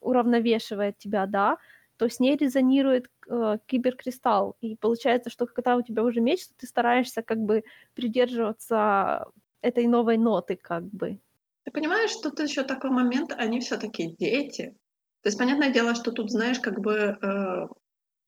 уравновешивает 0.00 0.98
тебя, 0.98 1.26
да, 1.26 1.58
то 1.96 2.08
с 2.08 2.18
ней 2.18 2.36
резонирует, 2.36 3.06
э, 3.28 3.58
киберкристалл. 3.66 4.56
И 4.60 4.74
получается, 4.76 5.30
что 5.30 5.46
когда 5.46 5.76
у 5.76 5.82
тебя 5.82 6.02
уже 6.02 6.20
меч, 6.20 6.48
то 6.48 6.54
ты 6.58 6.66
стараешься 6.66 7.22
как 7.22 7.38
бы 7.38 7.62
придерживаться 7.94 9.26
этой 9.62 9.86
новой 9.86 10.16
ноты 10.18 10.56
как 10.56 10.82
бы. 10.84 11.20
Ты 11.66 11.70
понимаешь, 11.70 12.14
тут 12.22 12.40
ещё 12.40 12.62
такой 12.64 12.90
момент, 12.90 13.32
они 13.32 13.60
всё-таки 13.60 14.14
дети. 14.18 14.76
То 15.24 15.28
есть 15.28 15.38
понятное 15.38 15.72
дело, 15.72 15.94
что 15.94 16.12
тут, 16.12 16.30
знаешь, 16.30 16.60
как 16.60 16.80
бы, 16.80 17.16
э, 17.20 17.66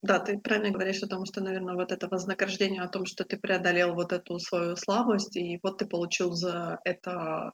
да, 0.00 0.18
ты 0.18 0.38
правильно 0.38 0.70
говоришь 0.70 1.02
о 1.02 1.06
том, 1.06 1.26
что, 1.26 1.42
наверно, 1.42 1.74
вот 1.74 1.92
это 1.92 2.08
вознаграждение 2.08 2.80
о 2.80 2.88
том, 2.88 3.04
что 3.04 3.22
ты 3.24 3.36
преодолел 3.36 3.92
вот 3.94 4.14
эту 4.14 4.38
свою 4.38 4.76
слабость, 4.76 5.36
и 5.36 5.60
вот 5.62 5.76
ты 5.76 5.86
получил 5.86 6.32
за 6.32 6.78
это 6.84 7.52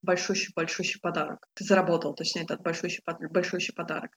большущий-большущий 0.00 1.00
подарок. 1.02 1.46
Ты 1.52 1.64
заработал, 1.64 2.14
точнее, 2.14 2.44
этот 2.44 2.62
большущий 2.62 3.02
под 3.04 3.18
большущий 3.30 3.74
подарок. 3.74 4.12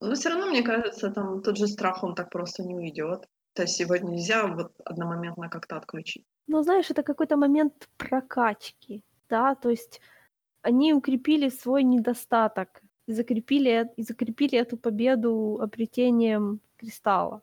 Но 0.00 0.14
всё 0.14 0.28
равно, 0.28 0.46
мне 0.46 0.62
кажется, 0.62 1.10
там 1.10 1.42
тот 1.42 1.56
же 1.56 1.66
страх, 1.66 2.04
он 2.04 2.14
так 2.14 2.30
просто 2.30 2.62
не 2.62 2.76
уйдет. 2.76 3.26
То 3.54 3.62
есть 3.62 3.80
его 3.80 3.96
нельзя 3.96 4.46
вот 4.46 4.74
одномоментно 4.84 5.48
как-то 5.48 5.76
отключить. 5.76 6.24
Ну, 6.46 6.62
знаешь, 6.62 6.88
это 6.88 7.02
какой-то 7.02 7.36
момент 7.36 7.88
прокачки, 7.96 9.02
да, 9.28 9.56
то 9.56 9.70
есть 9.70 10.00
они 10.62 10.92
укрепили 10.92 11.48
свой 11.48 11.82
недостаток 11.82 12.80
и 13.08 13.12
закрепили 13.12 13.90
и 13.96 14.02
закрепили 14.02 14.58
эту 14.58 14.76
победу 14.76 15.58
обретением 15.60 16.60
кристалла. 16.76 17.42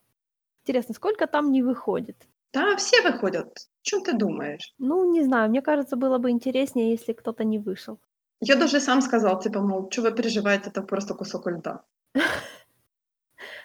Интересно, 0.63 0.95
сколько 0.95 1.27
там 1.27 1.51
не 1.51 1.63
выходит? 1.63 2.27
Да, 2.53 2.75
все 2.77 3.01
выходят. 3.01 3.49
Чё 3.81 3.99
ты 4.01 4.13
думаешь? 4.13 4.73
Ну, 4.79 5.11
не 5.11 5.23
знаю, 5.23 5.49
мне 5.49 5.61
кажется, 5.61 5.95
было 5.95 6.17
бы 6.17 6.29
интереснее, 6.31 6.91
если 6.91 7.13
кто-то 7.13 7.43
не 7.43 7.59
вышел. 7.59 7.99
Я 8.41 8.55
даже 8.55 8.79
сам 8.79 9.01
сказал, 9.01 9.39
типа, 9.39 9.61
мол, 9.61 9.89
чё 9.89 10.01
вы 10.01 10.11
переживаете, 10.11 10.69
это 10.69 10.81
просто 10.81 11.13
кусок 11.13 11.47
льда. 11.47 11.83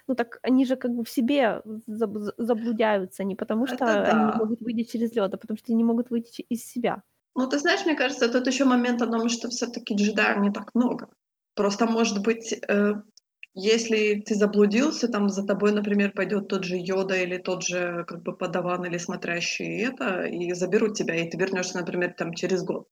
Ну 0.08 0.14
так 0.14 0.38
они 0.42 0.64
же 0.64 0.76
как 0.76 0.92
бы 0.92 1.04
в 1.04 1.08
себе 1.10 1.62
заб 1.86 2.16
заблудяются 2.38 3.24
не 3.24 3.34
потому, 3.36 3.66
что 3.66 3.84
Это 3.84 4.08
они 4.08 4.24
не 4.24 4.32
могут 4.32 4.60
выйти 4.60 4.82
через 4.84 5.14
лёд, 5.14 5.34
а 5.34 5.38
потому 5.38 5.56
что 5.58 5.72
не 5.74 5.84
могут 5.84 6.10
выйти 6.10 6.42
из 6.42 6.64
себя. 6.64 7.02
Ну, 7.36 7.46
ты 7.48 7.58
знаешь, 7.58 7.84
мне 7.86 7.94
кажется, 7.94 8.28
тут 8.28 8.46
ещё 8.46 8.66
момент 8.66 9.02
о 9.02 9.06
том, 9.06 9.28
что 9.28 9.48
всё-таки 9.48 9.94
джедаев 9.94 10.38
не 10.38 10.50
так 10.50 10.74
много. 10.74 11.08
Просто, 11.56 11.86
может 11.86 12.22
быть, 12.22 12.52
э, 12.68 12.94
если 13.54 14.20
ты 14.20 14.34
заблудился, 14.34 15.08
там 15.08 15.28
за 15.28 15.44
тобой, 15.46 15.72
например, 15.72 16.12
пойдёт 16.12 16.48
тот 16.48 16.64
же 16.64 16.76
Йода 16.78 17.16
или 17.16 17.38
тот 17.38 17.62
же 17.64 18.04
как 18.06 18.22
бы 18.22 18.36
подаван 18.36 18.84
или 18.86 18.98
смотрящий 18.98 19.84
это, 19.84 20.22
и 20.26 20.52
заберут 20.52 20.94
тебя, 20.96 21.14
и 21.16 21.28
ты 21.28 21.36
вернёшься, 21.36 21.78
например, 21.78 22.14
там 22.16 22.34
через 22.34 22.62
год. 22.62 22.86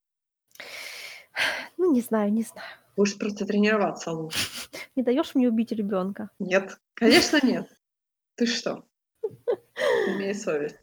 Ну, 1.77 1.91
не 1.93 2.01
знаю, 2.01 2.31
не 2.33 2.43
знаю. 2.43 2.67
Будешь 2.97 3.17
просто 3.17 3.45
тренироваться 3.45 4.11
лучше. 4.11 4.39
Не 4.95 5.03
даёшь 5.03 5.35
мне 5.35 5.47
убить 5.47 5.71
ребёнка? 5.71 6.29
Нет, 6.39 6.77
конечно, 6.93 7.39
нет. 7.43 7.67
Ты 8.35 8.45
что? 8.47 8.83
Имей 10.07 10.33
совесть. 10.35 10.77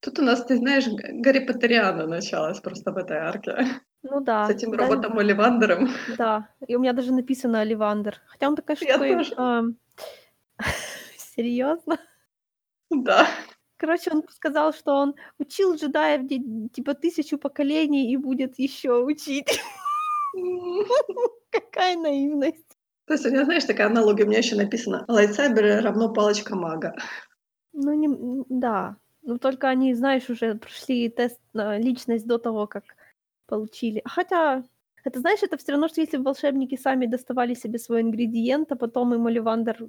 Тут 0.00 0.18
у 0.18 0.22
нас, 0.22 0.44
ты 0.44 0.56
знаешь, 0.56 0.86
га 0.88 1.08
гаррипотериана 1.12 2.06
началась 2.06 2.60
просто 2.60 2.92
в 2.92 2.96
этой 2.98 3.18
арке. 3.18 3.56
Ну 4.04 4.20
С 4.44 4.48
да, 4.48 4.50
этим 4.50 4.72
да 4.72 4.76
роботом 4.76 5.18
Олливандером. 5.18 5.88
Да, 6.06 6.48
и 6.66 6.74
у 6.76 6.80
меня 6.80 6.92
даже 6.92 7.12
написано 7.12 7.60
Олливандер. 7.60 8.20
Хотя 8.26 8.48
он 8.48 8.56
такой, 8.56 8.76
Я 8.80 8.98
такой, 8.98 9.16
тоже. 9.18 9.34
ам 9.36 9.76
Серьёзно? 11.18 11.98
Да. 12.90 13.26
Короче, 13.80 14.10
он 14.12 14.22
сказал, 14.30 14.72
что 14.72 14.92
он 14.94 15.14
учил 15.38 15.74
джедаев 15.74 16.28
типа 16.72 16.94
1000 16.94 17.38
поколений 17.38 18.12
и 18.12 18.16
будет 18.16 18.58
ещё 18.58 19.04
учить. 19.04 19.60
Какая 21.50 21.96
наивность. 21.96 22.76
То 23.08 23.14
есть 23.14 23.26
у 23.26 23.30
меня, 23.30 23.44
знаешь, 23.44 23.64
такая 23.64 23.88
аналогия, 23.88 24.24
у 24.24 24.28
меня 24.28 24.38
ещё 24.38 24.56
написано: 24.56 25.04
"Лайтсайберы 25.08 25.80
равно 25.80 26.12
палочка 26.12 26.54
мага". 26.54 26.94
Ну, 27.74 27.92
нем 27.94 28.12
м, 28.12 28.44
да. 28.48 28.96
Ну, 29.22 29.38
только 29.38 29.68
они, 29.68 29.94
знаешь, 29.94 30.28
уже 30.30 30.54
прошли 30.56 31.08
тест 31.08 31.40
на 31.52 31.78
личность 31.78 32.26
до 32.26 32.38
того, 32.38 32.66
как 32.66 32.84
получили. 33.46 34.02
Хотя, 34.04 34.62
это, 35.04 35.20
знаешь, 35.20 35.42
это 35.42 35.56
всё 35.56 35.72
равно, 35.72 35.88
что 35.88 36.00
если 36.00 36.16
б 36.18 36.24
волшебники 36.24 36.76
сами 36.76 37.06
доставали 37.06 37.54
себе 37.54 37.78
свой 37.78 38.00
ингредиент, 38.02 38.72
а 38.72 38.76
потом 38.76 39.14
им 39.14 39.26
Олливандер 39.26 39.88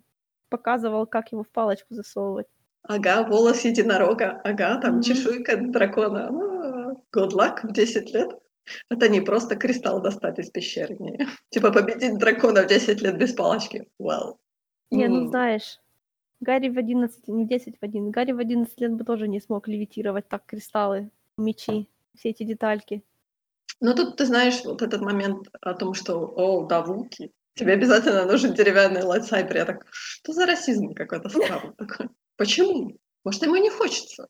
показывал, 0.49 1.07
как 1.07 1.31
его 1.31 1.43
в 1.43 1.49
палочку 1.49 1.93
засовывать. 1.93 2.47
Ага, 2.83 3.23
волос 3.23 3.65
единорога, 3.65 4.41
ага, 4.43 4.77
там 4.81 4.93
Мгм. 4.95 5.01
чешуйка 5.03 5.57
дракона. 5.57 6.27
А, 6.27 6.93
good 7.17 7.29
luck 7.31 7.59
в 7.63 7.71
10 7.73 8.13
лет. 8.13 8.29
Это 8.89 9.09
не 9.09 9.21
просто 9.21 9.55
кристалл 9.55 10.01
достать 10.01 10.39
из 10.39 10.49
пещеры, 10.49 10.95
не. 10.99 11.27
Типа 11.49 11.71
победить 11.71 12.17
дракона 12.17 12.63
в 12.63 12.67
10 12.67 13.01
лет 13.01 13.17
без 13.17 13.33
палочки. 13.33 13.87
Вау. 13.99 14.37
Не, 14.91 15.07
ну, 15.07 15.27
знаешь, 15.27 15.79
Гарри 16.41 16.69
в 16.69 16.77
11, 16.77 17.27
не 17.27 17.45
10, 17.47 17.79
в 17.79 17.83
1, 17.83 18.11
Гарри 18.11 18.33
в 18.33 18.39
11 18.39 18.79
лет 18.81 18.93
бы 18.93 19.03
тоже 19.05 19.27
не 19.27 19.39
смог 19.39 19.67
левитировать 19.67 20.27
так 20.27 20.45
кристаллы, 20.45 21.09
мечи, 21.37 21.87
все 22.15 22.29
эти 22.29 22.43
детальки. 22.43 23.03
Ну, 23.81 23.93
тут 23.95 24.17
ты 24.17 24.25
знаешь 24.25 24.63
вот 24.63 24.81
этот 24.81 25.01
момент 25.01 25.47
о 25.61 25.73
том, 25.73 25.93
что: 25.93 26.19
"О, 26.35 26.65
да, 26.67 26.81
вуки, 26.81 27.31
тебе 27.55 27.73
обязательно 27.73 28.25
нужен 28.25 28.53
деревянный 28.53 29.03
лайтсайбер". 29.03 29.57
Я 29.57 29.65
так: 29.65 29.85
"Что 29.91 30.33
за 30.33 30.45
расизм 30.45 30.93
какой-то 30.93 31.29
странный 31.29 31.73
такой? 31.77 32.09
Почему? 32.37 32.97
Может, 33.23 33.43
ему 33.43 33.55
не 33.57 33.69
хочется? 33.69 34.27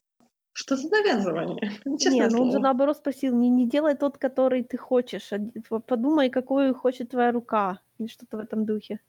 Что 0.52 0.76
за 0.76 0.88
навязывание?" 0.88 1.72
Ну, 1.84 1.92
Не, 1.92 1.98
честное 1.98 2.28
ну 2.30 2.42
он 2.42 2.50
же 2.52 2.58
наоборот 2.58 2.96
спросил: 2.96 3.34
"Не 3.36 3.48
не 3.50 3.68
делай 3.68 3.94
тот, 3.96 4.18
который 4.18 4.64
ты 4.64 4.76
хочешь, 4.76 5.32
а 5.32 5.80
подумай, 5.80 6.30
какую 6.30 6.74
хочет 6.74 7.10
твоя 7.10 7.32
рука". 7.32 7.80
Или 7.98 8.08
что-то 8.08 8.38
в 8.38 8.40
этом 8.40 8.64
духе. 8.66 9.00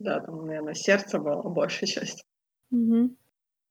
Да, 0.00 0.20
там, 0.20 0.46
наверно, 0.46 0.74
сердце 0.74 1.18
было 1.18 1.42
большая 1.48 1.86
часть. 1.88 2.24
Мгм. 2.70 3.16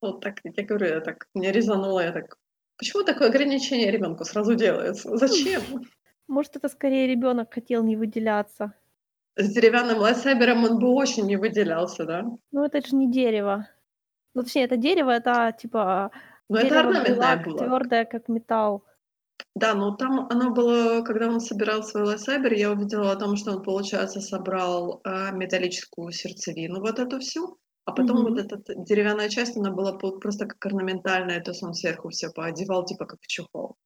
Вот 0.00 0.20
так, 0.20 0.40
я 0.44 0.64
говорю, 0.64 0.86
я 0.86 1.00
так 1.00 1.26
меня 1.34 1.52
резануло, 1.52 2.00
я 2.00 2.12
так: 2.12 2.36
"Почему 2.76 3.04
такое 3.04 3.28
ограничение 3.28 3.90
ребёнку 3.90 4.24
сразу 4.24 4.54
делается? 4.54 5.16
Зачем?" 5.16 5.62
Может, 6.28 6.56
это 6.56 6.68
скорее 6.68 7.06
ребёнок 7.06 7.52
хотел 7.52 7.82
не 7.84 7.96
выделяться. 7.96 8.74
С 9.36 9.52
деревянным 9.52 9.98
lightsaber 9.98 10.51
ом 10.51 10.62
он 10.64 10.78
бы 10.78 10.88
очень 10.94 11.26
не 11.26 11.36
выделялся, 11.36 12.04
да? 12.04 12.24
Ну, 12.52 12.64
это 12.64 12.80
же 12.86 12.94
не 12.96 13.10
дерево. 13.10 13.68
Ну, 14.34 14.42
точнее, 14.42 14.64
это 14.64 14.76
дерево, 14.78 15.10
это 15.10 15.54
типа 15.58 16.10
Но 16.50 16.58
это 16.60 16.80
орнаментное 16.80 17.36
было. 17.36 17.74
твёрдое, 17.76 18.04
как 18.06 18.28
металл. 18.28 18.84
Да, 19.56 19.74
но 19.74 19.94
там 19.96 20.26
оно 20.30 20.50
было, 20.52 21.02
когда 21.02 21.28
он 21.28 21.40
собирал 21.40 21.82
свой 21.82 22.04
lightsaber, 22.04 22.52
я 22.54 22.70
увидела 22.72 23.10
о 23.12 23.16
том, 23.16 23.36
что 23.36 23.52
он, 23.52 23.62
получается, 23.62 24.20
собрал, 24.20 25.00
а, 25.04 25.30
металлическую 25.32 26.12
сердцевину, 26.12 26.80
вот 26.80 26.98
эту 26.98 27.18
всю, 27.20 27.58
а 27.84 27.92
потом 27.92 28.22
вот 28.22 28.36
Мгм. 28.36 28.38
эта 28.38 28.60
деревянная 28.74 29.28
часть, 29.28 29.56
она 29.56 29.70
была 29.70 29.92
просто 29.98 30.46
как 30.46 30.64
орнаментальная, 30.66 31.40
то 31.40 31.50
есть 31.52 31.62
он 31.62 31.74
сверху 31.74 32.08
всё 32.10 32.32
поодевал, 32.32 32.84
типа 32.84 33.06
как 33.06 33.20
в 33.22 33.26
чехол. 33.26 33.76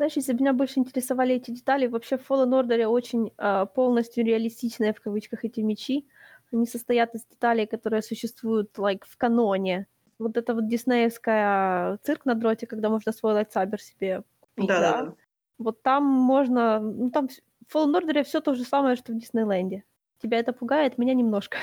Знаешь, 0.00 0.16
если 0.16 0.32
б 0.32 0.40
меня 0.40 0.54
больше 0.54 0.78
интересовали 0.80 1.34
эти 1.34 1.50
детали, 1.50 1.86
вообще 1.86 2.16
в 2.16 2.22
Fallen 2.26 2.58
Order 2.58 2.86
очень, 2.86 3.32
а, 3.36 3.66
полностью 3.66 4.24
"реалистичные" 4.24 4.94
в 4.94 5.00
кавычках 5.02 5.44
эти 5.44 5.60
мечи. 5.60 6.08
Они 6.50 6.64
состоят 6.66 7.14
из 7.14 7.26
деталей, 7.26 7.66
которые 7.66 8.00
существуют, 8.00 8.70
like, 8.78 9.02
в 9.06 9.18
каноне. 9.18 9.88
Вот 10.18 10.38
это 10.38 10.54
вот 10.54 10.68
диснеевская 10.68 11.98
цирк 12.02 12.24
на 12.24 12.34
дроте, 12.34 12.66
когда 12.66 12.88
можно 12.88 13.12
свой 13.12 13.34
лайтсайбер 13.34 13.78
себе 13.82 14.22
купить, 14.40 14.68
да. 14.68 14.76
Да-да-да. 14.76 15.14
Вот 15.58 15.82
там 15.82 16.02
можно, 16.04 16.80
ну, 16.80 17.10
там 17.10 17.28
в 17.68 17.76
Fallen 17.76 18.00
Order 18.00 18.22
всё 18.22 18.40
то 18.40 18.54
же 18.54 18.64
самое, 18.64 18.96
что 18.96 19.12
в 19.12 19.18
Диснейленде. 19.18 19.84
Тебя 20.22 20.38
это 20.38 20.54
пугает? 20.54 20.96
Меня 20.96 21.12
немножко. 21.12 21.58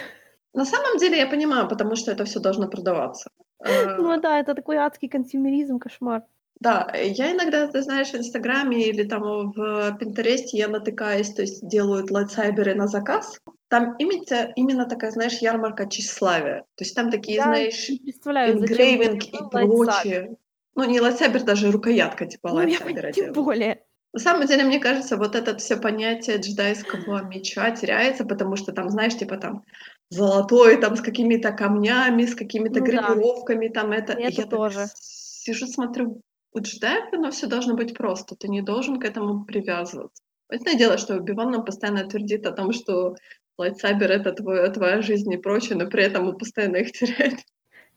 На 0.53 0.65
самом 0.65 0.97
деле 0.99 1.17
я 1.17 1.27
понимаю, 1.27 1.67
потому 1.67 1.95
что 1.95 2.11
это 2.11 2.23
всё 2.25 2.39
должно 2.39 2.69
продаваться. 2.69 3.29
Ну 3.97 4.09
А 4.11 4.17
да, 4.17 4.39
это 4.39 4.53
такой 4.55 4.77
адский 4.77 5.09
консюмеризм, 5.09 5.79
кошмар. 5.79 6.23
Да, 6.59 6.87
э, 6.93 7.09
я 7.09 7.31
иногда, 7.33 7.67
ты 7.67 7.81
знаешь, 7.81 8.09
в 8.09 8.15
"Инстаграме" 8.15 8.83
или 8.87 9.03
там 9.03 9.51
в 9.51 9.97
"Пинтересте" 9.99 10.57
я 10.57 10.67
натыкаюсь, 10.67 11.33
то 11.33 11.41
есть 11.43 11.67
делают 11.67 12.09
lightsaber 12.09 12.68
ы 12.68 12.73
на 12.73 12.87
заказ. 12.87 13.39
Там 13.69 13.95
имеется 13.99 14.51
именно 14.55 14.85
такая, 14.85 15.11
знаешь, 15.11 15.37
ярмарка 15.39 15.87
тщеславия. 15.87 16.61
То 16.75 16.83
есть 16.83 16.95
там 16.95 17.11
такие, 17.11 17.37
Я 17.37 17.43
знаешь, 17.43 17.89
engraving 17.89 19.19
и 19.19 19.49
прочее. 19.51 20.37
Ну, 20.75 20.85
не 20.85 20.99
lightsaber, 21.01 21.43
даже 21.43 21.71
рукоятка 21.71 22.25
типа 22.25 22.49
Ну, 22.49 22.55
я 22.55 22.65
lightsaber 22.65 23.07
а 23.07 23.11
тем 23.11 23.33
более. 23.33 23.83
На 24.13 24.19
самом 24.19 24.47
деле, 24.47 24.63
мне 24.63 24.79
кажется, 24.79 25.17
вот 25.17 25.35
это 25.35 25.55
всё 25.57 25.79
понятие 25.79 26.37
джедайского 26.37 27.23
меча 27.25 27.69
теряется, 27.71 28.25
потому 28.25 28.55
что 28.55 28.71
там, 28.71 28.89
знаешь, 28.89 29.15
типа 29.15 29.37
там 29.37 29.63
золотой, 30.09 30.77
там 30.77 30.95
с 30.95 31.01
какими-то 31.01 31.51
камнями, 31.51 32.25
с 32.25 32.33
какими-то 32.33 32.79
Ну 32.79 32.85
да. 32.85 32.91
гравировками, 32.91 33.67
там 33.67 33.91
это. 33.91 34.13
И 34.13 34.23
это 34.23 34.41
я 34.41 34.47
так 34.47 34.59
тоже. 34.59 34.87
с 34.87 35.43
сижу, 35.43 35.67
смотрю 35.67 36.21
У 36.53 36.59
джедаев 36.59 37.13
оно 37.13 37.29
всё 37.31 37.47
должно 37.47 37.75
быть 37.75 37.93
просто, 37.97 38.35
ты 38.35 38.47
не 38.47 38.61
должен 38.61 38.99
к 38.99 39.05
этому 39.05 39.45
привязываться. 39.45 40.23
Понятное 40.47 40.75
дело, 40.75 40.97
что 40.97 41.15
Оби-Ван 41.17 41.51
нам 41.51 41.65
постоянно 41.65 42.07
твердит 42.07 42.45
о 42.45 42.51
том, 42.53 42.71
что 42.71 43.15
lightsaber- 43.57 44.11
это 44.11 44.31
твой 44.31 44.69
твоя 44.71 45.01
жизнь 45.01 45.31
и 45.33 45.37
прочее, 45.37 45.77
но 45.77 45.89
при 45.89 46.03
этом 46.03 46.27
он 46.29 46.37
постоянно 46.37 46.77
их 46.77 46.91
теряет. 46.93 47.39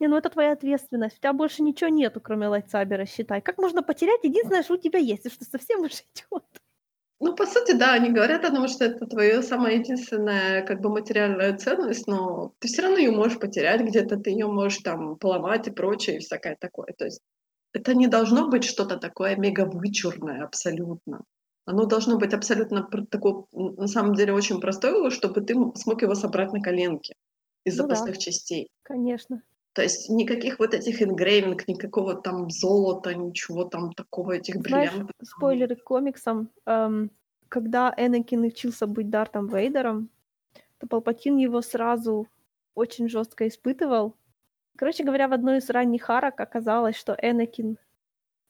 Не, 0.01 0.09
ну 0.09 0.17
это 0.17 0.31
твоя 0.31 0.53
ответственность. 0.53 1.19
У 1.19 1.21
тя 1.21 1.33
больше 1.35 1.63
ничего 1.63 1.91
нету, 1.91 2.21
кроме 2.23 2.49
lightsaber 2.49 2.95
а, 2.95 3.05
считай. 3.05 3.43
Как 3.43 3.59
можно 3.59 3.83
потерять 3.83 4.25
единственное, 4.25 4.63
что 4.63 4.75
у 4.75 4.77
тебя 4.79 4.99
есть? 4.99 5.25
Ты 5.25 5.31
что, 5.31 5.45
совсем 5.45 5.81
уж 5.83 5.93
идиот? 6.15 6.45
Ну, 7.23 7.35
по 7.37 7.45
сути, 7.45 7.73
да, 7.73 7.93
они 7.93 8.09
говорят 8.11 8.47
о 8.47 8.51
том, 8.51 8.67
что 8.67 8.85
это 8.87 9.05
твоё 9.07 9.43
самая 9.43 9.75
единственная, 9.75 10.63
как 10.65 10.81
бы, 10.81 10.89
материальная 10.89 11.55
ценность, 11.55 12.07
но 12.07 12.55
ты 12.61 12.69
всё 12.69 12.81
равно 12.83 12.97
её 12.97 13.13
можешь 13.13 13.39
потерять 13.39 13.83
где-то, 13.83 14.17
ты 14.17 14.31
её 14.31 14.49
можешь 14.51 14.79
там 14.79 15.17
поломать 15.19 15.67
и 15.69 15.71
прочее, 15.71 16.17
и 16.17 16.19
всякое 16.21 16.57
такое. 16.59 16.95
То 16.97 17.05
есть 17.05 17.21
это 17.73 17.95
не 17.95 18.07
должно 18.09 18.49
быть 18.49 18.65
что-то 18.65 18.97
такое 18.97 19.37
мега 19.37 19.67
вычурное 19.67 20.45
абсолютно. 20.45 21.23
Оно 21.67 21.85
должно 21.87 22.19
быть 22.19 22.35
абсолютно 22.35 22.83
пр 22.85 23.07
тако 23.07 23.47
н 23.55 23.75
на 23.77 23.87
самом 23.87 24.15
деле 24.15 24.33
очень 24.33 24.61
простое, 24.61 25.11
чтобы 25.11 25.41
ты 25.43 25.55
смог 25.77 26.03
его 26.03 26.15
собрать 26.15 26.53
на 26.53 26.61
коленке 26.61 27.15
из 27.65 27.75
Ну 27.75 27.87
да. 27.89 28.09
запасных 28.09 28.19
частей. 28.19 28.69
Конечно. 28.83 29.43
То 29.77 29.83
есть 29.83 30.09
никаких 30.11 30.59
вот 30.59 30.75
этих 30.75 31.01
engraving, 31.01 31.61
никакого 31.69 32.15
там 32.21 32.51
золота, 32.51 33.15
ничего 33.15 33.65
там 33.65 33.93
такого, 33.93 34.33
этих 34.33 34.57
Знаешь, 34.59 34.93
бриллиантов 34.97 35.15
спойлеры 35.23 35.77
к 35.77 35.85
комиксам, 35.85 36.51
эм, 36.67 37.11
когда 37.49 37.95
Энакин 37.97 38.43
учился 38.45 38.87
быть 38.87 39.11
Дартом 39.11 39.47
Вейдером, 39.47 40.11
то 40.79 40.87
Палпатин 40.89 41.39
его 41.39 41.63
сразу 41.63 42.29
очень 42.75 43.09
жёстко 43.09 43.49
испытывал. 43.49 44.17
Короче 44.81 45.05
говоря, 45.05 45.29
в 45.29 45.35
одной 45.35 45.59
из 45.59 45.69
ранних 45.69 46.09
арок 46.09 46.41
оказалось, 46.41 46.97
что 46.97 47.15
Энакин 47.21 47.77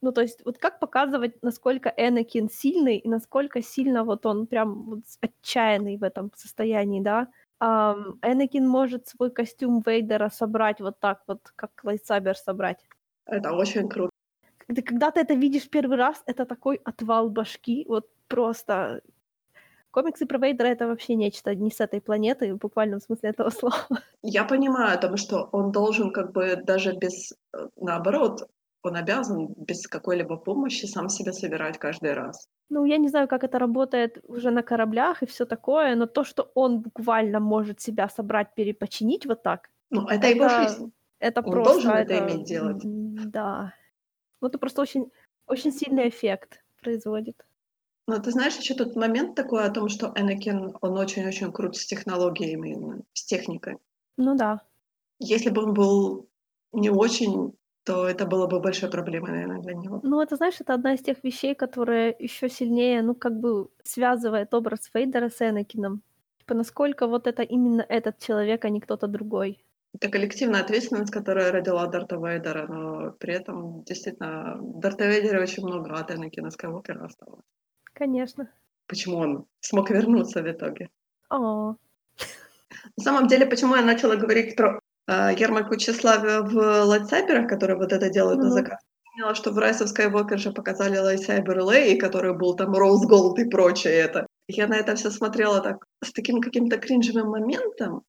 ну, 0.01 0.11
то 0.13 0.21
есть 0.21 0.43
вот 0.45 0.57
как 0.59 0.79
показывать, 0.79 1.43
насколько 1.43 1.93
Энакин 1.97 2.49
сильный 2.49 2.97
и 2.97 3.09
насколько 3.09 3.61
сильно 3.63 4.03
вот 4.05 4.25
он 4.25 4.47
прям 4.47 4.83
вот 4.85 5.01
отчаянный 5.21 5.97
в 5.97 6.03
этом 6.03 6.31
состоянии, 6.35 7.01
да. 7.01 7.27
Ам, 7.59 8.19
Энакин 8.23 8.67
может 8.67 9.07
свой 9.07 9.31
костюм 9.31 9.81
Вейдера 9.85 10.29
собрать 10.29 10.81
вот 10.81 10.99
так 10.99 11.23
вот, 11.27 11.51
как 11.55 11.71
lightsaber 11.83 12.37
собрать. 12.37 12.85
Это 13.25 13.53
очень 13.53 13.87
кру 13.89 14.09
Ты 14.67 14.81
когда 14.81 15.11
ты 15.11 15.21
это 15.21 15.33
видишь 15.35 15.67
1 15.69 15.97
раз, 15.97 16.23
это 16.27 16.45
такой 16.45 16.81
отвал 16.85 17.29
башки, 17.29 17.85
вот 17.87 18.09
просто. 18.27 19.01
Комиксы 19.91 20.25
про 20.25 20.37
Вейдера- 20.37 20.67
это 20.69 20.87
вообще 20.87 21.15
нечто 21.15 21.53
не 21.55 21.69
с 21.69 21.81
этой 21.81 21.99
планеты 21.99 22.53
в 22.53 22.57
буквальном 22.57 22.99
смысле 23.01 23.29
этого 23.29 23.49
слова. 23.49 23.75
Я 24.23 24.45
понимаю 24.45 24.93
о 24.93 24.97
том, 25.01 25.17
что 25.17 25.49
он 25.51 25.71
должен 25.71 26.11
как 26.11 26.31
бы 26.31 26.55
даже 26.55 26.93
без 26.93 27.33
э, 27.53 27.67
наоборот, 27.75 28.47
он 28.83 28.95
обязан 28.95 29.47
без 29.57 29.87
какой-либо 29.87 30.37
помощи 30.37 30.85
сам 30.85 31.09
себя 31.09 31.33
собирать 31.33 31.77
каждый 31.77 32.13
раз. 32.13 32.47
Ну, 32.69 32.85
я 32.85 32.97
не 32.97 33.09
знаю, 33.09 33.27
как 33.27 33.43
это 33.43 33.59
работает 33.59 34.19
уже 34.27 34.49
на 34.51 34.63
кораблях 34.63 35.23
и 35.23 35.25
всё 35.25 35.45
такое, 35.45 35.95
но 35.95 36.05
то, 36.05 36.23
что 36.23 36.51
он 36.55 36.79
буквально 36.79 37.39
может 37.39 37.81
себя 37.81 38.07
собрать, 38.09 38.55
перепочинить 38.55 39.25
вот 39.25 39.43
так, 39.43 39.69
Ну, 39.89 40.07
это 40.07 40.27
его 40.27 40.45
это 40.45 40.61
жизнь. 40.61 40.91
это 41.19 41.41
Он 41.43 41.51
просто, 41.51 41.71
должен 41.71 41.91
это 41.91 42.13
это, 42.13 42.25
иметь 42.25 42.47
делать. 42.47 42.85
м-да. 42.85 43.73
Ну, 44.41 44.47
это 44.47 44.57
просто 44.57 44.81
очень 44.81 45.11
очень 45.47 45.71
сильный 45.73 46.07
эффект 46.07 46.63
производит. 46.81 47.35
Но 48.07 48.19
ты 48.19 48.31
знаешь, 48.31 48.57
ещё 48.57 48.75
тут 48.75 48.95
момент 48.95 49.35
такой 49.35 49.63
о 49.63 49.69
том, 49.69 49.89
что 49.89 50.11
Энакин, 50.15 50.73
он 50.81 50.97
очень-очень 50.97 51.51
крут 51.51 51.75
с 51.75 51.85
технологиями 51.85 52.69
именно, 52.69 53.01
с 53.13 53.25
техникой. 53.25 53.77
Ну 54.17 54.35
да. 54.35 54.61
Если 55.19 55.49
бы 55.49 55.63
он 55.63 55.73
был 55.73 56.27
не 56.73 56.89
очень, 56.89 57.53
то 57.83 58.07
это 58.07 58.25
было 58.25 58.47
бы 58.47 58.59
большой 58.59 58.89
проблемой, 58.89 59.31
наверно, 59.31 59.61
для 59.61 59.73
него. 59.73 59.99
Ну, 60.03 60.21
это, 60.21 60.35
знаешь, 60.35 60.61
это 60.61 60.73
одна 60.73 60.93
из 60.93 61.01
тех 61.01 61.23
вещей, 61.23 61.55
которая 61.55 62.15
ещё 62.19 62.47
сильнее, 62.47 63.01
ну, 63.01 63.15
как 63.15 63.39
бы 63.39 63.69
связывает 63.83 64.53
образ 64.53 64.89
Вейдера 64.93 65.29
с 65.29 65.41
Энакином. 65.41 66.01
Типа 66.39 66.53
насколько 66.55 67.07
вот 67.07 67.27
это 67.27 67.43
именно 67.43 67.85
этот 67.87 68.19
человек, 68.19 68.65
а 68.65 68.69
не 68.69 68.79
кто-то 68.79 69.07
другой. 69.07 69.63
Это 69.93 70.09
коллективная 70.09 70.61
ответственность, 70.61 71.11
которая 71.11 71.51
родила 71.51 71.85
Дарта 71.87 72.15
Вейдера, 72.15 72.65
но 72.67 73.11
при 73.11 73.33
этом 73.33 73.83
действительно 73.83 74.57
в 74.59 74.79
Дарте 74.79 75.07
Вейдере 75.07 75.41
очень 75.41 75.63
много 75.65 75.93
от 75.93 76.11
Энакина 76.11 76.49
Скайуокера 76.49 77.05
осталось. 77.05 77.43
Конечно. 78.01 78.49
Почему 78.87 79.17
он 79.17 79.45
смог 79.59 79.91
вернуться 79.91 80.41
в 80.41 80.47
итоге? 80.51 80.89
А. 81.29 81.75
На 82.97 83.03
самом 83.03 83.27
деле, 83.27 83.45
почему 83.45 83.75
я 83.75 83.83
начала 83.83 84.15
говорить 84.15 84.55
про, 84.55 84.79
э, 85.07 85.35
ярмарку 85.37 85.75
тщеславия 85.75 86.41
в 86.41 86.55
lightsaber 86.85 87.29
ах, 87.29 87.47
которые 87.47 87.77
вот 87.77 87.93
это 87.93 88.09
делают 88.09 88.39
на 88.39 88.45
Ну-ну. 88.45 88.55
заказ. 88.55 88.79
Вспомнила, 89.03 89.35
что 89.35 89.51
в 89.51 89.59
Rise 89.59 89.83
of 89.83 89.93
Skywalker 89.95 90.37
же 90.37 90.51
показали 90.51 90.97
lightsaber 90.97 91.59
Леи, 91.59 91.95
который 91.99 92.33
был 92.33 92.55
там 92.55 92.73
Rose 92.73 93.07
Gold 93.07 93.35
и 93.37 93.47
прочее 93.47 93.93
это. 93.93 94.25
Я 94.47 94.67
на 94.67 94.77
это 94.77 94.95
всё 94.95 95.11
смотрела 95.11 95.61
так, 95.61 95.85
с 96.03 96.11
таким 96.11 96.41
каким-то 96.41 96.77
кринжевым 96.77 97.29
моментом. 97.29 98.01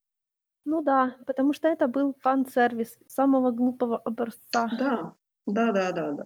Ну 0.64 0.80
да, 0.82 1.16
потому 1.26 1.52
что 1.52 1.68
это 1.68 1.86
был 1.86 2.14
фан-сервис 2.22 2.98
самого 3.08 3.50
глупого 3.50 3.98
образца. 3.98 4.70
Да, 4.78 5.12
да-да-да-да. 5.46 6.24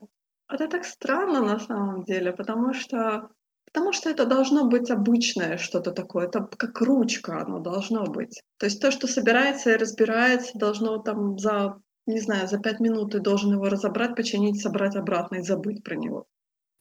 Это 0.49 0.69
так 0.69 0.85
странно 0.85 1.41
на 1.41 1.59
самом 1.59 2.05
деле, 2.05 2.33
потому 2.33 2.73
что 2.73 3.31
потому 3.77 3.93
что 3.93 4.09
это 4.09 4.25
должно 4.25 4.65
быть 4.65 4.91
обычное 4.91 5.59
что-то 5.59 5.91
такое, 5.91 6.29
это 6.29 6.49
как 6.57 6.81
ручка 6.81 7.43
оно 7.43 7.59
должно 7.59 8.05
быть. 8.05 8.41
То 8.57 8.65
есть 8.65 8.81
то, 8.81 8.91
что 8.91 9.07
собирается 9.07 9.71
и 9.71 9.77
разбирается, 9.77 10.59
должно 10.59 10.97
там 10.97 11.39
за, 11.39 11.79
не 12.07 12.19
знаю, 12.19 12.49
за 12.49 12.59
5 12.59 12.81
минут 12.81 13.13
ты 13.13 13.21
должен 13.21 13.53
его 13.53 13.69
разобрать, 13.69 14.17
починить, 14.17 14.63
собрать 14.63 14.97
обратно 14.97 15.37
и 15.37 15.43
забыть 15.43 15.85
про 15.85 15.95
него. 15.95 16.25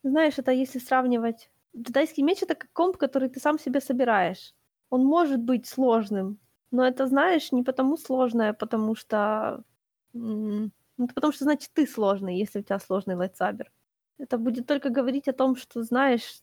Знаешь, 0.04 0.36
это 0.38 0.52
если 0.52 0.80
сравнивать 0.80 1.50
джедайский 1.76 2.24
меч- 2.24 2.44
это 2.44 2.56
как 2.56 2.72
комп, 2.72 2.96
который 2.96 3.28
ты 3.28 3.42
сам 3.42 3.60
себе 3.60 3.82
собираешь. 3.82 4.54
Он 4.90 5.04
может 5.04 5.42
быть 5.42 5.68
сложным, 5.68 6.40
но 6.72 6.88
это, 6.88 7.08
знаешь, 7.08 7.52
не 7.52 7.64
потому 7.64 7.98
сложное, 7.98 8.54
потому 8.54 8.96
что, 8.96 9.66
ну, 10.14 10.72
потому 11.14 11.34
что, 11.34 11.44
значит, 11.44 11.72
ты 11.74 11.88
сложный, 11.88 12.38
если 12.38 12.62
у 12.62 12.64
тя 12.64 12.80
сложный 12.80 13.16
lightsaber. 13.16 13.70
Это 14.18 14.38
будет 14.38 14.66
только 14.66 14.90
говорить 14.90 15.28
о 15.28 15.34
том, 15.34 15.58
что, 15.58 15.84
знаешь, 15.84 16.40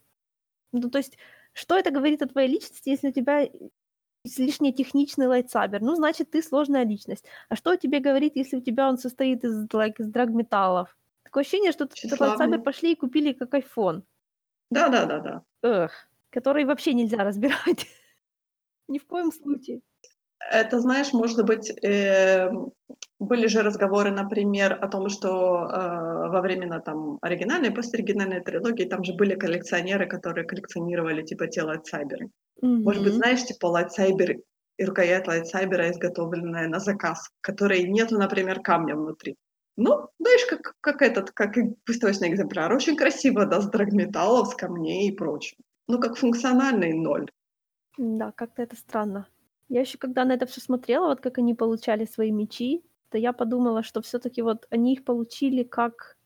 ну, 0.72 0.90
то 0.90 0.98
есть, 0.98 1.18
что 1.52 1.76
это 1.76 1.90
говорит 1.90 2.22
о 2.22 2.28
твоей 2.28 2.48
личности, 2.48 2.88
если 2.88 3.08
у 3.08 3.12
тебя 3.12 3.48
излишне 4.24 4.72
техничный 4.72 5.26
lightsaber? 5.26 5.80
Ну, 5.80 5.94
значит, 5.94 6.30
ты 6.30 6.42
сложная 6.42 6.84
личность. 6.84 7.24
А 7.48 7.56
что 7.56 7.70
о 7.70 7.76
тебе 7.76 8.00
говорит, 8.00 8.36
если 8.36 8.56
у 8.56 8.60
тебя 8.60 8.88
он 8.88 8.98
состоит 8.98 9.44
из, 9.44 9.66
like, 9.66 9.96
из 9.98 10.08
драгметаллов? 10.08 10.96
Такое 11.24 11.42
ощущение, 11.42 11.72
что 11.72 11.84
этот 11.84 12.20
lightsaber 12.20 12.60
пошли 12.60 12.92
и 12.92 12.96
купили 12.96 13.32
как 13.32 13.54
iPhone. 13.54 14.02
Да-да-да-да. 14.70 15.42
Ugh, 15.62 15.90
который 16.30 16.64
вообще 16.64 16.94
нельзя 16.94 17.18
разбирать. 17.24 17.86
Ни 18.88 18.98
в 18.98 19.06
коем 19.06 19.32
случае. 19.32 19.80
Это, 20.50 20.80
знаешь, 20.80 21.12
может 21.12 21.44
быть, 21.44 21.72
эм, 21.82 22.72
были 23.22 23.46
же 23.46 23.62
разговоры, 23.62 24.10
например, 24.10 24.72
о 24.80 24.88
том, 24.88 25.08
что, 25.08 25.28
э, 25.72 26.28
во 26.28 26.40
времена 26.40 26.80
там 26.80 27.18
оригинальной 27.22 27.68
и 27.70 27.74
посторигинальной 27.74 28.40
трилогии 28.40 28.84
там 28.84 29.04
же 29.04 29.14
были 29.14 29.34
коллекционеры, 29.34 30.06
которые 30.08 30.46
коллекционировали 30.46 31.22
типа 31.22 31.46
те 31.48 31.62
lightsaber 31.62 32.17
ы. 32.17 32.28
Может 32.84 33.02
быть, 33.04 33.14
знаешь, 33.14 33.44
типа 33.44 33.66
lightsaber 33.66 34.36
и 34.78 34.84
рукоять 34.84 35.28
lightsaber 35.28 35.80
а, 35.80 35.90
изготовленная 35.90 36.68
на 36.68 36.80
заказ, 36.80 37.30
которой 37.40 37.84
нету, 37.88 38.18
например, 38.18 38.60
камня 38.62 38.96
внутри. 38.96 39.36
Ну, 39.76 40.08
знаешь, 40.20 40.46
как 40.50 40.74
как 40.80 41.02
этот, 41.02 41.30
как 41.32 41.54
выставочный 41.88 42.28
экземпляр. 42.30 42.72
Очень 42.74 42.96
красиво, 42.96 43.46
да, 43.46 43.60
с 43.60 43.68
драгметаллов, 43.70 44.48
с 44.48 44.54
камней 44.54 45.08
и 45.08 45.16
прочим. 45.16 45.56
Но 45.88 45.98
как 45.98 46.16
функциональный- 46.16 46.92
ноль. 46.94 47.26
М-да, 47.98 48.32
как-то 48.32 48.62
это 48.62 48.76
странно. 48.76 49.26
Я 49.68 49.80
ещё 49.80 49.98
когда 49.98 50.24
на 50.24 50.32
это 50.32 50.46
всё 50.46 50.60
смотрела, 50.60 51.08
вот 51.08 51.20
как 51.20 51.38
они 51.38 51.54
получали 51.54 52.04
свои 52.04 52.30
мечи, 52.30 52.82
то 53.12 53.18
я 53.18 53.32
подумала, 53.34 53.84
что 53.84 54.00
всё-таки 54.02 54.42
вот 54.42 54.66
они 54.70 54.94
их 54.94 55.04
получили 55.04 55.64
как 55.64 56.16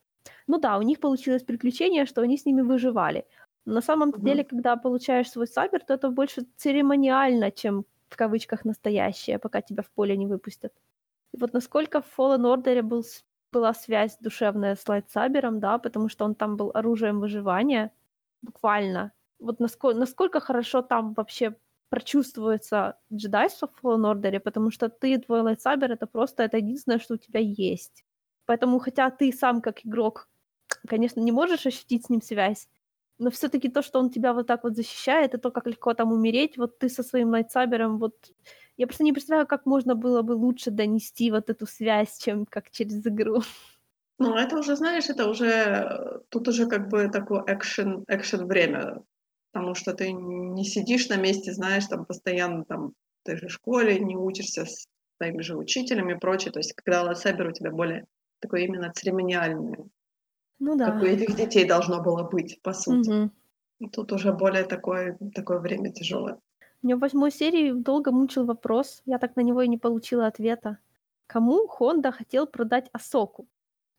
ну 0.49 0.59
да, 0.59 0.79
у 0.79 0.83
них 0.83 1.01
получилось 1.01 1.45
приключение, 1.45 2.07
что 2.07 2.23
они 2.23 2.37
с 2.39 2.47
ними 2.47 2.63
выживали. 2.63 3.27
На 3.67 3.83
самом-то 3.83 4.21
деле, 4.23 4.43
Мгм. 4.43 4.45
когда 4.45 4.77
получаешь 4.77 5.31
свой 5.31 5.47
сабер, 5.49 5.81
то 5.87 5.95
это 5.95 6.11
больше 6.11 6.43
церемониально, 6.57 7.51
чем, 7.53 7.85
в 8.11 8.17
кавычках, 8.17 8.65
"настоящее", 8.67 9.39
пока 9.39 9.63
тебя 9.63 9.83
в 9.83 9.91
поле 9.91 10.17
не 10.19 10.27
выпустят. 10.29 10.73
И 11.35 11.39
вот 11.41 11.55
насколько 11.55 12.01
в 12.03 12.07
Fallen 12.19 12.43
Order 12.45 12.83
был 12.83 13.05
была 13.53 13.75
связь 13.75 14.19
душевная 14.21 14.77
с 14.77 14.89
lightsaber 14.89 15.44
ом, 15.44 15.61
да, 15.61 15.79
потому 15.79 16.09
что 16.11 16.25
он 16.27 16.35
там 16.37 16.57
был 16.57 16.71
оружием 16.75 17.21
выживания, 17.21 17.93
буквально. 18.43 19.13
Вот 19.41 19.61
наско... 19.61 19.95
насколько 19.95 20.41
хорошо 20.41 20.83
там 20.83 21.15
вообще 21.15 21.57
прочувствуется 21.91 22.99
джедайство 23.13 23.69
в 23.69 23.85
Fallen 23.85 24.13
Order, 24.15 24.41
потому 24.41 24.71
что 24.71 24.89
ты 24.89 25.19
твой 25.19 25.43
lightsaber - 25.43 25.93
это 25.93 26.07
просто 26.07 26.43
это 26.45 26.59
единственное, 26.59 26.99
что 26.99 27.15
у 27.15 27.19
тебя 27.19 27.41
есть. 27.41 28.05
Поэтому, 28.47 28.79
хотя 28.81 29.11
ты 29.11 29.33
сам 29.33 29.61
как 29.63 29.85
игрок, 29.87 30.29
конечно, 30.89 31.21
не 31.21 31.33
можешь 31.33 31.67
ощутить 31.67 32.07
с 32.07 32.11
ним 32.11 32.23
связь, 32.23 32.69
но 33.19 33.31
всё-таки 33.31 33.69
то, 33.71 33.83
что 33.83 34.01
он 34.01 34.11
тебя 34.11 34.33
вот 34.35 34.47
так 34.49 34.65
вот 34.65 34.77
защищает, 34.77 35.35
и 35.35 35.39
то, 35.39 35.51
как 35.53 35.67
легко 35.69 35.95
там 35.95 36.13
умереть, 36.13 36.59
вот 36.59 36.79
ты 36.79 36.89
со 36.91 37.03
своим 37.05 37.31
lightsaber 37.31 37.83
ом, 37.83 37.99
вот 37.99 38.15
я 38.79 38.87
просто 38.87 39.05
не 39.05 39.13
представляю, 39.15 39.47
как 39.47 39.67
можно 39.67 39.95
было 39.97 40.23
бы 40.23 40.33
лучше 40.33 40.71
донести 40.71 41.31
вот 41.31 41.51
эту 41.51 41.67
связь, 41.67 42.19
чем 42.19 42.47
как 42.47 42.71
через 42.71 43.07
игру. 43.07 43.43
Ну, 44.19 44.35
это 44.35 44.57
уже, 44.59 44.77
знаешь, 44.77 45.11
это 45.11 45.29
уже, 45.29 45.47
э, 45.47 46.19
тут 46.31 46.49
уже 46.49 46.67
как 46.67 46.89
бы 46.89 47.09
такое 47.11 47.45
экшен, 47.47 48.05
экшен 48.09 48.47
время, 48.47 49.03
потому 49.57 49.75
что 49.75 49.95
ты 49.95 50.13
не 50.13 50.65
сидишь 50.65 51.09
на 51.09 51.17
месте, 51.17 51.51
знаешь, 51.51 51.87
там 51.87 52.05
постоянно 52.05 52.63
там 52.67 52.91
в 52.91 53.27
той 53.27 53.39
же 53.39 53.49
школе 53.49 53.99
не 53.99 54.15
учишься 54.15 54.67
с 54.67 54.87
своими 55.17 55.41
же 55.41 55.57
учителями 55.57 56.13
и 56.13 56.19
прочее. 56.19 56.53
То 56.53 56.59
есть 56.59 56.75
когда 56.75 57.03
лайсайбер 57.03 57.49
у 57.49 57.53
тебя 57.53 57.71
более 57.71 58.05
такой 58.41 58.65
именно 58.65 58.93
церемониальный, 58.93 59.79
Ну 60.59 60.79
как 60.79 60.97
у 60.97 61.07
да. 61.07 61.09
этих 61.09 61.37
детей 61.37 61.65
должно 61.65 62.03
было 62.03 62.23
быть, 62.25 62.61
по 62.63 62.75
сути. 62.75 63.31
И 63.79 63.89
Тут 63.89 64.13
уже 64.13 64.35
более 64.35 64.65
такое, 64.65 65.17
такое 65.35 65.59
время 65.59 65.91
тяжелое. 65.91 66.39
Меня 66.83 66.97
в 66.97 67.01
8 67.01 67.31
серии 67.31 67.73
долго 67.73 68.13
мучил 68.13 68.45
вопрос, 68.45 69.01
я 69.07 69.19
так 69.19 69.37
на 69.37 69.41
него 69.41 69.63
и 69.63 69.69
не 69.69 69.79
получила 69.79 70.27
ответа. 70.27 70.77
Кому 71.27 71.67
Хонда 71.67 72.13
хотел 72.13 72.47
продать 72.47 72.91
Асоку? 72.93 73.47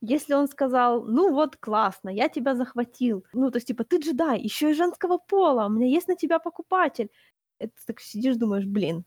Если 0.02 0.34
он 0.34 0.48
сказал: 0.48 1.04
"Ну 1.06 1.34
вот 1.34 1.58
классно, 1.58 2.10
я 2.10 2.30
тебя 2.30 2.56
захватил". 2.56 3.26
Ну, 3.34 3.52
то 3.52 3.58
есть 3.58 3.68
типа: 3.68 3.84
"Ты 3.84 3.98
джедай, 3.98 4.40
еще 4.42 4.72
и 4.72 4.74
женского 4.74 5.18
пола, 5.18 5.66
у 5.66 5.70
меня 5.70 5.88
есть 5.88 6.08
на 6.08 6.16
тебя 6.16 6.40
покупатель". 6.40 7.10
Это 7.60 7.72
ты 7.76 7.82
так 7.88 8.00
сидишь, 8.02 8.36
думаешь: 8.38 8.66
"Блин, 8.66 9.06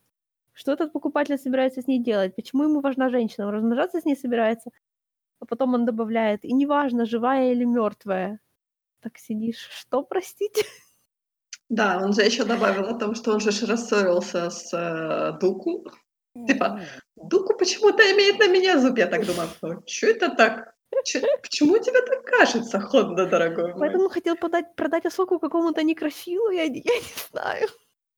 что 0.55 0.73
этот 0.73 0.93
покупатель 0.93 1.39
собирается 1.39 1.83
с 1.83 1.87
ней 1.89 2.01
делать? 2.03 2.37
Почему 2.37 2.65
ему 2.65 2.81
важна 2.81 3.11
женщина? 3.11 3.47
Он 3.49 3.55
размножаться 3.55 4.01
с 4.01 4.05
ней 4.05 4.17
собирается?" 4.17 4.71
А 5.41 5.47
потом 5.47 5.75
он 5.75 5.87
добавляет: 5.87 6.45
"И 6.45 6.53
неважно, 6.55 7.07
живая 7.07 7.53
или 7.53 7.65
мертвая". 7.65 8.41
Так 9.03 9.19
сидишь: 9.19 9.69
"Что, 9.71 10.03
простите?" 10.05 10.63
Да, 11.71 12.01
он 12.03 12.13
же 12.13 12.23
еще 12.23 12.45
добавил 12.45 12.87
о 12.87 12.99
том, 12.99 13.15
что 13.15 13.33
он 13.33 13.41
же 13.41 13.51
рассорился 13.67 14.51
с 14.51 14.75
э, 14.75 15.39
Дуку. 15.41 15.87
Типа, 16.47 16.81
Дуку 17.17 17.57
почему-то 17.57 18.03
имеет 18.13 18.41
на 18.41 18.49
меня 18.49 18.79
зуб. 18.81 18.99
Я 18.99 19.07
так 19.07 19.25
думаю, 19.25 19.49
что 19.87 20.07
это 20.09 20.31
так? 20.31 20.75
Почему 21.43 21.79
тебе 21.79 22.03
так 22.03 22.25
кажется, 22.25 22.81
Хонда, 22.81 23.27
дорогой 23.27 23.73
мой? 23.73 23.81
Поэтому 23.81 24.09
хотел 24.09 24.37
подать 24.37 24.75
продать 24.77 25.07
Асоку 25.07 25.39
какому-то 25.39 25.83
некрофилу, 25.83 26.51
я 26.51 26.63
я 26.65 26.69
не 26.71 27.29
знаю. 27.31 27.69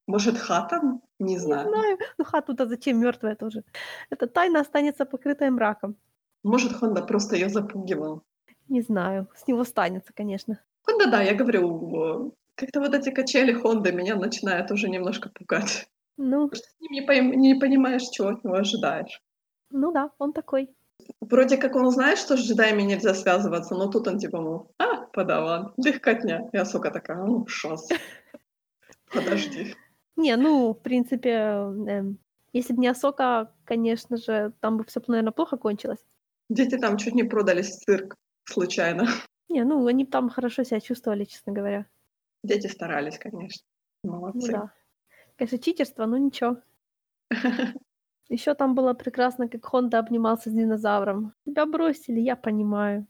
Может, 0.07 0.36
Хатан? 0.39 1.01
Не 1.19 1.35
Не 1.35 1.39
знаю. 1.39 1.69
знаю. 1.69 1.99
Ну, 2.19 2.24
Хату-то 2.24 2.66
зачем 2.66 2.99
мертвая 3.01 3.36
тоже? 3.36 3.62
Эта 4.11 4.27
тайна 4.27 4.61
останется 4.61 5.05
покрытая 5.05 5.51
мраком. 5.51 5.97
Может, 6.43 6.73
Хонда 6.73 7.03
просто 7.03 7.36
ее 7.36 7.49
запугивал. 7.49 8.23
Не 8.69 8.82
знаю. 8.82 9.28
С 9.36 9.47
него 9.47 9.65
станется, 9.65 10.12
конечно. 10.12 10.59
Хонда, 10.82 11.07
да, 11.07 11.23
я 11.23 11.35
говорю, 11.35 12.35
как-то 12.57 12.81
вот 12.81 12.94
эти 12.94 13.11
качели 13.11 13.53
Хонды 13.53 13.93
меня 13.93 14.16
начинают 14.16 14.70
уже 14.73 14.89
немножко 14.89 15.28
пугать. 15.28 15.89
Ну, 16.16 16.49
Потому 16.49 16.57
что 16.57 16.69
с 16.69 16.81
ним 16.81 16.93
не, 16.93 17.07
пойм- 17.07 17.35
не 17.36 17.55
понимаешь, 17.55 18.03
чего 18.11 18.28
от 18.28 18.44
него 18.44 18.57
ожидаешь. 18.57 19.23
ну 19.70 19.93
да, 19.93 20.11
он 20.19 20.32
такой. 20.32 20.69
Вроде 21.20 21.57
как 21.57 21.77
он 21.77 21.91
знает, 21.91 22.19
что 22.19 22.37
с 22.37 22.41
джедаями 22.41 22.83
нельзя 22.83 23.15
связываться, 23.15 23.74
но 23.74 23.89
тут 23.89 24.09
он 24.09 24.19
типа, 24.19 24.41
мол, 24.41 24.70
а, 24.79 25.07
подаван, 25.07 25.73
легкотня. 25.77 26.49
Я, 26.53 26.65
сука, 26.65 26.91
такая, 26.91 27.24
ну, 27.24 27.47
шос. 27.47 27.89
Подожди. 29.12 29.74
Не, 30.16 30.37
ну, 30.37 30.73
в 30.73 30.81
принципе, 30.83 31.31
эм, 31.31 32.19
если 32.53 32.74
бы 32.74 32.81
не 32.81 32.89
Асока, 32.89 33.53
конечно 33.65 34.16
же, 34.16 34.53
там 34.61 34.77
бы 34.77 34.85
все, 34.85 35.01
наверное, 35.07 35.33
плохо 35.33 35.57
кончилось. 35.57 36.05
Дети 36.51 36.77
там 36.77 36.99
чуть 36.99 37.15
не 37.15 37.24
продались 37.24 37.70
в 37.70 37.85
цирк 37.85 38.16
случайно. 38.45 39.07
Не, 39.49 39.65
ну, 39.65 39.87
они 39.87 40.07
там 40.07 40.29
хорошо 40.29 40.65
себя 40.65 40.81
чувствовали, 40.81 41.24
честно 41.24 41.53
говоря. 41.53 41.87
Дети 42.43 42.66
старались, 42.66 43.19
конечно. 43.19 43.62
Ну 44.05 44.12
Молодцы. 44.12 44.53
да. 44.53 44.73
Конечно, 45.37 45.59
читерство, 45.59 46.07
но 46.07 46.19
ничего. 46.19 46.57
Еще 48.33 48.55
там 48.55 48.75
было 48.75 48.95
прекрасно, 48.95 49.47
как 49.49 49.67
Хонда 49.67 49.99
обнимался 49.99 50.49
с 50.49 50.55
динозавром. 50.55 51.35
Тебя 51.45 51.67
бросили, 51.67 52.21
я 52.21 52.35
понимаю. 52.35 53.07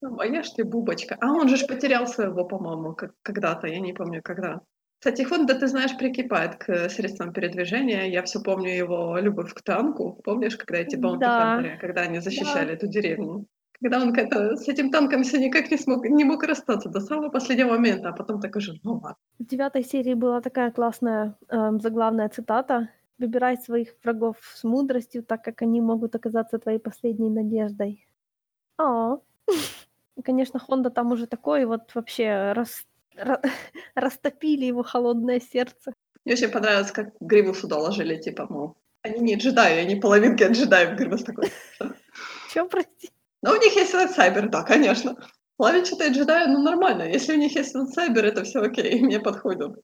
Ну, 0.00 0.20
А 0.20 0.26
я 0.26 0.42
ж 0.42 0.50
ты 0.50 0.64
бубочка. 0.64 1.16
А 1.20 1.32
он 1.32 1.48
же 1.48 1.56
ж 1.56 1.66
потерял 1.66 2.06
своего, 2.06 2.44
по-моему, 2.44 2.96
когда-то, 3.22 3.66
я 3.66 3.80
не 3.80 3.92
помню, 3.92 4.22
когда. 4.22 4.60
Кстати, 5.00 5.22
Хонда, 5.22 5.54
ты 5.54 5.66
знаешь, 5.66 5.96
прикипает 5.98 6.54
к 6.54 6.88
средствам 6.88 7.32
передвижения. 7.32 8.06
Я 8.08 8.22
все 8.22 8.40
помню 8.40 8.70
его 8.70 9.18
любовь 9.18 9.52
к 9.52 9.62
танку. 9.62 10.20
Помнишь, 10.24 10.56
когда 10.56 10.78
эти 10.78 10.96
Bounty 10.96 11.18
Да. 11.18 11.76
Когда 11.80 12.02
они 12.02 12.20
защищали 12.20 12.74
эту 12.74 12.86
деревню? 12.86 13.46
Когда 13.82 14.00
он 14.00 14.12
как-то 14.12 14.56
с 14.56 14.68
этим 14.68 14.90
танком 14.90 15.22
все 15.22 15.38
никак 15.38 15.70
не 15.70 15.78
смог, 15.78 16.04
не 16.04 16.24
мог 16.24 16.44
расстаться 16.44 16.88
до 16.88 17.00
самого 17.00 17.30
последнего 17.30 17.70
момента, 17.70 18.10
а 18.10 18.12
потом 18.12 18.40
так 18.40 18.54
уже, 18.56 18.74
ну 18.84 18.92
ладно. 18.92 19.16
В 19.38 19.46
девятой 19.46 19.82
серии 19.82 20.14
была 20.14 20.40
такая 20.40 20.70
классная 20.70 21.34
эм, 21.48 21.80
заглавная 21.80 22.28
цитата. 22.28 22.88
«Выбирай 23.20 23.56
своих 23.58 23.94
врагов 24.02 24.36
с 24.54 24.64
мудростью, 24.64 25.22
так 25.22 25.44
как 25.44 25.62
они 25.62 25.80
могут 25.80 26.14
оказаться 26.14 26.58
твоей 26.58 26.78
последней 26.78 27.30
надеждой». 27.30 28.06
А, 28.78 29.18
Конечно, 30.24 30.58
Хонда 30.58 30.90
там 30.90 31.12
уже 31.12 31.26
такой 31.26 31.64
вот 31.64 31.94
вообще 31.94 32.52
рас- 32.52 32.86
ра- 33.16 33.42
растопили 33.94 34.64
его 34.64 34.82
холодное 34.82 35.40
сердце. 35.40 35.92
Мне 36.24 36.34
очень 36.34 36.50
понравилось, 36.50 36.92
как 36.92 37.14
Гриву 37.20 37.54
сюда 37.54 37.78
ложили, 37.78 38.16
типа, 38.16 38.46
мол, 38.48 38.76
они 39.02 39.20
не 39.20 39.36
джедаи, 39.36 39.78
они 39.78 39.96
половинки 39.96 40.42
от 40.42 40.52
джедаев. 40.52 40.98
Гривус 40.98 41.24
такой? 41.24 41.50
Чё, 42.52 42.66
прости? 42.68 43.10
Но 43.42 43.52
у 43.52 43.56
них 43.56 43.74
есть 43.74 43.92
сайбер, 44.14 44.48
да, 44.50 44.62
конечно. 44.62 45.16
Лавичатые 45.58 46.10
джедаи, 46.10 46.46
ну 46.46 46.62
нормально. 46.62 47.02
Если 47.02 47.34
у 47.34 47.38
них 47.38 47.54
есть 47.56 47.74
сайбер, 47.94 48.24
это 48.24 48.44
все 48.44 48.60
окей, 48.60 49.00
мне 49.02 49.20
подходит. 49.20 49.78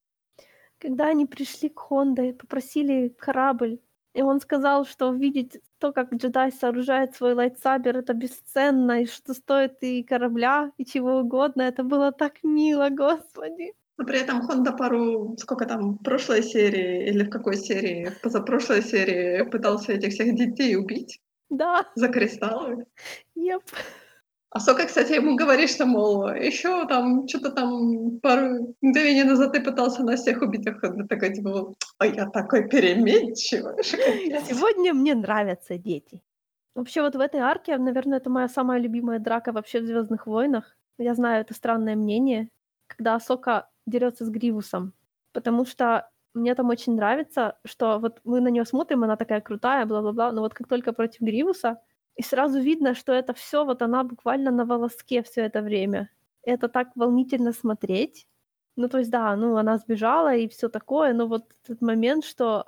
Когда 0.87 1.09
они 1.09 1.27
пришли 1.27 1.69
к 1.69 1.81
Хонде, 1.81 2.33
попросили 2.33 3.09
корабль, 3.19 3.81
и 4.15 4.23
он 4.23 4.41
сказал, 4.41 4.85
что 4.87 5.13
видеть 5.13 5.61
то, 5.81 5.93
как 5.93 6.15
джедай 6.15 6.53
сооружает 6.53 7.17
свой 7.17 7.35
lightsaber, 7.35 7.97
это 7.97 8.15
бесценно, 8.15 9.03
и 9.03 9.07
что 9.07 9.35
стоит 9.35 9.79
и 9.81 10.05
корабля, 10.05 10.71
и 10.79 10.85
чего 10.85 11.19
угодно. 11.19 11.63
Это 11.63 11.83
было 11.83 12.13
так 12.13 12.35
мило, 12.45 12.89
господи. 12.89 13.73
Но 13.99 14.05
при 14.05 14.21
этом 14.21 14.43
Хонда 14.43 14.71
пару, 14.71 15.37
сколько 15.39 15.67
там, 15.67 15.95
в 15.95 16.05
прошлой 16.05 16.45
серии 16.45 17.09
или 17.09 17.25
в 17.25 17.31
какой 17.31 17.57
серии, 17.57 18.11
в 18.11 18.21
позапрошлой 18.21 18.83
серии 18.83 19.43
пытался 19.51 19.93
этих 19.93 20.13
всех 20.13 20.37
детей 20.37 20.77
убить 20.77 21.21
Да, 21.51 21.85
за 21.97 22.07
кристаллы. 22.09 22.87
Yep. 23.35 23.65
Асока, 24.57 24.87
кстати, 24.87 25.13
ему 25.13 25.37
говорит, 25.37 25.69
что, 25.69 25.85
мол, 25.85 26.31
еще 26.31 26.87
там, 26.87 27.29
что-то 27.29 27.51
там 27.51 28.19
пару 28.21 28.75
мгновений 28.81 29.25
назад 29.25 29.53
ты 29.53 29.61
пытался 29.61 30.03
нас 30.03 30.23
всех 30.23 30.41
убить, 30.41 30.67
Хонда 30.81 31.07
такой, 31.07 31.35
типа, 31.35 31.49
мол, 31.51 31.77
а 31.99 32.07
я 32.07 32.25
такой 32.31 32.67
переменчивый. 32.67 33.75
Сегодня 33.85 34.95
мне 34.95 35.15
нравятся 35.15 35.77
дети. 35.77 36.23
Вообще 36.75 37.03
вот 37.03 37.17
в 37.17 37.21
этой 37.21 37.41
арке, 37.41 37.77
наверное, 37.77 38.17
это 38.17 38.31
моя 38.31 38.49
самая 38.49 38.81
любимая 38.81 39.19
драка 39.19 39.53
вообще 39.53 39.81
в 39.81 39.85
Звездных 39.85 40.27
войнах. 40.27 40.75
Я 40.97 41.15
знаю, 41.15 41.43
это 41.43 41.53
странное 41.53 41.95
мнение, 41.95 42.49
когда 42.87 43.17
Асока 43.17 43.69
дерется 43.87 44.25
с 44.25 44.31
Гривусом. 44.31 44.95
Потому 45.35 45.67
что 45.67 46.09
мне 46.33 46.55
там 46.55 46.71
очень 46.71 46.95
нравится, 46.95 47.59
что 47.67 47.99
вот 47.99 48.21
мы 48.25 48.41
на 48.41 48.49
нее 48.49 48.65
смотрим, 48.65 49.05
она 49.05 49.17
такая 49.17 49.43
крутая, 49.43 49.85
бла-бла-бла, 49.85 50.33
но 50.33 50.41
вот 50.41 50.55
как 50.55 50.67
только 50.67 50.95
против 50.95 51.21
Гривуса, 51.21 51.79
и 52.17 52.23
сразу 52.23 52.61
видно, 52.61 52.95
что 52.95 53.13
это 53.13 53.35
все 53.35 53.65
вот 53.65 53.83
она 53.83 54.03
буквально 54.03 54.51
на 54.51 54.65
волоске 54.65 55.23
все 55.23 55.43
это 55.43 55.63
время. 55.63 56.11
Это 56.43 56.69
так 56.69 56.89
волнительно 56.97 57.53
смотреть. 57.53 58.27
Ну, 58.77 58.89
то 58.89 58.99
есть, 58.99 59.11
да, 59.11 59.37
ну, 59.37 59.57
она 59.57 59.79
сбежала 59.79 60.35
и 60.35 60.49
все 60.49 60.69
такое, 60.69 61.15
но 61.15 61.27
вот 61.27 61.45
этот 61.65 61.81
момент, 61.81 62.25
что 62.25 62.65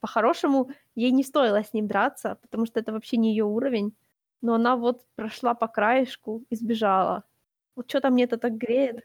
по-хорошему 0.00 0.70
ей 0.94 1.10
не 1.10 1.24
стоило 1.24 1.62
с 1.62 1.72
ним 1.72 1.86
драться, 1.86 2.38
потому 2.42 2.66
что 2.66 2.80
это 2.80 2.92
вообще 2.92 3.16
не 3.16 3.30
ее 3.30 3.44
уровень. 3.44 3.94
Но 4.40 4.54
она 4.54 4.76
вот 4.76 5.04
прошла 5.16 5.54
по 5.54 5.68
краешку 5.68 6.44
и 6.50 6.56
сбежала. 6.56 7.24
Вот 7.76 7.88
что-то 7.90 8.10
мне 8.10 8.24
это 8.24 8.38
так 8.38 8.56
греет. 8.56 9.02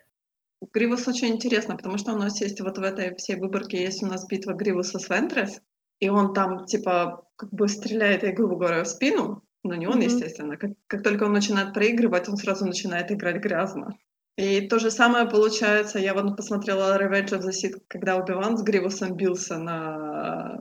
Гривус 0.73 1.07
очень 1.07 1.29
интересно, 1.29 1.75
потому 1.75 1.97
что 1.97 2.13
у 2.13 2.17
нас 2.17 2.39
есть 2.41 2.61
вот 2.61 2.77
в 2.77 2.83
этой 2.83 3.15
всей 3.15 3.35
выборке 3.35 3.81
есть 3.81 4.03
у 4.03 4.05
нас 4.05 4.25
битва 4.27 4.53
Гривуса 4.53 4.99
с 4.99 5.09
Вентрес, 5.09 5.61
и 5.99 6.09
он 6.09 6.33
там 6.33 6.65
типа 6.65 7.27
как 7.35 7.51
бы 7.51 7.67
стреляет 7.67 8.23
ей, 8.23 8.31
грубо 8.31 8.55
говоря, 8.55 8.83
в 8.83 8.87
спину, 8.87 9.43
но 9.63 9.75
не 9.75 9.87
он, 9.87 9.93
Мгм. 9.97 10.03
естественно. 10.03 10.57
Как, 10.57 10.71
как 10.87 11.03
только 11.03 11.23
он 11.23 11.33
начинает 11.33 11.73
проигрывать, 11.73 12.27
он 12.29 12.37
сразу 12.37 12.65
начинает 12.65 13.11
играть 13.11 13.37
грязно. 13.41 13.97
И 14.37 14.67
то 14.67 14.79
же 14.79 14.89
самое 14.91 15.29
получается, 15.29 15.99
я 15.99 16.13
вот 16.13 16.35
посмотрела 16.35 16.97
Revenge 16.99 17.29
of 17.37 17.41
the 17.41 17.51
Sith, 17.51 17.79
когда 17.87 18.17
Убиван 18.17 18.57
с 18.57 18.63
Гривусом 18.63 19.15
бился 19.15 19.57
на... 19.57 20.59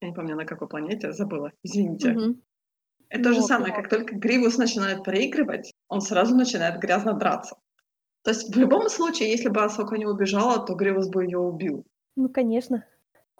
Я 0.00 0.08
не 0.08 0.14
помню, 0.14 0.36
на 0.36 0.44
какой 0.44 0.68
планете, 0.68 1.12
забыла, 1.12 1.52
извините. 1.64 2.12
Мгм. 2.12 2.42
Это 3.08 3.22
то 3.24 3.32
же 3.32 3.40
Ну, 3.40 3.46
самое, 3.46 3.72
как 3.74 3.88
только 3.88 4.14
Гривус 4.14 4.58
начинает 4.58 5.02
проигрывать, 5.02 5.72
он 5.88 6.02
сразу 6.02 6.36
начинает 6.36 6.78
грязно 6.80 7.14
драться. 7.14 7.56
То 8.22 8.30
есть 8.32 8.54
в 8.54 8.58
любом 8.58 8.88
случае, 8.90 9.30
если 9.30 9.48
бы 9.48 9.62
Асока 9.62 9.96
не 9.96 10.04
убежала, 10.04 10.64
то 10.64 10.74
Гривус 10.74 11.08
бы 11.08 11.24
ее 11.24 11.38
убил. 11.38 11.86
Ну, 12.16 12.28
конечно. 12.28 12.84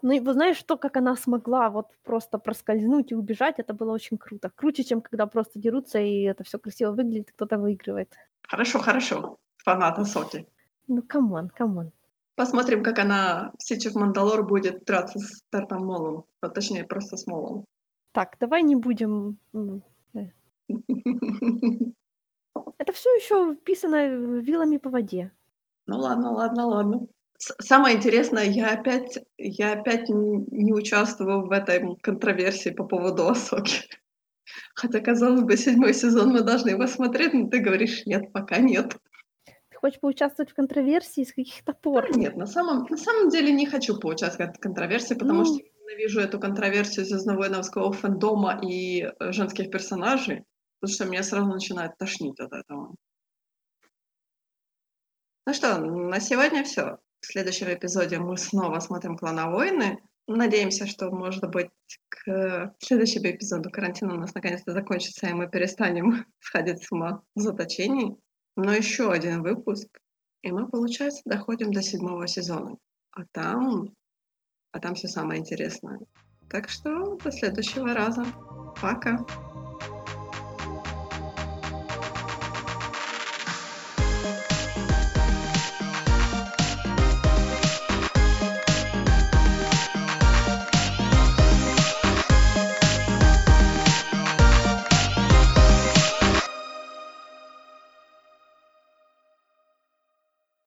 Ну, 0.01 0.11
и 0.11 0.19
вот 0.19 0.33
знаешь, 0.33 0.63
то, 0.63 0.77
как 0.77 0.97
она 0.97 1.15
смогла 1.15 1.69
вот 1.69 1.87
просто 2.03 2.37
проскользнуть 2.37 3.11
и 3.11 3.15
убежать, 3.15 3.59
это 3.59 3.73
было 3.73 3.91
очень 3.91 4.17
круто. 4.17 4.51
Круче, 4.55 4.83
чем 4.83 5.01
когда 5.01 5.25
просто 5.25 5.59
дерутся, 5.59 5.99
и 5.99 6.21
это 6.21 6.43
все 6.43 6.57
красиво 6.57 6.91
выглядит, 6.91 7.29
и 7.29 7.33
кто-то 7.33 7.57
выигрывает. 7.57 8.15
Хорошо, 8.47 8.79
хорошо, 8.79 9.37
фанат 9.57 9.99
Асоки. 9.99 10.47
Ну, 10.87 11.01
come 11.01 11.28
on, 11.28 11.49
come 11.49 11.73
on. 11.73 11.91
Посмотрим, 12.35 12.83
как 12.83 12.99
она 12.99 13.51
в 13.57 13.63
Сичи 13.63 13.89
в 13.89 13.95
Мандалор 13.95 14.45
будет 14.45 14.85
драться 14.85 15.19
с 15.19 15.41
Тартом 15.49 15.85
Молом. 15.85 16.25
А 16.41 16.49
точнее, 16.49 16.85
просто 16.85 17.17
с 17.17 17.27
Молом. 17.27 17.65
Так, 18.13 18.37
давай 18.39 18.63
не 18.63 18.75
будем 18.75 19.37
Это 22.77 22.93
все 22.93 23.09
еще 23.15 23.55
вписано 23.55 24.39
вилами 24.39 24.77
по 24.77 24.89
воде. 24.89 25.31
Ну 25.85 25.97
ладно, 25.97 26.31
ладно, 26.31 26.67
ладно. 26.67 27.07
Самое 27.41 27.95
интересное, 27.95 28.43
я 28.43 28.71
опять 28.73 29.17
я 29.37 29.71
опять 29.71 30.09
не 30.09 30.73
участвую 30.73 31.47
в 31.47 31.51
этой 31.53 31.95
контроверсии 32.01 32.69
по 32.69 32.83
поводу 32.83 33.29
"Асоки". 33.29 33.87
Хотя, 34.75 35.01
казалось 35.01 35.41
бы, 35.43 35.57
седьмой 35.57 35.93
сезон 35.93 36.31
мы 36.31 36.41
должны 36.41 36.71
его 36.71 36.87
смотреть, 36.87 37.33
но 37.33 37.49
ты 37.49 37.59
говоришь: 37.59 38.05
"Нет, 38.07 38.33
пока 38.33 38.59
нет". 38.59 38.97
Ты 39.71 39.77
хочешь 39.77 39.99
поучаствовать 39.99 40.51
в 40.51 40.55
контроверсии 40.55 41.23
с 41.23 41.33
каких-то 41.33 41.73
Да 41.93 42.01
пор? 42.05 42.09
нет, 42.17 42.35
на 42.37 42.45
самом 42.45 42.85
на 42.89 42.97
самом 42.97 43.29
деле 43.29 43.51
не 43.51 43.65
хочу 43.65 43.97
поучаствовать 43.99 44.57
в 44.57 44.59
контроверсии, 44.59 45.15
потому 45.15 45.43
что 45.45 45.55
Ну, 45.55 45.63
я 45.63 45.71
ненавижу 45.81 46.19
эту 46.19 46.39
контроверсию 46.39 47.05
звездновойновского 47.05 47.91
фэндома 47.93 48.59
и, 48.61 49.01
э, 49.19 49.31
женских 49.31 49.71
персонажей, 49.71 50.45
потому 50.79 50.93
что 50.93 51.05
меня 51.05 51.23
сразу 51.23 51.47
начинает 51.47 51.97
тошнить 51.97 52.39
от 52.39 52.53
этого. 52.53 52.95
Ну 55.47 55.53
что, 55.53 55.77
на 55.79 56.19
сегодня 56.19 56.63
всё. 56.63 56.99
В 57.21 57.25
следующем 57.25 57.67
эпизоде 57.73 58.19
мы 58.19 58.37
снова 58.37 58.79
смотрим 58.79 59.17
"Клановойны". 59.17 59.99
Надеемся, 60.27 60.85
что, 60.85 61.09
может 61.09 61.49
быть, 61.49 61.69
к 62.09 62.75
следующему 62.79 63.31
эпизоду 63.31 63.71
карантин 63.71 64.11
у 64.11 64.15
нас 64.15 64.33
наконец-то 64.35 64.73
закончится, 64.73 65.27
и 65.27 65.33
мы 65.33 65.49
перестанем 65.49 66.25
сходить 66.39 66.83
с 66.83 66.91
ума 66.91 67.23
в 67.35 67.39
заточении. 67.39 68.15
Но 68.55 68.73
еще 68.73 69.11
один 69.11 69.41
выпуск, 69.41 69.87
и 70.43 70.51
мы, 70.51 70.67
получается, 70.67 71.21
доходим 71.25 71.71
до 71.71 71.81
седьмого 71.81 72.27
сезона. 72.27 72.77
А 73.11 73.23
там 73.31 73.93
а 74.71 74.79
там 74.79 74.95
всё 74.95 75.07
самое 75.07 75.39
интересное. 75.39 75.99
Так 76.49 76.69
что 76.69 77.15
до 77.17 77.31
следующего 77.31 77.93
раза. 77.93 78.25
Пока. 78.81 79.25